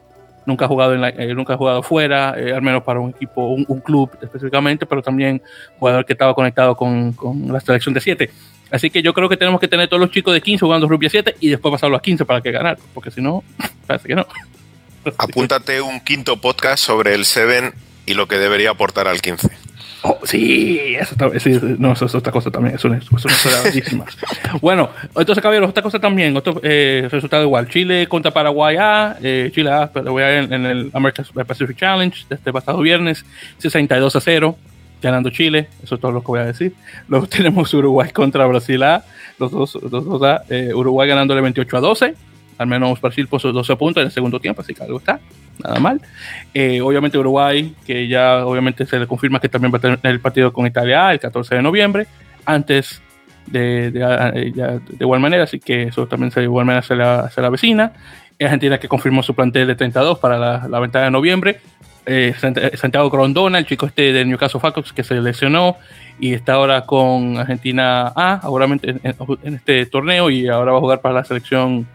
nunca 0.46 0.66
ha 0.66 0.68
jugado, 0.68 0.96
en 0.96 1.06
eh, 1.06 1.34
nunca 1.34 1.54
ha 1.54 1.58
jugado 1.58 1.82
fuera, 1.82 2.32
al 2.32 2.62
menos 2.62 2.84
para 2.84 3.00
un 3.00 3.12
equipo, 3.12 3.48
un, 3.48 3.80
club 3.80 4.12
específicamente, 4.22 4.86
pero 4.86 5.02
también 5.02 5.42
jugador 5.80 6.06
que 6.06 6.12
estaba 6.12 6.36
conectado 6.36 6.76
con, 6.76 7.14
con 7.14 7.48
la 7.54 7.62
selección 7.62 7.94
de 7.94 8.02
7. 8.02 8.30
Así 8.76 8.90
que 8.90 9.02
yo 9.02 9.14
creo 9.14 9.30
que 9.30 9.38
tenemos 9.38 9.62
que 9.62 9.70
tener 9.70 9.88
todos 9.88 10.02
los 10.02 10.12
chicos 10.12 10.34
de 10.34 10.42
15 10.42 10.66
jugando 10.66 10.86
rugby 10.86 11.06
a 11.06 11.10
7 11.10 11.38
y 11.40 11.48
después 11.48 11.72
pasarlo 11.72 11.96
a 11.96 12.02
15 12.02 12.26
para 12.26 12.42
que 12.42 12.52
ganar, 12.52 12.78
porque 12.94 13.10
si 13.10 13.22
no, 13.22 13.42
parece 13.88 14.10
que 14.10 14.16
no. 14.16 14.28
Apúntate 15.18 15.80
un 15.80 16.02
quinto 16.02 16.36
podcast 16.42 16.84
sobre 16.84 17.14
el 17.14 17.24
7 17.24 17.72
y 18.06 18.16
lo 18.16 18.28
que 18.28 18.38
debería 18.38 18.72
aportar 18.72 19.08
al 19.08 19.22
15. 19.22 19.48
Oh, 20.02 20.20
sí, 20.24 20.94
eso, 20.94 21.16
sí, 21.40 21.58
no, 21.80 21.94
eso 21.94 22.06
es 22.06 22.16
otra 22.16 22.34
cosa 22.34 22.52
también, 22.52 22.76
eso, 22.76 22.94
es 22.94 23.10
una 23.10 23.34
historia 23.34 24.04
bueno, 24.62 24.90
entonces, 25.16 25.42
caballeros, 25.42 25.70
otra 25.70 25.82
cosa 25.82 25.98
también, 25.98 26.36
otro 26.36 26.60
eh, 26.62 27.08
resultado 27.10 27.44
igual. 27.44 27.70
Chile 27.70 28.08
contra 28.08 28.32
Paraguay 28.32 28.76
A, 28.78 29.16
eh, 29.24 29.52
Chile 29.56 29.72
A, 29.72 29.90
Paraguay 29.90 30.44
en, 30.44 30.52
en 30.52 30.66
el 30.66 30.92
American 30.94 31.26
Pacific 31.48 31.78
Challenge, 31.78 32.26
este 32.30 32.52
pasado 32.52 32.82
viernes, 32.82 33.26
62 33.60 34.18
a 34.18 34.20
0 34.20 34.58
ganando 35.06 35.30
Chile, 35.30 35.68
eso 35.84 35.96
es 35.96 36.02
todo 36.02 36.12
lo 36.12 36.22
que 36.22 36.28
voy 36.28 36.40
a 36.40 36.46
decir. 36.46 36.74
Luego 37.08 37.28
tenemos 37.30 37.74
Uruguay 37.74 38.10
contra 38.10 38.46
Brasil 38.46 38.82
A, 38.84 39.04
los 39.40 39.52
dos, 39.52 39.76
los 39.76 40.06
dos 40.06 40.24
A, 40.24 40.42
eh, 40.50 40.74
Uruguay 40.74 41.08
ganándole 41.08 41.42
28 41.42 41.78
a 41.78 41.80
12, 41.80 42.16
al 42.58 42.68
menos 42.68 43.00
Brasil 43.00 43.28
puso 43.28 43.52
12 43.52 43.76
puntos 43.76 44.02
en 44.02 44.08
el 44.08 44.12
segundo 44.12 44.40
tiempo, 44.40 44.62
así 44.62 44.74
que 44.74 44.84
algo 44.84 44.98
está, 44.98 45.20
nada 45.64 45.80
mal. 45.80 46.02
Eh, 46.54 46.82
obviamente 46.82 47.18
Uruguay, 47.18 47.76
que 47.86 48.08
ya 48.08 48.46
obviamente 48.46 48.86
se 48.86 48.98
le 48.98 49.08
confirma 49.08 49.40
que 49.40 49.50
también 49.50 49.74
va 49.74 49.78
a 49.78 49.82
tener 49.82 50.00
el 50.04 50.20
partido 50.20 50.52
con 50.52 50.66
Italia 50.66 51.12
el 51.12 51.20
14 51.20 51.56
de 51.56 51.62
noviembre, 51.62 52.08
antes 52.46 53.02
de, 53.48 53.92
de, 53.92 54.02
eh, 54.02 54.52
de, 54.56 54.82
igual 55.00 55.20
manera, 55.20 55.44
así 55.44 55.60
que 55.60 55.84
eso 55.84 56.08
también 56.08 56.32
se, 56.32 56.40
de 56.40 56.46
igual 56.46 56.66
manera 56.66 56.82
se 56.82 56.96
la, 56.96 57.30
se 57.30 57.42
la 57.42 57.50
vecina. 57.50 57.94
Argentina 58.38 58.78
que 58.78 58.90
confirmó 58.90 59.24
su 59.24 59.34
plantel 59.34 59.66
de 59.68 59.76
32 59.76 60.20
para 60.20 60.38
la, 60.38 60.68
la 60.68 60.80
ventana 60.82 61.06
de 61.06 61.12
noviembre, 61.12 61.62
eh, 62.06 62.34
Santiago 62.76 63.10
Grondona, 63.10 63.58
el 63.58 63.66
chico 63.66 63.86
este 63.86 64.14
de 64.14 64.26
Newcastle 64.26 64.60
Falcons 64.60 64.94
que 64.94 65.04
se 65.04 65.16
lesionó 65.16 65.78
y 66.20 66.34
está 66.34 66.54
ahora 66.54 66.86
con 66.86 67.38
Argentina 67.38 68.12
A, 68.16 68.40
ahora 68.44 68.66
en, 68.66 69.02
este 69.44 69.86
torneo 69.88 70.30
y 70.30 70.48
ahora 70.48 70.72
va 70.72 70.78
a 70.78 70.82
jugar 70.82 71.02
para 71.02 71.16
la 71.16 71.24
selección 71.24 71.88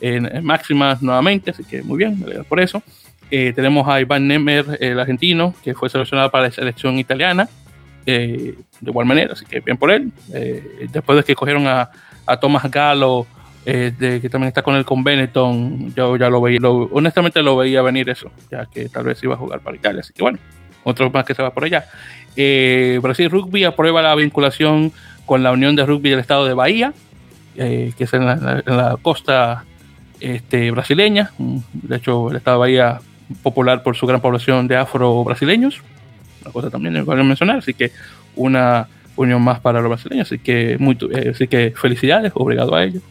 en, 0.00 0.44
máxima 0.44 0.98
nuevamente, 1.00 1.52
así 1.52 1.64
que 1.64 1.82
muy 1.82 1.98
bien, 1.98 2.24
por 2.48 2.60
eso. 2.60 2.82
Eh, 3.30 3.52
tenemos 3.54 3.88
a 3.88 4.00
Iván 4.00 4.28
Nemer, 4.28 4.76
el 4.80 5.00
argentino, 5.00 5.54
que 5.64 5.74
fue 5.74 5.88
seleccionado 5.88 6.30
para 6.30 6.44
la 6.44 6.50
selección 6.50 6.98
italiana, 6.98 7.48
eh, 8.04 8.56
de 8.80 8.90
igual 8.90 9.06
manera, 9.06 9.32
así 9.32 9.46
que 9.46 9.60
bien 9.60 9.78
por 9.78 9.90
él. 9.90 10.12
después 10.92 11.16
de 11.16 11.24
que 11.24 11.34
cogieron 11.34 11.66
a, 11.66 11.90
a 12.26 12.36
Tomás 12.36 12.70
Galo 12.70 13.26
eh, 13.64 13.92
de, 13.96 14.20
que 14.20 14.28
también 14.28 14.48
está 14.48 14.62
con 14.62 14.74
el 14.74 14.84
con 14.84 15.04
Benetton, 15.04 15.94
yo 15.94 16.16
ya 16.16 16.28
lo 16.28 16.40
veía, 16.40 16.58
honestamente 16.68 17.42
lo 17.42 17.56
veía 17.56 17.80
venir 17.80 18.10
eso, 18.10 18.30
ya 18.50 18.66
que 18.66 18.88
tal 18.88 19.04
vez 19.04 19.22
iba 19.22 19.34
a 19.34 19.38
jugar 19.38 19.60
para 19.60 19.76
Italia, 19.76 20.00
así 20.00 20.12
que 20.12 20.22
bueno, 20.22 20.38
otro 20.82 21.10
más 21.10 21.24
que 21.24 21.34
se 21.34 21.42
va 21.42 21.54
por 21.54 21.64
allá. 21.64 21.84
Eh, 22.34 22.98
Brasil 23.00 23.30
Rugby 23.30 23.62
aprueba 23.62 24.02
la 24.02 24.16
vinculación 24.16 24.90
con 25.26 25.44
la 25.44 25.52
Unión 25.52 25.76
de 25.76 25.86
Rugby 25.86 26.10
del 26.10 26.18
Estado 26.18 26.44
de 26.44 26.54
Bahía, 26.54 26.92
eh, 27.54 27.92
que 27.96 28.04
es 28.04 28.12
en 28.14 28.26
la, 28.26 28.96
costa 29.00 29.64
este, 30.18 30.72
brasileña, 30.72 31.30
de 31.38 31.96
hecho 31.96 32.30
el 32.30 32.36
Estado 32.38 32.56
de 32.56 32.60
Bahía 32.60 32.98
popular 33.44 33.84
por 33.84 33.94
su 33.94 34.08
gran 34.08 34.20
población 34.20 34.66
de 34.66 34.76
afro-brasileños, 34.76 35.82
una 36.42 36.50
cosa 36.50 36.68
también 36.68 37.04
que 37.04 37.12
a 37.12 37.14
mencionar, 37.14 37.58
así 37.58 37.74
que 37.74 37.92
una 38.34 38.88
unión 39.14 39.40
más 39.40 39.60
para 39.60 39.80
los 39.80 39.88
brasileños, 39.88 40.26
así 40.26 40.40
que, 40.40 40.78
muy, 40.80 40.98
así 41.30 41.46
que 41.46 41.72
felicidades, 41.76 42.32
obrigado 42.34 42.74
a 42.74 42.82
ellos. 42.82 43.02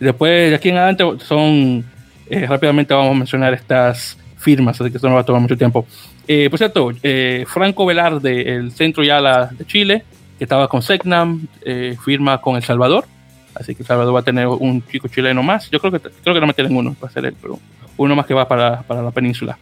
Después, 0.00 0.50
de 0.50 0.56
aquí 0.56 0.68
en 0.68 0.76
adelante, 0.76 1.24
son. 1.24 1.84
Eh, 2.30 2.46
rápidamente 2.46 2.92
vamos 2.92 3.12
a 3.12 3.18
mencionar 3.18 3.54
estas 3.54 4.18
firmas, 4.36 4.80
así 4.80 4.90
que 4.90 4.98
esto 4.98 5.08
no 5.08 5.14
va 5.14 5.22
a 5.22 5.24
tomar 5.24 5.42
mucho 5.42 5.56
tiempo. 5.56 5.86
Eh, 6.26 6.48
por 6.50 6.58
cierto, 6.58 6.92
eh, 7.02 7.44
Franco 7.46 7.86
Velarde, 7.86 8.54
el 8.54 8.70
centro 8.72 9.02
Yala 9.02 9.50
de 9.50 9.64
Chile, 9.66 10.04
que 10.38 10.44
estaba 10.44 10.68
con 10.68 10.82
Segnam, 10.82 11.46
eh, 11.62 11.96
firma 12.02 12.40
con 12.40 12.56
El 12.56 12.62
Salvador. 12.62 13.06
Así 13.54 13.74
que 13.74 13.82
El 13.82 13.86
Salvador 13.86 14.14
va 14.14 14.20
a 14.20 14.24
tener 14.24 14.46
un 14.46 14.86
chico 14.86 15.08
chileno 15.08 15.42
más. 15.42 15.70
Yo 15.70 15.80
creo 15.80 15.90
que 15.90 16.00
creo 16.00 16.34
que 16.34 16.40
no 16.40 16.46
me 16.46 16.52
tienen 16.52 16.76
uno, 16.76 16.94
va 17.02 17.08
a 17.08 17.10
ser 17.10 17.24
él, 17.24 17.34
pero 17.40 17.58
uno 17.96 18.14
más 18.14 18.26
que 18.26 18.34
va 18.34 18.46
para, 18.46 18.82
para 18.82 19.02
la 19.02 19.10
península. 19.10 19.58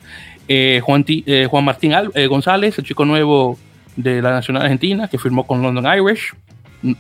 Juan, 0.83 1.05
Juan 1.49 1.65
Martín 1.65 1.93
González, 2.29 2.79
el 2.79 2.85
chico 2.85 3.05
nuevo 3.05 3.59
de 3.97 4.21
la 4.21 4.31
Nacional 4.31 4.63
Argentina, 4.63 5.09
que 5.09 5.19
firmó 5.19 5.47
con 5.47 5.63
London 5.63 5.87
Irish. 5.87 6.35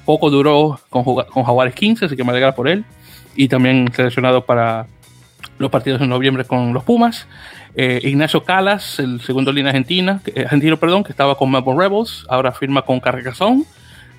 Poco 0.04 0.30
duró 0.30 0.80
con, 0.88 1.04
con 1.04 1.44
Jaguares 1.44 1.74
15, 1.74 2.06
así 2.06 2.16
que 2.16 2.24
me 2.24 2.30
alegra 2.30 2.54
por 2.54 2.66
él 2.66 2.84
y 3.36 3.48
también 3.48 3.92
seleccionado 3.94 4.44
para, 4.44 4.86
los 5.58 5.70
partidos 5.70 6.00
en 6.00 6.08
noviembre 6.08 6.44
con 6.44 6.72
los 6.72 6.84
Pumas. 6.84 7.26
Eh, 7.74 8.00
Ignacio 8.04 8.42
Calas, 8.42 8.98
el 8.98 9.20
segundo 9.20 9.52
línea 9.52 9.70
argentina, 9.70 10.20
argentino, 10.36 10.76
perdón, 10.76 11.04
que 11.04 11.12
estaba 11.12 11.36
con 11.36 11.50
Melbourne 11.50 11.82
Rebels, 11.82 12.24
ahora 12.28 12.52
firma 12.52 12.82
con 12.82 13.00
Carcasón. 13.00 13.64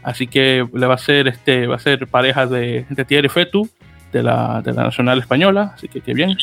Así 0.04 0.28
que 0.28 0.66
le 0.74 0.86
va 0.86 0.94
a 0.94 1.00
ser 1.00 1.28
este, 1.28 1.68
va 1.68 1.76
a 1.76 1.80
ser 1.80 2.08
pareja 2.08 2.46
de, 2.46 2.86
de 2.90 3.06
Thierry 3.06 3.30
Fetu 3.30 3.68
de 4.14 4.24
la, 4.24 4.62
de 4.62 4.74
la 4.74 4.84
Nacional 4.84 5.20
Española. 5.20 5.74
Así 5.76 5.88
que 5.88 6.02
qué 6.02 6.14
bien. 6.14 6.38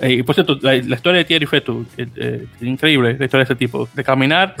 Eh, 0.00 0.12
y 0.14 0.22
por 0.22 0.34
cierto, 0.34 0.58
la, 0.60 0.76
historia 0.76 1.18
de 1.18 1.24
Thierry 1.24 1.46
Fetu, 1.46 1.86
es 1.96 2.08
eh, 2.16 2.46
increíble, 2.60 3.16
la 3.18 3.24
historia 3.24 3.44
de 3.44 3.52
ese 3.52 3.56
tipo, 3.56 3.88
de 3.94 4.04
caminar 4.04 4.54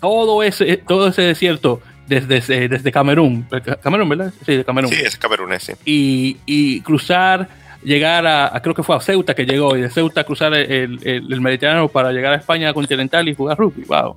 todo, 0.00 0.42
ese, 0.42 0.76
todo 0.78 1.08
ese 1.08 1.22
desierto 1.22 1.80
desde, 2.08 2.68
desde 2.68 2.92
Camerún, 2.92 3.46
Camerún, 3.82 4.08
¿verdad? 4.08 4.32
Sí, 4.44 4.56
de 4.56 4.64
Camerún. 4.64 4.92
Sí, 4.92 5.00
es 5.04 5.16
Camerún, 5.16 5.52
sí. 5.60 5.72
Y, 5.84 6.36
y 6.46 6.80
cruzar 6.80 7.48
llegar 7.82 8.26
a, 8.26 8.60
creo 8.62 8.74
que 8.74 8.82
fue 8.82 8.96
a 8.96 9.00
Ceuta 9.00 9.34
que 9.34 9.44
llegó, 9.44 9.76
y 9.76 9.82
de 9.82 9.90
Ceuta 9.90 10.24
cruzar 10.24 10.54
el, 10.54 11.00
el, 11.04 11.40
Mediterráneo 11.40 11.88
para 11.88 12.12
llegar 12.12 12.32
a 12.32 12.36
España 12.36 12.72
continental 12.72 13.28
y 13.28 13.34
jugar 13.34 13.58
rugby. 13.58 13.84
Wow. 13.84 14.16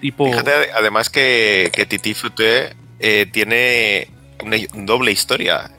tipo... 0.00 0.26
Fíjate, 0.26 0.50
además 0.76 1.10
que, 1.10 1.70
que 1.72 1.86
Titi 1.86 2.14
Futé 2.14 2.74
eh, 3.00 3.26
tiene 3.30 4.08
una 4.42 4.56
doble 4.84 5.12
historia 5.12 5.70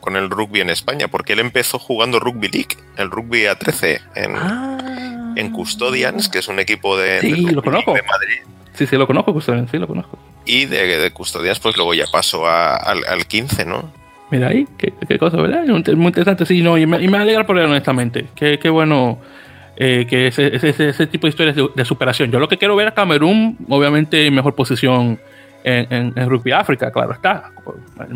con 0.00 0.16
el 0.16 0.30
rugby 0.30 0.60
en 0.60 0.70
España, 0.70 1.08
porque 1.08 1.32
él 1.32 1.40
empezó 1.40 1.78
jugando 1.78 2.20
rugby 2.20 2.48
league, 2.48 2.76
el 2.96 3.10
rugby 3.10 3.44
A13 3.44 4.00
en, 4.14 4.36
ah. 4.36 5.34
en 5.36 5.50
Custodians, 5.50 6.28
que 6.28 6.38
es 6.38 6.48
un 6.48 6.60
equipo 6.60 6.96
de, 6.96 7.20
sí, 7.20 7.46
lo 7.46 7.62
conozco. 7.62 7.92
de 7.92 8.02
Madrid. 8.02 8.38
Sí, 8.74 8.86
sí, 8.86 8.96
lo 8.96 9.06
conozco, 9.06 9.32
Custodians, 9.32 9.70
sí, 9.70 9.78
lo 9.78 9.88
conozco. 9.88 10.18
Y 10.46 10.66
de, 10.66 10.98
de 10.98 11.10
Custodians, 11.10 11.58
pues 11.58 11.76
luego 11.76 11.92
ya 11.94 12.06
pasó 12.10 12.46
al, 12.46 13.04
al 13.04 13.26
15, 13.26 13.64
¿no? 13.64 13.90
Mira 14.30 14.48
ahí, 14.48 14.66
qué, 14.76 14.92
qué 15.06 15.18
cosa, 15.18 15.36
¿verdad? 15.36 15.64
Muy 15.66 16.06
interesante, 16.06 16.46
sí, 16.46 16.62
no, 16.62 16.76
y 16.76 16.86
me, 16.86 17.02
y 17.02 17.08
me 17.08 17.18
alegra 17.18 17.46
por 17.46 17.58
él, 17.58 17.66
honestamente. 17.66 18.26
Qué, 18.34 18.58
qué 18.58 18.68
bueno 18.70 19.20
eh, 19.76 20.06
que 20.08 20.28
ese, 20.28 20.54
ese, 20.56 20.88
ese, 20.88 21.06
tipo 21.06 21.26
de 21.26 21.30
historias 21.30 21.56
de, 21.74 21.84
superación. 21.84 22.30
Yo 22.32 22.40
lo 22.40 22.48
que 22.48 22.56
quiero 22.56 22.74
ver 22.74 22.88
a 22.88 22.94
Camerún, 22.94 23.56
obviamente, 23.68 24.26
en 24.26 24.34
mejor 24.34 24.54
posición 24.54 25.20
en, 25.62 26.12
en, 26.16 26.28
Rugby 26.28 26.52
África, 26.52 26.90
claro 26.90 27.12
está. 27.12 27.50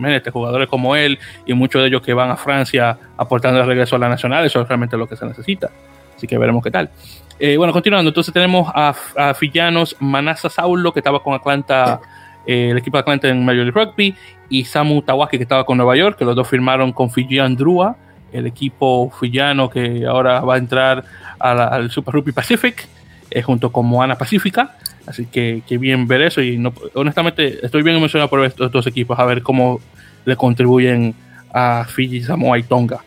Este, 0.07 0.31
jugadores 0.31 0.69
como 0.69 0.97
él 0.97 1.19
y 1.47 1.53
muchos 1.53 1.83
de 1.83 1.89
ellos 1.89 2.03
que 2.03 2.13
van 2.15 2.31
a 2.31 2.37
Francia 2.37 2.97
aportando 3.17 3.61
el 3.61 3.67
regreso 3.67 3.97
a 3.97 3.99
la 3.99 4.09
nacional, 4.09 4.45
eso 4.45 4.61
es 4.61 4.69
realmente 4.69 4.97
lo 4.97 5.07
que 5.07 5.17
se 5.17 5.27
necesita. 5.27 5.71
Así 6.17 6.27
que 6.27 6.39
veremos 6.39 6.63
qué 6.63 6.71
tal. 6.71 6.91
Eh, 7.39 7.57
bueno, 7.57 7.73
continuando, 7.73 8.09
entonces 8.09 8.35
tenemos 8.35 8.71
a, 8.75 8.95
a 9.17 9.35
Fillanos 9.35 9.97
Manasa 10.01 10.49
Saulo, 10.51 10.93
que 10.93 11.01
estaba 11.01 11.23
con 11.23 11.35
Atlanta 11.35 12.01
el 12.47 12.77
equipo 12.79 12.97
de 12.97 13.01
Atlanta 13.01 13.29
en 13.29 13.45
Major 13.45 13.65
League 13.65 13.73
Rugby, 13.85 14.15
y 14.49 14.65
Samu 14.65 15.01
Tawaki, 15.03 15.37
que 15.37 15.45
estaba 15.45 15.65
con 15.65 15.77
Nueva 15.79 15.97
York, 15.97 16.19
que 16.19 16.25
los 16.25 16.35
dos 16.35 16.49
firmaron 16.49 16.93
con 16.93 17.11
Fijian 17.11 17.57
Drua, 17.57 17.97
el 18.33 18.47
equipo 18.47 19.11
fillano 19.11 19.71
que 19.71 20.05
ahora 20.07 20.41
va 20.41 20.55
a 20.55 20.59
entrar 20.59 21.05
al 21.39 21.91
Super 21.91 22.15
Rugby 22.15 22.33
Pacific, 22.33 22.87
eh, 23.31 23.43
junto 23.43 23.71
con 23.71 23.87
Moana 23.87 24.17
Pacífica. 24.17 24.77
Así 25.07 25.27
que, 25.27 25.63
que, 25.67 25.79
bien 25.79 26.07
ver 26.07 26.23
eso. 26.23 26.43
Y 26.43 26.59
no, 26.59 26.73
honestamente, 26.95 27.65
estoy 27.65 27.83
bien 27.83 27.97
emocionado 27.97 28.29
por 28.29 28.45
estos 28.45 28.71
dos 28.71 28.87
equipos, 28.87 29.19
a 29.19 29.25
ver 29.25 29.43
cómo 29.43 29.81
le 30.25 30.37
contribuyen 30.37 31.15
a 31.53 31.85
Fiji, 31.89 32.23
Samoa 32.23 32.59
y 32.59 32.65
Tonga. 32.65 33.01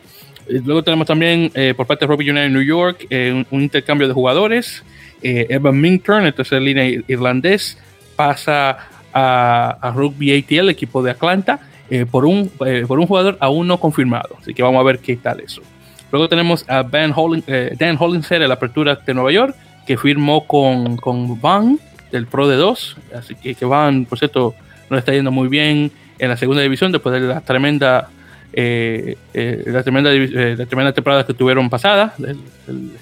Eh, 0.48 0.60
luego 0.64 0.82
tenemos 0.82 1.06
también 1.06 1.50
eh, 1.54 1.72
por 1.76 1.86
parte 1.86 2.04
de 2.04 2.10
Rugby 2.10 2.28
United 2.28 2.50
New 2.50 2.62
York 2.62 3.06
un, 3.10 3.46
un, 3.50 3.62
intercambio 3.62 4.08
de 4.08 4.14
jugadores. 4.14 4.82
Evan 5.26 5.80
Minturn, 5.80 6.26
el 6.26 6.34
tercer 6.34 6.60
línea 6.60 6.84
irlandés, 7.08 7.78
pasa 8.14 8.76
a, 9.14 9.92
Rugby 9.94 10.36
ATL, 10.36 10.68
equipo 10.68 11.02
de 11.02 11.12
Atlanta, 11.12 11.60
eh, 11.88 12.06
por, 12.10 12.24
un, 12.24 12.50
eh, 12.66 12.84
por 12.86 12.98
un 12.98 13.06
jugador 13.06 13.36
aún 13.40 13.68
no 13.68 13.78
confirmado. 13.78 14.36
Así 14.40 14.52
que 14.52 14.62
vamos 14.62 14.80
a 14.80 14.82
ver 14.82 14.98
qué 14.98 15.16
tal 15.16 15.40
eso. 15.40 15.62
Luego 16.10 16.28
tenemos 16.28 16.68
a 16.68 16.82
ben 16.82 17.14
eh, 17.46 17.74
Dan 17.78 17.96
Hollinger 17.98 18.42
en 18.42 18.48
la 18.48 18.54
apertura 18.54 18.96
de 18.96 19.14
Nueva 19.14 19.32
York, 19.32 19.54
que 19.86 19.96
firmó 19.96 20.46
con, 20.46 20.96
con 20.96 21.40
Van 21.40 21.78
del 22.10 22.26
Pro 22.26 22.48
de 22.48 22.56
2. 22.56 22.96
Así 23.16 23.34
que, 23.34 23.54
que 23.54 23.64
Van, 23.64 24.04
por 24.04 24.18
cierto, 24.18 24.54
no 24.90 24.98
está 24.98 25.12
yendo 25.12 25.30
muy 25.30 25.48
bien 25.48 25.92
en 26.18 26.28
la 26.28 26.36
segunda 26.36 26.62
división 26.62 26.92
después 26.92 27.20
de 27.20 27.26
la 27.26 27.40
tremenda, 27.40 28.08
la, 28.52 29.82
tremenda 29.82 30.12
la 30.12 30.66
tremenda 30.66 30.92
temporada 30.92 31.26
que 31.26 31.34
tuvieron 31.34 31.68
pasada, 31.68 32.14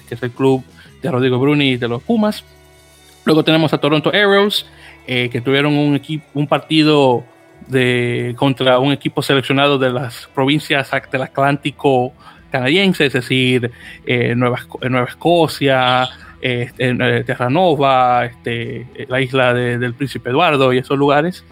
que 0.07 0.15
es 0.15 0.23
el 0.23 0.31
club 0.31 0.63
de 1.01 1.11
Rodrigo 1.11 1.37
Bruni 1.37 1.71
y 1.71 1.77
de 1.77 1.87
los 1.87 2.01
Pumas. 2.01 2.43
Luego 3.25 3.43
tenemos 3.43 3.73
a 3.73 3.77
Toronto 3.77 4.09
Arrows, 4.09 4.65
eh, 5.05 5.29
que 5.29 5.41
tuvieron 5.41 5.75
un, 5.75 5.95
equipo, 5.95 6.25
un 6.33 6.47
partido 6.47 7.23
de, 7.67 8.33
contra 8.37 8.79
un 8.79 8.93
equipo 8.93 9.21
seleccionado 9.21 9.77
de 9.77 9.91
las 9.91 10.29
provincias 10.33 10.89
del 11.11 11.21
Atlántico 11.21 12.13
canadiense, 12.51 13.07
es 13.07 13.13
decir, 13.13 13.71
eh, 14.05 14.33
Nueva, 14.35 14.59
Nueva, 14.89 15.07
Escocia, 15.07 16.07
eh, 16.41 16.69
eh 16.77 17.23
Terranova, 17.25 18.25
este, 18.25 18.85
la 19.07 19.19
isla 19.19 19.53
del 19.53 19.93
Príncipe 19.93 20.29
Eduardo 20.29 20.71
y 20.71 20.77
esos 20.77 20.97
lugares. 20.97 21.43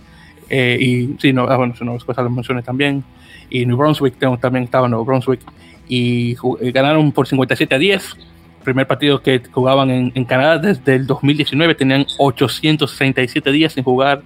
y 0.49 1.15
sí, 1.19 1.33
no, 1.33 1.43
ah, 1.49 1.57
bueno, 1.57 1.73
Nueva 1.81 1.97
Escocia 1.97 2.23
lo 2.23 2.29
mencioné 2.29 2.61
también. 2.61 3.03
Y 3.49 3.65
New 3.65 3.75
Brunswick 3.75 4.15
también 4.39 4.63
estaba 4.63 4.85
en 4.85 4.91
New 4.91 5.03
Brunswick. 5.03 5.41
Y, 5.89 6.37
y 6.61 6.71
ganaron 6.71 7.11
por 7.11 7.27
57 7.27 7.75
a 7.75 7.77
10 7.77 8.15
primer 8.61 8.87
partido 8.87 9.21
que 9.21 9.41
jugaban 9.51 9.89
en, 9.89 10.25
Canadá 10.25 10.57
desde 10.57 10.95
el 10.95 11.07
2019, 11.07 11.75
tenían 11.75 12.05
867 12.17 13.51
días 13.51 13.73
sin 13.73 13.83
jugar 13.83 14.21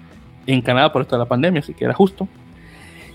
en 0.45 0.61
Canadá 0.61 0.91
por 0.91 1.01
esto 1.01 1.15
de 1.15 1.19
la 1.19 1.25
pandemia, 1.25 1.61
así 1.61 1.73
que 1.73 1.85
era 1.85 1.93
justo. 1.93 2.27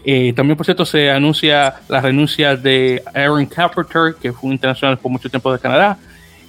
Eh, 0.05 0.32
también, 0.34 0.56
por 0.56 0.64
cierto, 0.64 0.86
se 0.86 1.10
anuncia 1.10 1.74
la 1.88 2.01
renuncia 2.01 2.56
de 2.56 3.02
Aaron 3.14 3.47
Carpenter, 3.47 4.14
que 4.20 4.32
fue 4.32 4.48
un 4.48 4.55
internacional 4.55 4.98
por 4.98 5.10
mucho 5.10 5.28
tiempo 5.28 5.52
de 5.52 5.59
Canadá, 5.59 5.98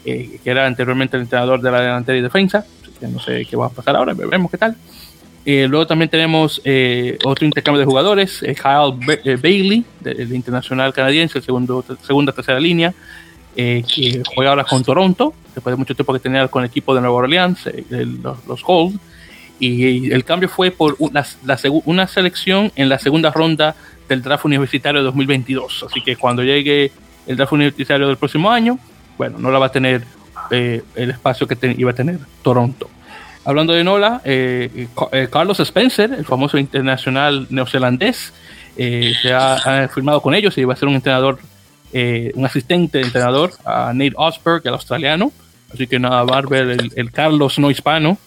eh, 0.05 0.39
que 0.43 0.49
era 0.49 0.65
anteriormente 0.65 1.17
el 1.17 1.23
entrenador 1.23 1.61
de 1.61 1.71
la 1.71 1.81
delantera 1.81 2.17
y 2.17 2.21
defensa. 2.21 2.65
Así 2.81 2.91
que 2.99 3.07
no 3.07 3.19
sé 3.19 3.45
qué 3.45 3.57
va 3.57 3.67
a 3.67 3.69
pasar 3.69 3.95
ahora, 3.95 4.13
veremos 4.13 4.49
qué 4.49 4.57
tal. 4.57 4.75
Eh, 5.43 5.67
luego 5.67 5.87
también 5.87 6.07
tenemos 6.07 6.61
otro 7.25 7.45
intercambio 7.45 7.79
de 7.79 7.85
jugadores, 7.85 8.39
Kyle 8.41 9.37
Bailey, 9.41 9.83
del 9.99 10.33
internacional 10.33 10.93
canadiense, 10.93 11.41
segundo, 11.41 11.83
segunda, 12.03 12.31
tercera 12.31 12.59
línea, 12.59 12.93
eh, 13.55 13.83
que 13.93 14.23
juega 14.33 14.51
ahora 14.51 14.63
con 14.63 14.83
Toronto, 14.83 15.33
después 15.53 15.73
de 15.73 15.77
mucho 15.77 15.93
tiempo 15.93 16.13
que 16.13 16.19
tenía 16.19 16.47
con 16.47 16.63
el 16.63 16.69
equipo 16.69 16.95
de 16.95 17.01
Nueva 17.01 17.17
Orleans, 17.17 17.67
eh, 17.67 17.83
los, 17.89 18.45
los 18.47 18.63
Gold. 18.63 18.97
Y, 19.59 20.11
el 20.11 20.23
cambio 20.23 20.47
fue 20.49 20.71
por 20.71 20.95
una, 20.99 21.25
la, 21.45 21.59
una 21.85 22.07
selección 22.07 22.71
en 22.75 22.89
la 22.89 22.97
segunda 22.97 23.29
ronda 23.31 23.75
del 24.07 24.21
draft 24.21 24.45
universitario 24.45 25.01
de 25.01 25.05
2022. 25.05 25.85
Así 25.89 26.01
que 26.01 26.15
cuando 26.15 26.43
llegue 26.43 26.91
el 27.27 27.37
draft 27.37 27.51
universitario 27.53 28.07
del 28.07 28.17
próximo 28.17 28.49
año, 28.49 28.79
bueno, 29.17 29.37
no 29.37 29.51
la 29.51 29.59
va 29.59 29.67
a 29.67 29.71
tener 29.71 30.03
eh, 30.49 30.81
el 30.95 31.11
espacio 31.11 31.47
que 31.47 31.75
iba 31.77 31.91
a 31.91 31.93
tener 31.95 32.19
Toronto. 32.41 32.89
Hablando 33.43 33.73
de 33.73 33.83
Nola, 33.83 34.21
Carlos 35.31 35.59
Spencer, 35.59 36.13
el 36.13 36.25
famoso 36.25 36.59
internacional 36.59 37.47
neozelandés, 37.49 38.33
se 38.75 39.33
ha, 39.33 39.55
ha, 39.55 39.87
firmado 39.87 40.21
con 40.21 40.35
ellos 40.35 40.55
y 40.59 40.63
va 40.63 40.73
a 40.73 40.77
ser 40.77 40.87
un 40.87 40.95
entrenador 40.95 41.39
eh, 41.93 42.31
un 42.35 42.45
asistente 42.45 43.01
entrenador, 43.01 43.51
a 43.65 43.91
Nate 43.93 44.13
Osberg, 44.15 44.61
el 44.65 44.73
australiano. 44.73 45.31
Así 45.73 45.87
que 45.87 45.99
nada, 45.99 46.19
a 46.19 46.41
ver 46.41 46.77
el, 46.95 47.11
Carlos 47.11 47.57
no 47.57 47.71
hispano 47.71 48.17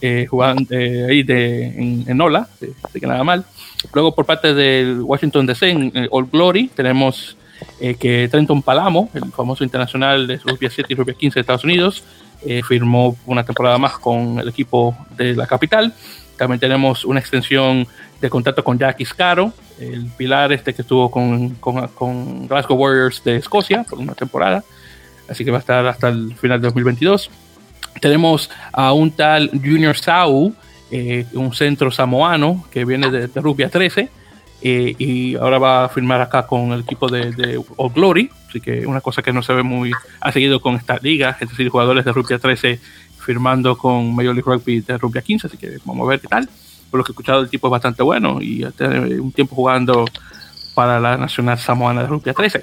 eh, 0.00 0.26
jugando 0.28 0.64
eh, 0.70 1.06
ahí 1.08 1.22
de, 1.22 1.66
en, 1.66 2.04
en 2.06 2.20
Ola, 2.20 2.48
así 2.82 3.00
que 3.00 3.06
nada 3.06 3.22
mal. 3.24 3.44
Luego 3.92 4.14
por 4.14 4.24
parte 4.24 4.54
del 4.54 5.02
Washington 5.02 5.46
DC, 5.46 5.70
en 5.70 6.08
All 6.10 6.26
Glory, 6.30 6.68
tenemos 6.68 7.36
que 7.78 8.28
Trenton 8.30 8.62
Palamo, 8.62 9.10
el 9.14 9.30
famoso 9.32 9.64
internacional 9.64 10.26
de 10.26 10.38
Rugby 10.38 10.68
7 10.70 10.92
y 10.92 10.96
Rugby 10.96 11.14
15 11.14 11.34
de 11.34 11.40
Estados 11.40 11.64
Unidos, 11.64 12.02
firmó 12.66 13.16
una 13.26 13.44
temporada 13.44 13.78
más 13.78 13.98
con 13.98 14.38
el 14.38 14.48
equipo 14.48 14.96
de 15.16 15.34
la 15.34 15.46
capital. 15.46 15.94
También 16.36 16.60
tenemos 16.60 17.04
una 17.04 17.20
extensión 17.20 17.86
de 18.20 18.30
contrato 18.30 18.64
con 18.64 18.78
Jack 18.78 19.00
Iscaro, 19.00 19.52
el 19.78 20.06
pilar 20.16 20.52
este 20.52 20.74
que 20.74 20.82
estuvo 20.82 21.10
con, 21.10 21.50
con, 21.56 21.88
con, 21.88 22.48
Glasgow 22.48 22.76
Warriors 22.76 23.22
de 23.24 23.36
Escocia 23.36 23.84
por 23.84 23.98
una 23.98 24.14
temporada. 24.14 24.64
Así 25.28 25.44
que 25.44 25.50
va 25.50 25.58
a 25.58 25.60
estar 25.60 25.86
hasta 25.86 26.08
el 26.08 26.34
final 26.36 26.60
de 26.60 26.66
2022. 26.66 27.30
Tenemos 28.00 28.50
a 28.72 28.92
un 28.92 29.10
tal 29.10 29.50
Junior 29.52 29.96
Sau, 29.96 30.54
eh, 30.90 31.26
un 31.34 31.54
centro 31.54 31.90
samoano 31.90 32.64
que 32.70 32.84
viene 32.84 33.10
de, 33.10 33.28
de 33.28 33.40
Rubia 33.40 33.68
13 33.68 34.10
eh, 34.66 34.94
y 34.98 35.34
ahora 35.36 35.58
va 35.58 35.84
a 35.84 35.88
firmar 35.90 36.22
acá 36.22 36.46
con 36.46 36.72
el 36.72 36.80
equipo 36.80 37.08
de, 37.08 37.32
de 37.32 37.62
All 37.76 37.92
Glory. 37.92 38.30
Así 38.48 38.62
que 38.62 38.86
una 38.86 39.02
cosa 39.02 39.20
que 39.20 39.32
no 39.32 39.42
se 39.42 39.52
ve 39.52 39.62
muy 39.62 39.92
ha 40.20 40.32
seguido 40.32 40.60
con 40.60 40.76
esta 40.76 40.98
liga, 41.02 41.36
es 41.38 41.50
decir, 41.50 41.68
jugadores 41.68 42.04
de 42.04 42.12
Rubia 42.12 42.38
13 42.38 42.80
firmando 43.24 43.76
con 43.76 44.14
Major 44.14 44.34
League 44.34 44.50
Rugby 44.50 44.80
de 44.80 44.98
Rubia 44.98 45.22
15. 45.22 45.46
Así 45.46 45.56
que 45.56 45.78
vamos 45.84 46.06
a 46.06 46.10
ver 46.10 46.20
qué 46.20 46.28
tal 46.28 46.48
por 46.94 46.98
lo 46.98 47.04
que 47.04 47.10
he 47.10 47.14
escuchado, 47.14 47.40
el 47.40 47.50
tipo 47.50 47.66
es 47.66 47.72
bastante 47.72 48.04
bueno 48.04 48.40
y 48.40 48.62
un 48.62 49.32
tiempo 49.32 49.56
jugando 49.56 50.04
para 50.76 51.00
la 51.00 51.16
Nacional 51.16 51.58
Samoana 51.58 52.02
de 52.02 52.06
Rugby 52.06 52.32
13. 52.32 52.62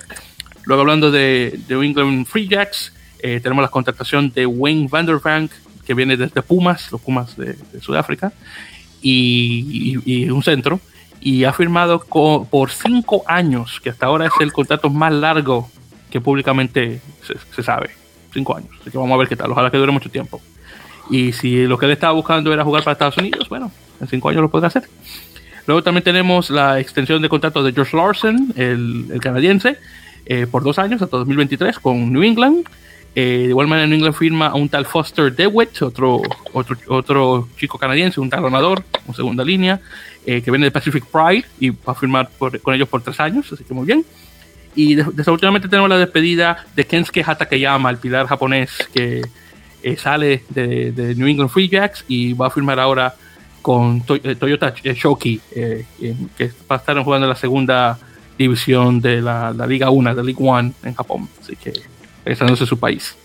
Luego, 0.63 0.83
hablando 0.83 1.11
de, 1.11 1.59
New 1.67 1.83
England 1.83 2.25
Free 2.25 2.47
Jacks, 2.47 2.93
eh, 3.19 3.41
tenemos 3.43 3.61
la 3.61 3.67
contratación 3.67 4.31
de 4.31 4.45
Wayne 4.45 4.87
Vanderbank, 4.89 5.51
que 5.85 5.93
viene 5.93 6.15
desde 6.15 6.41
Pumas, 6.43 6.89
los 6.93 7.01
Pumas 7.01 7.35
de, 7.35 7.57
Sudáfrica, 7.81 8.31
y, 9.01 9.97
un 10.29 10.43
centro, 10.43 10.79
y 11.19 11.43
ha 11.43 11.51
firmado 11.51 11.99
por 11.99 12.71
cinco 12.71 13.23
años, 13.27 13.81
que 13.83 13.89
hasta 13.89 14.05
ahora 14.05 14.27
es 14.27 14.33
el 14.39 14.53
contrato 14.53 14.89
más 14.89 15.11
largo 15.11 15.69
que 16.09 16.21
públicamente 16.21 17.01
se, 17.53 17.63
sabe. 17.63 17.89
Cinco 18.33 18.55
años. 18.55 18.69
Así 18.79 18.91
que 18.91 18.97
vamos 18.97 19.13
a 19.15 19.17
ver 19.17 19.27
qué 19.27 19.35
tal. 19.35 19.51
Ojalá 19.51 19.69
que 19.69 19.77
dure 19.77 19.91
mucho 19.91 20.09
tiempo. 20.09 20.41
Y 21.09 21.33
si 21.33 21.65
lo 21.65 21.77
que 21.77 21.85
él 21.85 21.91
estaba 21.91 22.13
buscando 22.13 22.53
era 22.53 22.63
jugar 22.63 22.83
para 22.83 22.93
Estados 22.93 23.17
Unidos, 23.17 23.49
bueno, 23.49 23.71
en 23.99 24.07
cinco 24.07 24.29
años 24.29 24.41
lo 24.41 24.49
podrá 24.49 24.67
hacer. 24.67 24.83
Luego 25.67 25.83
también 25.83 26.03
tenemos 26.03 26.49
la 26.49 26.79
extensión 26.79 27.21
de 27.21 27.29
contrato 27.29 27.63
de 27.63 27.73
George 27.73 27.95
Larson, 27.95 28.53
el, 28.55 29.19
canadiense, 29.21 29.77
eh, 30.25 30.47
por 30.49 30.63
dos 30.63 30.79
años, 30.79 31.01
hasta 31.01 31.17
2023, 31.17 31.79
con 31.79 32.11
New 32.11 32.23
England. 32.23 32.65
Eh, 33.13 33.43
de 33.43 33.49
igual 33.49 33.67
manera, 33.67 33.87
New 33.87 33.95
England 33.95 34.15
firma 34.15 34.47
a 34.47 34.55
un 34.55 34.69
tal 34.69 34.85
Foster 34.85 35.35
DeWitt, 35.35 35.81
otro, 35.81 36.21
otro, 36.53 36.77
otro 36.87 37.49
chico 37.57 37.77
canadiense, 37.77 38.21
un 38.21 38.29
talonador, 38.29 38.83
un 39.05 39.13
segunda 39.13 39.43
línea, 39.43 39.81
eh, 40.25 40.41
que 40.41 40.49
viene 40.49 40.65
de 40.65 40.71
Pacific 40.71 41.03
Pride 41.05 41.45
y 41.59 41.71
va 41.71 41.91
a 41.91 41.95
firmar 41.95 42.29
con 42.37 42.73
ellos 42.73 42.87
por 42.87 43.01
tres 43.01 43.19
años, 43.19 43.51
así 43.51 43.63
que 43.63 43.73
muy 43.73 43.85
bien. 43.85 44.05
Y 44.75 44.95
desafortunadamente 44.95 45.67
tenemos 45.67 45.89
la 45.89 45.97
despedida 45.97 46.65
de 46.75 46.85
Kensuke 46.85 47.23
Hatakeyama, 47.25 47.89
el 47.89 47.97
pilar 47.97 48.27
japonés 48.27 48.71
que 48.93 49.21
eh, 49.83 49.97
sale 49.97 50.43
de, 50.49 50.91
de, 50.91 51.15
New 51.15 51.27
England 51.27 51.49
Free 51.49 51.67
Jacks 51.67 52.05
y 52.07 52.33
va 52.33 52.47
a 52.47 52.49
firmar 52.49 52.79
ahora 52.79 53.15
con 53.61 54.01
Toyota 54.01 54.73
Shoki, 54.83 55.39
que 55.53 56.51
va 56.69 56.75
a 56.75 56.79
estar 56.79 56.97
jugando 57.03 57.25
en 57.25 57.29
la 57.29 57.35
segunda 57.35 57.99
división 58.37 58.99
de 59.01 59.21
la, 59.21 59.53
la 59.53 59.67
Liga 59.67 59.89
1, 59.89 60.15
de 60.15 60.23
League 60.23 60.43
One 60.43 60.73
en 60.83 60.95
Japón. 60.95 61.29
Así 61.39 61.55
que 61.55 61.73
regresándose 62.25 62.63
a 62.63 62.67
su 62.67 62.79
país. 62.79 63.15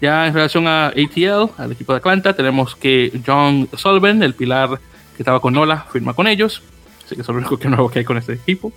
Ya 0.00 0.26
en 0.26 0.34
relación 0.34 0.66
a 0.66 0.88
ATL, 0.88 1.52
al 1.58 1.72
equipo 1.72 1.92
de 1.92 1.98
Atlanta, 1.98 2.34
tenemos 2.34 2.74
que 2.74 3.20
John 3.24 3.68
Sullivan, 3.76 4.22
el 4.22 4.34
pilar 4.34 4.80
que 5.16 5.22
estaba 5.22 5.40
con 5.40 5.54
Nola, 5.54 5.86
firma 5.92 6.14
con 6.14 6.26
ellos. 6.26 6.62
Así 7.04 7.14
que 7.14 7.22
es 7.22 7.28
lo 7.28 7.34
único 7.34 7.56
que 7.56 7.68
nuevo 7.68 7.88
que 7.88 8.00
hay 8.00 8.04
con 8.04 8.16
este 8.16 8.32
equipo. 8.32 8.72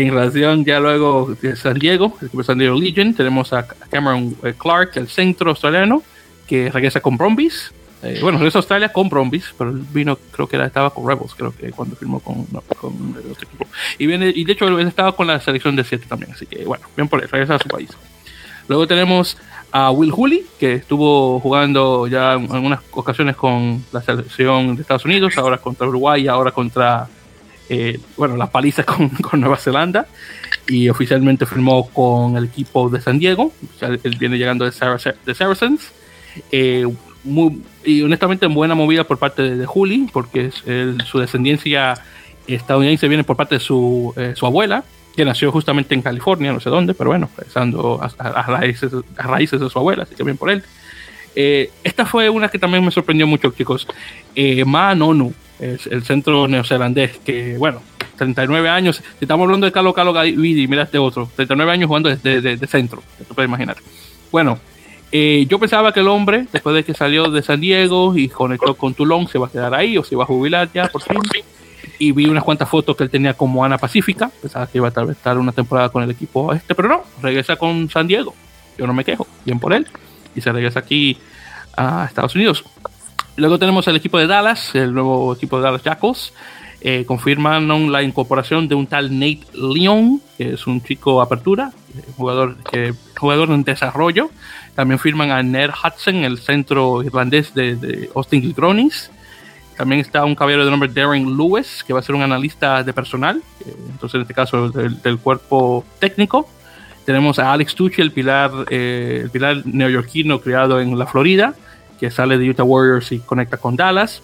En 0.00 0.10
relación 0.10 0.64
ya 0.64 0.78
luego 0.78 1.34
de 1.42 1.56
San 1.56 1.76
Diego, 1.76 2.16
el 2.20 2.28
equipo 2.28 2.42
de 2.42 2.46
San 2.46 2.58
Diego 2.58 2.78
Legion, 2.78 3.14
tenemos 3.14 3.52
a 3.52 3.66
Cameron 3.66 4.36
eh, 4.44 4.54
Clark, 4.56 4.92
el 4.94 5.08
centro 5.08 5.50
australiano, 5.50 6.04
que 6.46 6.70
regresa 6.70 7.00
con 7.00 7.16
Brombies. 7.16 7.72
Eh, 8.04 8.20
bueno, 8.22 8.38
regresa 8.38 8.58
a 8.58 8.60
Australia 8.60 8.92
con 8.92 9.08
Brombies, 9.08 9.52
pero 9.58 9.72
vino, 9.72 10.16
creo 10.30 10.46
que 10.46 10.54
era, 10.54 10.66
estaba 10.66 10.90
con 10.90 11.04
Rebels, 11.04 11.34
creo 11.34 11.52
que 11.52 11.72
cuando 11.72 11.96
firmó 11.96 12.20
con, 12.20 12.44
con 12.44 13.16
el 13.20 13.32
otro 13.32 13.42
equipo. 13.42 13.66
Y, 13.98 14.06
viene, 14.06 14.32
y 14.32 14.44
de 14.44 14.52
hecho 14.52 14.68
él 14.68 14.86
estaba 14.86 15.10
con 15.16 15.26
la 15.26 15.40
selección 15.40 15.74
de 15.74 15.82
7 15.82 16.06
también, 16.08 16.30
así 16.30 16.46
que 16.46 16.64
bueno, 16.64 16.86
bien 16.96 17.08
por 17.08 17.20
él, 17.20 17.28
regresa 17.28 17.56
a 17.56 17.58
su 17.58 17.68
país. 17.68 17.90
Luego 18.68 18.86
tenemos 18.86 19.36
a 19.72 19.90
Will 19.90 20.12
Hooley, 20.12 20.46
que 20.60 20.74
estuvo 20.74 21.40
jugando 21.40 22.06
ya 22.06 22.34
en 22.34 22.52
algunas 22.52 22.80
ocasiones 22.92 23.34
con 23.34 23.84
la 23.90 24.00
selección 24.00 24.76
de 24.76 24.82
Estados 24.82 25.04
Unidos, 25.04 25.36
ahora 25.38 25.58
contra 25.58 25.88
Uruguay 25.88 26.28
ahora 26.28 26.52
contra, 26.52 27.08
eh, 27.68 28.00
bueno, 28.16 28.36
las 28.36 28.50
palizas 28.50 28.86
con, 28.86 29.40
Nueva 29.40 29.56
Zelanda. 29.56 30.06
Y 30.66 30.88
oficialmente 30.88 31.46
firmó 31.46 31.88
con 31.88 32.36
el 32.36 32.44
equipo 32.44 32.90
de 32.90 33.00
San 33.00 33.18
Diego. 33.18 33.52
él 33.80 34.16
viene 34.18 34.36
llegando 34.36 34.64
de, 34.64 34.72
Saracens. 34.72 35.92
Eh, 36.52 36.86
y 37.84 38.02
honestamente, 38.02 38.46
buena 38.46 38.74
movida 38.74 39.04
por 39.04 39.18
parte 39.18 39.42
de, 39.42 39.56
de 39.56 40.08
porque 40.12 40.50
su 40.50 41.18
descendencia 41.18 41.94
estadounidense 42.48 43.08
viene 43.08 43.24
por 43.24 43.36
parte 43.36 43.56
de 43.56 43.60
su, 43.60 44.12
eh, 44.16 44.32
su 44.34 44.46
abuela, 44.46 44.84
que 45.14 45.24
nació 45.24 45.52
justamente 45.52 45.94
en 45.94 46.02
California, 46.02 46.52
no 46.52 46.60
sé 46.60 46.70
dónde, 46.70 46.94
pero 46.94 47.10
bueno, 47.10 47.28
pensando 47.34 48.00
a, 48.00 48.42
raíces, 48.42 48.92
a 49.16 49.26
raíces 49.26 49.60
de 49.60 49.68
su 49.68 49.78
abuela, 49.78 50.04
así 50.04 50.14
que 50.14 50.22
bien 50.22 50.36
por 50.36 50.50
él. 50.50 50.62
Eh, 51.34 51.70
esta 51.84 52.06
fue 52.06 52.28
una 52.30 52.48
que 52.48 52.58
también 52.58 52.84
me 52.84 52.90
sorprendió 52.90 53.26
mucho, 53.26 53.50
chicos. 53.50 53.86
Eh, 54.34 54.64
Ma 54.64 54.94
Nonu, 54.94 55.32
es 55.58 55.86
el 55.86 56.04
centro 56.04 56.48
neozelandés, 56.48 57.18
que 57.18 57.56
bueno, 57.58 57.80
39 58.16 58.68
años, 58.68 58.96
si 58.96 59.24
estamos 59.24 59.44
hablando 59.44 59.66
de 59.66 59.72
Calo 59.72 59.92
Calo 59.92 60.12
Gavidi, 60.12 60.66
mira 60.68 60.82
este 60.82 60.98
otro, 60.98 61.28
39 61.34 61.72
años 61.72 61.88
jugando 61.88 62.14
de, 62.14 62.40
de, 62.40 62.66
centro, 62.66 63.02
te 63.16 63.24
puedes 63.34 63.48
imaginar. 63.48 63.76
Bueno, 64.30 64.58
eh, 65.10 65.46
yo 65.48 65.58
pensaba 65.58 65.92
que 65.92 66.00
el 66.00 66.08
hombre, 66.08 66.46
después 66.52 66.74
de 66.74 66.84
que 66.84 66.94
salió 66.94 67.30
de 67.30 67.42
San 67.42 67.60
Diego 67.60 68.16
y 68.16 68.28
conectó 68.28 68.74
con 68.74 68.94
Toulon, 68.94 69.28
se 69.28 69.38
va 69.38 69.46
a 69.46 69.50
quedar 69.50 69.74
ahí 69.74 69.96
o 69.96 70.04
se 70.04 70.16
va 70.16 70.24
a 70.24 70.26
jubilar 70.26 70.68
ya 70.72 70.88
por 70.88 71.02
fin 71.02 71.18
y 71.98 72.12
vi 72.12 72.26
unas 72.26 72.44
cuantas 72.44 72.68
fotos 72.68 72.96
que 72.96 73.04
él 73.04 73.10
tenía 73.10 73.34
como 73.34 73.64
Ana 73.64 73.78
Pacífica. 73.78 74.30
Pensaba 74.40 74.66
que 74.66 74.78
iba 74.78 74.88
a 74.88 75.10
estar 75.10 75.38
una 75.38 75.52
temporada 75.52 75.88
con 75.88 76.02
el 76.02 76.10
equipo 76.10 76.52
este, 76.52 76.74
pero 76.74 76.88
no, 76.88 77.02
regresa 77.20 77.56
con 77.56 77.90
San 77.90 78.06
Diego. 78.06 78.34
Yo 78.76 78.86
no 78.86 78.94
me 78.94 79.04
quejo, 79.04 79.26
bien 79.44 79.58
por 79.58 79.72
él. 79.72 79.86
Y 80.34 80.40
se 80.40 80.52
regresa 80.52 80.80
aquí 80.80 81.18
a 81.76 82.06
Estados 82.06 82.34
Unidos. 82.34 82.64
Luego 83.38 83.56
tenemos 83.56 83.86
el 83.86 83.94
equipo 83.94 84.18
de 84.18 84.26
Dallas, 84.26 84.74
el 84.74 84.92
nuevo 84.92 85.32
equipo 85.32 85.58
de 85.58 85.62
Dallas 85.62 85.84
Jackals. 85.84 86.32
Eh, 86.80 87.04
confirman 87.06 87.90
la 87.90 88.02
incorporación 88.02 88.66
de 88.66 88.74
un 88.74 88.88
tal 88.88 89.16
Nate 89.16 89.46
Leon, 89.54 90.20
que 90.36 90.54
es 90.54 90.66
un 90.66 90.82
chico 90.82 91.22
apertura, 91.22 91.70
eh, 91.96 92.02
jugador, 92.16 92.56
jugador 93.16 93.50
en 93.50 93.62
desarrollo. 93.62 94.30
También 94.74 94.98
firman 94.98 95.30
a 95.30 95.40
Ned 95.44 95.70
Hudson, 95.70 96.16
el 96.16 96.38
centro 96.38 97.04
irlandés 97.04 97.54
de, 97.54 97.76
de 97.76 98.10
Austin 98.16 98.42
Gilgronis. 98.42 99.10
También 99.76 100.00
está 100.00 100.24
un 100.24 100.34
caballero 100.34 100.64
de 100.64 100.72
nombre 100.72 100.88
Darren 100.92 101.36
Lewis, 101.36 101.84
que 101.86 101.92
va 101.92 102.00
a 102.00 102.02
ser 102.02 102.16
un 102.16 102.22
analista 102.22 102.82
de 102.82 102.92
personal, 102.92 103.40
eh, 103.64 103.72
entonces 103.88 104.16
en 104.16 104.22
este 104.22 104.34
caso 104.34 104.68
del, 104.70 105.18
cuerpo 105.18 105.84
técnico. 106.00 106.48
Tenemos 107.04 107.38
a 107.38 107.52
Alex 107.52 107.76
Tucci, 107.76 108.02
el 108.02 108.10
pilar, 108.10 108.50
eh, 108.68 109.20
el 109.22 109.30
pilar 109.30 109.62
neoyorquino 109.64 110.40
criado 110.40 110.80
en 110.80 110.98
la 110.98 111.06
Florida, 111.06 111.54
que 111.98 112.10
sale 112.10 112.38
de 112.38 112.48
Utah 112.48 112.64
Warriors 112.64 113.12
y 113.12 113.18
conecta 113.20 113.56
con 113.56 113.76
Dallas. 113.76 114.22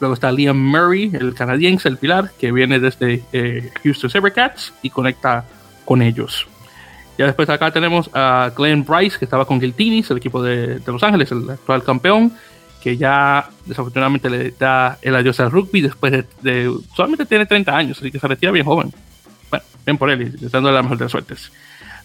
Luego 0.00 0.14
está 0.14 0.30
Liam 0.30 0.58
Murray, 0.58 1.10
el 1.14 1.34
canadiense, 1.34 1.88
el 1.88 1.96
pilar, 1.96 2.30
que 2.38 2.52
viene 2.52 2.78
desde 2.78 3.22
eh, 3.32 3.70
Houston 3.82 4.10
Sabercats 4.10 4.74
y 4.82 4.90
conecta 4.90 5.44
con 5.84 6.02
ellos. 6.02 6.46
Ya 7.16 7.24
después 7.24 7.48
acá 7.48 7.70
tenemos 7.70 8.10
a 8.12 8.52
Glenn 8.56 8.84
Bryce, 8.84 9.18
que 9.18 9.24
estaba 9.24 9.46
con 9.46 9.58
Giltinis, 9.58 10.10
el 10.10 10.18
equipo 10.18 10.42
de, 10.42 10.78
de 10.80 10.92
Los 10.92 11.02
Ángeles, 11.02 11.32
el 11.32 11.48
actual 11.48 11.82
campeón 11.82 12.32
que 12.86 12.96
ya 12.96 13.48
desafortunadamente 13.64 14.30
le 14.30 14.52
da 14.52 14.96
el 15.02 15.16
adiós 15.16 15.40
al 15.40 15.50
rugby 15.50 15.80
después 15.80 16.24
de, 16.40 16.72
solamente 16.94 17.26
tiene 17.26 17.44
30 17.44 17.76
años, 17.76 17.98
así 17.98 18.12
que 18.12 18.20
se 18.20 18.28
retira 18.28 18.52
bien 18.52 18.64
joven. 18.64 18.92
Bueno, 19.50 19.64
bien 19.84 19.98
por 19.98 20.08
él 20.08 20.22
y 20.22 20.46
dándole 20.46 20.72
la 20.72 20.82
mejor 20.82 20.96
de 20.96 21.04
las 21.06 21.10
suertes. 21.10 21.50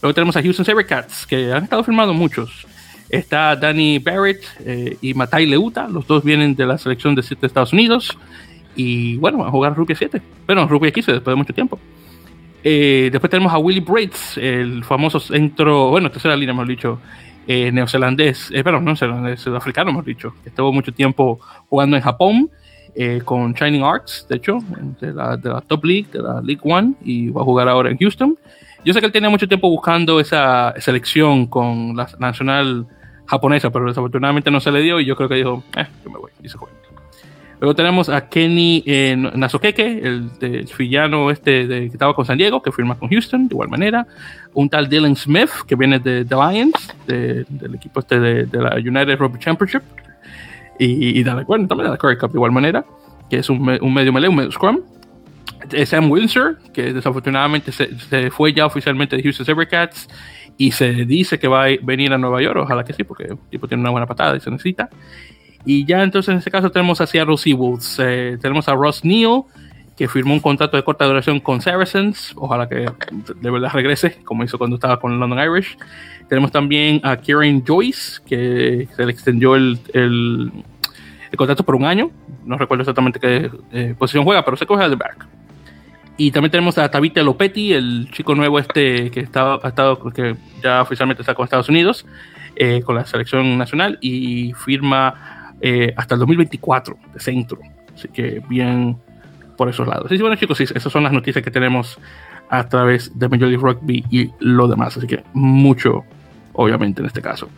Luego 0.01 0.15
tenemos 0.15 0.35
a 0.37 0.41
Houston 0.41 0.65
Sabercats, 0.65 1.27
que 1.27 1.53
han 1.53 1.65
estado 1.65 1.83
firmando 1.83 2.15
muchos. 2.15 2.65
Está 3.11 3.57
Danny 3.57 3.99
Barrett 3.99 4.41
eh, 4.65 4.95
y 5.01 5.13
Matai 5.13 5.45
Leuta, 5.45 5.85
los 5.89 6.07
dos 6.07 6.23
vienen 6.23 6.55
de 6.55 6.65
la 6.65 6.77
selección 6.77 7.13
de 7.13 7.21
7 7.21 7.41
de 7.41 7.47
Estados 7.47 7.73
Unidos. 7.73 8.17
Y 8.73 9.17
bueno, 9.17 9.39
van 9.39 9.49
a 9.49 9.51
jugar 9.51 9.75
Rugby 9.75 9.95
7. 9.95 10.21
Bueno, 10.45 10.65
Rugby 10.65 10.93
15 10.93 11.11
después 11.11 11.33
de 11.33 11.35
mucho 11.35 11.53
tiempo. 11.53 11.77
Eh, 12.63 13.09
después 13.11 13.29
tenemos 13.29 13.51
a 13.51 13.57
Willie 13.57 13.81
Braids, 13.81 14.37
el 14.37 14.85
famoso 14.85 15.19
centro, 15.19 15.89
bueno, 15.89 16.09
tercera 16.09 16.37
línea, 16.37 16.53
hemos 16.53 16.69
dicho, 16.69 17.01
eh, 17.47 17.69
neozelandés, 17.69 18.49
perdón, 18.63 18.85
no 18.85 18.91
neozelandés, 18.91 19.41
sudafricano, 19.41 19.89
hemos 19.89 20.05
dicho, 20.05 20.35
estuvo 20.45 20.71
mucho 20.71 20.93
tiempo 20.93 21.39
jugando 21.67 21.97
en 21.97 22.03
Japón 22.03 22.49
con 23.25 23.53
Shining 23.53 23.83
Arts, 23.83 24.27
de 24.29 24.35
hecho, 24.35 24.59
de 25.01 25.11
la, 25.11 25.35
de 25.37 25.49
la, 25.49 25.61
Top 25.61 25.83
League, 25.83 26.07
de 26.13 26.21
la 26.21 26.39
League 26.41 26.61
One, 26.63 26.93
y 27.03 27.29
va 27.29 27.41
a 27.41 27.43
jugar 27.43 27.67
ahora 27.67 27.89
en 27.89 27.97
Houston. 27.97 28.37
Yo 28.85 28.93
sé 28.93 28.99
que 28.99 29.07
él 29.07 29.11
tenía 29.11 29.29
mucho 29.29 29.47
tiempo 29.47 29.69
buscando 29.69 30.19
esa 30.19 30.73
selección 30.77 31.47
con 31.47 31.95
la 31.95 32.07
nacional 32.19 32.85
japonesa, 33.25 33.69
pero 33.69 33.85
desafortunadamente 33.85 34.51
no 34.51 34.59
se 34.59 34.71
le 34.71 34.81
dio 34.81 34.99
y 34.99 35.05
yo 35.05 35.15
creo 35.15 35.29
que 35.29 35.35
dijo, 35.35 35.63
eh, 35.75 35.87
yo 36.03 36.11
me 36.11 36.19
voy, 36.19 36.31
y 36.43 36.49
se 36.49 36.57
fue. 36.57 36.69
Luego 37.61 37.75
tenemos 37.75 38.09
a 38.09 38.27
Kenny 38.27 38.83
eh, 38.87 39.15
Nazokeke, 39.15 39.99
el, 39.99 40.31
el 40.41 40.67
villano 40.79 41.29
este 41.29 41.67
de, 41.67 41.81
que 41.81 41.93
estaba 41.93 42.15
con 42.15 42.25
San 42.25 42.39
Diego, 42.39 42.59
que 42.59 42.71
firma 42.71 42.97
con 42.97 43.07
Houston, 43.09 43.47
de 43.47 43.53
igual 43.53 43.69
manera. 43.69 44.07
Un 44.55 44.67
tal 44.67 44.89
Dylan 44.89 45.15
Smith, 45.15 45.51
que 45.67 45.75
viene 45.75 45.99
de 45.99 46.25
The 46.25 46.35
Lions, 46.35 46.95
del 47.05 47.75
equipo 47.75 47.99
este 47.99 48.19
de, 48.19 48.47
la 48.59 48.77
United 48.77 49.15
Rugby 49.15 49.37
Championship. 49.37 49.83
Y, 50.79 51.19
y 51.19 51.23
bueno, 51.23 51.67
también 51.67 51.85
de 51.85 51.89
la 51.91 51.97
Curry 51.97 52.17
Cup, 52.17 52.31
de 52.31 52.37
igual 52.37 52.51
manera, 52.51 52.83
que 53.29 53.37
es 53.37 53.49
un, 53.51 53.59
un 53.59 53.93
medio 53.93 54.11
melee, 54.11 54.29
un 54.29 54.37
medio 54.37 54.51
scrum. 54.51 54.79
Sam 55.85 56.09
Windsor, 56.09 56.57
que 56.73 56.91
desafortunadamente 56.93 57.71
se, 57.71 57.95
se, 57.99 58.31
fue 58.31 58.53
ya 58.53 58.65
oficialmente 58.65 59.15
de 59.15 59.21
Houston 59.21 59.45
Sabercats 59.45 60.09
y 60.57 60.71
se 60.71 61.05
dice 61.05 61.39
que 61.39 61.47
va 61.47 61.65
a 61.65 61.69
venir 61.81 62.13
a 62.13 62.17
Nueva 62.17 62.41
York, 62.41 62.59
ojalá 62.61 62.83
que 62.83 62.93
sí, 62.93 63.03
porque 63.03 63.23
el 63.23 63.37
tipo 63.49 63.67
tiene 63.67 63.81
una 63.81 63.89
buena 63.89 64.05
patada 64.05 64.35
y 64.35 64.39
se 64.39 64.51
necesita. 64.51 64.89
Y 65.65 65.85
ya 65.85 66.03
entonces 66.03 66.31
en 66.31 66.37
este 66.39 66.51
caso 66.51 66.71
tenemos 66.71 67.01
a 67.01 67.07
Seattle 67.07 67.37
Seawolves. 67.37 67.97
Eh, 67.99 68.37
tenemos 68.41 68.67
a 68.67 68.73
Ross 68.73 69.03
Neal, 69.05 69.43
que 69.95 70.07
firmó 70.07 70.33
un 70.33 70.39
contrato 70.39 70.77
de 70.77 70.83
corta 70.83 71.05
duración 71.05 71.39
con 71.39 71.61
Saracens. 71.61 72.33
Ojalá 72.35 72.67
que 72.67 72.85
de 73.41 73.51
verdad 73.51 73.71
regrese, 73.73 74.21
como 74.23 74.43
hizo 74.43 74.57
cuando 74.57 74.75
estaba 74.75 74.99
con 74.99 75.19
London 75.19 75.39
Irish. 75.39 75.77
Tenemos 76.27 76.51
también 76.51 77.01
a 77.03 77.17
Kieran 77.17 77.63
Joyce, 77.65 78.21
que 78.25 78.87
se 78.95 79.05
le 79.05 79.11
extendió 79.11 79.55
el, 79.55 79.79
el, 79.93 80.51
contrato 81.35 81.63
por 81.63 81.75
un 81.75 81.85
año. 81.85 82.09
No 82.45 82.57
recuerdo 82.57 82.81
exactamente 82.81 83.19
qué 83.19 83.51
eh, 83.71 83.95
posición 83.97 84.23
juega, 84.23 84.43
pero 84.43 84.57
se 84.57 84.65
coge 84.65 84.83
al 84.83 84.95
back. 84.95 85.27
Y 86.17 86.31
también 86.31 86.51
tenemos 86.51 86.77
a 86.77 86.89
Tabitha 86.91 87.23
Lopetti, 87.23 87.73
el 87.73 88.09
chico 88.11 88.35
nuevo 88.35 88.59
este 88.59 89.09
que 89.11 89.21
estaba, 89.21 89.59
ha 89.63 89.67
estado, 89.69 89.97
que 90.11 90.35
ya 90.61 90.81
oficialmente 90.81 91.23
está 91.23 91.33
con 91.33 91.45
Estados 91.45 91.69
Unidos, 91.69 92.05
eh, 92.55 92.81
con 92.83 92.95
la 92.95 93.05
selección 93.05 93.57
nacional, 93.57 93.97
y 94.01 94.53
firma 94.53 95.55
eh, 95.61 95.93
hasta 95.95 96.15
el 96.15 96.19
2024 96.19 96.97
de 97.13 97.19
centro. 97.19 97.59
Así 97.95 98.07
que 98.09 98.41
bien 98.47 98.97
por 99.57 99.69
esos 99.69 99.87
lados. 99.87 100.11
Y 100.11 100.17
bueno, 100.17 100.35
chicos, 100.35 100.57
sí, 100.57 100.63
esas 100.63 100.91
son 100.91 101.03
las 101.03 101.13
noticias 101.13 101.43
que 101.43 101.51
tenemos 101.51 101.97
a 102.49 102.67
través 102.67 103.17
de 103.17 103.29
Major 103.29 103.47
League 103.47 103.63
Rugby 103.63 104.03
y 104.09 104.29
lo 104.39 104.67
demás. 104.67 104.97
Así 104.97 105.07
que 105.07 105.23
mucho, 105.33 106.03
obviamente, 106.53 107.01
en 107.01 107.07
este 107.07 107.21
caso. 107.21 107.49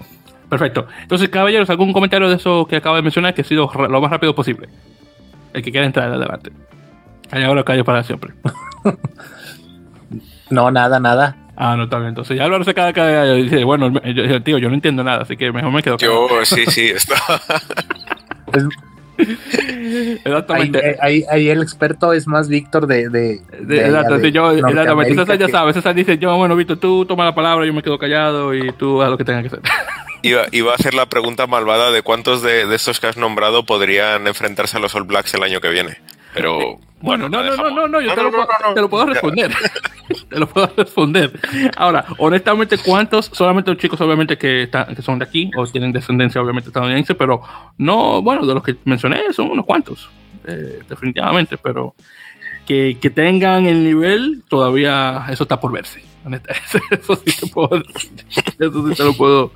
Perfecto. 0.49 0.87
Entonces, 1.01 1.29
caballeros, 1.29 1.69
¿algún 1.69 1.93
comentario 1.93 2.29
de 2.29 2.35
eso 2.35 2.67
que 2.67 2.75
acabo 2.75 2.95
de 2.95 3.01
mencionar 3.01 3.33
que 3.33 3.41
ha 3.41 3.45
sido 3.45 3.71
lo 3.89 4.01
más 4.01 4.11
rápido 4.11 4.35
posible? 4.35 4.69
El 5.53 5.63
que 5.63 5.71
quiera 5.71 5.85
entrar 5.85 6.11
adelante. 6.11 6.51
Ahí 7.31 7.43
ahora 7.43 7.63
callo 7.63 7.83
para 7.83 8.03
siempre. 8.03 8.33
no, 10.49 10.71
nada, 10.71 10.99
nada. 10.99 11.37
Ah, 11.55 11.75
no, 11.77 11.87
bien. 11.87 12.07
Entonces 12.07 12.37
ya 12.37 12.45
Álvaro 12.45 12.63
se 12.63 12.73
queda 12.73 12.93
callado 12.93 13.37
y 13.37 13.43
dice, 13.43 13.63
bueno, 13.63 13.91
yo, 14.03 14.41
tío, 14.41 14.57
yo 14.57 14.69
no 14.69 14.75
entiendo 14.75 15.03
nada, 15.03 15.21
así 15.21 15.37
que 15.37 15.51
mejor 15.51 15.71
me 15.71 15.83
quedo 15.83 15.97
callado. 15.97 16.29
Yo, 16.29 16.45
sí, 16.45 16.65
sí, 16.67 16.87
está. 16.87 17.15
Exactamente. 19.15 20.97
Ahí, 20.99 21.23
ahí, 21.29 21.49
el 21.49 21.61
experto 21.61 22.13
es 22.13 22.27
más 22.27 22.47
Víctor 22.49 22.87
de. 22.87 23.09
de, 23.09 23.41
de 23.59 23.85
exacto, 23.85 24.17
yo, 24.27 24.51
exactamente. 24.51 25.11
Entonces 25.11 25.39
ya 25.39 25.47
sabes, 25.49 25.75
César 25.75 25.93
dice: 25.93 26.17
Yo, 26.17 26.35
bueno, 26.35 26.55
Víctor, 26.55 26.77
tú 26.77 27.05
toma 27.05 27.25
la 27.25 27.35
palabra, 27.35 27.65
yo 27.65 27.73
me 27.73 27.83
quedo 27.83 27.99
callado 27.99 28.53
y 28.55 28.71
tú 28.73 29.01
haz 29.01 29.09
lo 29.09 29.17
que 29.17 29.23
tengas 29.23 29.43
que 29.43 29.47
hacer. 29.47 29.59
Iba, 30.25 30.43
iba, 30.53 30.71
a 30.71 30.75
hacer 30.75 30.93
la 30.93 31.07
pregunta 31.07 31.47
malvada 31.47 31.91
de 31.91 32.01
cuántos 32.01 32.41
de, 32.41 32.65
de, 32.65 32.77
estos 32.77 33.01
que 33.01 33.07
has 33.07 33.17
nombrado 33.17 33.65
podrían 33.65 34.25
enfrentarse 34.25 34.77
a 34.77 34.79
los 34.79 34.95
All 34.95 35.03
Blacks 35.03 35.33
el 35.33 35.43
año 35.43 35.59
que 35.59 35.67
viene. 35.67 35.97
Pero. 36.33 36.79
Bueno, 37.01 37.27
no, 37.27 37.43
no, 37.43 37.57
no, 37.57 37.69
no, 37.69 37.87
no, 37.89 37.99
yo 37.99 38.15
te, 38.15 38.23
lo 38.23 38.31
puedo, 38.31 38.47
te, 38.73 38.81
lo 38.81 38.89
puedo, 38.89 39.05
responder. 39.07 39.51
te 40.29 40.39
lo 40.39 40.47
puedo 40.47 40.71
responder. 40.77 41.37
Ahora, 41.75 42.05
honestamente, 42.17 42.77
¿cuántos? 42.77 43.25
Solamente 43.25 43.71
los 43.71 43.77
chicos, 43.77 43.99
obviamente, 43.99 44.37
que, 44.37 44.63
están, 44.63 44.95
que 44.95 45.01
son 45.01 45.19
de 45.19 45.25
aquí 45.25 45.51
o 45.57 45.67
tienen 45.67 45.91
descendencia, 45.91 46.41
obviamente, 46.41 46.69
estadounidense, 46.69 47.13
pero 47.13 47.41
no, 47.77 48.21
bueno, 48.21 48.45
de 48.45 48.53
los 48.53 48.63
que 48.63 48.77
mencioné, 48.85 49.33
son 49.33 49.51
unos 49.51 49.65
cuantos, 49.65 50.09
eh, 50.47 50.79
definitivamente, 50.87 51.57
pero 51.57 51.93
que, 52.65 52.97
que, 53.01 53.09
tengan 53.09 53.65
el 53.65 53.83
nivel, 53.83 54.41
todavía 54.47 55.25
eso 55.29 55.43
está 55.43 55.59
por 55.59 55.73
verse. 55.73 56.12
Eso 56.91 57.15
sí, 57.15 57.35
te 57.39 57.47
puedo, 57.47 57.75
eso 57.77 58.87
sí 58.87 58.95
te 58.95 59.03
lo 59.03 59.13
puedo 59.13 59.51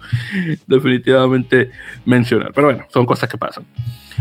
definitivamente 0.66 1.72
mencionar. 2.06 2.52
Pero 2.54 2.68
bueno, 2.68 2.86
son 2.90 3.06
cosas 3.06 3.30
que 3.30 3.38
pasan. 3.38 3.66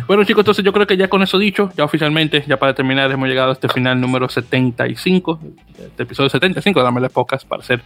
Bueno, 0.06 0.24
chicos, 0.24 0.42
entonces 0.42 0.64
yo 0.64 0.72
creo 0.72 0.86
que 0.86 0.96
ya 0.96 1.08
con 1.08 1.22
eso 1.22 1.38
dicho, 1.38 1.72
ya 1.76 1.84
oficialmente, 1.84 2.44
ya 2.46 2.58
para 2.58 2.74
terminar, 2.74 3.10
hemos 3.10 3.28
llegado 3.28 3.50
a 3.50 3.52
este 3.54 3.68
final 3.68 4.00
número 4.00 4.28
75, 4.28 5.40
este 5.78 6.02
episodio 6.02 6.30
75 6.30 6.84
de 6.84 7.00
las 7.00 7.12
Pocas, 7.12 7.44
para 7.44 7.62
ser 7.62 7.82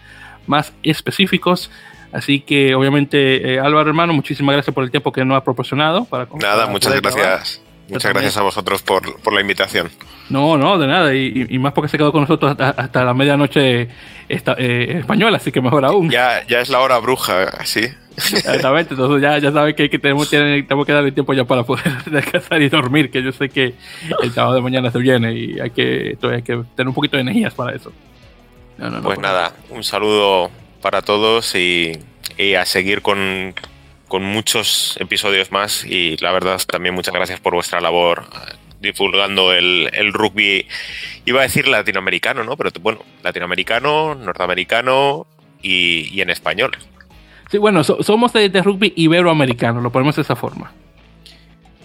más 0.46 0.72
específicos. 0.82 1.70
Así 2.12 2.40
que, 2.40 2.74
obviamente, 2.74 3.54
eh, 3.54 3.60
Álvaro, 3.60 3.88
hermano, 3.88 4.12
muchísimas 4.12 4.54
gracias 4.54 4.74
por 4.74 4.84
el 4.84 4.90
tiempo 4.90 5.12
que 5.12 5.24
nos 5.24 5.36
ha 5.36 5.44
proporcionado. 5.44 6.04
Para, 6.04 6.26
Nada, 6.40 6.66
muchas 6.66 7.00
gracias. 7.00 7.62
Muchas 7.90 8.12
gracias 8.12 8.36
a 8.36 8.42
vosotros 8.42 8.82
por, 8.82 9.20
por, 9.20 9.32
la 9.32 9.40
invitación. 9.40 9.90
No, 10.28 10.56
no, 10.56 10.78
de 10.78 10.86
nada. 10.86 11.14
Y, 11.14 11.46
y, 11.48 11.58
más 11.58 11.72
porque 11.72 11.88
se 11.88 11.98
quedó 11.98 12.12
con 12.12 12.22
nosotros 12.22 12.56
hasta, 12.58 13.04
la 13.04 13.14
medianoche 13.14 13.88
esta, 14.28 14.54
eh, 14.58 14.98
española, 15.00 15.38
así 15.38 15.50
que 15.50 15.60
mejor 15.60 15.84
aún. 15.84 16.10
Ya, 16.10 16.46
ya 16.46 16.60
es 16.60 16.68
la 16.68 16.80
hora 16.80 16.98
bruja, 16.98 17.64
sí. 17.64 17.88
Exactamente, 18.16 18.94
entonces 18.94 19.22
ya, 19.22 19.38
ya 19.38 19.50
saben 19.50 19.74
que, 19.74 19.88
que 19.88 19.98
tenemos, 19.98 20.28
tenemos 20.28 20.86
que 20.86 20.92
darle 20.92 21.12
tiempo 21.12 21.32
ya 21.32 21.44
para 21.44 21.64
poder 21.64 22.04
descansar 22.06 22.60
y 22.60 22.68
dormir, 22.68 23.10
que 23.10 23.22
yo 23.22 23.32
sé 23.32 23.48
que 23.48 23.74
el 24.22 24.32
sábado 24.32 24.56
de 24.56 24.60
mañana 24.60 24.90
se 24.90 24.98
viene 24.98 25.32
y 25.32 25.58
hay 25.58 25.70
que, 25.70 26.18
hay 26.22 26.42
que 26.42 26.62
tener 26.76 26.88
un 26.88 26.94
poquito 26.94 27.16
de 27.16 27.22
energías 27.22 27.54
para 27.54 27.74
eso. 27.74 27.92
pues 29.02 29.18
nada, 29.18 29.52
un 29.70 29.82
saludo 29.82 30.50
para 30.82 31.02
todos 31.02 31.54
y, 31.54 31.92
y 32.36 32.54
a 32.54 32.66
seguir 32.66 33.00
con, 33.00 33.54
con 34.10 34.24
muchos 34.24 34.96
episodios 34.98 35.52
más 35.52 35.84
y 35.84 36.16
la 36.18 36.32
verdad 36.32 36.60
también 36.66 36.94
muchas 36.94 37.14
gracias 37.14 37.38
por 37.38 37.54
vuestra 37.54 37.80
labor 37.80 38.24
eh, 38.34 38.56
divulgando 38.80 39.52
el, 39.52 39.88
el, 39.92 40.12
rugby, 40.12 40.66
iba 41.26 41.40
a 41.40 41.44
decir 41.44 41.68
latinoamericano, 41.68 42.42
¿no? 42.42 42.56
Pero 42.56 42.70
bueno, 42.80 43.04
latinoamericano, 43.22 44.16
norteamericano 44.16 45.26
y, 45.62 46.10
y 46.12 46.20
en 46.22 46.30
español. 46.30 46.72
Sí, 47.50 47.58
bueno, 47.58 47.84
somos 47.84 48.32
de, 48.32 48.48
rugby 48.62 48.92
iberoamericano, 48.96 49.80
lo 49.80 49.90
ponemos 49.90 50.16
de 50.16 50.22
esa 50.22 50.34
forma. 50.34 50.72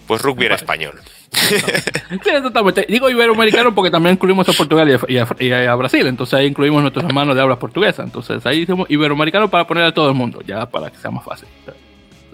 Pues 0.08 0.20
rugby 0.22 0.46
en 0.46 0.52
español. 0.52 0.94
sí, 1.32 2.30
totalmente. 2.42 2.86
Digo 2.88 3.08
iberoamericano 3.08 3.74
porque 3.74 3.90
también 3.90 4.14
incluimos 4.14 4.48
a 4.48 4.52
Portugal 4.52 5.00
y 5.08 5.18
a, 5.18 5.74
Brasil, 5.74 6.06
entonces 6.06 6.34
ahí 6.34 6.46
incluimos 6.46 6.82
nuestros 6.82 7.04
hermanos 7.04 7.36
de 7.36 7.42
habla 7.42 7.58
portuguesa. 7.58 8.02
Entonces 8.02 8.44
ahí 8.46 8.60
decimos 8.60 8.90
iberoamericano 8.90 9.48
para 9.48 9.66
poner 9.66 9.84
a 9.84 9.94
todo 9.94 10.08
el 10.08 10.14
mundo, 10.14 10.40
ya 10.44 10.66
para 10.66 10.90
que 10.90 10.96
sea 10.96 11.10
más 11.12 11.24
fácil. 11.24 11.48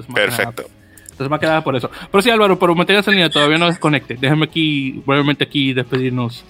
Perfecto. 0.07 0.65
entonces 1.03 1.29
me 1.29 1.37
ha 1.37 1.39
quedado 1.39 1.63
por 1.63 1.77
eso. 1.77 1.91
Pero 2.11 2.23
sí, 2.23 2.31
Álvaro, 2.31 2.59
por 2.59 2.75
mantenerse 2.75 3.11
en 3.11 3.17
línea, 3.17 3.31
todavía 3.31 3.59
no 3.59 3.67
desconecte. 3.67 4.17
Déjenme 4.21 4.45
aquí, 4.45 5.03
brevemente 5.07 5.45
aquí, 5.45 5.73
despedirnos. 5.73 6.45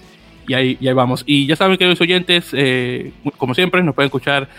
Y 0.47 0.53
ahí, 0.53 0.77
y 0.79 0.87
ahí 0.87 0.93
vamos. 0.93 1.23
Y 1.25 1.45
ya 1.47 1.55
saben 1.55 1.77
que 1.77 1.85
los 1.85 2.01
oyentes, 2.01 2.49
eh, 2.53 3.13
como 3.37 3.53
siempre, 3.53 3.81
nos 3.81 3.95
pueden 3.95 4.07
escuchar 4.07 4.49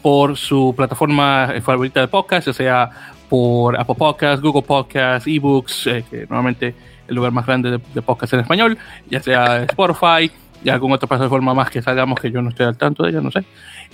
por 0.00 0.36
su 0.36 0.74
plataforma 0.76 1.52
favorita 1.62 2.00
de 2.00 2.08
podcast, 2.08 2.46
ya 2.46 2.52
sea 2.52 2.90
por 3.28 3.78
Apple 3.78 3.94
Podcasts, 3.94 4.42
Google 4.42 4.62
Podcasts, 4.62 5.26
eBooks, 5.26 5.86
eh, 5.86 6.04
que 6.10 6.20
normalmente 6.20 6.74
el 7.08 7.14
lugar 7.14 7.32
más 7.32 7.46
grande 7.46 7.70
de, 7.70 7.80
de 7.92 8.02
podcast 8.02 8.32
en 8.34 8.40
español, 8.40 8.78
ya 9.10 9.20
sea 9.20 9.64
Spotify 9.64 10.30
y 10.64 10.70
alguna 10.70 10.94
otra 10.94 11.06
plataforma 11.06 11.52
más 11.52 11.70
que 11.70 11.82
salgamos 11.82 12.18
que 12.18 12.30
yo 12.30 12.40
no 12.40 12.48
estoy 12.48 12.64
al 12.64 12.78
tanto 12.78 13.02
de 13.04 13.10
ella, 13.10 13.20
no 13.20 13.30
sé. 13.30 13.44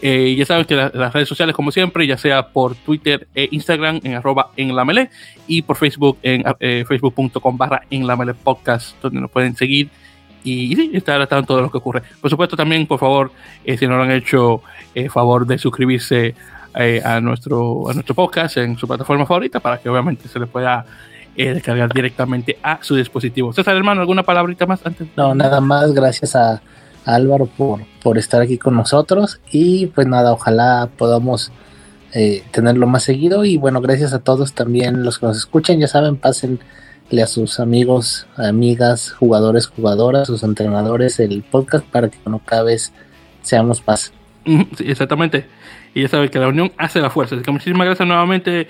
Eh, 0.01 0.35
ya 0.39 0.47
saben 0.47 0.65
que 0.65 0.77
las 0.77 1.13
redes 1.13 1.29
sociales, 1.29 1.55
como 1.55 1.73
siempre, 1.73 2.07
ya 2.07 2.17
sea 2.17 2.49
por 2.49 2.77
Twitter 2.77 3.27
e 3.35 3.49
Instagram 3.51 4.01
en 4.05 4.15
arroba 4.15 4.53
en 4.57 4.75
la 4.75 4.85
mele 4.85 5.11
y 5.49 5.63
por 5.63 5.77
Facebook 5.77 6.19
en 6.23 6.45
eh, 6.61 6.85
facebook.com 6.87 7.59
barra 7.59 7.83
en 7.91 8.07
la 8.07 8.17
mele 8.17 8.35
podcast, 8.35 8.97
donde 9.03 9.21
nos 9.21 9.31
pueden 9.33 9.57
seguir 9.57 9.91
y, 10.45 10.75
sí, 10.77 10.93
estar 10.95 11.21
al 11.21 11.27
tanto 11.27 11.57
de 11.57 11.63
lo 11.63 11.71
que 11.73 11.79
ocurre. 11.79 12.03
Por 12.21 12.31
supuesto, 12.31 12.57
también, 12.57 12.87
por 12.87 13.01
favor, 13.01 13.33
eh, 13.65 13.77
si 13.77 13.89
no 13.89 13.97
lo 13.97 14.05
han 14.05 14.13
hecho, 14.13 14.63
favor 15.11 15.47
de 15.47 15.59
suscribirse 15.59 16.35
a, 16.73 17.21
nuestro, 17.21 17.91
a 17.91 17.95
nuestro 17.95 18.15
podcast 18.15 18.59
en 18.59 18.79
su 18.79 18.87
plataforma 18.87 19.27
favorita 19.27 19.59
para 19.59 19.79
que 19.79 19.89
obviamente 19.89 20.29
se 20.29 20.39
les 20.39 20.49
pueda 20.49 20.87
descargar 21.37 21.93
directamente 21.93 22.59
a 22.63 22.79
su 22.83 22.97
dispositivo. 22.97 23.53
César, 23.53 23.77
hermano, 23.77 24.01
¿alguna 24.01 24.23
palabrita 24.23 24.67
más 24.67 24.85
antes? 24.85 25.09
No, 25.17 25.35
nada 25.35 25.61
más, 25.61 25.93
gracias 25.93 26.37
a 26.37 26.61
Álvaro 27.05 27.47
por, 27.47 27.81
por 28.03 28.19
estar 28.19 28.43
aquí 28.43 28.59
con 28.59 28.75
nosotros 28.75 29.41
y 29.51 29.87
pues 29.87 30.07
nada, 30.07 30.33
ojalá 30.33 30.89
podamos 30.97 31.53
eh, 32.13 32.43
tenerlo 32.51 32.87
más 32.87 33.05
seguido 33.05 33.45
y 33.45 33.57
bueno, 33.57 33.81
gracias 33.81 34.13
a 34.13 34.19
todos 34.19 34.53
también 34.53 35.05
los 35.05 35.19
que 35.19 35.27
nos 35.27 35.37
escuchan, 35.37 35.79
ya 35.79 35.89
saben, 35.89 36.17
pásenle 36.17 36.59
a 37.23 37.27
sus 37.27 37.61
amigos, 37.61 38.27
amigas, 38.37 39.13
jugadores, 39.13 39.67
jugadoras, 39.67 40.27
sus 40.27 40.43
entrenadores 40.43 41.21
el 41.21 41.43
podcast 41.43 41.85
para 41.87 42.09
que 42.09 42.19
no 42.27 42.41
cada 42.45 42.65
vez 42.65 42.93
seamos 43.43 43.87
más. 43.87 44.13
Sí, 44.45 44.85
exactamente. 44.87 45.47
Y 45.95 46.03
ya 46.03 46.09
saben 46.09 46.29
que 46.31 46.39
la 46.39 46.49
unión 46.49 46.73
hace 46.79 47.01
la 47.01 47.11
fuerza. 47.11 47.35
Así 47.35 47.45
que 47.45 47.51
muchísimas 47.51 47.87
gracias 47.87 48.09
nuevamente 48.09 48.69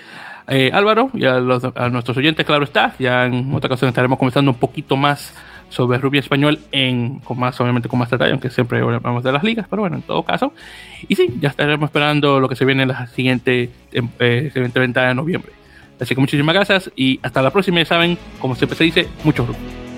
eh, 0.49 0.71
Álvaro 0.73 1.11
y 1.15 1.25
a, 1.25 1.41
los, 1.41 1.65
a 1.65 1.89
nuestros 1.89 2.17
oyentes, 2.17 2.45
claro 2.47 2.65
está. 2.65 2.95
Ya 2.99 3.27
en 3.27 3.53
otra 3.55 3.69
ocasión 3.69 3.89
estaremos 3.89 4.19
comenzando 4.19 4.51
un 4.51 4.59
poquito 4.59 4.97
más 4.97 5.35
sobre 5.71 5.99
rugby 5.99 6.19
español 6.19 6.59
en, 6.73 7.21
con 7.21 7.39
más, 7.39 7.59
obviamente 7.61 7.89
con 7.89 7.99
más 7.99 8.11
detalle, 8.11 8.33
aunque 8.33 8.51
siempre 8.51 8.81
hablamos 8.81 9.23
de 9.23 9.33
las 9.33 9.43
ligas, 9.43 9.67
pero 9.71 9.83
bueno, 9.83 9.97
en 9.97 10.03
todo 10.03 10.23
caso. 10.25 10.53
Y 11.09 11.15
sí, 11.15 11.29
ya 11.41 11.49
estaremos 11.49 11.89
esperando 11.89 12.41
lo 12.41 12.49
que 12.49 12.57
se 12.57 12.65
viene 12.65 12.83
en 12.83 12.89
la 12.89 13.07
siguiente, 13.07 13.71
eh, 13.93 14.51
siguiente 14.53 14.81
ventana 14.81 15.09
de 15.09 15.15
noviembre. 15.15 15.53
Así 16.01 16.15
que 16.15 16.21
muchísimas 16.21 16.55
gracias 16.55 16.91
y 16.97 17.21
hasta 17.23 17.43
la 17.43 17.51
próxima. 17.51 17.79
Ya 17.79 17.87
saben, 17.87 18.19
como 18.41 18.55
siempre 18.55 18.77
se 18.77 18.85
dice, 18.85 19.09
mucho 19.23 19.47
rugby. 19.47 19.90